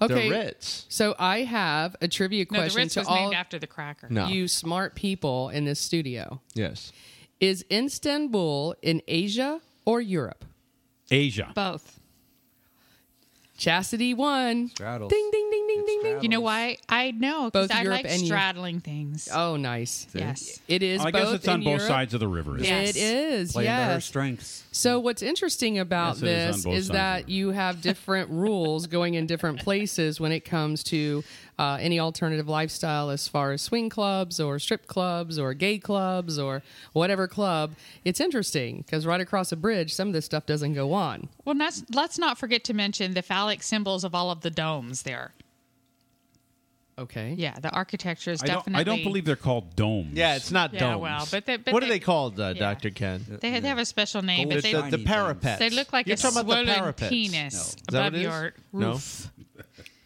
okay. 0.04 0.28
the 0.28 0.34
Ritz. 0.34 0.86
So 0.88 1.14
I 1.18 1.42
have 1.42 1.96
a 2.00 2.08
trivia 2.08 2.46
No, 2.50 2.58
the 2.58 2.64
question 2.64 2.82
Ritz 2.82 2.94
to 2.94 3.00
was 3.00 3.08
all 3.08 3.16
named 3.16 3.34
after 3.34 3.58
the 3.58 3.66
cracker. 3.66 4.08
No. 4.10 4.26
you 4.26 4.48
smart 4.48 4.94
people 4.94 5.48
in 5.48 5.64
this 5.64 5.80
studio. 5.80 6.40
Yes. 6.54 6.92
Is 7.40 7.64
Istanbul 7.70 8.76
in 8.82 9.02
Asia 9.08 9.60
or 9.84 10.00
Europe? 10.00 10.44
Asia. 11.10 11.52
Both. 11.54 12.00
Chastity 13.64 14.12
won. 14.12 14.68
Straddles. 14.68 15.10
Ding 15.10 15.28
ding 15.32 15.50
ding 15.50 15.66
ding 15.66 15.84
ding 15.86 16.00
ding. 16.02 16.22
You 16.22 16.28
know 16.28 16.40
why? 16.42 16.76
I 16.88 17.12
know 17.12 17.46
because 17.50 17.68
Both 17.68 17.76
I 17.76 17.82
Europe 17.82 18.02
like 18.04 18.12
and 18.12 18.20
Eu- 18.20 18.26
straddling 18.26 18.80
things. 18.80 19.28
Oh, 19.32 19.56
nice. 19.56 20.06
Yes. 20.12 20.60
It 20.68 20.82
is. 20.82 21.00
I 21.00 21.10
guess 21.10 21.24
both 21.24 21.34
it's 21.36 21.48
on 21.48 21.54
in 21.60 21.60
both 21.64 21.70
Europe. 21.78 21.88
sides 21.88 22.12
of 22.14 22.20
the 22.20 22.28
river. 22.28 22.56
isn't 22.58 22.66
it? 22.66 22.68
Yes. 22.68 22.90
It 22.90 22.96
is. 23.00 23.52
Playing 23.52 23.68
to 23.70 23.72
her 23.74 23.92
yes. 23.94 24.04
strengths. 24.04 24.64
So 24.70 25.00
what's 25.00 25.22
interesting 25.22 25.78
about 25.78 26.16
Yes, 26.18 26.22
it 26.22 26.28
is 26.28 26.44
on 26.44 26.52
this 26.52 26.64
both 26.64 26.74
is 26.74 26.86
sides 26.88 26.94
that 26.94 27.20
it. 27.22 27.28
you 27.30 27.50
have 27.52 27.80
different 27.80 28.30
rules 28.30 28.86
going 28.86 29.14
in 29.14 29.26
different 29.26 29.60
places 29.60 30.20
when 30.20 30.32
it 30.32 30.40
comes 30.44 30.82
to 30.84 31.24
uh, 31.58 31.78
any 31.80 32.00
alternative 32.00 32.48
lifestyle, 32.48 33.10
as 33.10 33.28
far 33.28 33.52
as 33.52 33.62
swing 33.62 33.88
clubs 33.88 34.40
or 34.40 34.58
strip 34.58 34.86
clubs 34.86 35.38
or 35.38 35.54
gay 35.54 35.78
clubs 35.78 36.38
or 36.38 36.62
whatever 36.92 37.28
club. 37.28 37.74
It's 38.04 38.20
interesting 38.20 38.78
because 38.78 39.06
right 39.06 39.20
across 39.20 39.50
the 39.50 39.56
bridge, 39.56 39.94
some 39.94 40.08
of 40.08 40.14
this 40.14 40.24
stuff 40.24 40.46
doesn't 40.46 40.74
go 40.74 40.92
on. 40.92 41.28
Well, 41.44 41.56
let's 41.56 41.84
let's 41.92 42.18
not 42.18 42.38
forget 42.38 42.64
to 42.64 42.74
mention 42.74 43.14
the 43.14 43.22
phallic 43.22 43.62
symbols 43.62 44.02
of 44.04 44.14
all 44.14 44.30
of 44.30 44.40
the 44.40 44.50
domes 44.50 45.02
there. 45.02 45.32
Okay. 46.96 47.34
Yeah, 47.36 47.58
the 47.58 47.70
architecture 47.70 48.30
is 48.30 48.40
I 48.40 48.46
don't, 48.46 48.56
definitely. 48.58 48.80
I 48.80 48.84
don't 48.84 49.02
believe 49.02 49.24
they're 49.24 49.34
called 49.34 49.74
domes. 49.74 50.12
Yeah, 50.16 50.36
it's 50.36 50.52
not 50.52 50.72
Yeah, 50.72 50.78
domes. 50.78 51.02
well, 51.02 51.28
but 51.28 51.44
they- 51.44 51.56
but 51.56 51.74
what 51.74 51.82
are 51.82 51.86
they- 51.86 51.94
they 51.94 51.98
called, 51.98 52.38
uh, 52.38 52.52
yeah. 52.54 52.60
Doctor 52.60 52.90
Ken? 52.90 53.24
They, 53.40 53.58
they 53.58 53.66
have 53.68 53.78
a 53.78 53.84
special 53.84 54.22
name, 54.22 54.48
The, 54.48 54.54
but 54.54 54.62
they 54.62 54.72
the, 54.74 54.96
the 54.98 55.04
parapets. 55.04 55.58
they 55.58 55.70
look 55.70 55.92
like 55.92 56.06
You're 56.06 56.14
a 56.14 56.16
talking 56.18 56.38
about 56.38 56.64
the 56.66 56.72
swollen 56.72 56.92
penis 56.94 57.54
Is 57.54 57.74
that 57.90 57.94
what 57.94 58.00
above 58.00 58.14
it 58.14 58.18
is? 58.18 58.22
your 58.22 58.54
No? 58.72 59.00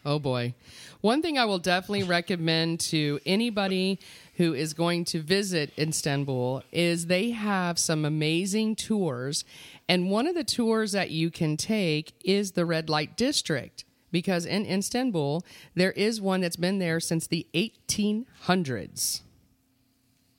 Oh 0.09 0.17
boy. 0.17 0.55
One 1.01 1.21
thing 1.21 1.37
I 1.37 1.45
will 1.45 1.59
definitely 1.59 2.01
recommend 2.01 2.79
to 2.79 3.19
anybody 3.27 3.99
who 4.37 4.55
is 4.55 4.73
going 4.73 5.05
to 5.05 5.21
visit 5.21 5.71
Istanbul 5.77 6.63
is 6.71 7.05
they 7.05 7.29
have 7.29 7.77
some 7.77 8.05
amazing 8.05 8.75
tours. 8.75 9.45
And 9.87 10.09
one 10.09 10.25
of 10.25 10.33
the 10.33 10.43
tours 10.43 10.93
that 10.93 11.11
you 11.11 11.29
can 11.29 11.57
take 11.57 12.13
is 12.25 12.53
the 12.53 12.65
red 12.65 12.89
light 12.89 13.17
district 13.17 13.85
because 14.11 14.47
in 14.47 14.65
Istanbul 14.65 15.45
there 15.75 15.91
is 15.91 16.19
one 16.19 16.41
that's 16.41 16.55
been 16.55 16.79
there 16.79 16.99
since 16.99 17.27
the 17.27 17.45
1800s. 17.53 19.21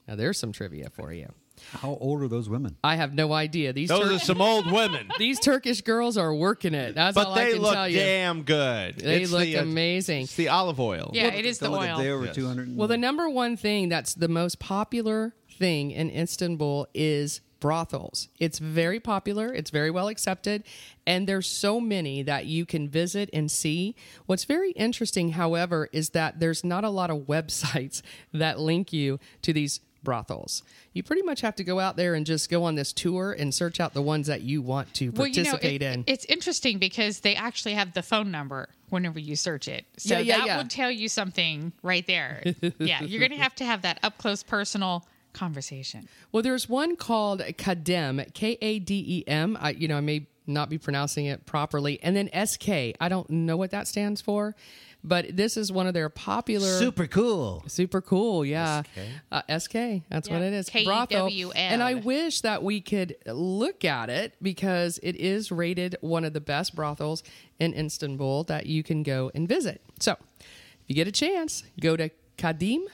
Now 0.08 0.16
there's 0.16 0.36
some 0.36 0.50
trivia 0.50 0.90
for 0.90 1.12
you. 1.12 1.32
How 1.72 1.96
old 2.00 2.22
are 2.22 2.28
those 2.28 2.48
women? 2.48 2.76
I 2.82 2.96
have 2.96 3.14
no 3.14 3.32
idea. 3.32 3.72
These 3.72 3.88
Those 3.88 4.08
Tur- 4.08 4.14
are 4.14 4.18
some 4.18 4.40
old 4.40 4.70
women. 4.70 5.08
These 5.18 5.40
Turkish 5.40 5.80
girls 5.82 6.16
are 6.16 6.34
working 6.34 6.74
it. 6.74 6.94
That's 6.94 7.14
but 7.14 7.28
all 7.28 7.34
they 7.34 7.48
I 7.48 7.52
can 7.52 7.62
look 7.62 7.74
tell 7.74 7.88
you. 7.88 7.96
damn 7.98 8.42
good. 8.42 8.96
They 8.96 9.22
It's 9.22 9.32
look 9.32 9.42
the, 9.42 9.58
uh, 9.58 9.62
amazing. 9.62 10.22
It's 10.24 10.36
the 10.36 10.48
olive 10.48 10.80
oil. 10.80 11.10
Yeah, 11.14 11.28
it 11.28 11.44
is 11.46 11.58
the 11.58 11.66
Don't 11.66 11.74
look 11.80 11.88
a 11.88 11.92
oil. 11.92 11.98
day 11.98 12.10
over 12.10 12.24
Yes. 12.26 12.34
200. 12.34 12.76
Well, 12.76 12.88
the 12.88 12.96
number 12.98 13.28
one 13.28 13.56
thing 13.56 13.88
that's 13.88 14.14
the 14.14 14.28
most 14.28 14.58
popular 14.58 15.34
thing 15.50 15.90
in 15.90 16.10
Istanbul 16.10 16.88
is 16.94 17.40
brothels. 17.60 18.28
It's 18.38 18.58
very 18.58 18.98
popular, 18.98 19.52
it's 19.52 19.68
very 19.70 19.90
well 19.90 20.08
accepted, 20.08 20.62
and 21.06 21.26
there's 21.28 21.46
so 21.46 21.78
many 21.78 22.22
that 22.22 22.46
you 22.46 22.64
can 22.64 22.88
visit 22.88 23.28
and 23.34 23.50
see. 23.50 23.94
What's 24.24 24.44
very 24.44 24.70
interesting, 24.70 25.32
however, 25.32 25.90
is 25.92 26.10
that 26.10 26.40
there's 26.40 26.64
not 26.64 26.84
a 26.84 26.88
lot 26.88 27.10
of 27.10 27.18
websites 27.26 28.00
that 28.32 28.58
link 28.58 28.94
you 28.94 29.20
to 29.42 29.52
these 29.52 29.80
brothels. 30.02 30.62
You 30.92 31.02
pretty 31.02 31.22
much 31.22 31.40
have 31.42 31.54
to 31.56 31.64
go 31.64 31.78
out 31.80 31.96
there 31.96 32.14
and 32.14 32.24
just 32.26 32.50
go 32.50 32.64
on 32.64 32.74
this 32.74 32.92
tour 32.92 33.32
and 33.38 33.54
search 33.54 33.80
out 33.80 33.94
the 33.94 34.02
ones 34.02 34.26
that 34.26 34.42
you 34.42 34.62
want 34.62 34.92
to 34.94 35.10
Well, 35.10 35.26
you 35.26 35.42
know, 35.42 35.50
participate 35.50 35.82
it- 35.82 35.94
in. 35.94 36.04
it's 36.06 36.24
interesting 36.26 36.78
because 36.78 37.20
they 37.20 37.34
actually 37.36 37.74
have 37.74 37.92
the 37.92 38.02
phone 38.02 38.30
number 38.30 38.68
whenever 38.88 39.18
you 39.18 39.36
search 39.36 39.68
it. 39.68 39.84
So 39.96 40.14
Yeah, 40.14 40.20
yeah, 40.20 40.38
that 40.38 40.46
yeah. 40.46 40.56
would 40.58 40.70
tell 40.70 40.90
you 40.90 41.08
something 41.08 41.72
right 41.82 42.06
there. 42.06 42.42
yeah, 42.78 43.02
you're 43.02 43.20
going 43.20 43.30
to 43.30 43.36
have 43.42 43.54
to 43.56 43.64
have 43.64 43.82
that 43.82 43.98
up 44.02 44.18
close 44.18 44.42
personal 44.42 45.06
conversation. 45.32 46.08
Well, 46.32 46.42
there's 46.42 46.68
one 46.68 46.96
called 46.96 47.40
Kadem, 47.40 48.32
K 48.34 48.58
A 48.60 48.78
D 48.80 49.04
E 49.06 49.24
M. 49.28 49.56
I, 49.60 49.70
you 49.70 49.86
know, 49.88 49.96
I 49.96 50.00
may 50.00 50.26
not 50.46 50.68
be 50.68 50.76
pronouncing 50.78 51.26
it 51.26 51.46
properly, 51.46 52.00
and 52.02 52.16
then 52.16 52.28
S 52.32 52.56
K. 52.56 52.94
I 53.00 53.08
don't 53.08 53.30
know 53.30 53.56
what 53.56 53.70
that 53.70 53.86
stands 53.86 54.20
for, 54.20 54.56
but 55.02 55.36
this 55.36 55.56
is 55.56 55.72
one 55.72 55.86
of 55.86 55.94
their 55.94 56.08
popular. 56.08 56.78
Super 56.78 57.06
cool. 57.06 57.64
Super 57.66 58.00
cool, 58.00 58.44
yeah. 58.44 58.82
Uh, 59.30 59.42
SK, 59.58 60.02
that's 60.08 60.28
what 60.28 60.42
it 60.42 60.52
is. 60.52 60.68
K-E-W-L. 60.68 61.06
Brothel. 61.06 61.52
And 61.54 61.82
I 61.82 61.94
wish 61.94 62.42
that 62.42 62.62
we 62.62 62.80
could 62.80 63.16
look 63.26 63.84
at 63.84 64.10
it 64.10 64.34
because 64.42 64.98
it 65.02 65.16
is 65.16 65.50
rated 65.50 65.96
one 66.00 66.24
of 66.24 66.32
the 66.32 66.40
best 66.40 66.74
brothels 66.74 67.22
in 67.58 67.74
Istanbul 67.74 68.44
that 68.44 68.66
you 68.66 68.82
can 68.82 69.02
go 69.02 69.30
and 69.34 69.48
visit. 69.48 69.80
So, 69.98 70.16
if 70.40 70.84
you 70.88 70.94
get 70.94 71.06
a 71.06 71.12
chance, 71.12 71.64
go 71.80 71.96
to 71.96 72.10
Kadim, 72.36 72.84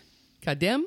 Kadem, 0.43 0.85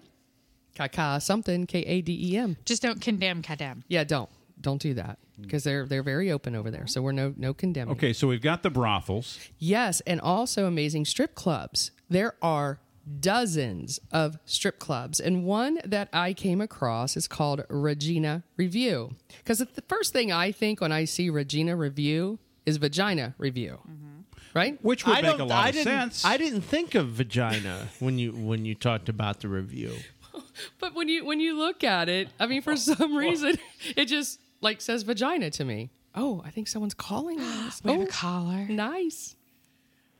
Kaka 0.75 1.19
something, 1.19 1.65
K 1.65 1.79
A 1.79 2.01
D 2.01 2.31
E 2.33 2.37
M. 2.37 2.57
Just 2.65 2.81
don't 2.81 3.01
condemn 3.01 3.41
Kadem. 3.41 3.83
Yeah, 3.87 4.03
don't 4.03 4.29
don't 4.61 4.81
do 4.81 4.93
that 4.95 5.17
mm. 5.39 5.43
because 5.43 5.63
they're 5.63 5.85
they're 5.85 6.03
very 6.03 6.31
open 6.31 6.55
over 6.55 6.71
there. 6.71 6.87
So 6.87 7.01
we're 7.01 7.11
no 7.11 7.33
no 7.37 7.53
condemning. 7.53 7.95
Okay, 7.95 8.13
so 8.13 8.27
we've 8.27 8.41
got 8.41 8.63
the 8.63 8.69
brothels. 8.69 9.39
Yes, 9.57 10.01
and 10.01 10.19
also 10.21 10.65
amazing 10.65 11.05
strip 11.05 11.35
clubs. 11.35 11.91
There 12.09 12.35
are 12.41 12.79
dozens 13.19 13.99
of 14.11 14.37
strip 14.45 14.79
clubs, 14.79 15.19
and 15.19 15.45
one 15.45 15.79
that 15.85 16.09
I 16.13 16.33
came 16.33 16.61
across 16.61 17.17
is 17.17 17.27
called 17.27 17.63
Regina 17.69 18.43
Review. 18.57 19.15
Because 19.39 19.59
the 19.59 19.83
first 19.87 20.13
thing 20.13 20.31
I 20.31 20.51
think 20.51 20.81
when 20.81 20.91
I 20.91 21.05
see 21.05 21.29
Regina 21.29 21.75
Review 21.75 22.39
is 22.65 22.77
vagina 22.77 23.35
review, 23.37 23.79
mm-hmm. 23.81 24.21
right? 24.53 24.77
Which 24.83 25.05
would 25.05 25.17
I 25.17 25.21
make 25.21 25.39
a 25.39 25.43
lot 25.43 25.65
I 25.65 25.69
of 25.69 25.75
didn't, 25.75 25.85
sense. 25.85 26.25
I 26.25 26.37
didn't 26.37 26.61
think 26.61 26.95
of 26.95 27.09
vagina 27.09 27.87
when 27.99 28.17
you 28.17 28.31
when 28.31 28.65
you 28.65 28.75
talked 28.75 29.09
about 29.09 29.41
the 29.41 29.47
review. 29.47 29.93
But 30.79 30.93
when 30.93 31.07
you 31.09 31.25
when 31.25 31.39
you 31.39 31.57
look 31.57 31.83
at 31.83 32.09
it, 32.09 32.29
I 32.39 32.45
mean, 32.45 32.61
for 32.61 32.75
some 32.89 33.15
reason, 33.15 33.57
it 33.95 34.05
just 34.05 34.39
like 34.61 34.81
says 34.81 35.03
vagina 35.03 35.49
to 35.51 35.65
me. 35.65 35.89
Oh, 36.15 36.41
I 36.45 36.49
think 36.49 36.67
someone's 36.67 36.93
calling 36.93 37.39
us. 37.39 37.81
We 37.83 37.91
have 37.91 38.01
oh, 38.01 38.03
a 38.03 38.07
caller. 38.07 38.65
nice. 38.69 39.35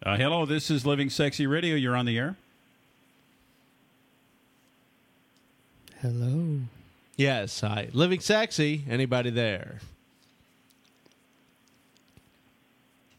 Uh, 0.01 0.15
hello, 0.15 0.45
this 0.45 0.71
is 0.71 0.85
Living 0.85 1.09
Sexy 1.09 1.45
Radio. 1.45 1.75
You're 1.75 1.95
on 1.95 2.05
the 2.05 2.17
air. 2.17 2.37
Hello. 6.01 6.59
Yes, 7.17 7.59
hi. 7.59 7.89
Living 7.91 8.21
sexy. 8.21 8.85
Anybody 8.89 9.29
there? 9.29 9.79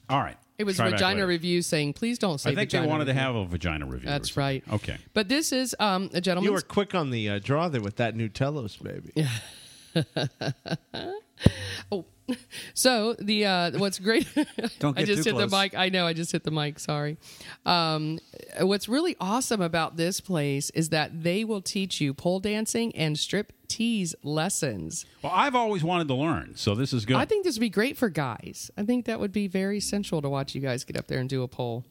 All 0.09 0.21
right. 0.21 0.39
It 0.57 0.65
was 0.65 0.77
Try 0.77 0.91
vagina 0.91 1.27
review 1.27 1.61
saying, 1.61 1.93
please 1.93 2.19
don't 2.19 2.39
say 2.39 2.51
I 2.51 2.55
think 2.55 2.71
they 2.71 2.79
vagina 2.79 2.91
wanted 2.91 3.05
to 3.07 3.15
have 3.15 3.35
a 3.35 3.45
vagina 3.45 3.85
review. 3.85 4.09
That's 4.09 4.39
right. 4.39 4.65
Okay. 4.73 4.97
But 5.13 5.29
this 5.29 5.53
is 5.53 5.77
um, 5.79 6.09
a 6.15 6.21
gentleman. 6.23 6.49
You 6.49 6.55
were 6.55 6.63
quick 6.63 6.95
on 6.95 7.11
the 7.11 7.29
uh, 7.29 7.39
draw 7.39 7.69
there 7.69 7.83
with 7.83 7.97
that 7.97 8.17
Nutellos, 8.17 8.83
baby. 8.83 9.13
oh, 11.93 12.05
so 12.75 13.15
the 13.19 13.45
uh, 13.47 13.79
what's 13.79 13.99
great? 13.99 14.27
Don't 14.79 14.99
I 14.99 15.05
just 15.05 15.25
too 15.25 15.31
hit 15.31 15.37
close. 15.37 15.51
the 15.51 15.57
mic. 15.57 15.75
I 15.77 15.89
know. 15.89 16.07
I 16.07 16.13
just 16.13 16.33
hit 16.33 16.45
the 16.45 16.51
mic. 16.51 16.79
Sorry. 16.79 17.19
Um, 17.67 18.19
what's 18.61 18.89
really 18.89 19.17
awesome 19.21 19.61
about 19.61 19.97
this 19.97 20.21
place 20.21 20.71
is 20.71 20.91
that 20.91 21.23
they 21.23 21.45
will 21.45 21.61
teach 21.63 22.01
you 22.01 22.15
pole 22.15 22.41
dancing 22.41 22.95
and 22.95 23.19
strip 23.19 23.53
tease 23.69 24.15
lessons. 24.23 25.07
Well, 25.23 25.33
I've 25.35 25.55
always 25.55 25.83
wanted 25.85 26.09
to 26.09 26.15
learn, 26.15 26.57
so 26.57 26.75
this 26.75 26.93
is 26.93 27.05
good. 27.05 27.17
I 27.17 27.25
think 27.25 27.45
this 27.45 27.57
would 27.57 27.61
be 27.61 27.71
great 27.71 27.97
for 27.97 28.09
guys. 28.09 28.71
I 28.77 28.85
think 28.85 29.07
that 29.07 29.21
would 29.21 29.33
be 29.33 29.49
very 29.49 29.81
central 29.81 30.23
to 30.23 30.29
watch 30.29 30.55
you 30.55 30.61
guys 30.61 30.85
get 30.85 30.97
up 30.97 31.07
there 31.07 31.19
and 31.19 31.29
do 31.29 31.43
a 31.43 31.49
pole. 31.49 31.85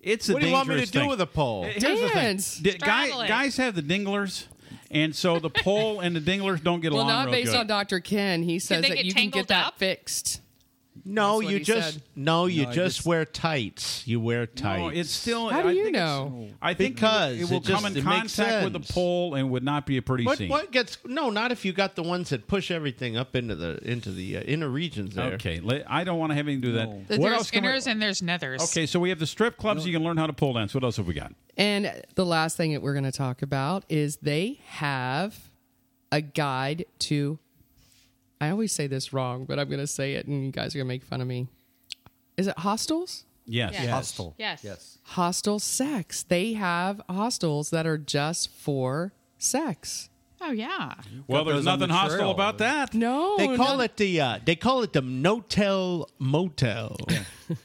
it's 0.00 0.28
a 0.28 0.32
What 0.32 0.42
do 0.42 0.48
you 0.48 0.52
want 0.52 0.68
me 0.68 0.74
to 0.74 0.80
dangerous 0.80 1.04
do 1.04 1.08
with 1.08 1.20
a 1.20 1.26
pole? 1.26 1.64
Here's 1.64 1.82
the 1.82 2.08
thing. 2.08 2.14
Dance. 2.14 2.60
Guy- 2.78 3.28
guys 3.28 3.56
have 3.56 3.74
the 3.74 3.82
dinglers, 3.82 4.48
and 4.90 5.14
so 5.14 5.38
the 5.38 5.50
pole 5.50 6.00
and 6.00 6.14
the 6.16 6.20
dinglers 6.20 6.60
don't 6.60 6.80
get 6.80 6.92
Well, 6.92 7.02
along 7.02 7.08
Well, 7.08 7.16
not 7.18 7.24
real 7.26 7.32
based 7.32 7.52
good. 7.52 7.60
on 7.60 7.66
Dr. 7.66 8.00
Ken. 8.00 8.42
He 8.42 8.58
says 8.58 8.82
that 8.82 9.04
you 9.04 9.12
can 9.14 9.24
get 9.30 9.46
tangled 9.46 9.48
that 9.48 9.78
fixed. 9.78 10.40
No, 11.04 11.40
you 11.40 11.60
just 11.60 11.94
said. 11.94 12.02
no, 12.14 12.46
you 12.46 12.66
No, 12.66 12.72
just, 12.72 12.96
just- 12.96 13.06
wear 13.06 13.24
tights. 13.24 14.06
You 14.06 14.20
wear 14.20 14.46
tights. 14.46 14.80
No, 14.80 14.88
it's 14.88 15.10
still. 15.10 15.48
How 15.48 15.62
do 15.62 15.68
I 15.68 15.72
you 15.72 15.84
think 15.84 15.96
know? 15.96 16.48
I 16.60 16.74
think 16.74 16.96
Because 16.96 17.40
it 17.40 17.48
will 17.48 17.58
it 17.58 17.64
just- 17.64 17.82
come 17.82 17.96
in 17.96 18.02
contact 18.02 18.64
with 18.64 18.72
the 18.72 18.92
pole 18.92 19.34
and 19.34 19.50
would 19.50 19.62
not 19.62 19.86
be 19.86 19.96
a 19.96 20.02
pretty 20.02 20.24
what, 20.24 20.38
scene. 20.38 20.50
what 20.50 20.70
gets 20.72 20.98
no? 21.04 21.30
Not 21.30 21.52
if 21.52 21.64
you 21.64 21.72
got 21.72 21.96
the 21.96 22.02
ones 22.02 22.30
that 22.30 22.46
push 22.46 22.70
everything 22.70 23.16
up 23.16 23.34
into 23.34 23.54
the 23.54 23.78
into 23.88 24.10
the 24.10 24.38
uh, 24.38 24.40
inner 24.42 24.68
regions 24.68 25.14
there. 25.14 25.32
Okay, 25.34 25.60
I 25.86 26.04
don't 26.04 26.18
want 26.18 26.30
to 26.32 26.34
have 26.36 26.46
anything 26.46 26.62
to 26.62 26.68
do 26.68 26.74
that. 26.74 27.08
There's 27.08 27.20
What 27.20 27.32
else 27.32 27.50
can 27.50 27.64
we- 27.64 27.70
and 27.70 28.02
there's 28.02 28.20
nethers. 28.20 28.60
Okay, 28.70 28.84
so 28.86 29.00
we 29.00 29.08
have 29.08 29.18
the 29.18 29.26
strip 29.26 29.56
clubs. 29.56 29.86
You 29.86 29.92
can 29.92 30.02
learn 30.04 30.16
how 30.16 30.26
to 30.26 30.32
pole 30.32 30.52
dance. 30.52 30.74
What 30.74 30.84
else 30.84 30.96
have 30.98 31.06
we 31.06 31.14
got? 31.14 31.32
And 31.56 31.90
the 32.14 32.26
last 32.26 32.56
thing 32.56 32.72
that 32.72 32.82
we're 32.82 32.92
going 32.94 33.04
to 33.04 33.12
talk 33.12 33.42
about 33.42 33.84
is 33.88 34.16
they 34.18 34.60
have 34.66 35.50
a 36.12 36.20
guide 36.20 36.84
to. 37.00 37.38
I 38.40 38.50
always 38.50 38.72
say 38.72 38.86
this 38.86 39.12
wrong, 39.12 39.44
but 39.44 39.58
I'm 39.58 39.68
going 39.68 39.80
to 39.80 39.86
say 39.86 40.14
it, 40.14 40.26
and 40.26 40.44
you 40.46 40.50
guys 40.52 40.74
are 40.74 40.78
going 40.78 40.86
to 40.86 40.88
make 40.88 41.04
fun 41.04 41.20
of 41.20 41.26
me. 41.26 41.46
Is 42.36 42.46
it 42.46 42.58
hostels? 42.58 43.24
Yes. 43.46 43.72
Yes. 43.74 43.88
Hostile. 43.90 44.34
Yes. 44.38 44.64
Yes. 44.64 44.98
Hostel 45.02 45.58
sex. 45.58 46.22
They 46.22 46.52
have 46.54 47.00
hostels 47.10 47.70
that 47.70 47.86
are 47.86 47.98
just 47.98 48.48
for 48.50 49.12
sex. 49.38 50.08
Oh 50.42 50.52
yeah. 50.52 50.94
Well, 51.26 51.44
there's 51.44 51.64
those 51.64 51.66
on 51.66 51.78
the 51.80 51.86
nothing 51.86 52.00
hostile 52.00 52.18
trail. 52.18 52.30
about 52.30 52.58
that. 52.58 52.94
No, 52.94 53.36
They 53.36 53.56
call 53.58 53.76
no- 53.76 53.82
it 53.82 53.98
the 53.98 54.20
uh, 54.22 54.38
they 54.42 54.56
call 54.56 54.82
it 54.82 54.94
the 54.94 55.02
no-tell 55.02 56.08
motel. 56.18 56.96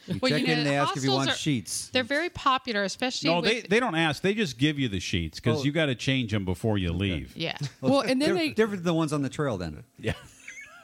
You 0.07 0.17
Well, 0.19 0.31
check 0.31 0.41
you 0.41 0.47
in 0.47 0.51
know, 0.51 0.57
and 0.57 0.65
they 0.67 0.75
ask 0.77 0.97
if 0.97 1.03
you 1.03 1.11
want 1.11 1.29
are- 1.29 1.33
sheets. 1.35 1.89
They're 1.93 2.03
very 2.03 2.31
popular, 2.31 2.83
especially. 2.83 3.29
No, 3.29 3.35
with, 3.41 3.45
they, 3.45 3.61
they 3.61 3.79
don't 3.79 3.93
ask. 3.93 4.23
They 4.23 4.33
just 4.33 4.57
give 4.57 4.79
you 4.79 4.89
the 4.89 4.99
sheets 4.99 5.39
because 5.39 5.61
Oh. 5.61 5.63
you 5.63 5.71
got 5.71 5.85
to 5.85 5.93
change 5.95 6.31
them 6.31 6.43
before 6.43 6.79
you 6.79 6.91
leave. 6.91 7.37
Yeah. 7.37 7.55
Well, 7.81 7.99
and 7.99 8.19
then 8.19 8.29
They're 8.29 8.33
they, 8.33 8.49
different 8.49 8.83
than 8.83 8.85
the 8.91 8.93
ones 8.95 9.13
on 9.13 9.21
the 9.21 9.29
trail. 9.29 9.57
Then 9.57 9.83
Yeah. 9.99 10.13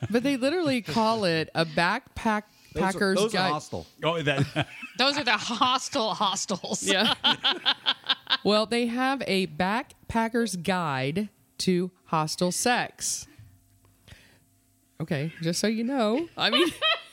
but 0.09 0.23
they 0.23 0.37
literally 0.37 0.81
call 0.81 1.25
it 1.25 1.49
a 1.55 1.65
backpack 1.65 2.43
those 2.73 2.83
are, 2.83 2.85
packers 2.93 3.17
those 3.17 3.33
are 3.33 3.37
guide. 3.37 3.51
hostile. 3.51 3.85
Oh, 4.03 4.21
that. 4.21 4.67
Those 4.97 5.17
are 5.17 5.23
the 5.23 5.31
hostile 5.31 6.13
hostels. 6.13 6.83
Yeah. 6.83 7.13
well, 8.45 8.65
they 8.65 8.85
have 8.85 9.21
a 9.27 9.47
backpacker's 9.47 10.55
guide 10.55 11.27
to 11.59 11.91
hostile 12.05 12.51
sex. 12.51 13.27
Okay, 15.01 15.33
just 15.41 15.59
so 15.59 15.67
you 15.67 15.83
know. 15.83 16.29
I 16.37 16.49
mean, 16.51 16.67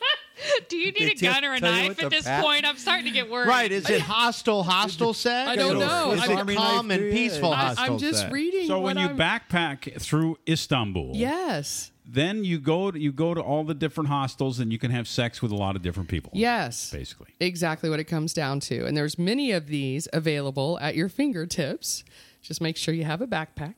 Do 0.69 0.77
you 0.77 0.93
They 0.93 1.07
need 1.07 1.23
a 1.23 1.25
gun 1.25 1.45
or 1.45 1.55
a 1.55 1.61
knife 1.61 2.03
at 2.03 2.11
this 2.11 2.25
pat- 2.25 2.45
point? 2.45 2.65
I'm 2.65 2.77
starting 2.77 3.07
to 3.07 3.11
get 3.11 3.29
worried. 3.31 3.49
right? 3.49 3.73
Is 3.73 3.89
it 3.91 4.01
hostile 4.01 4.63
hostile 4.63 5.15
sex? 5.15 5.51
I 5.51 5.57
don't 5.57 5.79
know. 5.79 6.13
Is 6.13 6.21
I- 6.21 6.33
it 6.33 6.37
Army 6.37 6.55
calm 6.55 6.91
and 6.91 7.11
peaceful. 7.11 7.53
I, 7.53 7.57
hostile 7.57 7.85
I'm 7.95 7.99
just 7.99 8.21
sex? 8.21 8.33
reading. 8.33 8.67
So 8.69 8.79
what 8.79 8.97
when 8.97 8.99
you 8.99 9.09
I'm- 9.09 9.19
backpack 9.19 10.01
through 10.01 10.39
Istanbul, 10.47 11.13
yes, 11.15 11.91
then 12.11 12.43
you 12.43 12.59
go 12.59 12.91
to, 12.91 12.99
you 12.99 13.13
go 13.13 13.35
to 13.35 13.41
all 13.41 13.65
the 13.65 13.75
different 13.75 14.09
hostels 14.09 14.59
and 14.61 14.73
you 14.73 14.79
can 14.79 14.91
have 14.91 15.07
sex 15.07 15.43
with 15.43 15.53
a 15.53 15.55
lot 15.55 15.77
of 15.77 15.83
different 15.83 16.09
people. 16.09 16.33
yes, 16.35 16.91
basically. 16.91 17.29
exactly 17.39 17.91
what 17.91 18.01
it 18.01 18.05
comes 18.05 18.33
down 18.33 18.61
to. 18.61 18.87
And 18.87 18.97
there's 18.97 19.19
many 19.19 19.53
of 19.53 19.67
these 19.67 20.09
available 20.13 20.79
at 20.81 20.97
your 20.97 21.09
fingertips. 21.11 22.05
Just 22.41 22.61
make 22.63 22.77
sure 22.79 22.95
you 22.95 23.05
have 23.05 23.21
a 23.21 23.27
backpack, 23.27 23.75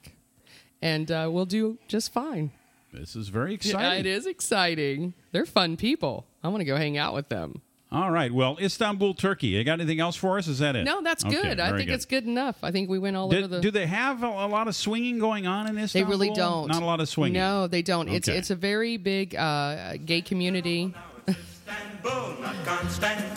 and 0.81 1.11
uh, 1.11 1.29
we'll 1.33 1.47
do 1.47 1.79
just 1.89 2.13
fine. 2.13 2.53
This 2.93 3.17
is 3.17 3.29
very 3.29 3.51
Yeah, 3.53 3.57
exciting. 3.57 4.01
it 4.01 4.07
is 4.07 4.27
exciting. 4.27 5.15
They're 5.33 5.47
fun 5.47 5.77
people. 5.77 6.27
I 6.43 6.49
want 6.49 6.61
to 6.61 6.65
go 6.65 6.77
hang 6.77 6.97
out 6.99 7.15
with 7.15 7.29
them. 7.31 7.63
All 7.93 8.11
right. 8.13 8.31
Well, 8.33 8.57
Istanbul, 8.61 9.15
Turkey. 9.15 9.49
You 9.49 9.65
got 9.65 9.81
anything 9.81 9.99
else 9.99 10.15
for 10.15 10.39
us? 10.39 10.47
Is 10.47 10.61
that 10.61 10.77
it? 10.77 10.85
No, 10.85 11.03
that's 11.03 11.25
Okay, 11.25 11.35
good. 11.43 11.59
I 11.59 11.71
think 11.77 11.89
good. 11.89 11.95
it's 11.95 12.05
good 12.05 12.25
enough. 12.25 12.57
I 12.63 12.71
think 12.71 12.89
we 12.89 13.01
went 13.01 13.17
all 13.17 13.27
over 13.27 13.41
Do, 13.41 13.47
the. 13.49 13.61
do 13.61 13.71
they 13.73 13.87
have 13.87 14.23
a, 14.23 14.27
a 14.29 14.47
lot 14.47 14.69
of 14.69 14.77
swinging 14.77 15.19
going 15.19 15.49
on 15.49 15.67
in 15.69 15.77
Istanbul? 15.77 16.07
They 16.07 16.11
really 16.27 16.35
don't. 16.37 16.69
Not 16.69 16.83
a 16.83 16.85
lot 16.85 17.01
of 17.01 17.09
swinging. 17.09 17.41
No, 17.41 17.67
they 17.67 17.83
don't. 17.83 18.09
It's 18.09 18.29
Okay. 18.29 18.39
it's 18.39 18.51
a 18.51 18.55
very 18.55 18.97
big 18.97 19.35
uh, 19.35 19.97
gay 20.05 20.21
community. 20.23 20.95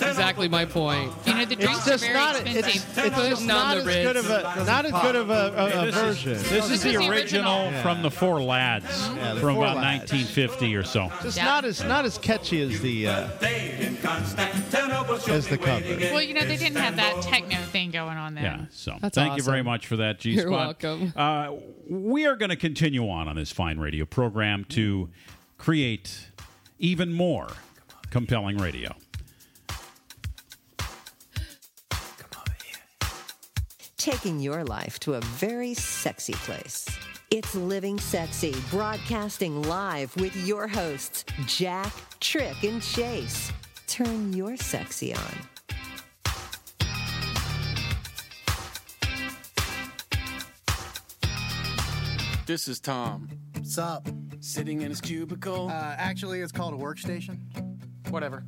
Exactly 0.01 0.47
my 0.47 0.65
point. 0.65 1.11
You 1.25 1.33
know, 1.33 1.45
the 1.45 1.55
drinks 1.55 1.79
It's 1.79 1.85
just 1.87 2.03
are 2.03 2.07
very 2.07 2.13
not. 2.19 2.35
expensive. 2.35 2.65
It's, 2.67 2.75
it's 2.75 2.85
Put 2.85 3.13
just 3.13 3.41
it 3.41 3.41
on 3.41 3.47
not 3.47 3.77
as 3.77 3.83
good 3.85 4.15
of 4.17 4.29
a 4.29 4.65
not 4.65 4.85
as 4.85 4.91
good 4.91 5.15
of 5.15 5.29
a, 5.29 5.33
a, 5.33 5.81
a 5.81 5.85
This 5.85 5.95
version. 5.95 6.31
is, 6.33 6.41
this 6.43 6.49
This 6.51 6.65
is 6.65 6.71
is 6.71 6.83
the 6.83 6.89
the 6.97 7.09
original 7.09 7.63
original. 7.65 7.81
from 7.81 8.01
the 8.01 8.11
Four 8.11 8.41
Lads 8.41 8.85
Yeah, 9.15 9.33
the 9.33 9.41
from 9.41 9.55
Four 9.55 9.63
about 9.65 9.77
Lads. 9.77 10.11
1950 10.11 10.75
or 10.75 10.83
so. 10.83 11.11
Just 11.21 11.37
Yeah. 11.37 11.45
not 11.45 11.65
as 11.65 11.83
not 11.83 12.05
as 12.05 12.17
catchy 12.17 12.61
as 12.61 12.79
the 12.81 13.07
uh, 13.07 13.27
as 15.29 15.47
the 15.47 15.57
cover. 15.57 15.83
Well, 16.13 16.21
you 16.21 16.33
know, 16.33 16.45
they 16.45 16.57
didn't 16.57 16.77
have 16.77 16.95
that 16.97 17.21
techno 17.21 17.57
thing 17.57 17.91
going 17.91 18.17
on 18.17 18.33
there. 18.35 18.43
Yeah. 18.43 18.65
So 18.71 18.97
That's 19.01 19.15
thank 19.15 19.37
you 19.37 19.43
very 19.43 19.63
much 19.63 19.87
for 19.87 19.97
that, 19.97 20.19
G 20.19 20.33
Spot. 20.37 20.43
You're 20.43 20.51
welcome. 20.51 21.13
Uh, 21.15 21.51
we 21.89 22.25
are 22.25 22.35
going 22.35 22.49
to 22.49 22.55
continue 22.55 23.07
on 23.09 23.27
on 23.27 23.35
this 23.35 23.51
fine 23.51 23.79
radio 23.79 24.05
program 24.05 24.65
to 24.69 25.09
create 25.57 26.27
even 26.79 27.13
more 27.13 27.47
compelling 28.13 28.57
radio. 28.59 28.95
Taking 33.97 34.39
your 34.39 34.63
life 34.63 34.99
to 34.99 35.15
a 35.15 35.21
very 35.21 35.73
sexy 35.73 36.33
place. 36.33 36.87
It's 37.31 37.55
Living 37.55 37.97
Sexy, 37.97 38.53
broadcasting 38.69 39.63
live 39.63 40.15
with 40.17 40.35
your 40.45 40.67
hosts, 40.67 41.25
Jack, 41.47 41.91
Tric, 42.19 42.61
and 42.61 42.83
Chase. 42.83 43.51
Turn 43.87 44.31
your 44.31 44.57
sexy 44.57 45.15
on. 45.15 45.33
This 52.45 52.67
is 52.67 52.79
Tom. 52.79 53.27
What's 53.55 53.79
up? 53.79 54.07
Sitting 54.39 54.83
in 54.83 54.89
his 54.89 55.01
cubicle. 55.01 55.69
Uh, 55.69 55.95
actually, 55.97 56.41
it's 56.41 56.51
called 56.51 56.75
a 56.75 56.77
workstation. 56.77 57.72
Whatever. 58.13 58.45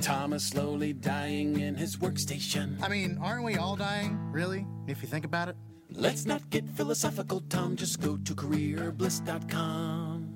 Thomas 0.00 0.42
slowly 0.42 0.94
dying 0.94 1.60
in 1.60 1.74
his 1.74 1.98
workstation. 1.98 2.82
I 2.82 2.88
mean, 2.88 3.18
aren't 3.20 3.44
we 3.44 3.56
all 3.56 3.76
dying, 3.76 4.18
really, 4.32 4.66
if 4.86 5.02
you 5.02 5.08
think 5.08 5.26
about 5.26 5.50
it? 5.50 5.56
Let's 5.90 6.24
not 6.24 6.48
get 6.48 6.66
philosophical, 6.66 7.42
Tom. 7.50 7.76
Just 7.76 8.00
go 8.00 8.16
to 8.16 8.34
careerbliss.com. 8.34 10.34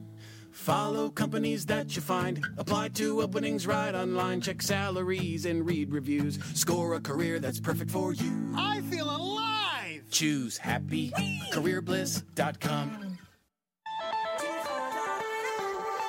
Follow 0.50 1.08
companies 1.08 1.64
that 1.64 1.96
you 1.96 2.02
find. 2.02 2.44
Apply 2.58 2.88
to 2.88 3.22
openings 3.22 3.66
right 3.66 3.94
online. 3.94 4.42
Check 4.42 4.60
salaries 4.60 5.46
and 5.46 5.66
read 5.66 5.90
reviews. 5.90 6.38
Score 6.52 6.96
a 6.96 7.00
career 7.00 7.38
that's 7.38 7.60
perfect 7.60 7.90
for 7.90 8.12
you. 8.12 8.52
I 8.54 8.82
feel 8.82 9.08
alive! 9.08 10.02
Choose 10.10 10.58
happy. 10.58 11.12
Careerbliss.com. 11.50 13.05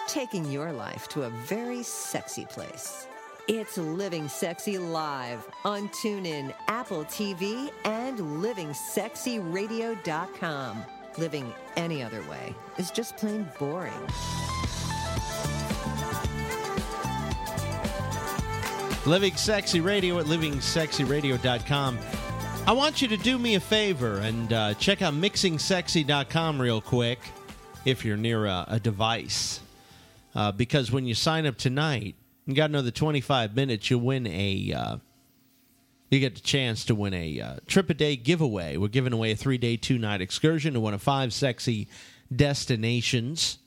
Taking 0.08 0.50
your 0.50 0.72
life 0.72 1.10
to 1.10 1.24
a 1.24 1.30
very 1.30 1.84
sexy 1.84 2.46
place. 2.46 3.06
It's 3.50 3.78
Living 3.78 4.30
Sexy 4.30 4.78
Live 4.78 5.46
on 5.66 5.90
TuneIn, 5.90 6.54
Apple 6.70 7.04
TV, 7.06 7.70
and 7.84 8.18
LivingSexyRadio.com. 8.18 10.86
Living 11.18 11.54
any 11.76 12.02
other 12.02 12.22
way 12.30 12.56
is 12.78 12.90
just 12.90 13.18
plain 13.18 13.46
boring. 13.60 13.92
Living 19.06 19.36
Sexy 19.36 19.82
Radio 19.82 20.20
at 20.20 20.26
livingsexyradio.com. 20.28 22.00
I 22.66 22.72
want 22.72 23.02
you 23.02 23.10
to 23.10 23.18
do 23.18 23.38
me 23.38 23.56
a 23.56 23.60
favor 23.60 24.20
and 24.20 24.54
uh, 24.54 24.74
check 24.76 25.02
out 25.02 25.14
mixingsexy.com 25.14 26.62
real 26.62 26.80
quick 26.80 27.20
if 27.84 28.06
you're 28.06 28.18
near 28.18 28.46
a, 28.46 28.64
a 28.70 28.80
device. 28.80 29.60
Uh, 30.38 30.52
because 30.52 30.92
when 30.92 31.08
you 31.08 31.16
sign 31.16 31.48
up 31.48 31.58
tonight, 31.58 32.16
you 32.46 32.54
got 32.54 32.70
another 32.70 32.92
25 32.92 33.56
minutes, 33.56 33.90
you'll 33.90 34.02
win 34.02 34.28
a. 34.28 34.72
Uh, 34.72 34.98
you 36.12 36.20
get 36.20 36.36
the 36.36 36.42
chance 36.42 36.86
to 36.86 36.96
win 36.96 37.16
a 37.16 37.42
uh, 37.42 37.56
trip 37.66 37.90
a 37.90 37.96
day 37.96 38.16
giveaway. 38.16 38.78
We're 38.78 38.88
giving 38.88 39.14
away 39.14 39.32
a 39.32 39.36
three 39.36 39.58
day, 39.58 39.78
two 39.78 39.98
night 39.98 40.22
excursion 40.22 40.76
to 40.76 40.80
one 40.80 40.94
of 40.94 41.02
five 41.02 41.34
sexy 41.34 41.88
destinations. 42.34 43.58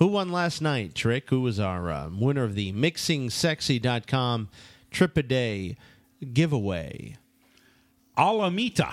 Who 0.00 0.08
won 0.08 0.32
last 0.32 0.60
night, 0.60 0.92
Tric? 0.92 1.30
Who 1.30 1.42
was 1.42 1.60
our 1.60 1.88
uh, 1.88 2.10
winner 2.10 2.42
of 2.42 2.56
the 2.56 2.72
mixingsexy.com 2.72 4.48
trip 4.90 5.16
a 5.16 5.22
day 5.22 5.76
giveaway? 6.32 7.16
Alameda. 8.18 8.92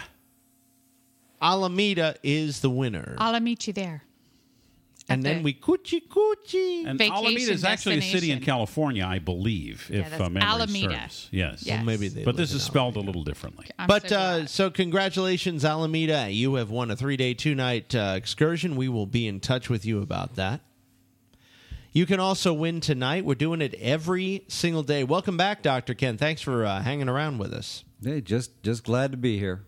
Alameda 1.41 2.17
is 2.21 2.61
the 2.61 2.69
winner. 2.69 3.15
I'll 3.17 3.39
meet 3.39 3.65
you 3.65 3.73
there. 3.73 4.03
And 5.13 5.23
then 5.23 5.37
the- 5.37 5.43
we 5.43 5.53
coochie 5.53 6.07
coochie. 6.07 6.85
And 6.85 6.97
Vacation 6.97 7.15
Alameda 7.15 7.51
is 7.51 7.63
actually 7.63 7.97
a 7.97 8.01
city 8.01 8.31
in 8.31 8.39
destination. 8.39 8.43
California, 8.43 9.05
I 9.05 9.19
believe, 9.19 9.87
Yeah, 9.89 9.99
if 10.01 10.09
that's 10.11 10.21
uh, 10.21 10.29
memory 10.29 10.41
Alameda. 10.49 10.99
serves. 11.01 11.27
Yes. 11.31 11.63
Yes. 11.63 11.77
Well, 11.77 11.85
maybe 11.85 12.07
they 12.07 12.23
But 12.23 12.35
live 12.35 12.37
this 12.37 12.51
in 12.51 12.57
is 12.57 12.63
spelled 12.63 12.95
a 12.95 13.01
little 13.01 13.23
differently. 13.23 13.67
I'm 13.79 13.87
but 13.87 14.09
so 14.09 14.15
uh, 14.17 14.37
glad. 14.37 14.49
so 14.49 14.69
congratulations, 14.69 15.63
Alameda. 15.65 16.29
You 16.31 16.55
have 16.55 16.69
won 16.69 16.91
a 16.91 16.95
three 16.95 17.17
day, 17.17 17.33
two 17.33 17.55
night 17.55 17.93
uh, 17.95 18.13
excursion. 18.15 18.75
We 18.75 18.89
will 18.89 19.05
be 19.07 19.27
in 19.27 19.39
touch 19.39 19.69
with 19.69 19.85
you 19.85 20.01
about 20.01 20.35
that. 20.35 20.61
You 21.93 22.05
can 22.05 22.21
also 22.21 22.53
win 22.53 22.79
tonight. 22.79 23.25
We're 23.25 23.35
doing 23.35 23.61
it 23.61 23.73
every 23.73 24.45
single 24.47 24.81
day. 24.83 25.03
Welcome 25.03 25.35
back, 25.35 25.61
Dr. 25.61 25.93
Ken. 25.93 26.17
Thanks 26.17 26.41
for 26.41 26.65
uh, 26.65 26.81
hanging 26.81 27.09
around 27.09 27.37
with 27.37 27.51
us. 27.53 27.83
Hey, 28.03 28.21
just 28.21 28.63
just 28.63 28.83
glad 28.85 29.11
to 29.11 29.17
be 29.17 29.37
here. 29.37 29.63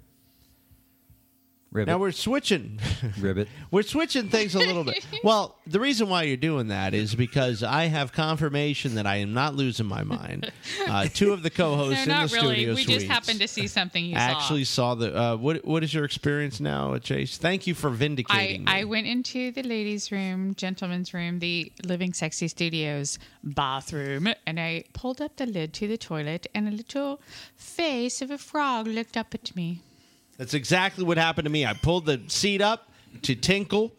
Ribbit. 1.74 1.88
Now 1.88 1.98
we're 1.98 2.12
switching. 2.12 2.80
Ribbit. 3.20 3.48
We're 3.72 3.82
switching 3.82 4.30
things 4.30 4.54
a 4.54 4.60
little 4.60 4.84
bit. 4.84 5.04
Well, 5.24 5.56
the 5.66 5.80
reason 5.80 6.08
why 6.10 6.24
you're 6.24 6.38
doing 6.38 6.68
that 6.68 6.94
is 6.94 7.16
because 7.16 7.64
I 7.64 7.86
have 7.86 8.12
confirmation 8.14 8.94
that 8.96 9.08
I 9.08 9.16
am 9.18 9.34
not 9.34 9.56
losing 9.56 9.88
my 9.88 10.04
mind. 10.04 10.52
Uh, 10.88 11.06
two 11.12 11.34
of 11.34 11.42
the 11.44 11.50
co-hosts 11.50 12.06
No, 12.06 12.14
Oh, 12.14 12.16
in 12.16 12.22
not 12.22 12.30
the 12.30 12.36
really. 12.36 12.56
studio 12.56 12.76
We 12.76 12.86
just 12.86 13.08
happened 13.08 13.40
to 13.40 13.48
see 13.48 13.68
something 13.68 14.06
you 14.06 14.16
actually 14.16 14.64
saw 14.66 14.94
the. 14.96 15.16
Uh, 15.18 15.36
what 15.38 15.66
What 15.66 15.84
is 15.84 15.94
your 15.94 16.04
experience 16.06 16.60
now, 16.60 16.98
Chase? 17.00 17.38
Thank 17.38 17.66
you 17.68 17.74
for 17.74 17.90
I, 17.90 17.94
vindicating. 17.94 18.66
me. 18.66 18.72
I 18.72 18.84
went 18.84 19.08
into 19.08 19.52
the 19.52 19.64
ladies' 19.64 20.12
room, 20.12 20.54
gentlemen's 20.56 21.14
room, 21.14 21.40
the 21.40 21.72
Living 21.86 22.14
Sexy 22.14 22.48
Studios 22.48 23.18
bathroom, 23.44 24.28
and 24.46 24.60
I 24.60 24.84
pulled 24.94 25.22
up 25.22 25.38
the 25.38 25.46
lid 25.46 25.74
to 25.76 25.88
the 25.88 25.98
toilet, 25.98 26.46
and 26.54 26.68
a 26.68 26.72
little 26.72 27.20
face 27.56 28.22
of 28.22 28.30
a 28.30 28.38
frog 28.38 28.86
looked 28.88 29.18
up 29.18 29.34
at 29.34 29.56
me. 29.56 29.82
That's 30.38 30.54
exactly 30.54 31.04
what 31.04 31.18
happened 31.18 31.46
to 31.46 31.52
me. 31.52 31.66
I 31.66 31.74
pulled 31.74 32.06
the 32.06 32.22
seat 32.28 32.62
up 32.62 32.90
to 33.22 33.36
tinkle, 33.36 33.94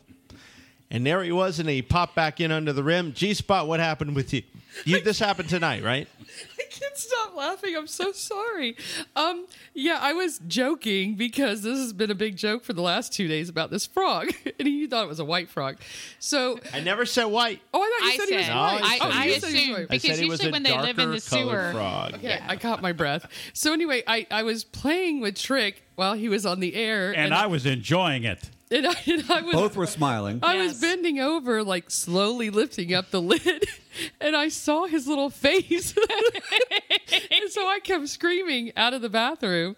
and 0.90 1.06
there 1.06 1.22
he 1.22 1.32
was, 1.32 1.58
and 1.58 1.68
he 1.68 1.82
popped 1.82 2.14
back 2.14 2.40
in 2.40 2.52
under 2.52 2.72
the 2.72 2.82
rim. 2.82 3.12
G 3.12 3.34
Spot, 3.34 3.66
what 3.66 3.80
happened 3.80 4.14
with 4.14 4.32
you? 4.32 4.42
You 4.84 5.00
this 5.00 5.18
happened 5.20 5.48
tonight, 5.48 5.84
right? 5.84 6.08
I 6.58 6.64
can't 6.68 6.96
stop 6.96 7.36
laughing. 7.36 7.76
I'm 7.76 7.86
so 7.86 8.10
sorry. 8.10 8.76
Um, 9.14 9.46
yeah, 9.72 9.98
I 10.00 10.14
was 10.14 10.40
joking 10.48 11.14
because 11.14 11.62
this 11.62 11.78
has 11.78 11.92
been 11.92 12.10
a 12.10 12.14
big 12.16 12.36
joke 12.36 12.64
for 12.64 12.72
the 12.72 12.82
last 12.82 13.12
two 13.12 13.28
days 13.28 13.48
about 13.48 13.70
this 13.70 13.86
frog, 13.86 14.32
and 14.58 14.66
you 14.68 14.88
thought 14.88 15.04
it 15.04 15.08
was 15.08 15.20
a 15.20 15.24
white 15.24 15.48
frog. 15.48 15.76
So 16.18 16.58
I 16.72 16.80
never 16.80 17.06
said 17.06 17.26
white. 17.26 17.60
Oh, 17.72 17.80
I 17.80 17.88
thought 17.88 18.04
you 18.04 18.10
I 18.12 18.16
said, 18.16 18.28
he 18.28 18.36
was 18.36 18.46
said- 18.46 18.54
white. 18.56 18.80
I- 18.82 18.98
oh, 19.00 19.10
I 19.12 19.24
you 19.26 19.34
said 19.40 19.50
he 19.52 19.70
was 19.70 19.78
assumed- 19.78 19.88
because 19.90 20.20
usually 20.20 20.50
when 20.52 20.62
they 20.64 20.76
live 20.76 20.98
in 20.98 21.10
the 21.12 21.20
sewer, 21.20 21.70
frog. 21.72 22.14
Okay, 22.14 22.40
I 22.44 22.56
caught 22.56 22.82
my 22.82 22.92
breath. 22.92 23.26
So 23.52 23.72
anyway, 23.72 24.02
I, 24.08 24.26
I 24.30 24.42
was 24.42 24.64
playing 24.64 25.20
with 25.20 25.36
Tric 25.36 25.74
while 25.94 26.14
he 26.14 26.28
was 26.28 26.44
on 26.44 26.58
the 26.58 26.74
air, 26.74 27.12
And 27.14 27.32
I 27.32 27.46
was 27.46 27.64
enjoying 27.64 28.24
it. 28.24 28.50
And 28.74 28.88
I, 28.88 28.94
and 29.06 29.30
I 29.30 29.40
was 29.42 29.54
Both 29.54 29.76
were 29.76 29.86
smiling. 29.86 30.40
I 30.42 30.56
was 30.56 30.80
bending 30.80 31.20
over, 31.20 31.62
like 31.62 31.92
slowly 31.92 32.50
lifting 32.50 32.92
up 32.92 33.10
the 33.12 33.20
lid, 33.20 33.66
and 34.20 34.34
I 34.34 34.48
saw 34.48 34.86
his 34.86 35.06
little 35.06 35.30
face. 35.30 35.94
and 37.30 37.50
so 37.50 37.68
I 37.68 37.78
kept 37.84 38.08
screaming 38.08 38.72
out 38.76 38.92
of 38.92 39.00
the 39.00 39.08
bathroom. 39.08 39.76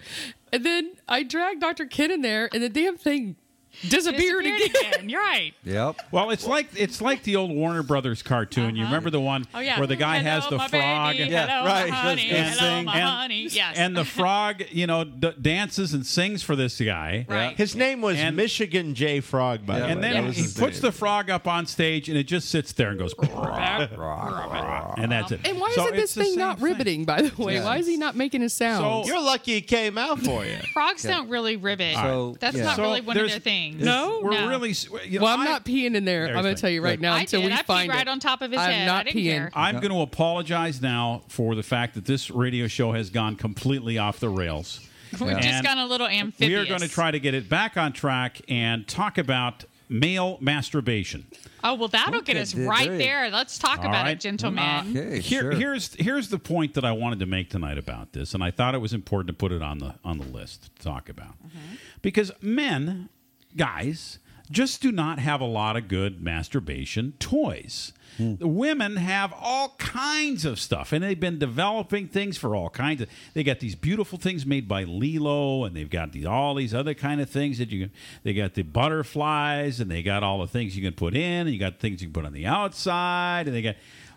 And 0.51 0.65
then 0.65 0.95
I 1.07 1.25
dragged 1.25 1.61
Dr. 1.61 1.85
Ken 1.85 2.11
in 2.11 2.23
there, 2.23 2.49
and 2.55 2.63
the 2.63 2.71
damn 2.71 2.97
thing 2.97 3.37
disappeared, 3.83 4.45
Disappeared 4.45 4.71
again. 4.71 4.93
again. 4.95 5.09
You're 5.09 5.21
right. 5.21 5.53
Yep. 5.65 5.97
Well, 6.13 6.31
it's 6.31 6.47
like 6.47 6.69
it's 6.77 7.01
like 7.03 7.23
the 7.25 7.37
old 7.37 7.51
Warner 7.51 7.83
Brothers 7.83 8.23
cartoon. 8.23 8.77
You 8.77 8.83
uh-huh. 8.85 8.91
remember 8.93 9.11
the 9.11 9.21
one 9.21 9.47
Oh, 9.53 9.59
yeah. 9.59 9.79
where 9.79 9.87
the 9.87 9.97
guy 9.97 10.19
has 10.19 10.49
the 10.49 10.57
my 10.57 10.69
frog, 10.69 11.17
baby. 11.17 11.31
Hello, 11.31 11.65
right? 11.67 11.91
honey. 11.91 12.31
and, 12.31 12.55
Hello, 12.55 12.71
and- 12.71 12.89
honey. 12.89 13.49
Yes. 13.51 13.77
and 13.77 13.97
the 13.97 14.05
frog, 14.17 14.63
you 14.71 14.87
know, 14.87 15.05
d- 15.05 15.33
dances 15.41 15.93
and 15.93 16.07
sings 16.07 16.43
for 16.43 16.55
this 16.57 16.81
guy. 16.81 17.27
Right. 17.29 17.57
His 17.57 17.75
name 17.75 18.01
was 18.01 18.17
and, 18.19 18.37
Michigan 18.37 18.95
J 18.95 19.21
Frog, 19.21 19.67
by 19.67 19.81
the 19.81 19.87
way. 19.87 19.93
And 19.93 20.03
then 20.05 20.27
was 20.27 20.37
he 20.37 20.43
puts 20.45 20.77
name. 20.77 20.83
the 20.83 20.93
frog 20.93 21.31
up 21.31 21.47
on 21.49 21.67
stage, 21.67 22.09
and 22.09 22.17
it 22.17 22.25
just 22.25 22.49
sits 22.49 22.73
there 22.73 22.91
and 22.91 22.99
goes, 22.99 23.15
and 23.19 25.11
that's 25.13 25.33
it. 25.33 25.41
And 25.45 25.59
why 25.61 25.73
So 25.73 25.83
isn't 25.85 25.97
this 25.97 26.15
thing 26.15 26.37
not 26.37 26.61
riveting, 26.61 27.05
by 27.05 27.23
the 27.23 27.43
way? 27.43 27.61
Why 27.61 27.79
is 27.79 27.87
he 27.87 27.97
not 27.97 28.17
making 28.17 28.43
a 28.43 28.49
sound? 28.49 29.07
You're 29.07 29.21
lucky 29.21 29.55
it 29.57 29.63
came 29.63 29.99
out 29.99 30.21
for 30.21 30.45
you. 30.45 30.59
Frogs 30.73 31.03
don't 31.03 31.29
really 31.29 31.57
ribbit. 31.57 31.95
So, 31.97 32.37
That's 32.41 32.57
not 32.57 32.79
really 32.79 33.01
one 33.01 33.17
of 33.17 33.21
there's- 33.21 33.33
their 33.33 33.41
things. 33.41 33.66
No? 33.73 34.21
We're 34.23 34.31
No. 34.33 34.49
really. 34.49 34.75
You 35.07 35.19
know, 35.19 35.25
well, 35.25 35.35
I'm 35.35 35.41
I- 35.41 35.45
not 35.45 35.65
peeing 35.65 35.95
in 35.95 36.05
there. 36.05 36.27
I'm 36.29 36.43
going 36.43 36.55
to 36.55 36.61
tell 36.61 36.71
you 36.71 36.83
right 36.83 36.99
Good. 36.99 37.03
now 37.03 37.15
I 37.15 37.21
until 37.21 37.41
did. 37.41 37.49
we 37.49 37.53
I 37.53 37.57
peed 37.63 37.67
find 37.67 37.89
right 37.91 38.01
it. 38.03 38.09
on 38.09 38.21
top 38.21 38.43
of 38.43 38.51
his 38.51 38.61
I'm 38.61 38.71
head. 38.71 38.87
not 38.87 39.01
I 39.01 39.03
didn't 39.05 39.21
peeing. 39.23 39.31
care. 39.31 39.51
I'm 39.55 39.77
going 39.81 39.93
to 39.93 40.01
apologize 40.01 40.81
now 40.81 41.23
for 41.29 41.55
the 41.55 41.63
fact 41.63 41.95
that 41.95 42.05
this 42.05 42.31
radio 42.31 42.67
show 42.67 42.93
has 42.93 43.11
gone 43.11 43.37
completely 43.37 43.99
off 43.99 44.21
the 44.21 44.29
rails. 44.29 44.81
We've 45.21 45.41
just 45.41 45.65
gone 45.65 45.79
a 45.79 45.87
little 45.87 46.09
amphibious. 46.09 46.49
We 46.49 46.55
are 46.57 46.67
going 46.67 46.81
to 46.81 46.89
try 46.89 47.11
to 47.11 47.21
get 47.21 47.35
it 47.35 47.49
back 47.49 47.77
on 47.77 47.93
track 47.93 48.41
and 48.49 48.87
talk 48.89 49.19
about 49.19 49.65
male 49.89 50.37
masturbation. 50.41 51.27
Oh 51.63 51.75
well, 51.75 51.89
that'll 51.89 52.21
get 52.23 52.37
us 52.37 52.55
right 52.55 52.89
there 52.89 52.99
there. 52.99 53.31
Let's 53.31 53.59
talk 53.59 53.81
All 53.81 53.87
about 53.87 54.05
right. 54.05 54.11
it, 54.13 54.21
gentlemen. 54.21 55.21
Here, 55.21 55.23
sure. 55.23 55.51
Here's 55.53 55.95
here's 55.95 56.29
the 56.29 56.39
point 56.39 56.75
that 56.75 56.85
I 56.85 56.93
wanted 56.93 57.19
to 57.21 57.27
make 57.27 57.51
tonight 57.51 57.79
about 57.79 58.13
this, 58.13 58.35
and 58.35 58.43
I 58.43 58.51
thought 58.51 58.75
it 58.75 58.81
was 58.81 58.93
important 58.93 59.29
to 59.29 59.33
put 59.35 59.53
it 59.53 59.63
on 59.63 59.79
the 59.79 59.95
on 60.05 60.19
the 60.19 60.25
list 60.27 60.77
to 60.77 60.83
talk 60.85 61.09
about, 61.09 61.35
mm-hmm. 61.45 61.77
because 62.03 62.31
men, 62.41 63.09
guys, 63.57 64.19
just 64.51 64.81
do 64.81 64.93
not 64.93 65.19
have 65.19 65.41
a 65.41 65.47
lot 65.47 65.77
of 65.77 65.89
good 65.89 66.23
masturbation 66.23 67.15
toys. 67.19 67.93
The 68.19 68.49
women 68.49 68.97
have 68.97 69.35
all 69.39 69.75
kinds 69.77 70.47
of 70.47 70.59
stuff, 70.59 70.93
and 70.93 71.05
they've 71.05 71.21
been 71.21 71.39
developing 71.39 72.09
things 72.09 72.39
for 72.39 72.57
all 72.57 72.71
kinds 72.71 73.03
of. 73.03 73.11
They 73.35 73.43
got 73.43 73.61
these 73.61 73.75
beautiful 73.75 74.19
things 74.19 74.47
made 74.47 74.67
by 74.67 74.85
LELO, 74.85 75.67
and 75.67 75.77
they've 75.77 75.91
got 75.91 76.13
these, 76.13 76.25
all 76.25 76.55
these 76.55 76.73
other 76.73 76.95
kind 76.95 77.21
of 77.21 77.29
things 77.29 77.59
that 77.59 77.71
you. 77.71 77.91
They 78.23 78.33
got 78.33 78.55
the 78.55 78.63
butterflies, 78.63 79.81
and 79.81 79.91
they 79.91 80.03
got 80.03 80.23
all 80.23 80.39
the 80.39 80.47
things 80.47 80.75
you 80.77 80.83
can 80.83 80.95
put 80.95 81.15
in, 81.15 81.47
and 81.47 81.51
you 81.51 81.59
got 81.59 81.79
things 81.79 82.01
you 82.01 82.09
can 82.09 82.15
put 82.15 82.25
on 82.25 82.33
the 82.33 82.47
outside, 82.47 83.49
and 83.49 83.55
they 83.55 83.61
got 83.61 83.77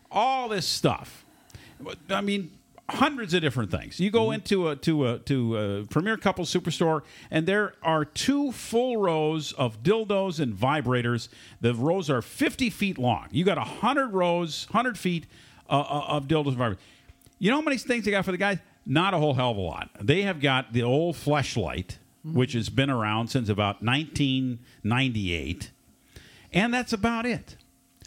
all 0.09 0.47
this 0.47 0.65
stuff. 0.65 1.25
I 2.09 2.21
mean, 2.21 2.51
hundreds 2.89 3.33
of 3.33 3.41
different 3.41 3.71
things. 3.71 3.99
You 3.99 4.11
go 4.11 4.31
into 4.31 4.69
a 4.69 4.75
to 4.77 5.07
a 5.07 5.19
to 5.19 5.57
a 5.57 5.85
Premier 5.85 6.17
Couple 6.17 6.45
Superstore, 6.45 7.03
and 7.31 7.45
there 7.47 7.73
are 7.83 8.05
two 8.05 8.51
full 8.51 8.97
rows 8.97 9.51
of 9.53 9.83
dildos 9.83 10.39
and 10.39 10.53
vibrators. 10.53 11.29
The 11.61 11.73
rows 11.73 12.09
are 12.09 12.21
fifty 12.21 12.69
feet 12.69 12.97
long. 12.97 13.27
You 13.31 13.43
got 13.45 13.57
hundred 13.57 14.09
rows, 14.09 14.67
hundred 14.71 14.97
feet 14.97 15.25
uh, 15.69 15.79
uh, 15.79 16.05
of 16.07 16.27
dildos 16.27 16.49
and 16.49 16.57
vibrators. 16.57 16.77
You 17.39 17.51
know 17.51 17.57
how 17.57 17.61
many 17.61 17.77
things 17.77 18.05
they 18.05 18.11
got 18.11 18.25
for 18.25 18.31
the 18.31 18.37
guys? 18.37 18.59
Not 18.85 19.13
a 19.13 19.17
whole 19.17 19.33
hell 19.33 19.51
of 19.51 19.57
a 19.57 19.61
lot. 19.61 19.89
They 20.01 20.23
have 20.23 20.41
got 20.41 20.73
the 20.73 20.83
old 20.83 21.15
fleshlight, 21.15 21.97
which 22.23 22.53
has 22.53 22.69
been 22.69 22.89
around 22.89 23.29
since 23.29 23.49
about 23.49 23.83
1998, 23.83 25.71
and 26.53 26.73
that's 26.73 26.91
about 26.93 27.25
it. 27.25 27.55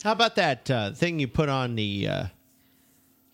How 0.03 0.13
about 0.13 0.35
that 0.37 0.71
uh, 0.71 0.91
thing 0.93 1.21
you 1.21 1.29
put 1.29 1.49
on 1.49 1.77
the 1.77 2.09
uh, 2.09 2.25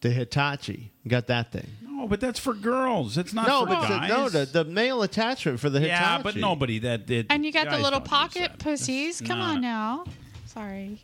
the 0.01 0.11
Hitachi? 0.11 0.93
Got 1.07 1.27
that 1.29 1.53
thing? 1.53 1.67
No, 1.83 2.07
but 2.07 2.21
that's 2.21 2.39
for 2.39 2.55
girls. 2.55 3.19
It's 3.19 3.33
not 3.33 3.49
no, 3.49 3.61
for 3.63 3.67
but 3.67 3.81
the, 3.83 3.89
guys. 3.89 4.09
no, 4.09 4.29
the, 4.29 4.45
the 4.45 4.65
male 4.65 5.03
attachment 5.03 5.59
for 5.61 5.69
the 5.71 5.81
Hitachi. 5.81 6.01
yeah, 6.03 6.23
but 6.23 6.37
nobody 6.37 6.79
that 6.81 7.07
did. 7.07 7.27
And 7.31 7.45
you 7.45 7.53
got 7.53 7.71
the 7.71 7.79
little 7.79 8.01
pocket 8.01 8.59
pussies. 8.59 9.21
Come 9.21 9.39
No, 9.39 9.45
on 9.45 9.61
now. 9.61 10.05
Sorry. 10.47 11.03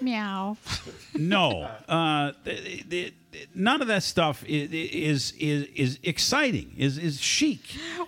Meow. 0.00 0.56
no, 1.14 1.68
uh, 1.88 2.32
th- 2.44 2.88
th- 2.90 3.14
th- 3.32 3.48
none 3.54 3.80
of 3.82 3.86
that 3.88 4.02
stuff 4.02 4.42
i- 4.44 4.50
i- 4.50 4.68
is 4.72 5.32
is 5.38 5.64
is 5.76 5.98
exciting. 6.02 6.74
Is 6.76 6.98
is 6.98 7.20
chic. 7.20 7.60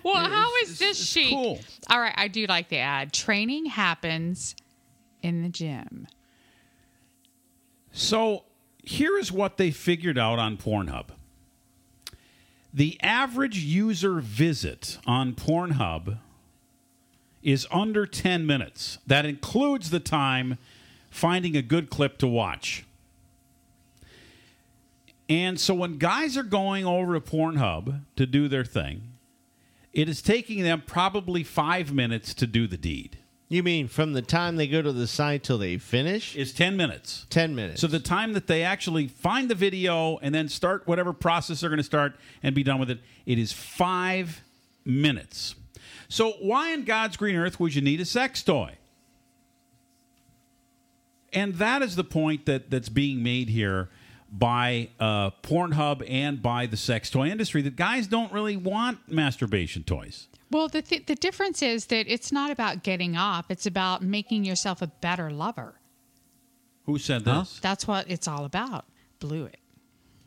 Well, 0.03 0.15
how 0.15 0.49
is 0.63 0.77
this 0.79 1.01
chic? 1.01 1.29
cool. 1.29 1.59
All 1.89 2.01
right, 2.01 2.13
I 2.17 2.27
do 2.27 2.47
like 2.47 2.67
the 2.67 2.79
ad. 2.79 3.13
Training 3.13 3.67
happens 3.67 4.55
in 5.21 5.41
the 5.41 5.47
gym. 5.47 6.07
So 7.93 8.43
here 8.83 9.17
is 9.17 9.31
what 9.31 9.57
they 9.57 9.71
figured 9.71 10.17
out 10.17 10.39
on 10.39 10.57
Pornhub. 10.57 11.07
The 12.73 12.99
average 13.01 13.59
user 13.59 14.19
visit 14.19 14.97
on 15.07 15.33
Pornhub 15.33 16.17
is 17.41 17.67
under 17.71 18.05
10 18.05 18.45
minutes. 18.45 18.97
That 19.05 19.25
includes 19.25 19.89
the 19.89 19.99
time 19.99 20.57
finding 21.09 21.55
a 21.55 21.61
good 21.61 21.89
clip 21.89 22.17
to 22.19 22.27
watch. 22.27 22.85
And 25.29 25.59
so 25.59 25.73
when 25.73 25.97
guys 25.97 26.35
are 26.35 26.43
going 26.43 26.85
over 26.85 27.13
to 27.13 27.21
Pornhub 27.21 28.01
to 28.15 28.25
do 28.25 28.47
their 28.47 28.65
thing, 28.65 29.13
it 29.93 30.09
is 30.09 30.21
taking 30.21 30.63
them 30.63 30.83
probably 30.85 31.43
five 31.43 31.93
minutes 31.93 32.33
to 32.33 32.47
do 32.47 32.67
the 32.67 32.77
deed. 32.77 33.17
You 33.53 33.61
mean 33.61 33.87
from 33.87 34.13
the 34.13 34.23
time 34.23 34.55
they 34.55 34.65
go 34.65 34.81
to 34.81 34.91
the 34.91 35.05
site 35.05 35.43
till 35.43 35.59
they 35.59 35.77
finish? 35.77 36.35
Is 36.35 36.53
10 36.53 36.75
minutes. 36.75 37.27
10 37.29 37.53
minutes. 37.53 37.81
So 37.81 37.85
the 37.85 37.99
time 37.99 38.33
that 38.33 38.47
they 38.47 38.63
actually 38.63 39.07
find 39.07 39.47
the 39.47 39.53
video 39.53 40.17
and 40.23 40.33
then 40.33 40.49
start 40.49 40.87
whatever 40.87 41.13
process 41.13 41.61
they're 41.61 41.69
going 41.69 41.77
to 41.77 41.83
start 41.83 42.15
and 42.41 42.55
be 42.55 42.63
done 42.63 42.79
with 42.79 42.89
it, 42.89 42.97
it 43.27 43.37
is 43.37 43.53
five 43.53 44.41
minutes. 44.85 45.53
So 46.09 46.31
why 46.41 46.71
in 46.73 46.83
God's 46.83 47.15
green 47.15 47.35
earth 47.35 47.59
would 47.59 47.75
you 47.75 47.83
need 47.83 48.01
a 48.01 48.05
sex 48.05 48.41
toy? 48.41 48.75
And 51.31 51.53
that 51.55 51.83
is 51.83 51.95
the 51.95 52.03
point 52.03 52.47
that, 52.47 52.71
that's 52.71 52.89
being 52.89 53.21
made 53.21 53.49
here 53.49 53.89
by 54.31 54.89
uh, 54.99 55.29
Pornhub 55.43 56.03
and 56.09 56.41
by 56.41 56.65
the 56.65 56.77
sex 56.77 57.11
toy 57.11 57.27
industry 57.27 57.61
that 57.61 57.75
guys 57.75 58.07
don't 58.07 58.33
really 58.33 58.57
want 58.57 59.11
masturbation 59.11 59.83
toys. 59.83 60.27
Well, 60.53 60.67
the 60.69 60.81
th- 60.83 61.07
the 61.07 61.15
difference 61.15 61.61
is 61.61 61.87
that 61.87 62.05
it's 62.07 62.31
not 62.31 62.51
about 62.51 62.83
getting 62.83 63.17
off; 63.17 63.47
it's 63.49 63.65
about 63.65 64.01
making 64.03 64.45
yourself 64.45 64.81
a 64.81 64.87
better 64.87 65.31
lover. 65.31 65.79
Who 66.85 66.97
said 66.99 67.25
this? 67.25 67.59
That's 67.61 67.87
what 67.87 68.09
it's 68.09 68.27
all 68.27 68.45
about. 68.45 68.85
Blew 69.19 69.45
it. 69.45 69.57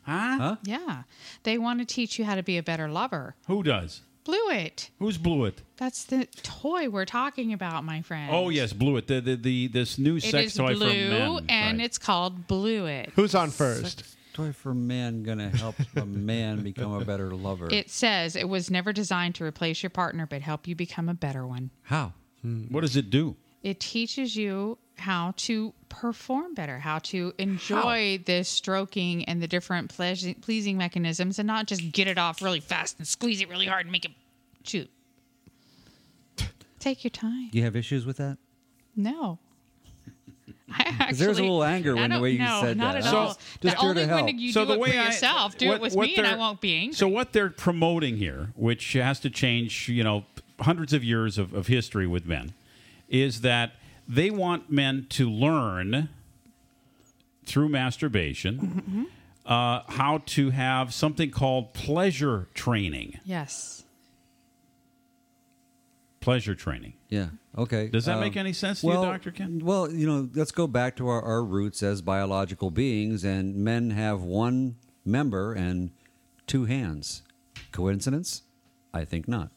Huh? 0.03 0.37
huh? 0.39 0.55
Yeah, 0.63 1.03
they 1.43 1.57
want 1.57 1.79
to 1.79 1.85
teach 1.85 2.19
you 2.19 2.25
how 2.25 2.35
to 2.35 2.43
be 2.43 2.57
a 2.57 2.63
better 2.63 2.87
lover. 2.89 3.35
Who 3.47 3.63
does? 3.63 4.01
Blew 4.25 4.49
it. 4.49 4.89
Who's 4.99 5.17
blew 5.17 5.45
it? 5.45 5.61
That's 5.77 6.03
the 6.03 6.25
toy 6.43 6.89
we're 6.89 7.05
talking 7.05 7.53
about, 7.53 7.85
my 7.85 8.01
friend. 8.01 8.29
Oh 8.33 8.49
yes, 8.49 8.73
blew 8.73 8.97
it. 8.97 9.07
The 9.07 9.21
the, 9.21 9.35
the 9.35 9.67
this 9.67 9.97
new 9.97 10.17
It 10.17 10.23
sex 10.23 10.47
is 10.47 10.53
toy 10.55 10.73
blue, 10.75 10.89
for 10.89 10.93
men. 11.09 11.45
and 11.49 11.77
Right. 11.77 11.85
it's 11.85 11.97
called 11.97 12.47
Blew 12.47 12.85
It. 12.87 13.11
Who's 13.15 13.33
on 13.35 13.49
first? 13.51 14.03
Toy 14.37 14.51
for 14.53 14.75
men 14.75 15.23
gonna 15.23 15.49
help 15.49 15.73
a 15.95 16.05
man 16.05 16.61
become 16.71 16.93
a 16.93 17.03
better 17.03 17.31
lover. 17.33 17.69
It 17.71 17.89
says 17.89 18.35
it 18.35 18.47
was 18.47 18.69
never 18.69 18.93
designed 18.93 19.33
to 19.35 19.43
replace 19.43 19.81
your 19.81 19.89
partner, 19.89 20.27
but 20.27 20.43
help 20.43 20.67
you 20.67 20.75
become 20.75 21.09
a 21.09 21.15
better 21.15 21.47
one. 21.47 21.71
How? 21.81 22.13
Hmm. 22.43 22.65
What 22.65 22.81
does 22.81 22.95
it 22.95 23.09
do? 23.09 23.35
It 23.63 23.79
teaches 23.79 24.35
you 24.35 24.77
how 24.99 25.33
to 25.37 25.73
perform 25.89 26.53
better, 26.53 26.77
how 26.77 26.99
to 26.99 27.33
enjoy 27.39 28.19
the 28.27 28.43
stroking 28.43 29.25
and 29.25 29.41
the 29.41 29.47
different 29.47 29.89
pleas- 29.89 30.35
pleasing 30.41 30.77
mechanisms, 30.77 31.39
and 31.39 31.47
not 31.47 31.65
just 31.65 31.91
get 31.91 32.07
it 32.07 32.19
off 32.19 32.39
really 32.39 32.59
fast 32.59 32.99
and 32.99 33.07
squeeze 33.07 33.41
it 33.41 33.49
really 33.49 33.65
hard 33.65 33.87
and 33.87 33.91
make 33.91 34.05
it 34.05 34.11
shoot. 34.61 34.87
Take 36.79 37.03
your 37.03 37.09
time. 37.09 37.49
Do 37.51 37.57
you 37.57 37.63
have 37.63 37.75
issues 37.75 38.05
with 38.05 38.17
that? 38.17 38.37
No. 38.95 39.39
I 40.71 40.81
actually, 40.83 41.05
'Cause 41.07 41.17
there's 41.19 41.37
a 41.37 41.41
little 41.41 41.63
anger 41.63 41.97
I 41.97 42.03
in 42.05 42.11
the 42.11 42.19
way 42.19 42.31
you 42.31 42.39
no, 42.39 42.59
said 42.61 42.77
not 42.77 42.93
that. 42.93 43.05
At 43.05 43.09
So, 43.11 43.17
all. 43.17 43.27
just 43.27 43.61
the 43.61 43.69
here 43.69 43.77
to 43.77 43.85
only 43.85 44.05
help. 44.05 44.25
when 44.25 44.37
you 44.39 44.51
So 44.51 44.61
do 44.61 44.67
the 44.67 44.73
it 44.73 44.79
way 44.79 44.91
for 44.91 44.99
I- 44.99 45.05
yourself, 45.05 45.57
do 45.57 45.67
what- 45.67 45.75
it 45.75 45.81
with 45.81 45.95
what 45.95 46.07
me, 46.07 46.15
and 46.17 46.27
I 46.27 46.29
they're- 46.31 46.39
won't 46.39 46.59
be 46.61 46.75
angry. 46.75 46.93
So 46.95 47.07
what 47.07 47.31
they're 47.33 47.49
promoting 47.49 48.17
here, 48.17 48.51
which 48.55 48.93
has 48.93 49.19
to 49.21 49.29
change, 49.29 49.87
you 49.87 50.03
know, 50.03 50.25
hundreds 50.59 50.91
of 50.93 51.03
years 51.03 51.37
of, 51.37 51.53
of 51.53 51.67
history 51.67 52.05
with 52.07 52.25
men, 52.25 52.53
is 53.07 53.41
that 53.41 53.73
they 54.07 54.29
want 54.29 54.69
men 54.71 55.05
to 55.11 55.29
learn 55.29 56.09
through 57.45 57.69
masturbation 57.69 58.57
Mm-hmm. 58.59 59.03
uh, 59.45 59.83
how 59.93 60.17
to 60.25 60.49
have 60.49 60.93
something 60.93 61.31
called 61.31 61.73
pleasure 61.73 62.47
training. 62.53 63.19
yes. 63.23 63.83
Pleasure 66.19 66.55
training. 66.55 66.91
Yeah. 67.09 67.27
Okay. 67.57 67.87
Does 67.87 68.05
that 68.05 68.15
Um, 68.15 68.19
make 68.21 68.35
any 68.35 68.53
sense 68.53 68.81
to 68.81 68.87
well, 68.87 69.03
you, 69.05 69.11
Doctor 69.11 69.31
Ken? 69.31 69.59
Well, 69.63 69.89
you 69.91 70.05
know, 70.05 70.29
let's 70.33 70.51
go 70.51 70.67
back 70.67 70.95
to 70.97 71.07
our, 71.07 71.21
our 71.21 71.43
roots 71.43 71.81
as 71.81 72.01
biological 72.01 72.69
beings, 72.71 73.23
and 73.23 73.55
men 73.55 73.91
have 73.91 74.21
one 74.21 74.75
member 75.05 75.53
and 75.53 75.91
two 76.47 76.65
hands. 76.65 77.23
Coincidence? 77.71 78.43
I 78.93 79.05
think 79.05 79.27
not. 79.27 79.51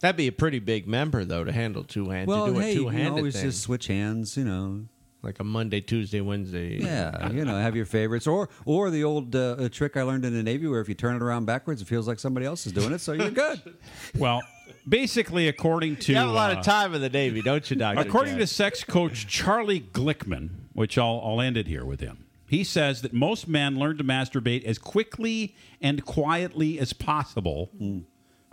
That'd 0.00 0.16
be 0.16 0.28
a 0.28 0.32
pretty 0.32 0.58
big 0.60 0.86
member 0.86 1.24
though 1.24 1.42
to 1.44 1.50
handle 1.52 1.82
two 1.84 2.10
hands. 2.10 2.28
well, 2.28 2.46
to 2.46 2.52
do 2.54 2.58
hey, 2.60 2.72
you 2.72 2.78
two-handed 2.82 3.04
can 3.08 3.18
always 3.18 3.34
thing. 3.34 3.44
just 3.44 3.62
switch 3.62 3.88
hands. 3.88 4.36
You 4.36 4.44
know, 4.44 4.84
like 5.22 5.40
a 5.40 5.44
Monday, 5.44 5.80
Tuesday, 5.80 6.20
Wednesday. 6.20 6.76
yeah, 6.80 7.30
you 7.32 7.44
know, 7.44 7.56
have 7.58 7.74
your 7.74 7.84
favorites, 7.86 8.26
or 8.26 8.48
or 8.64 8.90
the 8.90 9.02
old 9.02 9.34
uh, 9.34 9.68
trick 9.70 9.96
I 9.96 10.02
learned 10.02 10.24
in 10.24 10.34
the 10.34 10.42
Navy, 10.44 10.68
where 10.68 10.80
if 10.80 10.88
you 10.88 10.94
turn 10.94 11.16
it 11.16 11.22
around 11.22 11.46
backwards, 11.46 11.82
it 11.82 11.88
feels 11.88 12.06
like 12.06 12.20
somebody 12.20 12.46
else 12.46 12.64
is 12.66 12.72
doing 12.72 12.92
it, 12.92 13.00
so 13.00 13.12
you're 13.12 13.30
good. 13.30 13.60
Well, 14.16 14.40
basically, 14.88 15.48
according 15.48 15.96
to 15.96 16.12
You 16.12 16.18
have 16.18 16.28
a 16.28 16.32
lot 16.32 16.54
uh, 16.54 16.58
of 16.58 16.64
time 16.64 16.94
in 16.94 17.00
the 17.00 17.08
Navy, 17.10 17.42
don't 17.42 17.68
you, 17.70 17.76
Doctor? 17.76 18.00
According 18.00 18.38
to 18.38 18.46
sex 18.46 18.84
coach 18.84 19.26
Charlie 19.26 19.80
Glickman, 19.80 20.50
which 20.72 20.96
I'll, 20.98 21.20
I'll 21.24 21.40
end 21.40 21.56
it 21.56 21.66
here 21.66 21.84
with 21.84 22.00
him, 22.00 22.24
he 22.48 22.64
says 22.64 23.02
that 23.02 23.12
most 23.12 23.46
men 23.48 23.78
learn 23.78 23.98
to 23.98 24.04
masturbate 24.04 24.64
as 24.64 24.78
quickly 24.78 25.54
and 25.82 26.04
quietly 26.04 26.78
as 26.78 26.92
possible. 26.92 27.70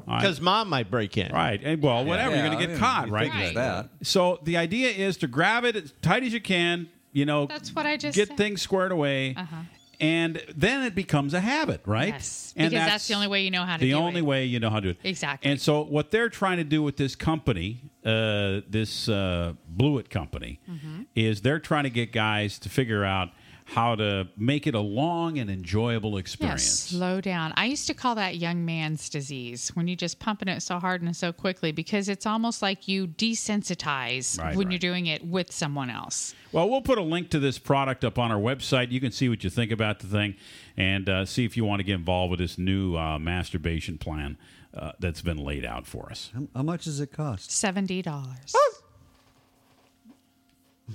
because 0.06 0.41
mom 0.41 0.70
might 0.70 0.91
break 0.91 1.18
in. 1.18 1.32
Right. 1.32 1.62
And, 1.64 1.82
well, 1.82 2.03
whatever. 2.03 2.32
Yeah, 2.36 2.41
You're 2.44 2.45
going 2.48 2.57
to 2.57 2.64
I 2.64 2.68
get 2.68 2.70
mean, 2.72 2.80
caught, 2.80 3.07
you 3.07 3.14
right? 3.14 3.32
think 3.32 3.45
it's 3.45 3.56
that. 3.56 3.90
So 4.03 4.40
the 4.44 4.57
idea 4.57 4.90
is 4.90 5.18
to 5.18 5.28
grab 5.28 5.64
it 5.64 5.76
as 5.78 5.94
tight 6.02 6.24
as 6.24 6.34
you 6.34 6.41
can, 6.41 6.90
you 7.14 7.26
know, 7.26 7.45
That's 7.45 7.74
what 7.74 7.86
I 7.86 7.95
just 7.95 8.16
get 8.16 8.28
said. 8.28 8.38
things 8.38 8.62
squared 8.62 8.91
away. 8.91 9.36
Uh-huh. 9.38 9.56
And 10.00 10.42
then 10.56 10.84
it 10.84 10.96
becomes 10.96 11.34
a 11.34 11.40
habit, 11.42 11.82
right? 11.86 12.10
Yes, 12.14 12.54
And 12.58 12.72
because 12.72 12.88
that's 12.88 13.08
the 13.08 13.14
only 13.14 13.28
way 13.28 13.44
you 13.44 13.52
know 13.52 13.64
how 13.64 13.78
to 13.78 13.82
The 13.82 13.92
do 13.92 13.98
only 13.98 14.20
it. 14.20 14.26
way 14.26 14.46
you 14.46 14.60
know 14.60 14.70
how 14.70 14.80
to 14.80 14.94
do 14.94 15.00
it. 15.00 15.08
Exactly. 15.08 15.50
And 15.52 15.60
so 15.62 15.82
what 15.84 16.12
they're 16.12 16.30
trying 16.30 16.58
to 16.58 16.64
do 16.64 16.82
with 16.84 16.98
this 16.98 17.16
company, 17.16 17.82
uh, 18.06 18.62
this 18.70 19.08
uh, 19.10 19.54
Blewett 19.68 20.10
company, 20.10 20.60
Mm-hmm. 20.70 21.04
is 21.16 21.42
they're 21.42 21.60
trying 21.60 21.84
to 21.84 21.90
get 21.90 22.12
guys 22.12 22.60
to 22.60 22.70
figure 22.70 23.04
out 23.06 23.30
how 23.68 23.96
to 23.96 24.28
make 24.38 24.68
it 24.68 24.76
a 24.76 24.80
long 24.80 25.40
and 25.40 25.50
enjoyable 25.50 26.18
experience. 26.18 26.62
Yeah, 26.92 26.94
experience. 26.94 27.16
slow 27.16 27.20
down. 27.22 27.52
I 27.58 27.66
used 27.66 27.88
to 27.88 27.96
call 27.96 28.14
that 28.16 28.38
young 28.38 28.64
man's 28.64 29.10
disease 29.10 29.70
when 29.74 29.88
you're 29.88 29.96
just 29.96 30.20
pumping 30.20 30.48
it 30.48 30.62
so 30.62 30.78
hard 30.78 31.02
and 31.02 31.16
so 31.16 31.34
quickly 31.34 31.72
because 31.72 32.08
it's 32.08 32.28
almost 32.28 32.62
like 32.62 32.88
you 32.88 33.08
desensitize 33.08 34.40
Right, 34.40 34.56
when 34.56 34.68
right. 34.68 34.72
you're 34.74 34.80
doing 34.92 35.08
it 35.08 35.26
with 35.26 35.52
someone 35.52 35.90
else. 35.90 36.36
Well, 36.52 36.70
we'll 36.70 36.84
put 36.84 37.00
a 37.00 37.02
link 37.04 37.32
to 37.32 37.40
this 37.40 37.58
product 37.58 38.06
up 38.06 38.20
on 38.20 38.32
our 38.32 38.40
website. 38.40 38.92
You 38.92 39.02
can 39.02 39.12
see 39.12 39.30
what 39.30 39.44
you 39.44 39.50
think 39.50 39.72
about 39.72 40.00
the 40.00 40.08
thing 40.08 40.36
and 40.78 41.10
uh, 41.10 41.26
see 41.26 41.44
if 41.44 41.58
you 41.58 41.66
want 41.66 41.80
to 41.80 41.84
get 41.84 41.96
involved 41.96 42.30
with 42.32 42.40
this 42.40 42.60
new 42.60 42.96
uh, 42.96 43.18
masturbation 43.18 43.98
plan 43.98 44.38
uh, 44.76 44.92
that's 45.00 45.24
been 45.24 45.38
laid 45.38 45.66
out 45.66 45.88
for 45.88 46.12
us. 46.12 46.32
How, 46.36 46.48
how 46.58 46.64
much 46.64 46.84
does 46.84 47.00
it 47.00 47.12
cost? 47.12 47.52
Seventy 47.52 48.04
dollars. 48.04 48.54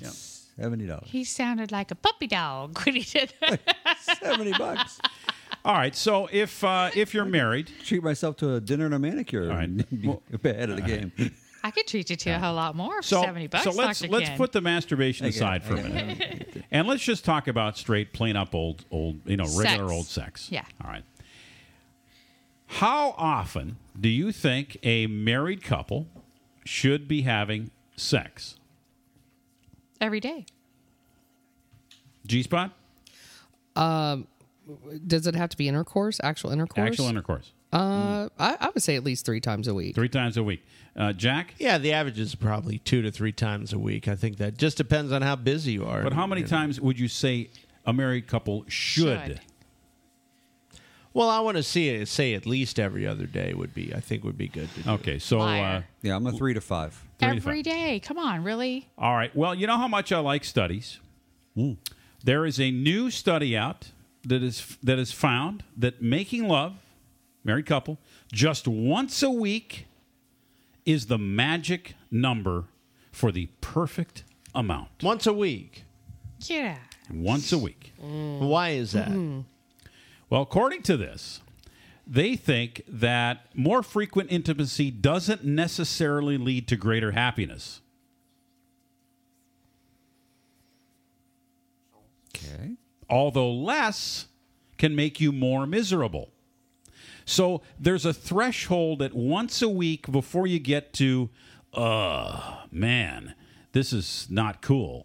Yeah. 0.01 0.11
Seventy 0.61 0.87
dollars. 0.87 1.09
He 1.09 1.25
sounded 1.25 1.73
like 1.73 1.91
a 1.91 1.95
puppy 1.95 2.27
dog 2.27 2.79
when 2.85 2.95
he 2.97 3.03
did 3.03 3.33
that. 3.41 3.61
Seventy 4.21 4.53
bucks. 4.53 5.01
All 5.65 5.75
right. 5.75 5.95
So 5.97 6.29
if 6.33 6.63
uh, 6.65 6.91
if 6.95 7.15
you're 7.15 7.25
married, 7.25 7.71
Treat 7.85 8.03
myself 8.03 8.37
to 8.39 8.55
a 8.57 8.61
dinner 8.61 8.85
and 8.87 8.95
a 8.95 8.99
manicure. 8.99 9.51
All 9.51 9.57
right. 9.57 9.69
and 9.69 9.89
be 10.43 10.49
ahead 10.51 10.71
of 10.71 10.77
the 10.77 10.83
game. 10.83 11.13
I 11.63 11.71
could 11.71 11.87
treat 11.87 12.09
you 12.09 12.17
to 12.17 12.31
a 12.31 12.39
whole 12.39 12.55
lot 12.55 12.75
more 12.75 13.03
for 13.03 13.09
so 13.09 13.23
seventy 13.23 13.47
bucks. 13.47 13.65
so 13.65 13.71
let's 13.71 14.01
Dr. 14.01 14.11
let's 14.13 14.29
Ken. 14.31 14.39
put 14.39 14.53
the 14.53 14.61
masturbation 14.63 15.27
I 15.27 15.29
get 15.31 15.37
it, 15.37 15.39
aside 15.39 15.63
for 15.65 15.75
I 15.75 15.79
a 15.79 15.83
get 15.83 15.93
minute, 15.95 16.65
and 16.71 16.89
let's 16.89 17.03
just 17.03 17.25
talk 17.25 17.49
about 17.49 17.77
straight, 17.77 18.13
plain 18.15 18.35
up 18.37 18.55
old 18.55 18.85
old 18.91 19.21
you 19.27 19.37
know 19.37 19.45
regular 19.45 19.89
Sex. 19.89 19.93
old 19.93 20.07
sex. 20.07 20.49
Yeah. 20.51 20.65
All 20.83 20.91
right. 20.91 21.05
How 22.67 23.15
often 23.19 23.77
do 24.01 24.09
you 24.09 24.33
think 24.33 24.79
a 24.83 25.07
married 25.07 25.63
couple 25.63 26.07
should 26.65 27.09
be 27.09 27.23
having 27.23 27.71
sex? 27.97 28.57
Every 30.01 30.21
day. 30.21 30.47
G 32.27 32.43
spot? 32.43 32.73
Um, 33.77 34.27
does 35.07 35.27
it 35.27 35.35
have 35.35 35.51
to 35.51 35.57
be 35.57 35.69
intercourse? 35.69 36.21
Actual 36.23 36.51
intercourse? 36.51 36.87
Actual 36.89 37.07
intercourse. 37.07 37.53
Uh, 37.73 38.29
I, 38.39 38.57
I 38.61 38.71
would 38.75 38.83
say 38.83 38.97
at 38.97 39.05
least 39.05 39.25
three 39.25 39.41
times 39.41 39.69
a 39.69 39.75
week. 39.75 39.95
Three 39.95 40.09
times 40.09 40.37
a 40.37 40.43
week. 40.43 40.63
Uh, 40.97 41.13
Jack? 41.13 41.55
Yeah, 41.59 41.79
the 41.79 41.93
average 41.93 42.19
is 42.19 42.35
probably 42.35 42.79
two 42.79 43.01
to 43.03 43.13
three 43.13 43.33
times 43.33 43.73
a 43.73 43.79
week. 43.79 44.09
I 44.09 44.17
think 44.17 44.39
that 44.39 44.57
just 44.57 44.77
depends 44.77 45.13
on 45.13 45.23
how 45.23 45.37
busy 45.37 45.73
you 45.73 45.85
are. 45.85 46.03
But 46.03 46.13
how 46.13 46.27
many 46.27 46.43
times 46.43 46.81
would 46.81 46.99
you 46.99 47.07
say 47.07 47.49
a 47.87 47.93
married 47.93 48.27
couple 48.27 48.65
should? 48.67 49.21
Should. 49.27 49.41
Well, 51.13 51.29
I 51.29 51.41
want 51.41 51.57
to 51.57 51.63
see 51.63 51.89
it. 51.89 52.07
Say 52.09 52.35
at 52.35 52.47
least 52.47 52.79
every 52.79 53.07
other 53.07 53.27
day 53.27 53.53
would 53.53 53.75
be. 53.75 53.93
I 53.95 54.01
think 54.01 54.23
would 54.23 54.39
be 54.39 54.47
good. 54.49 54.73
To 54.75 54.81
do. 54.83 54.91
Okay, 54.91 55.19
so 55.19 55.41
uh, 55.41 55.45
Liar. 55.45 55.85
Yeah, 56.03 56.15
I'm 56.17 56.27
a 56.27 56.33
three 56.33 56.55
to 56.55 56.61
five. 56.61 56.93
three 57.19 57.29
to 57.31 57.37
Every 57.37 57.63
five. 57.63 57.65
day. 57.65 58.01
Come 58.01 58.19
on, 58.19 58.45
really? 58.45 58.89
All 58.97 59.15
right. 59.17 59.35
Well, 59.35 59.55
you 59.55 59.67
know 59.67 59.77
how 59.77 59.89
much 59.89 60.13
I 60.13 60.21
like 60.21 60.45
studies. 60.45 60.99
There 62.25 62.47
is 62.47 62.61
a 62.61 62.71
new 62.71 63.11
study 63.11 63.57
out 63.57 63.91
that 64.25 64.43
is 64.43 64.77
that 64.83 64.99
is 64.99 65.11
found 65.13 65.65
that 65.77 66.01
making 66.01 66.47
love, 66.47 66.75
married 67.45 67.67
couple, 67.67 67.99
just 68.33 68.69
once 68.69 69.23
a 69.23 69.31
week 69.31 69.87
is 70.87 71.07
the 71.07 71.19
magic 71.19 71.95
number 72.11 72.65
for 73.13 73.33
the 73.33 73.47
perfect 73.61 74.23
amount. 74.55 74.89
Once 75.03 75.27
a 75.27 75.33
week. 75.33 75.85
Yeah. 76.41 76.77
Once 77.13 77.53
a 77.53 77.59
week. 77.59 77.93
Why 77.99 78.71
is 78.71 78.93
that? 78.93 79.09
Well, 80.31 80.43
according 80.43 80.83
to 80.83 80.97
this, 80.97 81.41
they 82.07 82.37
think 82.37 82.83
that 82.89 83.47
more 83.55 83.83
frequent 83.83 84.33
intimacy 84.33 84.91
doesn't 84.91 85.45
necessarily 85.45 86.39
lead 86.39 86.69
to 86.69 86.77
greater 86.77 87.13
happiness. 87.13 87.81
Okay. 92.37 92.77
although 93.11 93.53
less 93.53 94.29
can 94.79 94.97
make 94.97 95.21
you 95.21 95.31
more 95.33 95.67
miserable. 95.67 96.31
So 97.25 97.63
there's 97.79 98.07
a 98.07 98.15
threshold 98.15 99.03
at 99.03 99.15
once 99.15 99.61
a 99.61 99.69
week 99.69 100.11
before 100.11 100.47
you 100.47 100.59
get 100.59 100.93
to, 100.95 101.29
uh, 101.75 102.63
man, 102.71 103.35
this 103.73 103.93
is 103.93 104.27
not 104.31 104.63
cool. 104.63 105.05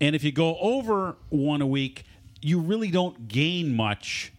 And 0.00 0.16
if 0.16 0.24
you 0.24 0.32
go 0.32 0.58
over 0.58 1.16
one 1.28 1.62
a 1.62 1.66
week, 1.66 2.04
you 2.42 2.58
really 2.60 2.90
don't 2.90 3.28
gain 3.28 3.74
much 3.74 4.32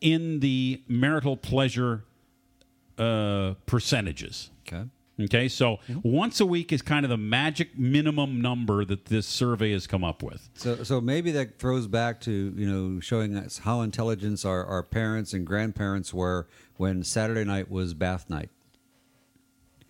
in 0.00 0.40
the 0.40 0.82
marital 0.88 1.36
pleasure 1.36 2.04
uh, 2.98 3.54
percentages. 3.66 4.50
Okay. 4.66 4.84
Okay, 5.20 5.48
so 5.48 5.78
once 6.04 6.38
a 6.38 6.46
week 6.46 6.72
is 6.72 6.80
kind 6.80 7.04
of 7.04 7.08
the 7.08 7.16
magic 7.16 7.76
minimum 7.76 8.40
number 8.40 8.84
that 8.84 9.06
this 9.06 9.26
survey 9.26 9.72
has 9.72 9.84
come 9.88 10.04
up 10.04 10.22
with. 10.22 10.48
So, 10.54 10.84
so 10.84 11.00
maybe 11.00 11.32
that 11.32 11.58
throws 11.58 11.88
back 11.88 12.20
to 12.20 12.30
you 12.56 12.70
know 12.70 13.00
showing 13.00 13.34
us 13.36 13.58
how 13.58 13.80
intelligent 13.80 14.44
our, 14.44 14.64
our 14.64 14.84
parents 14.84 15.32
and 15.32 15.44
grandparents 15.44 16.14
were 16.14 16.46
when 16.76 17.02
Saturday 17.02 17.42
night 17.44 17.68
was 17.68 17.94
bath 17.94 18.30
night. 18.30 18.50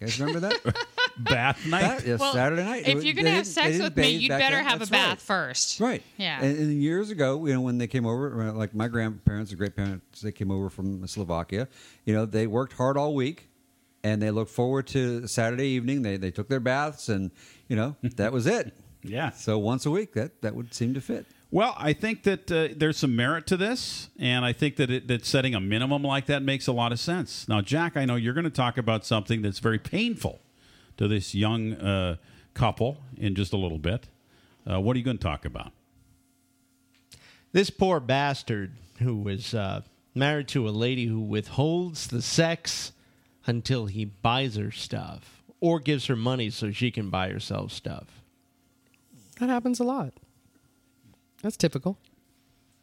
You 0.00 0.06
guys 0.06 0.18
remember 0.18 0.40
that? 0.40 0.86
Bath 1.18 1.66
night? 1.66 1.82
That- 1.82 2.06
yes, 2.06 2.20
Well, 2.20 2.32
Saturday 2.32 2.64
night. 2.64 2.86
if 2.86 3.04
you're 3.04 3.14
gonna 3.14 3.24
didn't- 3.24 3.34
have 3.34 3.46
sex 3.46 3.78
with 3.78 3.96
me, 3.96 4.10
you'd 4.10 4.28
better 4.28 4.56
then. 4.56 4.64
have 4.64 4.82
a 4.82 4.86
bath 4.86 5.08
right. 5.08 5.20
first. 5.20 5.80
Right. 5.80 6.02
Yeah. 6.16 6.42
And, 6.42 6.58
and 6.58 6.82
years 6.82 7.10
ago, 7.10 7.44
you 7.46 7.52
know, 7.54 7.60
when 7.60 7.78
they 7.78 7.86
came 7.86 8.06
over, 8.06 8.48
uh, 8.48 8.52
like 8.52 8.74
my 8.74 8.88
grandparents 8.88 9.50
and 9.50 9.58
great 9.58 9.74
parents, 9.76 10.20
they 10.20 10.32
came 10.32 10.50
over 10.50 10.70
from 10.70 11.06
Slovakia. 11.06 11.68
You 12.04 12.14
know, 12.14 12.24
they 12.26 12.46
worked 12.46 12.74
hard 12.74 12.96
all 12.96 13.14
week, 13.14 13.48
and 14.04 14.22
they 14.22 14.30
looked 14.30 14.50
forward 14.50 14.86
to 14.88 15.26
Saturday 15.26 15.68
evening. 15.68 16.02
They 16.02 16.16
they 16.16 16.30
took 16.30 16.48
their 16.48 16.60
baths, 16.60 17.08
and 17.08 17.30
you 17.68 17.76
know 17.76 17.96
that 18.02 18.32
was 18.32 18.46
it. 18.46 18.74
Yeah. 19.02 19.30
So 19.30 19.58
once 19.58 19.86
a 19.86 19.90
week, 19.90 20.12
that 20.14 20.42
that 20.42 20.54
would 20.54 20.72
seem 20.74 20.94
to 20.94 21.00
fit. 21.00 21.26
Well, 21.50 21.74
I 21.78 21.94
think 21.94 22.24
that 22.24 22.52
uh, 22.52 22.68
there's 22.76 22.98
some 22.98 23.16
merit 23.16 23.46
to 23.46 23.56
this, 23.56 24.10
and 24.18 24.44
I 24.44 24.52
think 24.52 24.76
that 24.76 24.90
it, 24.90 25.08
that 25.08 25.24
setting 25.24 25.54
a 25.54 25.60
minimum 25.60 26.02
like 26.02 26.26
that 26.26 26.42
makes 26.42 26.66
a 26.66 26.72
lot 26.72 26.92
of 26.92 27.00
sense. 27.00 27.48
Now, 27.48 27.62
Jack, 27.62 27.96
I 27.96 28.04
know 28.04 28.16
you're 28.16 28.34
going 28.34 28.44
to 28.44 28.50
talk 28.50 28.76
about 28.76 29.06
something 29.06 29.40
that's 29.40 29.58
very 29.58 29.78
painful 29.78 30.40
to 30.98 31.08
this 31.08 31.34
young 31.34 31.72
uh, 31.74 32.16
couple 32.54 32.98
in 33.16 33.34
just 33.34 33.52
a 33.52 33.56
little 33.56 33.78
bit. 33.78 34.08
Uh, 34.70 34.80
what 34.80 34.94
are 34.94 34.98
you 34.98 35.04
going 35.04 35.18
to 35.18 35.22
talk 35.22 35.44
about? 35.44 35.72
This 37.52 37.70
poor 37.70 37.98
bastard 38.00 38.72
who 38.98 39.16
was 39.16 39.54
uh, 39.54 39.80
married 40.14 40.48
to 40.48 40.68
a 40.68 40.70
lady 40.70 41.06
who 41.06 41.20
withholds 41.20 42.08
the 42.08 42.20
sex 42.20 42.92
until 43.46 43.86
he 43.86 44.04
buys 44.04 44.56
her 44.56 44.70
stuff 44.70 45.42
or 45.60 45.80
gives 45.80 46.06
her 46.06 46.16
money 46.16 46.50
so 46.50 46.70
she 46.70 46.90
can 46.90 47.08
buy 47.08 47.30
herself 47.30 47.72
stuff. 47.72 48.22
That 49.40 49.48
happens 49.48 49.80
a 49.80 49.84
lot. 49.84 50.12
That's 51.42 51.56
typical. 51.56 51.96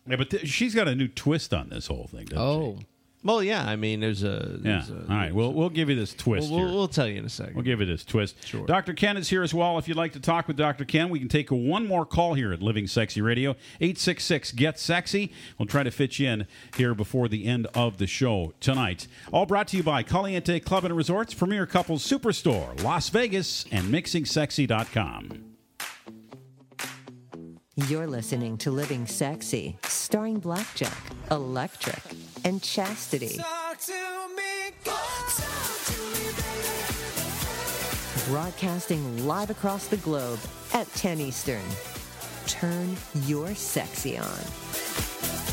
Yeah, 0.07 0.15
but 0.15 0.29
th- 0.29 0.47
she's 0.47 0.73
got 0.73 0.87
a 0.87 0.95
new 0.95 1.07
twist 1.07 1.53
on 1.53 1.69
this 1.69 1.87
whole 1.87 2.07
thing. 2.07 2.25
Doesn't 2.25 2.41
Oh. 2.43 2.79
Well, 3.25 3.41
yeah. 3.43 3.65
I 3.67 3.75
mean, 3.75 3.99
there's 4.01 4.23
a. 4.23 4.59
Yeah. 4.61 4.83
There's 4.85 4.89
a 4.91 4.93
All 5.09 5.17
right. 5.17 5.33
We'll 5.33 5.51
we'll 5.51 5.69
give 5.71 5.89
you 5.89 5.95
this 5.95 6.13
twist 6.13 6.49
We'll- 6.51 6.59
here. 6.59 6.67
we'll 6.67 6.87
tell 6.87 7.07
you 7.07 7.17
in 7.17 7.25
a 7.25 7.29
second. 7.29 7.55
We'll 7.55 7.63
give 7.65 7.79
you 7.79 7.87
this 7.87 8.05
twist. 8.05 8.35
Sure. 8.45 8.67
Dr. 8.67 8.93
Ken 8.93 9.17
is 9.17 9.27
here 9.29 9.41
as 9.41 9.51
well. 9.51 9.79
If 9.79 9.87
you'd 9.87 9.97
like 9.97 10.13
to 10.13 10.19
talk 10.19 10.47
with 10.47 10.57
Dr. 10.57 10.85
Ken, 10.85 11.09
we 11.09 11.17
can 11.17 11.27
take 11.27 11.49
one 11.49 11.87
more 11.87 12.05
call 12.05 12.35
here 12.35 12.53
at 12.53 12.61
Living 12.61 12.85
Sexy 12.85 13.21
Radio. 13.21 13.51
866 13.81 14.51
Get 14.51 14.79
Sexy. 14.79 15.31
We'll 15.57 15.65
try 15.65 15.81
to 15.81 15.89
fit 15.91 16.19
you 16.19 16.29
in 16.29 16.47
here 16.77 16.93
before 16.93 17.27
the 17.27 17.45
end 17.45 17.65
of 17.73 17.97
the 17.97 18.05
show 18.07 18.53
tonight. 18.59 19.07
All 19.33 19.47
brought 19.47 19.69
to 19.69 19.77
you 19.77 19.81
by 19.83 20.03
Caliente 20.03 20.59
Club 20.59 20.85
and 20.85 20.95
Resorts, 20.95 21.33
Premier 21.33 21.65
Couples 21.65 22.07
Superstore, 22.07 22.81
Las 22.83 23.09
Vegas, 23.09 23.65
and 23.71 23.91
MixingSexy.com. 23.91 25.54
You're 27.77 28.07
listening 28.07 28.57
to 28.59 28.71
Living 28.71 29.05
Sexy, 29.05 29.77
starring 29.83 30.39
Blackjack, 30.39 30.97
Electric, 31.29 32.01
and 32.45 32.63
Chastity. 32.63 33.37
Broadcasting 38.29 39.27
live 39.27 39.49
across 39.49 39.87
the 39.87 39.97
globe 39.97 40.39
at 40.73 40.87
10 40.93 41.19
Eastern. 41.19 41.65
Turn 42.47 42.95
your 43.25 43.53
sexy 43.53 44.17
on. 44.17 45.44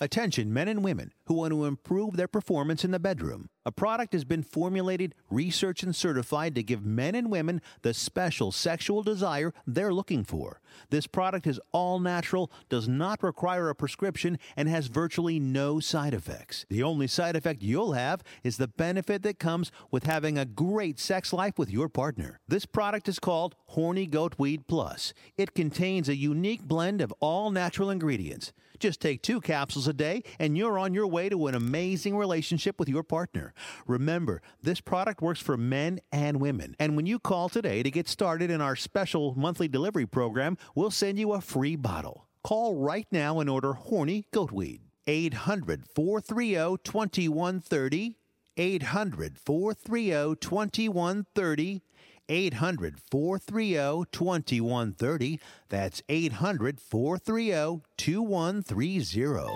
Attention, 0.00 0.52
men 0.52 0.68
and 0.68 0.84
women 0.84 1.12
who 1.24 1.34
want 1.34 1.52
to 1.52 1.64
improve 1.64 2.16
their 2.16 2.28
performance 2.28 2.84
in 2.84 2.92
the 2.92 3.00
bedroom. 3.00 3.48
A 3.66 3.72
product 3.72 4.12
has 4.12 4.24
been 4.24 4.44
formulated, 4.44 5.14
researched, 5.28 5.82
and 5.82 5.94
certified 5.94 6.54
to 6.54 6.62
give 6.62 6.84
men 6.84 7.16
and 7.16 7.30
women 7.30 7.60
the 7.82 7.92
special 7.92 8.52
sexual 8.52 9.02
desire 9.02 9.52
they're 9.66 9.92
looking 9.92 10.24
for. 10.24 10.60
This 10.90 11.08
product 11.08 11.48
is 11.48 11.60
all 11.72 11.98
natural, 11.98 12.50
does 12.68 12.86
not 12.86 13.22
require 13.24 13.68
a 13.68 13.74
prescription, 13.74 14.38
and 14.56 14.68
has 14.68 14.86
virtually 14.86 15.40
no 15.40 15.80
side 15.80 16.14
effects. 16.14 16.64
The 16.70 16.82
only 16.82 17.08
side 17.08 17.34
effect 17.34 17.62
you'll 17.62 17.92
have 17.92 18.22
is 18.44 18.56
the 18.56 18.68
benefit 18.68 19.22
that 19.24 19.40
comes 19.40 19.72
with 19.90 20.04
having 20.04 20.38
a 20.38 20.46
great 20.46 21.00
sex 21.00 21.32
life 21.32 21.58
with 21.58 21.70
your 21.70 21.88
partner. 21.88 22.40
This 22.46 22.66
product 22.66 23.08
is 23.08 23.18
called 23.18 23.56
Horny 23.66 24.06
Goat 24.06 24.36
Weed 24.38 24.68
Plus. 24.68 25.12
It 25.36 25.54
contains 25.54 26.08
a 26.08 26.16
unique 26.16 26.62
blend 26.62 27.00
of 27.00 27.12
all 27.20 27.50
natural 27.50 27.90
ingredients. 27.90 28.52
Just 28.78 29.00
take 29.00 29.22
two 29.22 29.40
capsules 29.40 29.88
a 29.88 29.92
day 29.92 30.22
and 30.38 30.56
you're 30.56 30.78
on 30.78 30.94
your 30.94 31.06
way 31.06 31.28
to 31.28 31.46
an 31.46 31.54
amazing 31.54 32.16
relationship 32.16 32.78
with 32.78 32.88
your 32.88 33.02
partner. 33.02 33.52
Remember, 33.86 34.42
this 34.62 34.80
product 34.80 35.22
works 35.22 35.40
for 35.40 35.56
men 35.56 36.00
and 36.12 36.40
women. 36.40 36.74
And 36.78 36.96
when 36.96 37.06
you 37.06 37.18
call 37.18 37.48
today 37.48 37.82
to 37.82 37.90
get 37.90 38.08
started 38.08 38.50
in 38.50 38.60
our 38.60 38.76
special 38.76 39.34
monthly 39.36 39.68
delivery 39.68 40.06
program, 40.06 40.56
we'll 40.74 40.90
send 40.90 41.18
you 41.18 41.32
a 41.32 41.40
free 41.40 41.76
bottle. 41.76 42.28
Call 42.42 42.76
right 42.76 43.06
now 43.10 43.40
and 43.40 43.50
order 43.50 43.74
Horny 43.74 44.26
Goatweed. 44.32 44.80
800 45.06 45.84
430 45.94 46.76
2130. 46.84 48.16
800 48.56 49.38
430 49.38 50.36
2130. 50.36 51.82
800 52.28 53.00
430 53.10 54.04
2130. 54.12 55.40
That's 55.68 56.02
800 56.08 56.80
430 56.80 57.82
2130. 57.96 59.46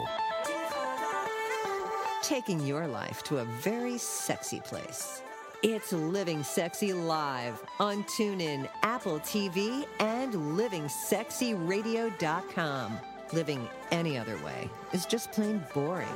Taking 2.22 2.66
your 2.66 2.86
life 2.86 3.22
to 3.24 3.38
a 3.38 3.44
very 3.44 3.98
sexy 3.98 4.60
place. 4.60 5.22
It's 5.62 5.92
Living 5.92 6.42
Sexy 6.42 6.92
Live 6.92 7.62
on 7.78 8.02
TuneIn, 8.04 8.68
Apple 8.82 9.20
TV, 9.20 9.84
and 10.00 10.34
LivingSexyRadio.com. 10.34 12.98
Living 13.32 13.68
any 13.92 14.18
other 14.18 14.36
way 14.44 14.68
is 14.92 15.06
just 15.06 15.30
plain 15.30 15.62
boring. 15.72 16.08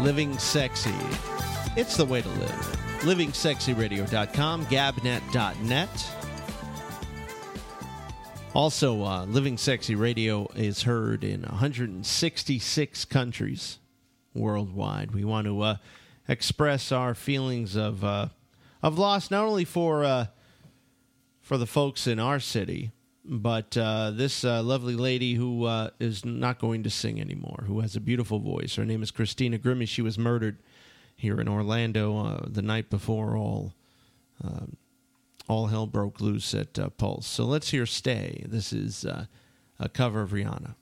Living 0.00 0.38
sexy. 0.38 0.94
It's 1.78 1.96
the 1.96 2.04
way 2.04 2.20
to 2.22 2.28
live. 2.28 2.78
LivingSexyRadio.com, 3.02 4.66
Gabnet.net. 4.66 6.10
Also, 8.52 9.04
uh, 9.04 9.24
Living 9.26 9.56
Sexy 9.56 9.94
Radio 9.94 10.48
is 10.56 10.82
heard 10.82 11.22
in 11.22 11.42
166 11.42 13.04
countries 13.04 13.78
worldwide. 14.34 15.12
We 15.12 15.24
want 15.24 15.46
to 15.46 15.60
uh, 15.62 15.76
express 16.26 16.90
our 16.90 17.14
feelings 17.14 17.76
of 17.76 18.02
uh, 18.02 18.30
of 18.82 18.98
loss, 18.98 19.30
not 19.30 19.44
only 19.44 19.64
for 19.64 20.02
uh, 20.02 20.26
for 21.40 21.58
the 21.58 21.64
folks 21.64 22.08
in 22.08 22.18
our 22.18 22.40
city, 22.40 22.90
but 23.24 23.76
uh, 23.76 24.10
this 24.10 24.44
uh, 24.44 24.64
lovely 24.64 24.96
lady 24.96 25.34
who 25.34 25.68
is 26.00 26.24
not 26.24 26.58
going 26.58 26.82
to 26.82 26.90
sing 26.90 27.20
anymore, 27.20 27.62
who 27.68 27.78
has 27.78 27.94
a 27.94 28.00
beautiful 28.00 28.40
voice. 28.40 28.74
Her 28.74 28.84
name 28.84 29.04
is 29.04 29.12
Christina 29.12 29.58
Grimmie. 29.58 29.86
She 29.86 30.02
was 30.02 30.18
murdered 30.18 30.58
here 31.18 31.40
in 31.40 31.48
Orlando 31.48 32.16
uh, 32.16 32.46
the 32.46 32.62
night 32.62 32.88
before 32.88 33.36
all 33.36 33.74
um, 34.42 34.76
all 35.48 35.66
hell 35.66 35.86
broke 35.86 36.20
loose 36.20 36.54
at 36.54 36.78
uh, 36.78 36.88
Pulse. 36.90 37.26
So 37.26 37.44
let's 37.44 37.70
hear 37.70 37.84
"Stay." 37.84 38.44
This 38.48 38.72
is 38.72 39.04
uh, 39.04 39.26
a 39.78 39.88
cover 39.88 40.22
of 40.22 40.30
Rihanna. 40.30 40.76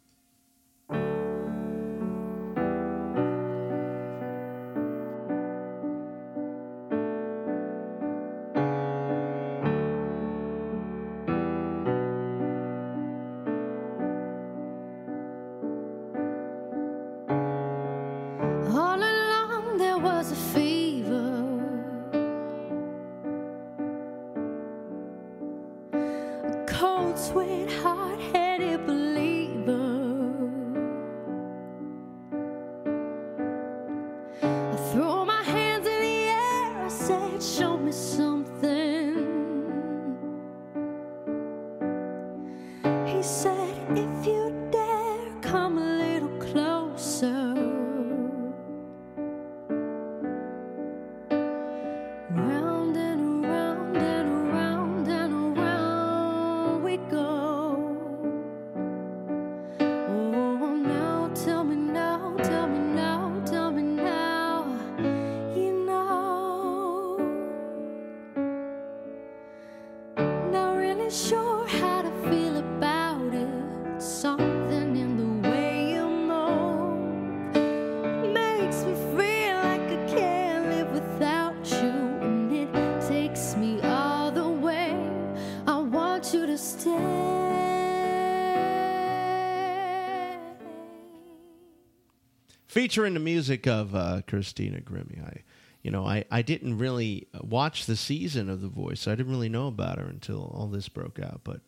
Featuring 92.87 93.15
the 93.15 93.21
music 93.21 93.67
of 93.67 93.97
uh, 93.97 94.23
Christina 94.29 94.81
Grimmie. 94.81 95.21
I, 95.21 95.43
you 95.83 95.91
know, 95.91 96.07
I, 96.07 96.25
I 96.31 96.43
didn't 96.43 96.79
really 96.79 97.27
watch 97.43 97.87
the 97.87 97.97
season 97.97 98.49
of 98.49 98.61
The 98.61 98.69
Voice. 98.69 99.09
I 99.09 99.17
didn't 99.17 99.33
really 99.33 99.49
know 99.49 99.67
about 99.67 99.99
her 99.99 100.05
until 100.05 100.53
all 100.55 100.69
this 100.69 100.89
broke 100.89 101.19
out. 101.19 101.41
But 101.43 101.63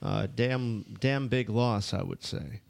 uh, 0.00 0.28
damn, 0.32 0.84
damn 1.00 1.26
big 1.26 1.50
loss, 1.50 1.92
I 1.92 2.04
would 2.04 2.22
say. 2.22 2.60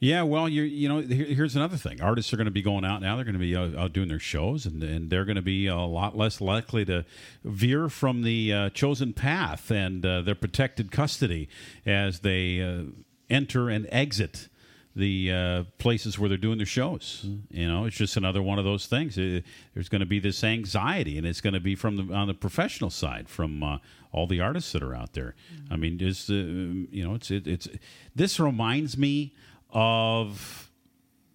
Yeah, 0.00 0.22
well, 0.22 0.48
you 0.48 0.62
you 0.62 0.88
know, 0.88 1.02
here, 1.02 1.26
here's 1.26 1.54
another 1.54 1.76
thing. 1.76 2.02
Artists 2.02 2.32
are 2.32 2.36
going 2.36 2.46
to 2.46 2.50
be 2.50 2.62
going 2.62 2.84
out 2.84 3.00
now. 3.00 3.14
They're 3.14 3.24
going 3.24 3.34
to 3.34 3.38
be 3.38 3.56
out, 3.56 3.76
out 3.76 3.92
doing 3.92 4.08
their 4.08 4.18
shows, 4.18 4.66
and, 4.66 4.82
and 4.82 5.10
they're 5.10 5.24
going 5.24 5.36
to 5.36 5.40
be 5.40 5.68
a 5.68 5.76
lot 5.76 6.16
less 6.16 6.40
likely 6.40 6.84
to 6.86 7.04
veer 7.44 7.88
from 7.88 8.22
the 8.22 8.52
uh, 8.52 8.70
chosen 8.70 9.12
path 9.12 9.70
and 9.70 10.04
uh, 10.04 10.22
their 10.22 10.34
protected 10.34 10.90
custody 10.90 11.48
as 11.86 12.20
they 12.20 12.60
uh, 12.60 12.90
enter 13.30 13.70
and 13.70 13.86
exit 13.92 14.48
the 14.96 15.32
uh, 15.32 15.64
places 15.78 16.18
where 16.18 16.28
they're 16.28 16.38
doing 16.38 16.58
their 16.58 16.66
shows. 16.66 17.26
You 17.50 17.68
know, 17.68 17.84
it's 17.84 17.96
just 17.96 18.16
another 18.16 18.42
one 18.42 18.58
of 18.58 18.64
those 18.64 18.86
things. 18.86 19.18
Uh, 19.18 19.40
there's 19.74 19.88
going 19.88 20.00
to 20.00 20.06
be 20.06 20.20
this 20.20 20.44
anxiety, 20.44 21.18
and 21.18 21.26
it's 21.26 21.40
going 21.40 21.54
to 21.54 21.60
be 21.60 21.74
from 21.74 21.96
the 21.96 22.14
on 22.14 22.28
the 22.28 22.34
professional 22.34 22.90
side 22.90 23.28
from 23.28 23.62
uh, 23.62 23.78
all 24.12 24.26
the 24.26 24.40
artists 24.40 24.72
that 24.72 24.82
are 24.82 24.94
out 24.94 25.12
there. 25.14 25.34
I 25.70 25.76
mean, 25.76 25.98
just 25.98 26.30
uh, 26.30 26.34
you 26.34 27.04
know, 27.06 27.14
it's 27.14 27.30
it, 27.30 27.46
it's 27.46 27.68
this 28.14 28.38
reminds 28.38 28.96
me 28.96 29.34
of 29.70 30.70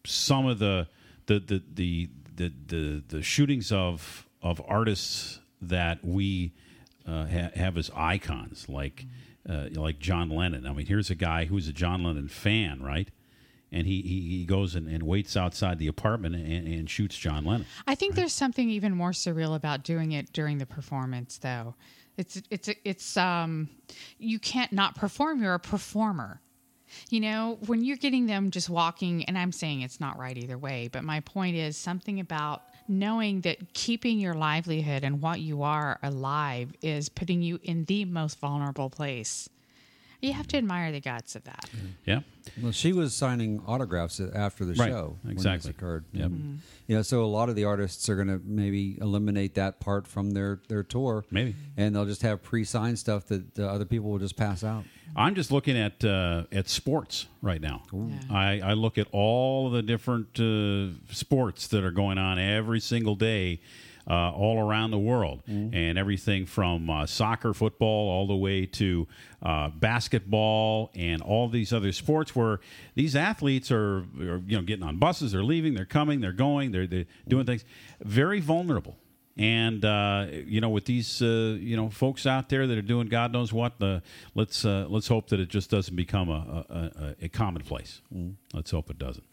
some 0.06 0.46
of 0.46 0.60
the 0.60 0.88
the 1.26 1.40
the 1.40 1.64
the 1.74 2.10
the, 2.36 2.54
the, 2.68 3.04
the 3.10 3.22
shootings 3.22 3.72
of 3.72 4.26
of 4.42 4.62
artists 4.66 5.40
that 5.62 6.04
we 6.06 6.54
uh, 7.06 7.26
ha- 7.26 7.52
have 7.56 7.78
as 7.78 7.92
icons, 7.94 8.70
like 8.70 9.06
uh, 9.50 9.68
like 9.74 10.00
John 10.00 10.30
Lennon. 10.30 10.66
I 10.66 10.72
mean, 10.72 10.86
here's 10.86 11.10
a 11.10 11.16
guy 11.16 11.46
who's 11.46 11.68
a 11.68 11.74
John 11.74 12.04
Lennon 12.04 12.30
fan, 12.30 12.82
right? 12.82 13.10
And 13.72 13.86
he, 13.86 14.02
he, 14.02 14.38
he 14.40 14.46
goes 14.46 14.76
and, 14.76 14.88
and 14.88 15.04
waits 15.04 15.38
outside 15.38 15.78
the 15.78 15.88
apartment 15.88 16.36
and, 16.36 16.68
and 16.68 16.90
shoots 16.90 17.18
John 17.18 17.46
Lennon. 17.46 17.68
I 17.86 17.96
think 17.96 18.16
there's 18.16 18.34
something 18.34 18.70
even 18.70 18.96
more 18.96 19.12
surreal 19.12 19.56
about 19.56 19.84
doing 19.84 20.12
it 20.12 20.34
during 20.34 20.58
the 20.58 20.66
performance, 20.66 21.38
though. 21.38 21.76
It's 22.18 22.42
it's 22.50 22.70
it's 22.84 23.16
um, 23.16 23.70
you 24.18 24.40
can't 24.40 24.74
not 24.74 24.96
perform. 24.96 25.42
You're 25.42 25.54
a 25.54 25.60
performer. 25.60 26.42
You 27.10 27.20
know, 27.20 27.60
when 27.68 27.84
you're 27.84 27.98
getting 27.98 28.26
them 28.26 28.52
just 28.52 28.70
walking, 28.70 29.24
and 29.26 29.38
I'm 29.38 29.52
saying 29.52 29.82
it's 29.82 30.00
not 30.00 30.18
right 30.18 30.38
either 30.38 30.58
way, 30.58 30.90
but 30.92 31.04
my 31.04 31.20
point 31.20 31.56
is 31.56 31.78
something 31.78 32.20
about 32.20 32.64
knowing 32.88 33.42
that 33.42 33.74
keeping 33.74 34.20
your 34.20 34.34
livelihood 34.34 35.04
and 35.04 35.22
what 35.22 35.40
you 35.40 35.62
are 35.62 36.00
alive 36.02 36.74
is 36.82 37.08
putting 37.08 37.42
you 37.42 37.60
in 37.64 37.86
the 37.86 38.06
most 38.06 38.40
vulnerable 38.40 38.90
place. 38.90 39.48
You 40.22 40.34
have 40.34 40.48
to 40.48 40.58
admire 40.58 40.92
the 40.92 41.00
guts 41.00 41.36
of 41.36 41.46
that. 41.46 41.70
Yeah. 42.06 42.22
Well, 42.62 42.74
she 42.74 42.92
was 42.92 43.14
signing 43.16 43.62
autographs 43.66 44.20
after 44.20 44.66
the 44.66 44.74
Right, 44.74 44.90
show. 44.90 45.18
when 45.22 45.36
this 45.36 45.46
exactly. 45.46 45.72
occurred. 45.72 46.06
Yep. 46.12 46.30
Mhm. 46.32 46.58
You 46.88 46.96
know, 46.98 47.02
so 47.04 47.24
a 47.24 47.28
lot 47.28 47.48
of 47.48 47.56
the 47.56 47.64
artists 47.64 48.10
are 48.10 48.16
going 48.16 48.28
to 48.28 48.42
maybe 48.44 48.98
eliminate 49.00 49.56
that 49.56 49.80
part 49.80 50.08
from 50.08 50.32
their 50.32 50.60
their 50.68 50.84
tour. 50.84 51.24
Maybe. 51.32 51.56
and 51.78 51.96
they'll 51.96 52.06
just 52.06 52.22
have 52.24 52.44
pre-signed 52.44 53.00
stuff 53.00 53.28
that 53.28 53.58
uh, 53.60 53.64
other 53.64 53.86
people 53.86 54.10
will 54.12 54.20
just 54.20 54.36
pass 54.36 54.62
out. 54.64 54.84
I'm 55.16 55.36
just 55.36 55.52
looking 55.52 55.78
at 55.78 56.04
uh, 56.04 56.44
at 56.52 56.68
sports 56.68 57.28
right 57.42 57.62
now. 57.62 57.84
I, 58.30 58.60
I 58.62 58.74
look 58.74 58.98
at 58.98 59.08
all 59.14 59.70
the 59.70 59.82
different 59.82 60.38
uh, 60.40 60.90
sports 61.14 61.68
that 61.68 61.84
are 61.84 61.92
going 61.92 62.18
on 62.18 62.38
every 62.40 62.80
single 62.82 63.16
day, 63.16 63.62
uh, 64.10 64.32
all 64.32 64.60
around 64.60 64.92
the 64.92 65.00
world, 65.00 65.44
and 65.48 65.98
everything 65.98 66.46
from 66.46 66.90
uh, 66.90 67.06
soccer, 67.06 67.54
football, 67.54 68.10
all 68.10 68.26
the 68.28 68.36
way 68.36 68.66
to 68.66 69.08
uh, 69.44 69.70
basketball, 69.70 70.92
and 70.96 71.22
all 71.22 71.48
these 71.48 71.72
other 71.72 71.92
sports 71.92 72.36
where 72.36 72.60
these 72.96 73.16
athletes 73.16 73.72
are, 73.72 74.00
are 74.20 74.42
you 74.48 74.58
know 74.58 74.62
getting 74.64 74.84
on 74.84 74.98
buses, 74.98 75.32
they're 75.32 75.44
leaving, 75.44 75.74
they're 75.76 75.86
coming, 75.86 76.22
they're 76.22 76.32
going, 76.32 76.72
they're, 76.72 76.88
they're 76.88 77.06
doing 77.28 77.46
things, 77.46 77.66
very 78.02 78.40
vulnerable. 78.40 78.98
And 79.40 79.86
uh, 79.86 80.28
you 80.32 80.60
know, 80.60 80.68
with 80.68 80.84
these 80.84 81.22
uh, 81.22 81.56
you 81.58 81.78
know 81.78 81.90
folks 81.90 82.26
out 82.26 82.50
there 82.50 82.68
that 82.68 82.78
are 82.78 82.82
doing 82.82 83.08
God 83.08 83.32
knows 83.32 83.54
what, 83.54 83.80
the 83.80 84.04
let's 84.36 84.66
uh, 84.66 84.86
let's 84.90 85.08
hope 85.08 85.30
that 85.30 85.40
it 85.40 85.48
just 85.48 85.70
doesn't 85.70 85.96
become 85.96 86.30
a 86.30 86.66
a, 86.70 87.16
a, 87.22 87.30
commonplace. 87.30 88.02
Let's 88.54 88.72
hope 88.72 88.90
it 88.90 89.00
doesn't. 89.00 89.24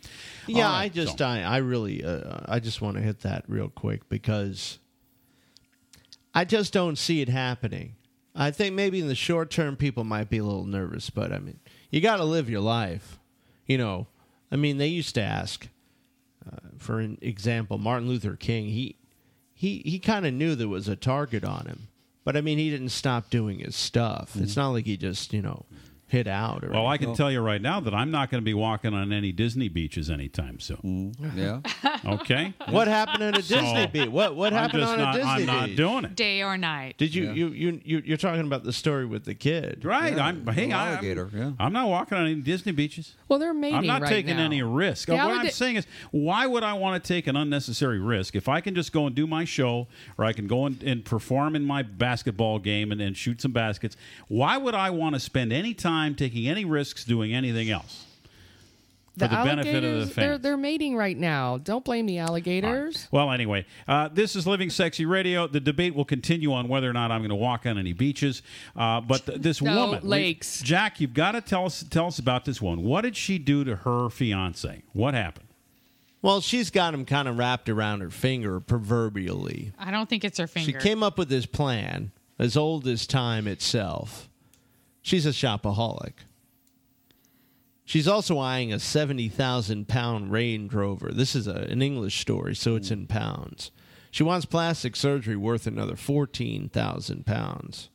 Yeah, 0.47 0.67
right, 0.67 0.83
I 0.83 0.89
just, 0.91 1.19
so- 1.19 1.27
I, 1.27 1.41
I 1.41 1.57
really, 1.57 2.05
uh, 2.05 2.39
I 2.47 2.61
just 2.61 2.81
want 2.81 2.97
to 2.99 3.03
hit 3.03 3.23
that 3.23 3.47
real 3.49 3.69
quick 3.69 4.09
because 4.09 4.79
I 6.33 6.45
just 6.45 6.73
don't 6.73 6.97
see 6.97 7.21
it 7.21 7.29
happening. 7.29 7.97
I 8.33 8.53
think 8.53 8.77
maybe 8.77 9.01
in 9.01 9.09
the 9.09 9.17
short 9.17 9.51
term, 9.51 9.75
people 9.75 10.05
might 10.05 10.31
be 10.31 10.39
a 10.39 10.45
little 10.45 10.67
nervous, 10.67 11.11
but 11.11 11.33
I 11.33 11.41
mean, 11.41 11.59
you 11.91 12.01
got 12.01 12.19
to 12.19 12.25
live 12.25 12.49
your 12.49 12.61
life. 12.61 13.19
You 13.67 13.79
know, 13.79 14.07
I 14.53 14.57
mean, 14.57 14.79
they 14.79 14.87
used 14.87 15.17
to 15.17 15.23
ask, 15.23 15.67
uh, 16.47 16.59
for 16.79 17.01
an 17.01 17.19
example, 17.21 17.79
Martin 17.79 18.07
Luther 18.09 18.37
King. 18.37 18.67
He 18.67 18.95
he 19.57 19.83
he 19.87 19.99
kind 19.99 20.27
of 20.27 20.35
knew 20.35 20.55
there 20.55 20.69
was 20.69 20.87
a 20.87 20.95
target 20.95 21.43
on 21.43 21.65
him, 21.67 21.89
but 22.25 22.37
I 22.37 22.43
mean, 22.43 22.59
he 22.59 22.69
didn't 22.69 22.91
stop 22.91 23.31
doing 23.31 23.61
his 23.61 23.75
stuff. 23.75 24.37
It's 24.37 24.53
mm-hmm. 24.53 24.61
not 24.61 24.69
like 24.69 24.85
he 24.85 24.99
just 24.99 25.33
you 25.33 25.41
know 25.41 25.65
hit 26.09 26.27
out. 26.29 26.63
Or 26.65 26.71
Well, 26.71 26.87
I 26.87 26.99
can 26.99 27.07
anything. 27.09 27.17
tell 27.17 27.33
you 27.33 27.41
right 27.41 27.61
now 27.61 27.81
that 27.81 27.93
I'm 27.93 28.11
not 28.13 28.31
going 28.31 28.41
to 28.41 28.45
be 28.45 28.55
walking 28.55 28.95
on 28.95 29.13
any 29.13 29.33
Disney 29.33 29.69
beaches 29.69 30.09
anytime 30.09 30.61
soon. 30.61 31.13
Mm. 31.21 31.37
Yeah. 31.37 31.61
Okay. 32.05 32.55
What 32.69 32.87
happened 32.89 33.23
at 33.25 33.39
a 33.39 33.43
So, 33.43 33.57
Disney 33.57 33.87
beach? 33.87 34.09
What 34.11 34.37
what 34.37 34.53
I'm 34.53 34.59
happened 34.65 34.83
just 34.83 34.93
on 34.93 34.99
not- 34.99 35.15
a 35.15 35.19
Disney 35.19 35.31
I'm 35.33 35.47
not 35.47 35.67
beach? 35.67 35.77
doing 35.77 36.05
it. 36.05 36.15
Day 36.17 36.43
or 36.43 36.57
night. 36.57 36.97
Did 36.99 37.15
you, 37.15 37.33
you 37.33 37.49
you 37.49 37.81
you 37.85 38.03
you're 38.05 38.17
talking 38.17 38.47
about 38.47 38.63
the 38.65 38.73
story 38.73 39.07
with 39.07 39.25
the 39.25 39.35
kid, 39.35 39.85
Right. 39.85 40.17
I'm 40.19 40.47
hey, 40.47 40.71
I, 40.71 40.93
alligator, 40.93 41.29
yeah. 41.35 41.53
I'm 41.59 41.73
not 41.73 41.89
walking 41.89 42.17
on 42.19 42.27
any 42.27 42.35
Disney 42.41 42.73
beaches. 42.73 43.15
Well, 43.29 43.39
they're 43.39 43.55
mating 43.55 43.77
I'm 43.79 43.87
not 43.87 44.03
right 44.03 44.09
taking 44.09 44.37
now. 44.37 44.45
any 44.45 44.63
risk. 44.63 45.09
The 45.09 45.15
what 45.15 45.23
I'm 45.23 45.47
alliga- 45.47 45.53
saying 45.53 45.77
is, 45.77 45.87
why 46.13 46.47
would 46.47 46.63
I 46.63 46.75
want 46.75 47.03
to 47.03 47.07
take 47.09 47.27
an 47.27 47.35
unnecessary 47.37 47.99
risk 47.99 48.37
if 48.37 48.49
I 48.49 48.61
can 48.61 48.75
just 48.75 48.93
go 48.93 49.07
and 49.07 49.15
do 49.17 49.27
my 49.27 49.45
show, 49.45 49.89
or 50.19 50.25
I 50.25 50.33
can 50.33 50.47
go 50.47 50.67
and, 50.67 50.81
and 50.83 51.05
perform 51.05 51.57
in 51.57 51.65
my 51.65 51.83
basketball 51.83 52.59
game 52.61 52.93
and, 52.93 53.01
and 53.01 53.17
shoot 53.17 53.41
some 53.41 53.53
baskets? 53.53 53.97
Why 54.29 54.57
would 54.57 54.75
I 54.75 54.91
want 54.91 55.15
to 55.15 55.21
spend 55.21 55.53
any 55.53 55.75
time 55.75 55.96
taking 56.17 56.49
any 56.49 56.65
risks 56.65 57.05
doing 57.05 57.35
anything 57.35 57.71
else? 57.71 58.05
For 59.19 59.29
the, 59.29 59.29
benefit 59.29 59.59
of 59.59 59.65
the 59.65 59.89
alligators, 59.89 60.15
They're, 60.15 60.37
they're 60.37 60.57
mating 60.59 60.95
right 60.95 61.17
now. 61.17 61.57
Don't 61.57 61.83
blame 61.83 62.05
the 62.05 62.19
alligators. 62.19 63.09
Well, 63.11 63.31
anyway, 63.31 63.65
uh, 63.89 64.09
this 64.09 64.37
is 64.37 64.47
Living 64.47 64.69
Sexy 64.69 65.07
Radio. 65.07 65.47
The 65.47 65.59
debate 65.59 65.95
will 65.95 66.05
continue 66.05 66.53
on 66.53 66.69
whether 66.69 66.91
or 66.91 66.93
not 66.93 67.11
I'm 67.11 67.21
going 67.21 67.31
to 67.31 67.35
walk 67.35 67.65
on 67.65 67.79
any 67.79 67.95
beaches. 67.95 68.43
Uh, 68.77 69.01
but 69.01 69.25
th- 69.25 69.41
this 69.41 69.63
No, 69.63 69.75
woman, 69.87 70.03
we- 70.03 70.09
lakes. 70.09 70.61
Jack, 70.61 71.01
you've 71.01 71.15
got 71.15 71.33
to 71.33 71.41
tell 71.41 71.65
us 71.65 71.83
tell 71.89 72.09
us 72.09 72.19
about 72.19 72.45
this 72.45 72.61
one. 72.61 72.83
What 72.83 73.03
did 73.03 73.17
she 73.17 73.39
do 73.39 73.65
to 73.65 73.77
her 73.77 74.11
fiance? 74.11 74.83
What 74.93 75.15
happened? 75.15 75.47
Well, 76.21 76.43
she's 76.43 76.71
got 76.71 76.93
him 76.93 77.07
kind 77.07 77.27
of 77.27 77.39
wrapped 77.39 77.71
around 77.71 78.01
her 78.01 78.11
finger, 78.11 78.61
proverbially. 78.61 79.73
I 79.79 79.91
don't 79.93 80.11
think 80.11 80.25
it's 80.25 80.39
her 80.39 80.47
finger. 80.47 80.79
She 80.79 80.87
came 80.89 81.03
up 81.03 81.17
with 81.17 81.31
this 81.31 81.47
plan, 81.47 82.11
as 82.39 82.55
old 82.55 82.87
as 82.87 83.07
time 83.07 83.47
itself. 83.47 84.29
She's 85.07 85.25
a 85.25 85.29
shopaholic. 85.31 86.15
She's 87.85 88.09
also 88.09 88.41
eyeing 88.41 88.73
a 88.73 88.81
70,000 88.81 89.87
pound 89.87 90.33
Range 90.33 90.75
Rover. 90.75 91.13
This 91.13 91.37
is 91.37 91.47
a, 91.47 91.53
an 91.71 91.81
English 91.81 92.21
story, 92.21 92.57
so 92.57 92.75
it's 92.75 92.91
in 92.91 93.07
pounds. 93.07 93.71
She 94.11 94.25
wants 94.25 94.47
plastic 94.47 94.97
surgery 94.97 95.37
worth 95.37 95.69
another 95.69 95.95
14,000 95.95 97.25
pounds, 97.25 97.89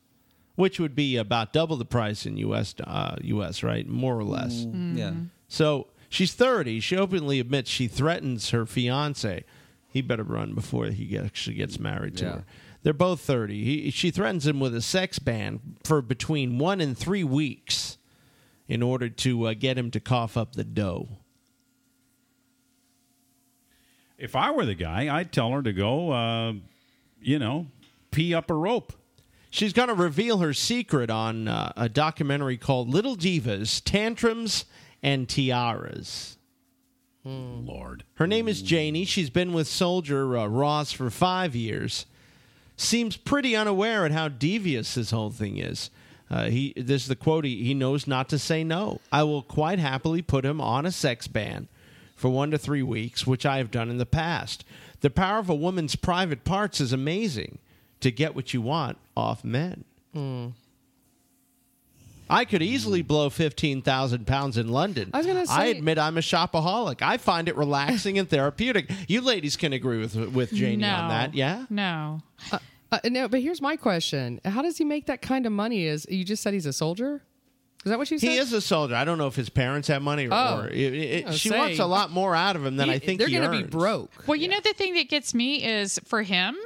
which 0.54 0.80
would 0.80 0.94
be 0.94 1.18
about 1.18 1.52
double 1.52 1.76
the 1.76 1.84
price 1.84 2.24
in 2.24 2.38
US, 2.38 2.74
uh, 2.82 3.16
US 3.20 3.62
right? 3.62 3.86
More 3.86 4.18
or 4.18 4.24
less. 4.24 4.64
Yeah. 4.72 5.12
So 5.48 5.88
she's 6.08 6.32
30. 6.32 6.80
She 6.80 6.96
openly 6.96 7.40
admits 7.40 7.68
she 7.68 7.88
threatens 7.88 8.48
her 8.52 8.64
fiance. 8.64 9.44
He 9.86 10.00
better 10.00 10.22
run 10.24 10.54
before 10.54 10.86
he 10.86 11.18
actually 11.18 11.56
gets 11.56 11.78
married 11.78 12.16
to 12.16 12.24
Yeah. 12.24 12.30
her. 12.36 12.44
They're 12.82 12.92
both 12.92 13.20
30. 13.20 13.64
He, 13.64 13.90
she 13.90 14.10
threatens 14.10 14.46
him 14.46 14.58
with 14.58 14.74
a 14.74 14.82
sex 14.82 15.18
ban 15.18 15.60
for 15.84 16.02
between 16.02 16.58
one 16.58 16.80
and 16.80 16.96
three 16.96 17.24
weeks 17.24 17.98
in 18.66 18.82
order 18.82 19.08
to 19.08 19.46
uh, 19.46 19.54
get 19.54 19.78
him 19.78 19.90
to 19.92 20.00
cough 20.00 20.36
up 20.36 20.54
the 20.54 20.64
dough. 20.64 21.08
If 24.18 24.36
I 24.36 24.50
were 24.50 24.66
the 24.66 24.74
guy, 24.74 25.14
I'd 25.14 25.32
tell 25.32 25.50
her 25.52 25.62
to 25.62 25.72
go, 25.72 26.10
uh, 26.12 26.52
you 27.20 27.38
know, 27.38 27.66
pee 28.10 28.34
up 28.34 28.50
a 28.50 28.54
rope. 28.54 28.92
She's 29.50 29.72
going 29.72 29.88
to 29.88 29.94
reveal 29.94 30.38
her 30.38 30.54
secret 30.54 31.10
on 31.10 31.46
uh, 31.48 31.72
a 31.76 31.88
documentary 31.88 32.56
called 32.56 32.88
Little 32.88 33.16
Divas 33.16 33.82
Tantrums 33.84 34.64
and 35.02 35.28
Tiaras. 35.28 36.36
Lord. 37.24 38.04
Her 38.14 38.26
name 38.26 38.48
is 38.48 38.62
Janie. 38.62 39.04
She's 39.04 39.30
been 39.30 39.52
with 39.52 39.68
soldier 39.68 40.36
uh, 40.36 40.46
Ross 40.46 40.90
for 40.90 41.10
five 41.10 41.54
years. 41.54 42.06
Seems 42.82 43.16
pretty 43.16 43.54
unaware 43.54 44.04
at 44.04 44.10
how 44.10 44.28
devious 44.28 44.96
this 44.96 45.12
whole 45.12 45.30
thing 45.30 45.56
is. 45.58 45.88
Uh, 46.28 46.46
he 46.46 46.72
this 46.76 47.02
is 47.02 47.08
the 47.08 47.16
quote. 47.16 47.44
He, 47.44 47.62
he 47.62 47.74
knows 47.74 48.06
not 48.06 48.28
to 48.30 48.38
say 48.38 48.64
no. 48.64 49.00
I 49.12 49.22
will 49.22 49.42
quite 49.42 49.78
happily 49.78 50.20
put 50.20 50.44
him 50.44 50.60
on 50.60 50.84
a 50.84 50.90
sex 50.90 51.28
ban 51.28 51.68
for 52.16 52.28
one 52.28 52.50
to 52.50 52.58
three 52.58 52.82
weeks, 52.82 53.26
which 53.26 53.46
I 53.46 53.58
have 53.58 53.70
done 53.70 53.88
in 53.88 53.98
the 53.98 54.06
past. 54.06 54.64
The 55.00 55.10
power 55.10 55.38
of 55.38 55.48
a 55.48 55.54
woman's 55.54 55.94
private 55.94 56.44
parts 56.44 56.80
is 56.80 56.92
amazing 56.92 57.58
to 58.00 58.10
get 58.10 58.34
what 58.34 58.52
you 58.52 58.60
want 58.60 58.98
off 59.16 59.44
men. 59.44 59.84
I 62.28 62.44
could 62.44 62.62
easily 62.62 63.02
blow 63.02 63.28
fifteen 63.30 63.82
thousand 63.82 64.26
pounds 64.26 64.56
in 64.56 64.68
London. 64.68 65.10
I 65.12 65.18
was 65.18 65.26
gonna 65.26 65.44
I 65.48 65.66
admit 65.66 65.98
I'm 65.98 66.16
a 66.16 66.22
shopaholic. 66.22 67.02
I 67.02 67.18
find 67.18 67.48
it 67.48 67.56
relaxing 67.56 68.18
and 68.18 68.28
therapeutic. 68.28 68.90
You 69.06 69.20
ladies 69.20 69.56
can 69.56 69.72
agree 69.72 69.98
with 69.98 70.16
with 70.16 70.52
Janie 70.52 70.76
no. 70.76 70.94
on 70.94 71.08
that, 71.10 71.34
yeah? 71.34 71.66
No. 71.68 72.20
Uh, 72.50 72.58
no, 73.04 73.28
but 73.28 73.40
here's 73.40 73.60
my 73.62 73.76
question: 73.76 74.40
How 74.44 74.62
does 74.62 74.78
he 74.78 74.84
make 74.84 75.06
that 75.06 75.22
kind 75.22 75.46
of 75.46 75.52
money? 75.52 75.86
Is 75.86 76.06
you 76.10 76.24
just 76.24 76.42
said 76.42 76.54
he's 76.54 76.66
a 76.66 76.72
soldier? 76.72 77.22
Is 77.84 77.90
that 77.90 77.98
what 77.98 78.06
she 78.06 78.18
said? 78.18 78.28
He 78.30 78.36
is 78.38 78.52
a 78.52 78.60
soldier. 78.60 78.94
I 78.94 79.04
don't 79.04 79.18
know 79.18 79.26
if 79.26 79.34
his 79.34 79.48
parents 79.48 79.88
have 79.88 80.02
money 80.02 80.26
or, 80.26 80.30
Oh. 80.32 80.60
or 80.60 80.68
it- 80.68 80.94
it- 80.94 81.34
she 81.34 81.48
saying, 81.48 81.60
wants 81.60 81.78
a 81.80 81.86
lot 81.86 82.12
more 82.12 82.34
out 82.36 82.54
of 82.54 82.64
him 82.64 82.76
than 82.76 82.88
he- 82.88 82.94
I 82.94 82.98
think 83.00 83.18
they're 83.18 83.28
gonna 83.28 83.50
be 83.50 83.64
broke. 83.64 84.10
Well, 84.28 84.36
you 84.36 84.46
know 84.48 84.60
the 84.62 84.72
thing 84.72 84.94
that 84.94 85.08
gets 85.08 85.34
me 85.34 85.64
is 85.64 85.98
for 86.04 86.22
him, 86.22 86.56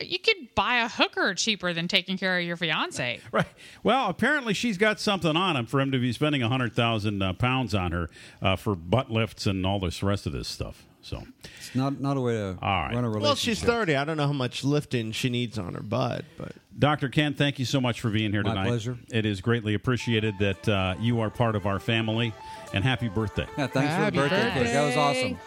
you 0.00 0.18
could 0.18 0.54
buy 0.54 0.82
a 0.82 0.88
hooker 0.88 1.32
cheaper 1.34 1.72
than 1.72 1.88
taking 1.88 2.18
care 2.18 2.38
of 2.38 2.44
your 2.44 2.58
fiance. 2.58 3.20
Right. 3.32 3.46
Well, 3.82 4.10
apparently 4.10 4.52
she's 4.52 4.76
got 4.76 5.00
something 5.00 5.36
on 5.36 5.56
him 5.56 5.64
for 5.64 5.80
him 5.80 5.90
to 5.90 5.98
be 5.98 6.12
spending 6.12 6.42
100,000 6.42 7.22
uh, 7.22 7.32
pounds 7.32 7.74
on 7.74 7.92
her 7.92 8.10
uh, 8.42 8.56
for 8.56 8.74
butt 8.74 9.10
lifts 9.10 9.46
and 9.46 9.64
all 9.64 9.78
this 9.80 10.02
rest 10.02 10.26
of 10.26 10.32
this 10.32 10.48
stuff. 10.48 10.84
So, 11.04 11.22
It's 11.58 11.74
not 11.74 12.00
not 12.00 12.16
a 12.16 12.20
way 12.20 12.34
to 12.34 12.56
All 12.62 12.82
right. 12.84 12.94
run 12.94 13.04
a 13.04 13.08
relationship. 13.08 13.22
Well, 13.22 13.34
she's 13.34 13.60
30. 13.62 13.96
I 13.96 14.04
don't 14.04 14.16
know 14.16 14.26
how 14.28 14.32
much 14.32 14.62
lifting 14.62 15.10
she 15.12 15.28
needs 15.30 15.58
on 15.58 15.74
her 15.74 15.80
butt, 15.82 16.24
but 16.38 16.52
Dr. 16.78 17.08
Ken, 17.08 17.34
thank 17.34 17.58
you 17.58 17.64
so 17.64 17.80
much 17.80 18.00
for 18.00 18.08
being 18.08 18.30
here 18.32 18.42
tonight. 18.42 18.54
My 18.54 18.60
tonight. 18.64 18.68
pleasure. 18.70 18.98
It 19.12 19.26
is 19.26 19.40
greatly 19.40 19.74
appreciated 19.74 20.34
that 20.38 20.68
uh, 20.68 20.94
you 21.00 21.20
are 21.20 21.28
part 21.28 21.56
of 21.56 21.66
our 21.66 21.80
family, 21.80 22.32
and 22.72 22.84
happy 22.84 23.08
birthday. 23.08 23.46
Yeah, 23.58 23.66
thanks 23.66 23.90
Happy 23.90 24.16
for 24.16 24.22
the 24.22 24.28
birthday 24.30 24.50
cake. 24.64 24.72
That 24.72 24.86
was 24.86 24.96
awesome. 24.96 25.38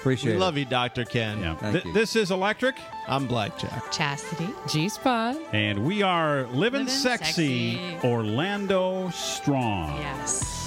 Appreciate 0.00 0.30
we 0.32 0.36
it. 0.36 0.40
love 0.40 0.56
you, 0.58 0.64
Dr. 0.64 1.04
Ken. 1.04 1.38
Yeah. 1.40 1.54
Thank 1.56 1.72
Th- 1.74 1.84
you. 1.84 1.92
This 1.92 2.16
is 2.16 2.30
Electric, 2.32 2.74
I'm 3.06 3.28
Blackjack. 3.28 3.92
Chastity. 3.92 4.48
G 4.68 4.88
Spot. 4.88 5.36
and 5.52 5.84
we 5.86 6.02
are 6.02 6.42
living, 6.46 6.58
Living 6.58 6.88
sexy, 6.88 7.76
sexy. 7.76 8.08
Orlando 8.08 9.10
Strong. 9.10 9.96
Yes. 9.98 10.61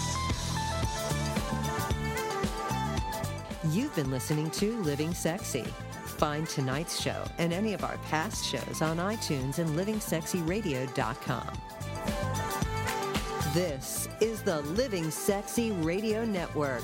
You've 3.72 3.96
been 3.96 4.12
listening 4.12 4.52
to 4.52 4.80
Living 4.84 5.12
Sexy. 5.14 5.66
Find 6.06 6.48
tonight's 6.48 7.02
show 7.02 7.24
and 7.40 7.52
any 7.52 7.74
of 7.74 7.84
our 7.84 7.98
past 8.10 8.46
shows 8.46 8.84
on 8.84 8.98
iTunes 8.98 9.58
and 9.58 9.72
livingsexyradio.com. 9.72 11.50
This 13.56 14.08
is 14.22 14.44
the 14.44 14.62
Living 14.62 15.10
Sexy 15.10 15.72
Radio 15.72 16.26
Network. 16.26 16.84